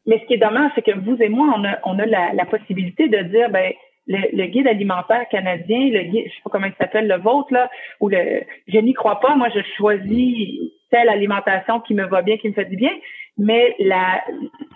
mais 0.07 0.19
ce 0.21 0.27
qui 0.27 0.35
est 0.35 0.39
dommage, 0.39 0.73
c'est 0.75 0.83
que 0.83 0.99
vous 0.99 1.17
et 1.21 1.29
moi, 1.29 1.53
on 1.57 1.65
a, 1.65 1.79
on 1.85 1.99
a 1.99 2.07
la, 2.07 2.33
la 2.33 2.45
possibilité 2.47 3.09
de 3.09 3.19
dire, 3.23 3.51
ben, 3.51 3.73
le, 4.07 4.47
guide 4.47 4.67
alimentaire 4.67 5.29
canadien, 5.29 5.91
le 5.91 6.03
guide, 6.03 6.25
je 6.27 6.35
sais 6.35 6.43
pas 6.45 6.51
comment 6.51 6.67
il 6.67 6.75
s'appelle, 6.81 7.09
le 7.09 7.19
vôtre, 7.19 7.53
là, 7.53 7.71
ou 8.01 8.09
le, 8.09 8.43
je 8.67 8.79
n'y 8.79 8.93
crois 8.93 9.21
pas, 9.21 9.35
moi, 9.37 9.49
je 9.55 9.61
choisis 9.77 10.59
telle 10.91 11.09
alimentation 11.09 11.81
qui 11.81 11.95
me 11.95 12.05
va 12.07 12.23
bien, 12.23 12.37
qui 12.37 12.49
me 12.49 12.55
fait 12.55 12.65
du 12.65 12.77
bien, 12.77 12.93
mais 13.39 13.75
la, 13.79 14.23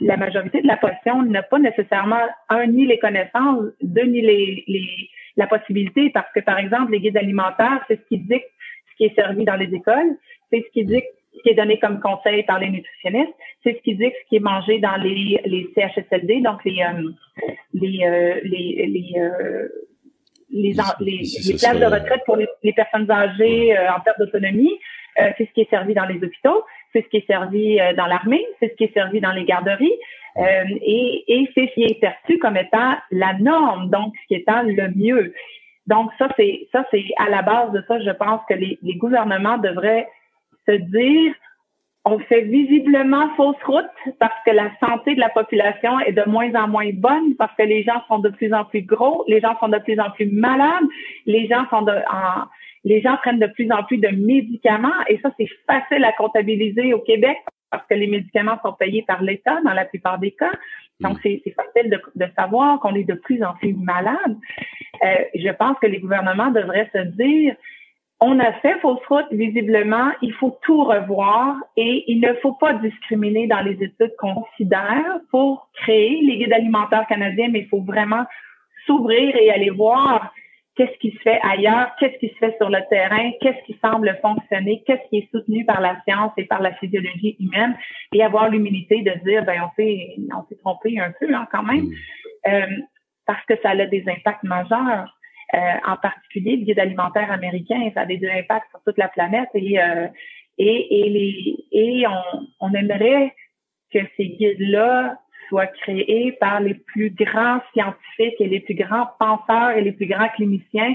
la 0.01 0.17
majorité 0.17 0.63
de 0.63 0.67
la 0.67 0.77
population 0.77 1.23
n'a 1.23 1.43
pas 1.43 1.59
nécessairement, 1.59 2.27
un, 2.49 2.67
ni 2.67 2.87
les 2.87 2.99
connaissances, 2.99 3.65
deux, 3.83 4.05
ni 4.05 4.21
les, 4.21 4.65
les, 4.67 5.09
la 5.37 5.47
possibilité, 5.47 6.11
parce 6.11 6.31
que, 6.33 6.41
par 6.41 6.59
exemple, 6.59 6.93
les 6.93 7.01
guides 7.01 7.17
alimentaires, 7.17 7.85
c'est 7.89 7.97
ce 7.97 8.07
qui 8.09 8.19
dit 8.19 8.41
ce 8.91 8.97
qui 8.97 9.05
est 9.05 9.15
servi 9.17 9.45
dans 9.45 9.57
les 9.57 9.75
écoles, 9.75 10.17
c'est 10.51 10.61
ce 10.61 10.71
qui 10.73 10.85
dit 10.85 11.03
ce 11.03 11.24
qui 11.43 11.51
est 11.51 11.55
donné 11.55 11.79
comme 11.79 12.01
conseil 12.01 12.43
par 12.45 12.59
les 12.59 12.71
nutritionnistes, 12.71 13.35
c'est 13.63 13.75
ce 13.77 13.83
qui 13.83 13.95
dit 13.95 14.05
ce 14.05 14.29
qui 14.29 14.37
est 14.37 14.41
mangé 14.41 14.79
dans 14.79 14.97
les, 14.97 15.41
les 15.45 15.71
CHSLD, 15.75 16.41
donc 16.41 16.65
les 16.65 16.83
euh, 16.83 17.11
les 17.73 18.05
euh, 18.05 18.41
les 18.45 18.87
les, 18.87 19.21
euh, 19.21 19.69
les, 20.51 20.73
les, 20.73 21.55
places 21.59 21.81
de 21.81 21.85
retraite 21.85 22.23
pour 22.27 22.37
les, 22.37 22.47
les 22.63 22.73
personnes 22.73 23.11
âgées 23.11 23.77
en 23.79 24.01
perte 24.01 24.19
d'autonomie. 24.19 24.79
c'est 25.17 25.47
ce 25.47 25.53
qui 25.53 25.63
est 25.63 25.71
servi 25.71 25.95
dans 25.95 26.07
les 26.07 26.17
hôpitaux, 26.17 26.65
c'est 26.93 27.03
ce 27.03 27.09
qui 27.09 27.19
est 27.19 27.27
servi 27.27 27.79
dans 27.97 28.07
l'armée, 28.07 28.47
c'est 28.61 28.71
ce 28.71 28.75
qui 28.75 28.85
est 28.85 28.95
servi 28.95 29.21
dans 29.21 29.33
les 29.33 29.45
garderies. 29.45 29.99
et, 30.37 31.25
et 31.27 31.49
c'est 31.55 31.69
ce 31.69 31.75
qui 31.75 31.85
est 31.85 32.01
perçu 32.01 32.39
comme 32.39 32.57
étant 32.57 32.95
la 33.11 33.33
norme, 33.35 33.91
donc 33.91 34.15
ce 34.23 34.27
qui 34.29 34.41
étant 34.41 34.63
le 34.63 34.93
mieux. 34.95 35.35
Donc 35.87 36.11
ça 36.19 36.29
c'est 36.37 36.69
ça 36.73 36.87
c'est 36.91 37.05
à 37.19 37.29
la 37.29 37.43
base 37.43 37.73
de 37.73 37.83
ça, 37.89 38.01
je 38.01 38.11
pense 38.11 38.41
que 38.49 38.55
les, 38.55 38.79
les 38.83 38.95
gouvernements 38.95 39.59
devraient 39.59 40.09
se 40.67 40.73
dire 40.73 41.35
on 42.05 42.19
fait 42.19 42.43
visiblement 42.43 43.35
fausse 43.35 43.63
route 43.65 43.87
parce 44.19 44.35
que 44.45 44.51
la 44.51 44.71
santé 44.79 45.15
de 45.15 45.21
la 45.21 45.31
population 45.31 45.99
est 46.01 46.13
de 46.13 46.23
moins 46.29 46.55
en 46.55 46.69
moins 46.69 46.91
bonne, 46.93 47.35
parce 47.37 47.55
que 47.57 47.63
les 47.63 47.83
gens 47.83 48.03
sont 48.09 48.19
de 48.19 48.29
plus 48.29 48.53
en 48.53 48.65
plus 48.67 48.83
gros, 48.83 49.25
les 49.27 49.41
gens 49.41 49.59
sont 49.59 49.69
de 49.69 49.79
plus 49.79 49.99
en 49.99 50.11
plus 50.11 50.27
malades, 50.27 50.85
les 51.25 51.49
gens 51.49 51.65
sont 51.71 51.81
de, 51.83 51.93
en, 51.93 52.45
les 52.85 53.01
gens 53.01 53.17
prennent 53.17 53.39
de 53.39 53.47
plus 53.47 53.71
en 53.73 53.83
plus 53.85 53.97
de 53.97 54.09
médicaments 54.09 55.01
et 55.09 55.19
ça 55.23 55.31
c'est 55.39 55.49
facile 55.67 56.05
à 56.05 56.13
comptabiliser 56.13 56.93
au 56.93 57.01
Québec 57.01 57.39
parce 57.71 57.87
que 57.89 57.95
les 57.95 58.07
médicaments 58.07 58.59
sont 58.63 58.75
payés 58.75 59.03
par 59.03 59.23
l'État 59.23 59.61
dans 59.65 59.73
la 59.73 59.87
plupart 59.87 60.19
des 60.19 60.31
cas. 60.31 60.53
Donc 61.01 61.19
c'est 61.23 61.43
facile 61.57 61.91
de, 61.91 62.01
de 62.15 62.27
savoir 62.37 62.79
qu'on 62.81 62.95
est 62.95 63.05
de 63.05 63.15
plus 63.15 63.43
en 63.43 63.55
plus 63.55 63.75
malade. 63.75 64.37
Euh, 65.03 65.25
je 65.35 65.51
pense 65.51 65.77
que 65.81 65.87
les 65.87 65.99
gouvernements 65.99 66.51
devraient 66.51 66.89
se 66.95 67.03
dire 67.03 67.57
on 68.27 68.39
a 68.39 68.53
fait 68.55 68.79
fausse 68.81 69.05
route, 69.07 69.27
visiblement, 69.33 70.11
il 70.23 70.33
faut 70.33 70.59
tout 70.63 70.83
revoir 70.85 71.57
et 71.77 72.05
il 72.11 72.21
ne 72.21 72.33
faut 72.35 72.55
pas 72.55 72.73
discriminer 72.75 73.47
dans 73.47 73.61
les 73.61 73.73
études 73.73 74.15
qu'on 74.19 74.35
considère 74.35 75.21
pour 75.31 75.69
créer 75.75 76.21
les 76.23 76.39
guides 76.39 76.53
alimentaires 76.53 77.07
canadiens, 77.07 77.49
mais 77.51 77.61
il 77.61 77.69
faut 77.69 77.83
vraiment 77.83 78.25
s'ouvrir 78.87 79.37
et 79.37 79.51
aller 79.51 79.71
voir 79.71 80.33
qu'est-ce 80.75 80.99
qui 80.99 81.11
se 81.13 81.19
fait 81.19 81.39
ailleurs, 81.43 81.91
qu'est-ce 81.99 82.19
qui 82.19 82.29
se 82.29 82.39
fait 82.39 82.57
sur 82.59 82.71
le 82.71 82.81
terrain, 82.89 83.31
qu'est-ce 83.41 83.63
qui 83.67 83.79
semble 83.85 84.19
fonctionner, 84.23 84.83
qu'est-ce 84.87 85.09
qui 85.11 85.19
est 85.19 85.31
soutenu 85.31 85.65
par 85.67 85.81
la 85.81 86.01
science 86.07 86.33
et 86.39 86.47
par 86.47 86.63
la 86.63 86.73
physiologie 86.75 87.37
humaine, 87.39 87.77
et 88.13 88.23
avoir 88.23 88.49
l'humilité 88.49 89.03
de 89.03 89.13
dire, 89.25 89.45
ben 89.45 89.63
on 89.65 89.71
s'est 89.77 90.17
on 90.35 90.45
s'est 90.49 90.59
trompé 90.65 90.99
un 90.99 91.13
peu 91.21 91.33
hein, 91.35 91.47
quand 91.53 91.63
même, 91.63 91.85
mm. 91.85 91.93
euh, 92.49 92.67
parce 93.27 93.45
que 93.47 93.55
ça 93.63 93.71
a 93.71 93.87
des 93.87 94.05
impacts 94.09 94.45
majeurs. 94.45 95.15
Euh, 95.53 95.59
en 95.87 95.97
particulier 95.97 96.57
le 96.57 96.65
guide 96.65 96.79
alimentaire 96.79 97.31
américain, 97.31 97.91
ça 97.95 98.03
a 98.03 98.07
des 98.07 98.21
impacts 98.29 98.71
sur 98.71 98.81
toute 98.85 98.99
la 98.99 99.09
planète 99.09 99.51
et 99.55 99.81
euh, 99.81 100.09
et, 100.57 101.01
et, 101.01 101.11
les, 101.11 101.57
et 101.73 102.07
on, 102.07 102.47
on 102.61 102.73
aimerait 102.75 103.35
que 103.93 103.99
ces 104.17 104.29
guides-là 104.29 105.19
soient 105.49 105.67
créés 105.67 106.33
par 106.33 106.61
les 106.61 106.75
plus 106.75 107.11
grands 107.11 107.61
scientifiques 107.73 108.41
et 108.41 108.47
les 108.47 108.61
plus 108.61 108.75
grands 108.75 109.09
penseurs 109.19 109.71
et 109.77 109.83
les 109.83 109.93
plus 109.93 110.07
grands 110.07 110.29
cliniciens 110.29 110.95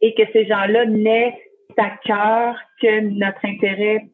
et 0.00 0.14
que 0.14 0.22
ces 0.32 0.46
gens-là 0.46 0.86
n'aient 0.86 1.36
à 1.76 1.90
cœur 2.04 2.56
que 2.80 3.00
notre 3.00 3.44
intérêt 3.44 4.06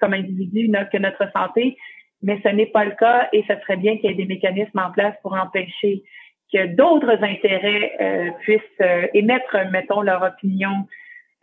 comme 0.00 0.14
individu, 0.14 0.70
que 0.92 0.98
notre 0.98 1.30
santé, 1.32 1.76
mais 2.22 2.40
ce 2.44 2.48
n'est 2.50 2.66
pas 2.66 2.84
le 2.84 2.92
cas 2.92 3.28
et 3.32 3.44
ce 3.48 3.54
serait 3.62 3.76
bien 3.76 3.96
qu'il 3.96 4.10
y 4.10 4.12
ait 4.12 4.16
des 4.16 4.26
mécanismes 4.26 4.78
en 4.78 4.92
place 4.92 5.14
pour 5.22 5.34
empêcher 5.34 6.04
que 6.52 6.66
d'autres 6.66 7.22
intérêts 7.22 7.92
euh, 8.00 8.30
puissent 8.40 8.60
euh, 8.80 9.06
émettre, 9.14 9.56
mettons, 9.70 10.02
leur 10.02 10.22
opinion 10.22 10.86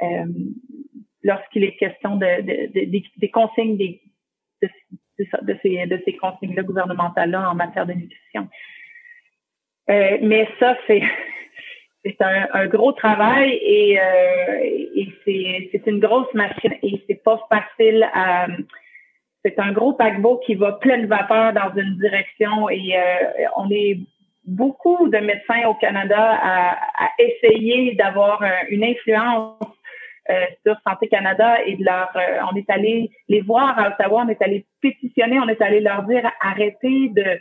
euh, 0.01 0.25
lorsqu'il 1.23 1.63
est 1.63 1.75
question 1.75 2.15
de, 2.15 2.41
de, 2.41 3.01
des 3.17 3.29
consignes 3.29 3.75
des, 3.75 4.01
de, 4.61 5.99
ces, 6.05 6.17
consignes-là 6.17 6.63
gouvernementales-là 6.63 7.49
en 7.49 7.55
matière 7.55 7.85
de 7.85 7.93
nutrition. 7.93 8.47
mais 9.87 10.47
ça, 10.59 10.77
c'est 10.87 11.01
un, 12.19 12.67
gros 12.67 12.91
travail 12.93 13.51
et, 13.61 13.99
c'est 15.25 15.87
une 15.87 15.99
grosse 15.99 16.33
machine 16.33 16.75
et 16.81 17.03
c'est 17.07 17.23
pas 17.23 17.41
facile 17.49 18.07
à 18.13 18.47
c'est 19.43 19.57
un 19.57 19.71
gros 19.71 19.93
paquebot 19.93 20.41
qui 20.45 20.55
va 20.55 20.73
plein 20.73 20.97
de 20.97 21.07
vapeur 21.07 21.53
dans 21.53 21.73
une 21.75 21.97
direction 21.97 22.69
et 22.69 22.93
on 23.55 23.69
est 23.71 23.99
beaucoup 24.49 25.07
de 25.09 25.17
médecins 25.19 25.67
au 25.67 25.75
Canada 25.75 26.39
à, 26.41 27.05
à 27.05 27.09
essayer 27.19 27.95
d'avoir 27.95 28.43
une 28.69 28.83
influence 28.83 29.57
euh, 30.29 30.45
sur 30.63 30.75
Santé 30.87 31.07
Canada 31.07 31.57
et 31.65 31.75
de 31.75 31.83
leur, 31.83 32.11
euh, 32.15 32.45
on 32.51 32.55
est 32.55 32.69
allé 32.69 33.09
les 33.29 33.41
voir 33.41 33.79
à 33.79 33.87
Ottawa, 33.87 34.25
on 34.27 34.29
est 34.29 34.41
allé 34.43 34.63
pétitionner, 34.79 35.39
on 35.39 35.47
est 35.47 35.59
allé 35.59 35.79
leur 35.79 36.03
dire 36.03 36.29
arrêtez 36.39 37.09
de 37.09 37.39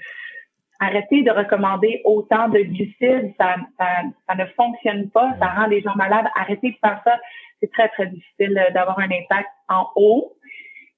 arrêtez 0.80 1.20
de 1.22 1.30
recommander 1.30 2.00
autant 2.04 2.48
de 2.48 2.60
glucides, 2.60 3.34
ça, 3.38 3.56
ça, 3.78 3.86
ça, 4.26 4.34
ne 4.36 4.46
fonctionne 4.56 5.10
pas, 5.10 5.36
ça 5.38 5.48
rend 5.48 5.66
les 5.66 5.82
gens 5.82 5.96
malades, 5.96 6.28
arrêtez 6.34 6.70
de 6.70 6.76
faire 6.82 7.02
ça. 7.04 7.18
C'est 7.60 7.70
très, 7.72 7.88
très 7.88 8.06
difficile 8.06 8.64
d'avoir 8.72 8.98
un 9.00 9.10
impact 9.10 9.48
en 9.68 9.88
haut. 9.96 10.38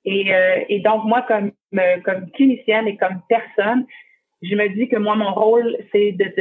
Et, 0.05 0.33
euh, 0.33 0.63
et 0.69 0.79
donc, 0.81 1.05
moi, 1.07 1.23
comme, 1.23 1.51
comme 2.05 2.31
clinicienne 2.33 2.87
et 2.87 2.99
comme 2.99 3.21
personne, 3.29 3.85
je 4.43 4.55
me 4.55 4.69
dis 4.69 4.89
que 4.89 4.97
moi, 4.97 5.17
mon 5.17 5.33
rôle, 5.33 5.77
c'est 5.93 6.13
de, 6.13 6.33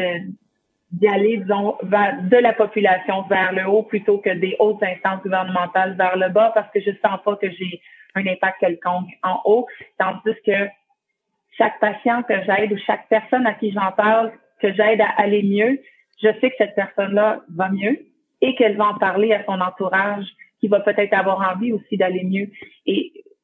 d'y 0.92 1.08
aller, 1.08 1.38
disons, 1.38 1.78
vers, 1.84 2.22
de 2.24 2.38
la 2.38 2.54
population 2.54 3.24
vers 3.24 3.54
le 3.54 3.68
haut 3.68 3.84
plutôt 3.84 4.18
que 4.18 4.30
des 4.30 4.56
hautes 4.60 4.82
instances 4.82 5.22
gouvernementales 5.22 5.96
vers 5.96 6.18
le 6.18 6.30
bas 6.30 6.52
parce 6.54 6.72
que 6.72 6.80
je 6.80 6.92
sens 7.04 7.20
pas 7.24 7.36
que 7.36 7.50
j'ai 7.52 7.82
un 8.16 8.26
impact 8.26 8.60
quelconque 8.60 9.10
en 9.24 9.40
haut, 9.46 9.68
tandis 9.98 10.36
que 10.46 10.68
chaque 11.58 11.80
patient 11.80 12.24
que 12.24 12.34
j'aide 12.46 12.72
ou 12.74 12.78
chaque 12.78 13.08
personne 13.10 13.46
à 13.46 13.54
qui 13.54 13.72
j'en 13.72 13.92
parle, 13.92 14.32
que 14.62 14.74
j'aide 14.74 15.02
à 15.02 15.10
aller 15.18 15.44
mieux, 15.44 15.80
je 16.22 16.30
sais 16.40 16.50
que 16.50 16.56
cette 16.58 16.76
personne-là 16.76 17.42
va 17.50 17.70
mieux 17.70 18.06
et 18.42 18.56
qu'elle 18.56 18.78
va 18.78 18.88
en 18.88 18.98
parler 18.98 19.34
à 19.34 19.44
son 19.46 19.60
entourage 19.62 20.26
qui 20.60 20.68
va 20.68 20.80
peut-être 20.80 21.14
avoir 21.14 21.54
envie 21.54 21.72
aussi 21.72 21.98
d'aller 21.98 22.24
mieux. 22.24 22.50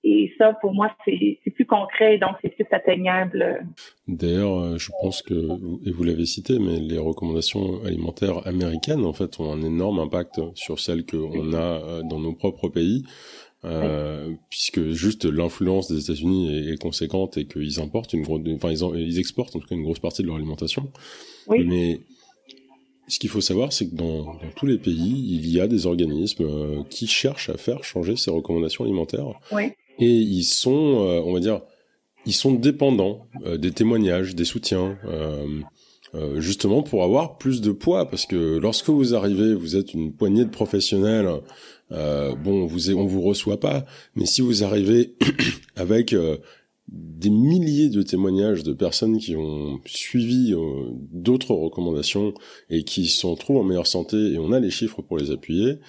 Et 0.08 0.32
ça, 0.38 0.54
pour 0.62 0.72
moi, 0.72 0.96
c'est 1.04 1.40
plus 1.56 1.66
concret, 1.66 2.20
donc 2.20 2.36
c'est 2.44 2.50
plus 2.50 2.68
atteignable. 2.70 3.66
D'ailleurs, 4.08 4.60
euh, 4.60 4.78
je 4.78 4.92
pense 5.02 5.24
que, 5.24 5.34
et 5.34 5.92
vous 5.92 6.04
l'avez 6.04 6.28
cité, 6.28 6.60
mais 6.60 6.80
les 6.80 7.00
recommandations 7.00 7.84
alimentaires 7.84 8.46
américaines, 8.46 9.04
en 9.04 9.14
fait, 9.14 9.40
ont 9.40 9.52
un 9.52 9.64
énorme 9.64 9.98
impact 9.98 10.40
sur 10.54 10.80
celles 10.80 11.08
qu'on 11.08 11.54
a 11.54 11.58
euh, 11.58 12.02
dans 12.04 12.20
nos 12.20 12.34
propres 12.34 12.70
pays. 12.70 13.04
Euh, 13.64 14.32
puisque 14.52 14.92
juste 14.92 15.26
l'influence 15.26 15.92
des 15.92 16.04
États-Unis 16.04 16.70
est, 16.70 16.80
conséquente 16.80 17.38
et 17.38 17.48
qu'ils 17.48 17.80
importent 17.80 18.14
une 18.14 18.22
grosse, 18.22 18.42
enfin 18.54 18.70
ils, 18.70 19.00
ils, 19.00 19.18
exportent 19.18 19.56
en 19.56 19.60
tout 19.60 19.68
cas 19.68 19.74
une 19.74 19.82
grosse 19.82 19.98
partie 19.98 20.22
de 20.22 20.28
leur 20.28 20.36
alimentation. 20.36 20.92
Oui. 21.48 21.66
Mais 21.66 22.00
ce 23.08 23.18
qu'il 23.18 23.32
faut 23.32 23.42
savoir, 23.42 23.74
c'est 23.74 23.90
que 23.90 23.96
dans, 23.96 24.36
dans, 24.36 24.52
tous 24.56 24.68
les 24.68 24.78
pays, 24.78 25.26
il 25.32 25.50
y 25.50 25.60
a 25.60 25.66
des 25.66 25.88
organismes 25.88 26.84
qui 26.92 27.08
cherchent 27.08 27.50
à 27.50 27.58
faire 27.58 27.84
changer 27.84 28.16
ces 28.16 28.30
recommandations 28.30 28.84
alimentaires. 28.84 29.34
Oui 29.52 29.72
et 30.00 30.12
ils 30.12 30.44
sont, 30.44 31.06
euh, 31.06 31.22
on 31.26 31.34
va 31.34 31.40
dire, 31.40 31.62
ils 32.26 32.34
sont 32.34 32.54
dépendants 32.54 33.28
euh, 33.46 33.58
des 33.58 33.72
témoignages, 33.72 34.36
des 34.36 34.46
soutiens, 34.46 34.98
euh, 35.06 36.40
justement 36.40 36.82
pour 36.82 37.04
avoir 37.04 37.38
plus 37.38 37.60
de 37.60 37.72
poids, 37.72 38.10
parce 38.10 38.26
que 38.26 38.58
lorsque 38.58 38.90
vous 38.90 39.16
arrivez, 39.16 39.54
vous 39.54 39.76
êtes 39.76 39.94
une 39.94 40.14
poignée 40.14 40.46
de 40.46 40.50
professionnels, 40.50 41.30
bon, 41.92 42.66
vous 42.66 42.90
on 42.92 43.06
vous 43.06 43.22
reçoit 43.22 43.60
pas, 43.60 43.86
mais 44.16 44.26
si 44.26 44.40
vous 44.40 44.64
arrivez 44.64 45.16
avec 45.76 46.16
des 46.88 47.30
milliers 47.30 47.90
de 47.90 48.02
témoignages 48.02 48.64
de 48.64 48.72
personnes 48.72 49.18
qui 49.18 49.36
ont 49.36 49.82
suivi 49.86 50.56
d'autres 51.12 51.54
recommandations 51.54 52.34
et 52.70 52.86
qui 52.86 53.08
sont 53.08 53.36
trop 53.36 53.60
en 53.60 53.64
meilleure 53.64 53.86
santé 53.86 54.16
et 54.16 54.40
on 54.40 54.54
a 54.54 54.62
les 54.62 54.72
chiffres 54.72 55.02
pour 55.02 55.18
les 55.18 55.32
appuyer, 55.32 55.80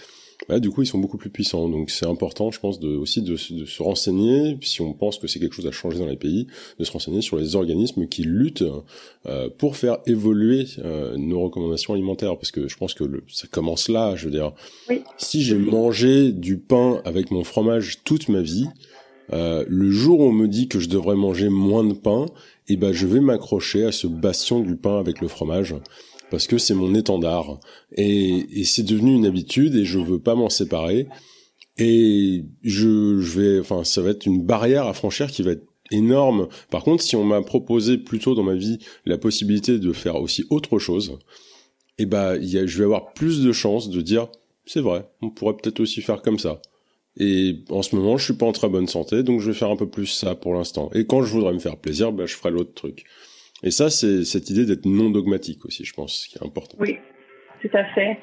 bah, 0.48 0.60
du 0.60 0.70
coup, 0.70 0.82
ils 0.82 0.86
sont 0.86 0.98
beaucoup 0.98 1.18
plus 1.18 1.30
puissants. 1.30 1.68
Donc, 1.68 1.90
c'est 1.90 2.06
important, 2.06 2.50
je 2.50 2.60
pense, 2.60 2.78
de, 2.78 2.88
aussi 2.88 3.22
de, 3.22 3.36
se 3.36 3.82
renseigner, 3.82 4.56
si 4.62 4.80
on 4.80 4.92
pense 4.92 5.18
que 5.18 5.26
c'est 5.26 5.40
quelque 5.40 5.54
chose 5.54 5.66
à 5.66 5.72
changer 5.72 5.98
dans 5.98 6.06
les 6.06 6.16
pays, 6.16 6.46
de 6.78 6.84
se 6.84 6.92
renseigner 6.92 7.20
sur 7.20 7.36
les 7.36 7.56
organismes 7.56 8.06
qui 8.06 8.22
luttent 8.22 8.64
euh, 9.26 9.48
pour 9.58 9.76
faire 9.76 9.98
évoluer 10.06 10.66
euh, 10.78 11.16
nos 11.16 11.40
recommandations 11.42 11.94
alimentaires. 11.94 12.36
Parce 12.36 12.50
que 12.50 12.68
je 12.68 12.76
pense 12.76 12.94
que 12.94 13.04
le, 13.04 13.24
ça 13.28 13.48
commence 13.50 13.88
là. 13.88 14.14
Je 14.16 14.26
veux 14.26 14.32
dire, 14.32 14.52
si 15.18 15.42
j'ai 15.42 15.58
mangé 15.58 16.32
du 16.32 16.58
pain 16.58 17.00
avec 17.04 17.30
mon 17.30 17.44
fromage 17.44 18.02
toute 18.04 18.28
ma 18.28 18.40
vie, 18.40 18.66
euh, 19.32 19.64
le 19.68 19.90
jour 19.90 20.20
où 20.20 20.24
on 20.24 20.32
me 20.32 20.46
dit 20.46 20.68
que 20.68 20.78
je 20.78 20.88
devrais 20.88 21.16
manger 21.16 21.48
moins 21.48 21.84
de 21.84 21.94
pain, 21.94 22.26
eh 22.68 22.76
ben, 22.76 22.92
je 22.92 23.06
vais 23.06 23.20
m'accrocher 23.20 23.84
à 23.84 23.92
ce 23.92 24.06
bastion 24.06 24.60
du 24.60 24.76
pain 24.76 24.98
avec 24.98 25.20
le 25.20 25.28
fromage 25.28 25.74
parce 26.30 26.46
que 26.46 26.58
c'est 26.58 26.74
mon 26.74 26.94
étendard 26.94 27.60
et, 27.92 28.60
et 28.60 28.64
c'est 28.64 28.82
devenu 28.82 29.14
une 29.14 29.26
habitude 29.26 29.74
et 29.74 29.84
je 29.84 29.98
veux 29.98 30.18
pas 30.18 30.34
m'en 30.34 30.48
séparer 30.48 31.06
et 31.78 32.44
je, 32.62 33.20
je 33.20 33.40
vais 33.40 33.60
enfin 33.60 33.84
ça 33.84 34.02
va 34.02 34.10
être 34.10 34.26
une 34.26 34.42
barrière 34.42 34.86
à 34.86 34.92
franchir 34.92 35.30
qui 35.30 35.42
va 35.42 35.52
être 35.52 35.66
énorme. 35.90 36.48
Par 36.70 36.82
contre, 36.82 37.02
si 37.02 37.16
on 37.16 37.24
m'a 37.24 37.42
proposé 37.42 37.98
plus 37.98 38.18
tôt 38.18 38.34
dans 38.34 38.42
ma 38.42 38.54
vie 38.54 38.78
la 39.04 39.18
possibilité 39.18 39.78
de 39.78 39.92
faire 39.92 40.16
aussi 40.16 40.44
autre 40.50 40.78
chose, 40.78 41.18
eh 41.98 42.06
ben, 42.06 42.36
y 42.36 42.58
a, 42.58 42.66
je 42.66 42.78
vais 42.78 42.84
avoir 42.84 43.12
plus 43.12 43.42
de 43.42 43.52
chances 43.52 43.88
de 43.88 44.00
dire, 44.00 44.28
c'est 44.66 44.80
vrai, 44.80 45.08
on 45.22 45.30
pourrait 45.30 45.56
peut-être 45.56 45.80
aussi 45.80 46.02
faire 46.02 46.22
comme 46.22 46.38
ça. 46.38 46.60
Et 47.18 47.60
en 47.70 47.82
ce 47.82 47.96
moment, 47.96 48.18
je 48.18 48.24
suis 48.24 48.34
pas 48.34 48.46
en 48.46 48.52
très 48.52 48.68
bonne 48.68 48.88
santé, 48.88 49.22
donc 49.22 49.40
je 49.40 49.50
vais 49.50 49.56
faire 49.56 49.70
un 49.70 49.76
peu 49.76 49.88
plus 49.88 50.06
ça 50.06 50.34
pour 50.34 50.54
l'instant. 50.54 50.90
Et 50.92 51.06
quand 51.06 51.22
je 51.22 51.32
voudrais 51.32 51.54
me 51.54 51.58
faire 51.58 51.78
plaisir, 51.78 52.12
ben, 52.12 52.26
je 52.26 52.34
ferai 52.34 52.50
l'autre 52.50 52.74
truc. 52.74 53.04
Et 53.66 53.72
ça, 53.72 53.90
c'est 53.90 54.22
cette 54.22 54.48
idée 54.48 54.64
d'être 54.64 54.86
non 54.86 55.10
dogmatique 55.10 55.64
aussi, 55.64 55.84
je 55.84 55.92
pense, 55.92 56.28
qui 56.28 56.38
est 56.38 56.46
important. 56.46 56.76
Oui, 56.78 57.00
tout 57.60 57.76
à 57.76 57.84
fait. 57.86 58.16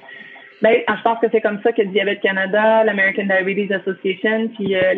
Ben, 0.61 0.82
je 0.88 1.03
pense 1.03 1.20
que 1.20 1.28
c'est 1.34 1.41
comme 1.41 1.60
ça 1.61 1.74
que 1.74 1.82
Diabète 1.82 2.22
Canada, 2.22 2.86
l'American 2.86 3.26
Diabetes 3.26 3.70
Association, 3.74 4.48
puis 4.56 4.74
euh, 4.74 4.94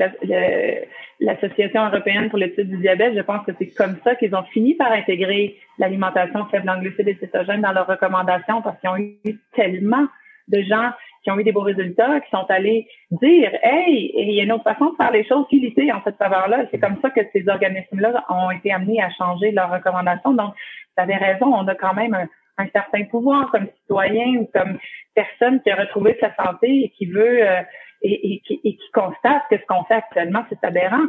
l'Association 1.19 1.87
européenne 1.87 2.29
pour 2.29 2.37
l'étude 2.37 2.69
du 2.69 2.77
diabète, 2.77 3.15
je 3.15 3.21
pense 3.21 3.43
que 3.47 3.53
c'est 3.57 3.71
comme 3.71 3.97
ça 4.03 4.13
qu'ils 4.13 4.35
ont 4.35 4.43
fini 4.53 4.75
par 4.75 4.91
intégrer 4.91 5.57
l'alimentation 5.79 6.45
faible 6.51 6.69
en 6.69 6.79
glucides 6.79 7.07
et 7.07 7.17
cétogènes 7.19 7.61
dans 7.61 7.71
leurs 7.71 7.87
recommandations 7.87 8.61
parce 8.61 8.79
qu'ils 8.79 8.89
ont 8.91 8.97
eu 8.97 9.39
tellement 9.55 10.05
de 10.49 10.61
gens 10.61 10.91
qui 11.25 11.31
ont 11.31 11.39
eu 11.39 11.43
des 11.43 11.51
beaux 11.51 11.61
résultats, 11.61 12.21
qui 12.21 12.29
sont 12.29 12.45
allés 12.49 12.87
dire 13.09 13.51
Hey, 13.63 14.11
il 14.15 14.31
y 14.31 14.39
a 14.39 14.43
une 14.43 14.51
autre 14.51 14.63
façon 14.63 14.91
de 14.91 14.95
faire 14.95 15.11
les 15.11 15.25
choses 15.25 15.45
qui 15.49 15.59
lutter 15.59 15.91
en 15.91 16.01
cette 16.03 16.17
faveur-là. 16.17 16.65
C'est 16.71 16.79
comme 16.79 16.97
ça 17.01 17.09
que 17.09 17.21
ces 17.33 17.49
organismes-là 17.49 18.23
ont 18.29 18.51
été 18.51 18.71
amenés 18.71 19.01
à 19.01 19.09
changer 19.09 19.51
leurs 19.51 19.71
recommandations. 19.71 20.33
Donc, 20.33 20.53
vous 20.53 21.03
avez 21.03 21.15
raison, 21.15 21.47
on 21.47 21.67
a 21.67 21.75
quand 21.75 21.95
même 21.95 22.13
un, 22.57 22.67
certain 22.73 23.03
pouvoir 23.05 23.51
comme 23.51 23.67
citoyen 23.81 24.39
ou 24.39 24.49
comme 24.53 24.77
personne 25.15 25.61
qui 25.61 25.71
a 25.71 25.75
retrouvé 25.75 26.15
sa 26.21 26.33
santé 26.35 26.85
et 26.85 26.89
qui 26.95 27.07
veut 27.07 27.41
euh, 27.41 27.61
et, 28.01 28.41
qui, 28.45 28.61
et, 28.63 28.77
qui, 28.77 28.91
constate 28.93 29.43
que 29.49 29.57
ce 29.57 29.65
qu'on 29.67 29.83
fait 29.85 29.95
actuellement, 29.95 30.45
c'est 30.49 30.63
aberrant. 30.63 31.05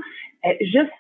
Euh, 0.47 0.55
juste 0.63 0.91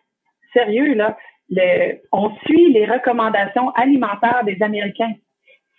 sérieux, 0.53 0.95
là, 0.95 1.17
le, 1.49 2.01
on 2.13 2.35
suit 2.45 2.71
les 2.73 2.85
recommandations 2.85 3.71
alimentaires 3.71 4.45
des 4.45 4.63
Américains 4.63 5.15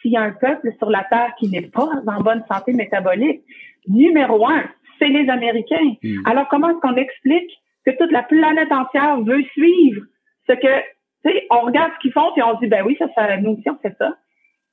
s'il 0.02 0.11
y 0.11 0.18
a 0.18 0.22
un 0.22 0.32
peuple 0.32 0.72
sur 0.78 0.90
la 0.90 1.03
Terre 1.03 1.34
qui 1.40 1.49
n'est 1.49 1.61
pas 1.61 1.90
en 2.06 2.22
bonne 2.22 2.44
santé 2.49 2.74
métabolique, 2.74 3.41
numéro 3.88 4.48
un, 4.48 4.64
c'est 4.99 5.07
les 5.07 5.30
Américains. 5.30 5.94
Hmm. 6.03 6.22
Alors, 6.26 6.48
comment 6.49 6.69
est-ce 6.69 6.80
qu'on 6.80 6.95
explique 6.95 7.52
que 7.86 7.91
toute 7.91 8.11
la 8.11 8.24
planète 8.24 8.72
entière 8.72 9.22
veut 9.22 9.44
suivre 9.53 10.02
ce 10.48 10.53
que, 10.53 10.80
tu 11.26 11.32
sais, 11.32 11.48
on 11.49 11.61
regarde 11.61 11.91
ce 11.95 11.99
qu'ils 11.99 12.11
font 12.11 12.36
et 12.36 12.44
on 12.44 12.60
dit, 12.60 12.68
ben 12.68 12.84
oui, 12.86 12.95
ça, 12.99 13.07
ça 13.15 13.38
nous 13.38 13.52
aussi, 13.52 13.69
on 13.69 13.78
fait 13.78 13.95
ça. 13.98 14.15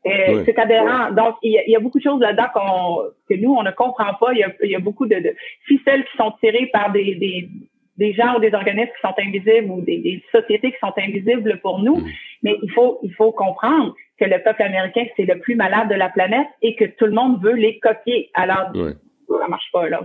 C'est 0.04 0.58
adhérent. 0.58 1.12
Donc, 1.12 1.36
il 1.42 1.52
y, 1.66 1.76
a, 1.76 1.80
beaucoup 1.80 1.98
de 1.98 2.04
choses 2.04 2.20
là-dedans 2.20 2.48
qu'on, 2.52 2.98
que 3.28 3.40
nous, 3.40 3.54
on 3.54 3.62
ne 3.62 3.70
comprend 3.70 4.12
pas. 4.20 4.32
Il 4.32 4.38
y 4.38 4.42
a, 4.42 4.52
y 4.62 4.74
a 4.74 4.78
beaucoup 4.78 5.06
de, 5.06 5.14
de, 5.14 5.34
ficelles 5.66 6.04
qui 6.04 6.16
sont 6.18 6.32
tirées 6.40 6.66
par 6.66 6.92
des, 6.92 7.14
des, 7.14 7.48
des 7.96 8.12
gens 8.12 8.36
ou 8.36 8.40
des 8.40 8.52
organismes 8.52 8.90
qui 8.90 9.00
sont 9.00 9.14
invisibles 9.18 9.70
ou 9.70 9.80
des, 9.80 9.98
des 9.98 10.22
sociétés 10.30 10.72
qui 10.72 10.78
sont 10.78 10.92
invisibles 10.98 11.58
pour 11.62 11.78
nous. 11.78 11.96
Hmm. 11.96 12.08
Mais 12.42 12.56
il 12.62 12.70
faut, 12.72 12.98
il 13.02 13.14
faut 13.14 13.32
comprendre 13.32 13.94
que 14.18 14.24
le 14.24 14.42
peuple 14.42 14.62
américain, 14.62 15.04
c'est 15.16 15.24
le 15.24 15.40
plus 15.40 15.56
malade 15.56 15.88
de 15.88 15.94
la 15.94 16.08
planète 16.08 16.46
et 16.62 16.76
que 16.76 16.84
tout 16.84 17.06
le 17.06 17.12
monde 17.12 17.42
veut 17.42 17.54
les 17.54 17.78
copier. 17.78 18.30
Alors, 18.34 18.70
ouais. 18.74 18.94
ça 19.28 19.48
marche 19.48 19.70
pas, 19.72 19.88
là. 19.88 20.02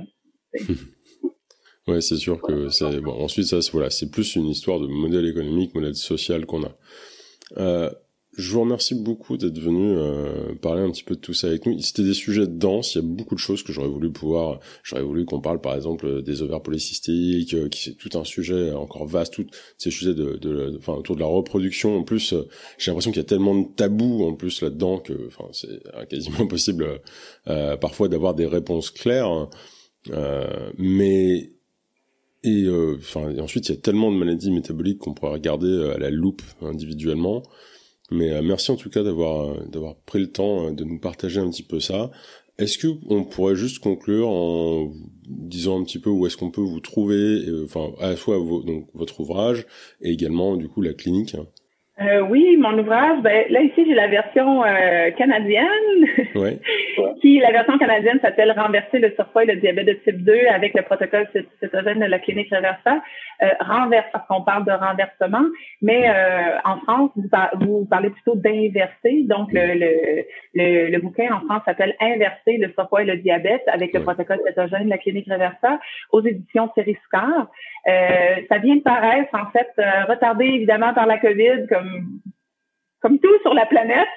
ouais, 1.88 2.02
c'est 2.02 2.18
sûr 2.18 2.42
que 2.42 2.70
c'est, 2.70 3.02
bon, 3.02 3.14
ensuite, 3.24 3.46
ça, 3.46 3.60
voilà, 3.72 3.90
c'est 3.90 4.10
plus 4.10 4.36
une 4.36 4.48
histoire 4.48 4.80
de 4.80 4.88
modèle 4.88 5.28
économique, 5.28 5.76
modèle 5.76 5.96
social 5.96 6.46
qu'on 6.46 6.64
a. 6.64 6.72
Euh, 7.58 7.90
je 8.38 8.54
vous 8.54 8.62
remercie 8.62 8.94
beaucoup 8.94 9.38
d'être 9.38 9.58
venu 9.58 9.98
euh, 9.98 10.54
parler 10.62 10.82
un 10.82 10.92
petit 10.92 11.04
peu 11.04 11.16
de 11.16 11.20
tout 11.20 11.34
ça 11.34 11.48
avec 11.48 11.66
nous. 11.66 11.80
C'était 11.80 12.04
des 12.04 12.14
sujets 12.14 12.46
denses, 12.46 12.94
il 12.94 12.98
y 13.00 13.02
a 13.02 13.08
beaucoup 13.08 13.34
de 13.34 13.40
choses 13.40 13.64
que 13.64 13.74
j'aurais 13.74 13.90
voulu 13.90 14.12
pouvoir... 14.12 14.60
J'aurais 14.84 15.02
voulu 15.02 15.26
qu'on 15.26 15.42
parle 15.42 15.60
par 15.60 15.76
exemple 15.76 16.22
des 16.22 16.44
ovaires 16.44 16.62
polycystiques, 16.62 17.56
euh, 17.56 17.70
qui 17.70 17.82
c'est 17.82 17.96
tout 17.96 18.18
un 18.18 18.24
sujet 18.24 18.72
encore 18.72 19.08
vaste, 19.08 19.34
tous 19.34 19.48
ces 19.78 19.90
sujets 19.90 20.14
de, 20.14 20.38
de, 20.38 20.76
enfin, 20.78 20.94
autour 20.94 21.16
de 21.16 21.22
la 21.22 21.28
reproduction. 21.28 21.98
En 21.98 22.04
plus, 22.04 22.34
euh, 22.34 22.48
j'ai 22.78 22.92
l'impression 22.92 23.12
qu'il 23.12 23.20
y 23.20 23.26
a 23.26 23.28
tellement 23.28 23.56
de 23.56 23.68
tabous 23.76 24.24
en 24.24 24.36
plus 24.36 24.62
là-dedans 24.62 25.00
que 25.00 25.28
enfin, 25.28 25.50
c'est 25.52 25.82
quasiment 26.08 26.40
impossible 26.42 27.02
euh, 27.48 27.78
parfois 27.78 28.10
d'avoir 28.10 28.36
des 28.36 28.46
réponses 28.46 28.92
claires. 28.92 29.50
mais 30.78 31.52
et 32.44 32.68
enfin 32.96 33.38
ensuite 33.40 33.68
il 33.68 33.76
y 33.76 33.78
a 33.78 33.82
tellement 33.82 34.14
de 34.14 34.18
maladies 34.18 34.50
métaboliques 34.50 35.00
qu'on 35.00 35.14
pourrait 35.14 35.34
regarder 35.34 35.92
à 35.94 35.98
la 35.98 36.10
loupe 36.10 36.42
individuellement 36.62 37.44
mais 38.12 38.32
euh, 38.32 38.42
merci 38.42 38.72
en 38.72 38.76
tout 38.76 38.90
cas 38.90 39.04
d'avoir 39.04 39.50
euh, 39.52 39.66
d'avoir 39.68 39.96
pris 39.96 40.20
le 40.20 40.32
temps 40.32 40.68
euh, 40.68 40.72
de 40.72 40.84
nous 40.84 41.00
partager 41.00 41.40
un 41.40 41.50
petit 41.50 41.64
peu 41.64 41.80
ça. 41.80 42.12
Est-ce 42.58 42.78
que 42.78 42.88
on 43.10 43.24
pourrait 43.24 43.56
juste 43.56 43.80
conclure 43.80 44.30
en 44.30 44.92
disant 45.28 45.80
un 45.80 45.84
petit 45.84 46.00
peu 46.00 46.10
où 46.10 46.28
est-ce 46.28 46.36
qu'on 46.36 46.52
peut 46.52 46.62
vous 46.62 46.82
trouver, 46.82 47.46
enfin 47.64 47.92
à 48.00 48.10
la 48.10 48.16
fois 48.18 48.38
donc 48.38 48.88
votre 48.94 49.22
ouvrage 49.22 49.66
et 50.02 50.12
également 50.12 50.58
du 50.58 50.68
coup 50.68 50.82
la 50.82 50.94
clinique? 50.94 51.38
Euh, 52.02 52.22
oui, 52.22 52.56
mon 52.58 52.78
ouvrage, 52.80 53.20
ben, 53.22 53.46
là 53.50 53.62
ici 53.62 53.84
j'ai 53.86 53.94
la 53.94 54.08
version 54.08 54.64
euh, 54.64 55.12
canadienne. 55.12 55.68
Ouais. 56.36 56.60
qui 57.22 57.40
la 57.40 57.52
version 57.52 57.78
canadienne 57.78 58.20
s'appelle 58.22 58.52
Renverser 58.52 59.00
le 59.00 59.12
surpoids 59.16 59.44
et 59.44 59.48
le 59.48 59.56
diabète 59.56 59.88
de 59.88 59.94
type 59.94 60.24
2 60.24 60.34
avec 60.54 60.74
le 60.74 60.84
protocole 60.84 61.28
cétogène 61.60 62.00
de 62.00 62.06
la 62.06 62.20
clinique 62.20 62.50
Reversa. 62.54 63.02
Euh, 63.42 63.48
renverse 63.62 64.06
parce 64.12 64.28
qu'on 64.28 64.42
parle 64.44 64.66
de 64.66 64.72
renversement, 64.72 65.46
mais 65.82 66.10
euh, 66.10 66.58
en 66.66 66.78
France 66.82 67.12
vous, 67.16 67.30
vous, 67.62 67.86
parlez 67.86 68.10
plutôt 68.10 68.36
d'inverser. 68.36 69.24
Donc 69.24 69.52
le, 69.54 69.76
le, 69.76 70.26
le, 70.54 70.92
le, 70.92 71.00
bouquin 71.00 71.34
en 71.34 71.40
France 71.46 71.62
s'appelle 71.66 71.96
Inverser 72.02 72.58
le 72.58 72.72
surpoids 72.74 73.04
et 73.04 73.06
le 73.06 73.16
diabète 73.16 73.64
avec 73.68 73.94
le 73.94 74.04
protocole 74.04 74.40
cétogène 74.46 74.86
de 74.86 74.90
la 74.90 74.98
clinique 74.98 75.28
Reversa 75.30 75.80
aux 76.12 76.22
éditions 76.22 76.70
Scar. 77.06 77.50
Euh, 77.88 78.36
ça 78.50 78.58
vient 78.58 78.76
de 78.76 78.82
paraître 78.82 79.34
en 79.34 79.50
fait 79.52 79.70
retardé 80.08 80.46
évidemment 80.46 80.94
par 80.94 81.06
la 81.06 81.18
COVID 81.18 81.68
comme 81.70 81.89
comme 83.02 83.20
tout 83.20 83.40
sur 83.42 83.54
la 83.54 83.66
planète. 83.66 84.08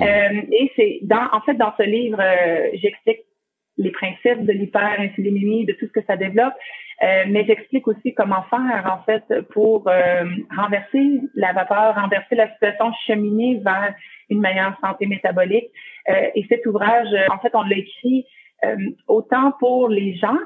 Euh, 0.00 0.42
et 0.52 0.72
c'est 0.76 1.00
dans, 1.02 1.28
en 1.32 1.40
fait, 1.42 1.54
dans 1.54 1.72
ce 1.76 1.82
livre, 1.82 2.20
euh, 2.20 2.68
j'explique 2.74 3.20
les 3.76 3.90
principes 3.90 4.44
de 4.44 4.52
l'hyperinsulinémie, 4.52 5.64
de 5.64 5.72
tout 5.72 5.86
ce 5.86 5.92
que 5.92 6.04
ça 6.06 6.16
développe, 6.16 6.52
euh, 7.02 7.24
mais 7.28 7.44
j'explique 7.46 7.88
aussi 7.88 8.12
comment 8.12 8.42
faire 8.50 8.84
en 8.92 9.02
fait 9.04 9.24
pour 9.52 9.88
euh, 9.88 10.24
renverser 10.54 11.20
la 11.34 11.52
vapeur, 11.52 11.94
renverser 11.94 12.34
la 12.34 12.52
situation, 12.52 12.92
cheminer 13.06 13.60
vers 13.64 13.94
une 14.28 14.40
meilleure 14.40 14.78
santé 14.84 15.06
métabolique. 15.06 15.70
Euh, 16.10 16.28
et 16.34 16.44
cet 16.50 16.66
ouvrage, 16.66 17.08
en 17.30 17.38
fait, 17.38 17.52
on 17.54 17.62
l'a 17.62 17.76
écrit 17.76 18.26
autant 19.08 19.52
pour 19.58 19.88
les 19.88 20.14
gens 20.16 20.36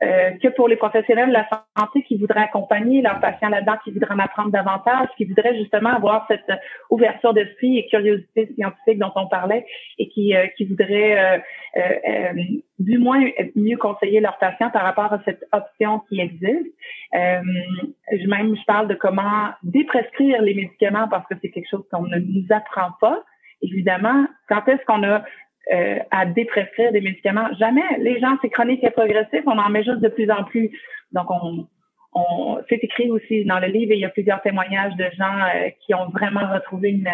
euh, 0.00 0.30
que 0.40 0.48
pour 0.48 0.68
les 0.68 0.76
professionnels 0.76 1.28
de 1.28 1.32
la 1.32 1.48
santé 1.76 2.04
qui 2.04 2.16
voudraient 2.16 2.44
accompagner 2.44 3.02
leurs 3.02 3.18
patients 3.18 3.48
là-dedans, 3.48 3.78
qui 3.82 3.90
voudraient 3.90 4.14
en 4.14 4.20
apprendre 4.20 4.52
davantage, 4.52 5.08
qui 5.16 5.24
voudraient 5.24 5.56
justement 5.56 5.90
avoir 5.90 6.24
cette 6.28 6.50
ouverture 6.88 7.34
d'esprit 7.34 7.78
et 7.78 7.86
curiosité 7.88 8.48
scientifique 8.54 8.98
dont 8.98 9.10
on 9.16 9.26
parlait 9.26 9.66
et 9.98 10.08
qui, 10.08 10.36
euh, 10.36 10.46
qui 10.56 10.66
voudraient 10.66 11.18
euh, 11.18 11.38
euh, 11.76 12.32
du 12.78 12.98
moins 12.98 13.20
mieux 13.56 13.76
conseiller 13.76 14.20
leurs 14.20 14.38
patients 14.38 14.70
par 14.70 14.82
rapport 14.82 15.12
à 15.12 15.20
cette 15.24 15.44
option 15.52 16.00
qui 16.08 16.20
existe. 16.20 16.72
je, 17.12 18.28
même, 18.28 18.56
je 18.56 18.64
parle 18.66 18.86
de 18.86 18.94
comment 18.94 19.48
déprescrire 19.64 20.42
les 20.42 20.54
médicaments 20.54 21.08
parce 21.08 21.26
que 21.26 21.34
c'est 21.42 21.50
quelque 21.50 21.68
chose 21.68 21.84
qu'on 21.90 22.06
ne 22.06 22.18
nous 22.18 22.46
apprend 22.50 22.92
pas. 23.00 23.24
Évidemment, 23.62 24.26
quand 24.48 24.68
est-ce 24.68 24.84
qu'on 24.84 25.02
a 25.02 25.24
euh, 25.72 25.98
à 26.10 26.26
déprescrire 26.26 26.92
des 26.92 27.00
médicaments. 27.00 27.48
Jamais. 27.58 27.82
Les 27.98 28.18
gens, 28.20 28.36
c'est 28.40 28.50
chronique 28.50 28.82
et 28.84 28.90
progressif, 28.90 29.42
on 29.46 29.58
en 29.58 29.68
met 29.70 29.84
juste 29.84 30.00
de 30.00 30.08
plus 30.08 30.30
en 30.30 30.44
plus. 30.44 30.70
Donc, 31.12 31.30
on, 31.30 31.66
on 32.14 32.58
c'est 32.68 32.82
écrit 32.82 33.10
aussi 33.10 33.44
dans 33.44 33.60
le 33.60 33.66
livre, 33.66 33.92
il 33.92 34.00
y 34.00 34.04
a 34.04 34.08
plusieurs 34.08 34.40
témoignages 34.42 34.94
de 34.96 35.04
gens 35.18 35.38
euh, 35.54 35.68
qui 35.80 35.94
ont 35.94 36.08
vraiment 36.08 36.52
retrouvé 36.52 36.90
une, 36.90 37.10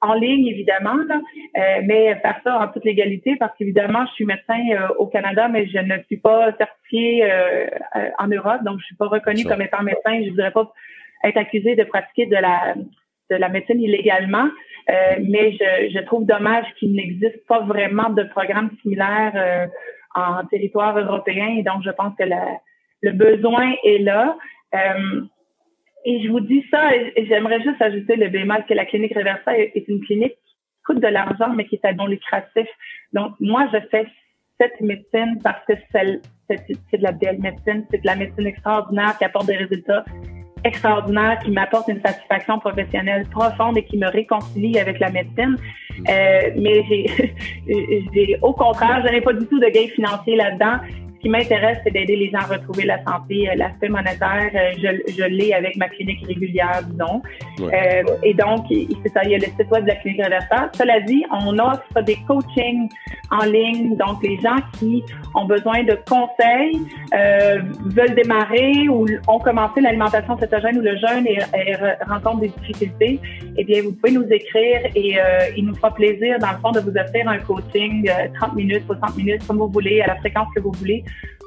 en 0.00 0.14
ligne, 0.14 0.46
évidemment, 0.46 0.96
euh, 0.98 1.60
mais 1.84 2.14
faire 2.16 2.40
ça 2.44 2.58
en 2.58 2.68
toute 2.68 2.84
légalité 2.84 3.36
parce 3.36 3.56
qu'évidemment, 3.56 4.04
je 4.06 4.12
suis 4.12 4.24
médecin 4.24 4.60
euh, 4.70 4.88
au 4.98 5.06
Canada, 5.06 5.48
mais 5.48 5.66
je 5.66 5.78
ne 5.78 6.02
suis 6.06 6.18
pas 6.18 6.52
certifiée 6.56 7.24
euh, 7.24 7.66
en 8.18 8.28
Europe, 8.28 8.62
donc 8.64 8.78
je 8.80 8.86
suis 8.86 8.96
pas 8.96 9.08
reconnue 9.08 9.44
comme 9.44 9.62
étant 9.62 9.82
médecin. 9.82 10.22
Je 10.24 10.30
voudrais 10.30 10.50
pas 10.50 10.70
être 11.24 11.38
accusée 11.38 11.76
de 11.76 11.84
pratiquer 11.84 12.26
de 12.26 12.36
la 12.36 12.74
de 13.28 13.34
la 13.34 13.48
médecine 13.48 13.80
illégalement, 13.80 14.48
mais 14.88 15.50
je, 15.50 15.90
je, 15.92 15.98
trouve 16.04 16.26
dommage 16.26 16.64
qu'il 16.78 16.92
n'existe 16.92 17.44
pas 17.48 17.58
vraiment 17.58 18.08
de 18.08 18.22
programme 18.22 18.70
similaire 18.82 19.68
en 20.14 20.44
territoire 20.44 20.96
européen, 20.96 21.56
et 21.58 21.64
donc 21.64 21.82
je 21.84 21.90
pense 21.90 22.14
que 22.16 22.22
le 23.02 23.10
besoin 23.10 23.72
est 23.82 23.98
là. 23.98 24.36
Et 26.08 26.22
je 26.22 26.30
vous 26.30 26.38
dis 26.38 26.64
ça, 26.70 26.94
et 26.94 27.26
j'aimerais 27.26 27.60
juste 27.62 27.82
ajouter 27.82 28.14
le 28.14 28.28
bémol 28.28 28.64
que 28.68 28.74
la 28.74 28.84
clinique 28.84 29.12
Reversa 29.12 29.58
est 29.58 29.84
une 29.88 30.00
clinique 30.00 30.36
qui 30.46 30.82
coûte 30.84 31.00
de 31.00 31.08
l'argent, 31.08 31.52
mais 31.52 31.66
qui 31.66 31.74
est 31.74 31.84
à 31.84 31.92
bon 31.92 32.06
lucratif. 32.06 32.68
Donc, 33.12 33.32
moi, 33.40 33.68
je 33.72 33.78
fais 33.90 34.06
cette 34.60 34.80
médecine 34.80 35.40
parce 35.42 35.58
que 35.66 35.72
c'est 35.90 36.96
de 36.96 37.02
la 37.02 37.10
belle 37.10 37.40
médecine, 37.40 37.84
c'est 37.90 38.00
de 38.00 38.06
la 38.06 38.14
médecine 38.14 38.46
extraordinaire 38.46 39.18
qui 39.18 39.24
apporte 39.24 39.46
des 39.46 39.56
résultats 39.56 40.04
extraordinaires, 40.62 41.40
qui 41.44 41.50
m'apporte 41.50 41.88
une 41.88 42.00
satisfaction 42.00 42.60
professionnelle 42.60 43.26
profonde 43.28 43.76
et 43.76 43.84
qui 43.84 43.98
me 43.98 44.08
réconcilie 44.08 44.78
avec 44.78 45.00
la 45.00 45.10
médecine. 45.10 45.56
Euh, 46.08 46.50
mais 46.56 46.84
j'ai, 46.88 48.38
au 48.42 48.52
contraire, 48.52 49.02
je 49.04 49.10
n'ai 49.10 49.20
pas 49.20 49.32
du 49.32 49.44
tout 49.46 49.58
de 49.58 49.66
gain 49.66 49.88
financier 49.88 50.36
là-dedans 50.36 50.78
qui 51.20 51.28
m'intéresse, 51.28 51.78
c'est 51.84 51.90
d'aider 51.90 52.16
les 52.16 52.30
gens 52.30 52.38
à 52.38 52.54
retrouver 52.54 52.84
la 52.84 53.02
santé. 53.04 53.48
Euh, 53.48 53.54
l'aspect 53.56 53.88
monétaire, 53.88 54.50
euh, 54.54 54.72
je, 54.76 55.12
je 55.12 55.24
l'ai 55.24 55.52
avec 55.52 55.76
ma 55.76 55.88
clinique 55.88 56.24
régulière, 56.26 56.82
disons. 56.88 57.22
Euh, 57.60 58.02
et 58.22 58.34
donc, 58.34 58.66
c'est 58.68 59.12
ça, 59.12 59.24
il 59.24 59.30
y 59.30 59.34
a 59.34 59.38
le 59.38 59.44
site 59.44 59.70
web 59.70 59.84
de 59.84 59.88
la 59.88 59.96
clinique 59.96 60.22
Reversa. 60.22 60.70
Cela 60.74 61.00
dit, 61.00 61.24
on 61.30 61.58
offre 61.58 62.02
des 62.02 62.16
coachings 62.26 62.88
en 63.30 63.44
ligne. 63.44 63.96
Donc, 63.96 64.22
les 64.22 64.38
gens 64.40 64.56
qui 64.78 65.02
ont 65.34 65.44
besoin 65.46 65.82
de 65.82 65.98
conseils, 66.08 66.80
euh, 67.14 67.60
veulent 67.84 68.14
démarrer 68.14 68.88
ou 68.88 69.06
ont 69.28 69.38
commencé 69.38 69.80
l'alimentation 69.80 70.38
cétogène 70.38 70.78
ou 70.78 70.82
le 70.82 70.96
jeûne 70.96 71.26
et, 71.26 71.74
rencontrent 72.06 72.40
des 72.40 72.48
difficultés, 72.48 73.20
eh 73.56 73.64
bien, 73.64 73.82
vous 73.82 73.92
pouvez 73.92 74.12
nous 74.12 74.26
écrire 74.30 74.80
et 74.94 75.18
euh, 75.18 75.22
il 75.56 75.66
nous 75.66 75.74
fera 75.74 75.94
plaisir, 75.94 76.38
dans 76.38 76.52
le 76.52 76.58
fond, 76.58 76.72
de 76.72 76.80
vous 76.80 76.96
offrir 76.96 77.28
un 77.28 77.38
coaching 77.38 78.10
30 78.38 78.54
minutes, 78.54 78.84
60 78.86 79.16
minutes, 79.16 79.46
comme 79.46 79.58
vous 79.58 79.68
voulez, 79.68 80.00
à 80.00 80.08
la 80.08 80.16
fréquence 80.16 80.48
que 80.54 80.60
vous 80.60 80.72
voulez 80.72 81.04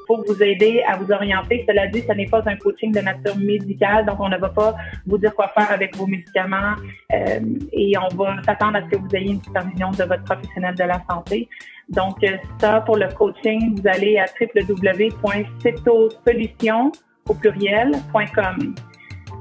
pour 0.10 0.26
vous 0.26 0.42
aider 0.42 0.82
à 0.88 0.98
vous 0.98 1.12
orienter. 1.12 1.64
Cela 1.70 1.86
dit, 1.86 2.02
ce 2.02 2.12
n'est 2.14 2.26
pas 2.26 2.42
un 2.48 2.56
coaching 2.56 2.92
de 2.92 3.00
nature 3.00 3.38
médicale, 3.38 4.08
donc 4.08 4.20
on 4.20 4.28
ne 4.28 4.38
va 4.38 4.50
pas 4.50 4.76
vous 5.06 5.20
dire 5.20 5.36
quoi 5.36 5.50
faire 5.50 5.72
avec 5.72 5.96
vos 5.96 6.08
médicaments 6.08 6.74
euh, 7.14 7.40
et 7.72 7.94
on 7.96 8.08
va 8.16 8.42
s'attendre 8.44 8.78
à 8.78 8.82
ce 8.82 8.88
que 8.88 8.96
vous 8.98 9.16
ayez 9.16 9.34
une 9.34 9.44
supervision 9.44 9.92
de 9.92 10.04
votre 10.06 10.24
professionnel 10.24 10.74
de 10.74 10.84
la 10.84 11.00
santé. 11.08 11.48
Donc 11.90 12.24
euh, 12.24 12.38
ça, 12.60 12.82
pour 12.82 12.98
le 12.98 13.08
coaching, 13.10 13.80
vous 13.80 13.88
allez 13.88 14.18
à 14.18 14.26
www.cetosolution 14.42 16.92
au 17.30 17.36
pluriel.com. 17.36 18.74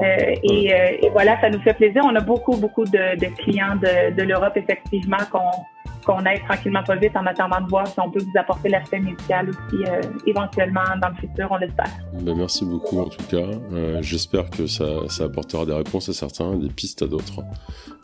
Euh, 0.03 0.35
et, 0.43 0.75
voilà, 1.13 1.41
ça 1.41 1.49
nous 1.49 1.63
fait 1.63 1.73
plaisir. 1.73 2.03
On 2.05 2.15
a 2.15 2.21
beaucoup, 2.21 2.59
beaucoup 2.59 2.85
de, 2.85 3.17
de 3.19 3.27
clients 3.37 3.77
de, 3.77 4.11
de 4.15 4.23
l'Europe, 4.23 4.53
effectivement, 4.57 5.17
qu'on 5.33 5.65
qu'on 6.09 6.25
aille 6.25 6.41
tranquillement 6.49 6.83
pas 6.83 6.97
vite 6.97 7.15
en 7.15 7.27
attendant 7.27 7.61
de 7.61 7.69
voir 7.69 7.87
si 7.87 8.01
on 8.01 8.11
peut 8.11 8.21
vous 8.21 8.39
apporter 8.39 8.71
l'aspect 8.71 8.99
médical 8.99 9.51
aussi 9.51 9.85
euh, 9.85 10.01
éventuellement 10.27 10.81
dans 11.03 11.11
le 11.11 11.15
futur, 11.17 11.49
on 11.51 11.57
l'espère. 11.59 11.91
Ben 12.23 12.35
merci 12.35 12.65
beaucoup 12.65 13.01
en 13.01 13.09
tout 13.09 13.23
cas. 13.31 13.47
Euh, 13.73 13.99
j'espère 14.01 14.49
que 14.49 14.67
ça, 14.67 14.87
ça, 15.09 15.25
apportera 15.25 15.67
des 15.67 15.75
réponses 15.75 16.09
à 16.09 16.15
certains, 16.15 16.57
des 16.57 16.71
pistes 16.71 17.03
à 17.03 17.07
d'autres. 17.07 17.43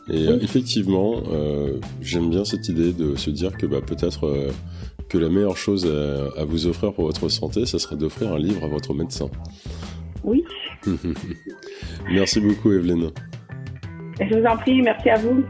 Et 0.07 0.27
euh, 0.27 0.37
effectivement, 0.39 1.15
j'aime 1.99 2.29
bien 2.29 2.45
cette 2.45 2.69
idée 2.69 2.93
de 2.93 3.15
se 3.15 3.31
dire 3.31 3.57
que 3.57 3.65
bah, 3.65 3.81
peut-être 3.85 4.51
que 5.09 5.17
la 5.17 5.29
meilleure 5.29 5.57
chose 5.57 5.85
à, 5.87 6.41
à, 6.41 6.45
vous 6.45 6.67
offrir 6.67 6.93
pour 6.93 7.05
votre 7.05 7.27
santé, 7.29 7.65
ça 7.65 7.79
serait 7.79 7.95
d'offrir 7.95 8.33
un 8.33 8.37
livre 8.37 8.63
à 8.63 8.67
votre 8.67 8.93
médecin. 8.93 9.29
Oui. 10.23 10.43
merci 12.11 12.39
beaucoup 12.39 12.71
Evelyne. 12.71 13.09
Je 14.19 14.39
vous 14.39 14.45
en 14.45 14.57
prie, 14.57 14.81
merci 14.83 15.09
à 15.09 15.17
vous. 15.17 15.43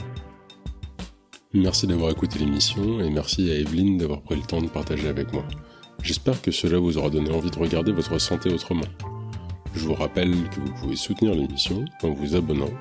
Merci 1.56 1.88
d'avoir 1.88 2.12
écouté 2.12 2.38
l'émission 2.40 3.00
et 3.00 3.10
merci 3.10 3.50
à 3.50 3.56
Evelyne 3.56 3.98
d'avoir 3.98 4.20
pris 4.22 4.36
le 4.36 4.42
temps 4.42 4.62
de 4.62 4.68
partager 4.68 5.08
avec 5.08 5.32
moi. 5.32 5.46
J'espère 6.04 6.42
que 6.42 6.52
cela 6.52 6.78
vous 6.80 6.98
aura 6.98 7.10
donné 7.10 7.32
envie 7.32 7.50
de 7.50 7.58
regarder 7.58 7.94
votre 7.94 8.20
santé 8.20 8.54
autrement. 8.54 8.84
Je 9.74 9.86
vous 9.86 9.94
rappelle 9.94 10.34
que 10.50 10.60
vous 10.60 10.74
pouvez 10.82 10.98
soutenir 10.98 11.34
l'émission 11.34 11.86
en 12.04 12.10
vous 12.10 12.36
abonnant, 12.36 12.72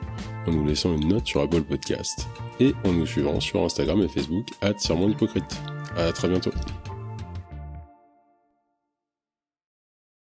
en 0.49 0.51
nous 0.51 0.67
laissant 0.67 0.93
une 0.93 1.07
note 1.07 1.25
sur 1.25 1.43
Apple 1.43 1.63
Podcast 1.63 2.27
et 2.59 2.75
en 2.85 2.93
nous 2.93 3.07
suivant 3.07 3.39
sur 3.39 3.63
Instagram 3.63 4.03
et 4.03 4.09
Facebook, 4.09 4.49
at 4.61 4.73
Hypocrite. 4.73 5.63
À 5.97 6.11
très 6.11 6.29
bientôt. 6.29 6.51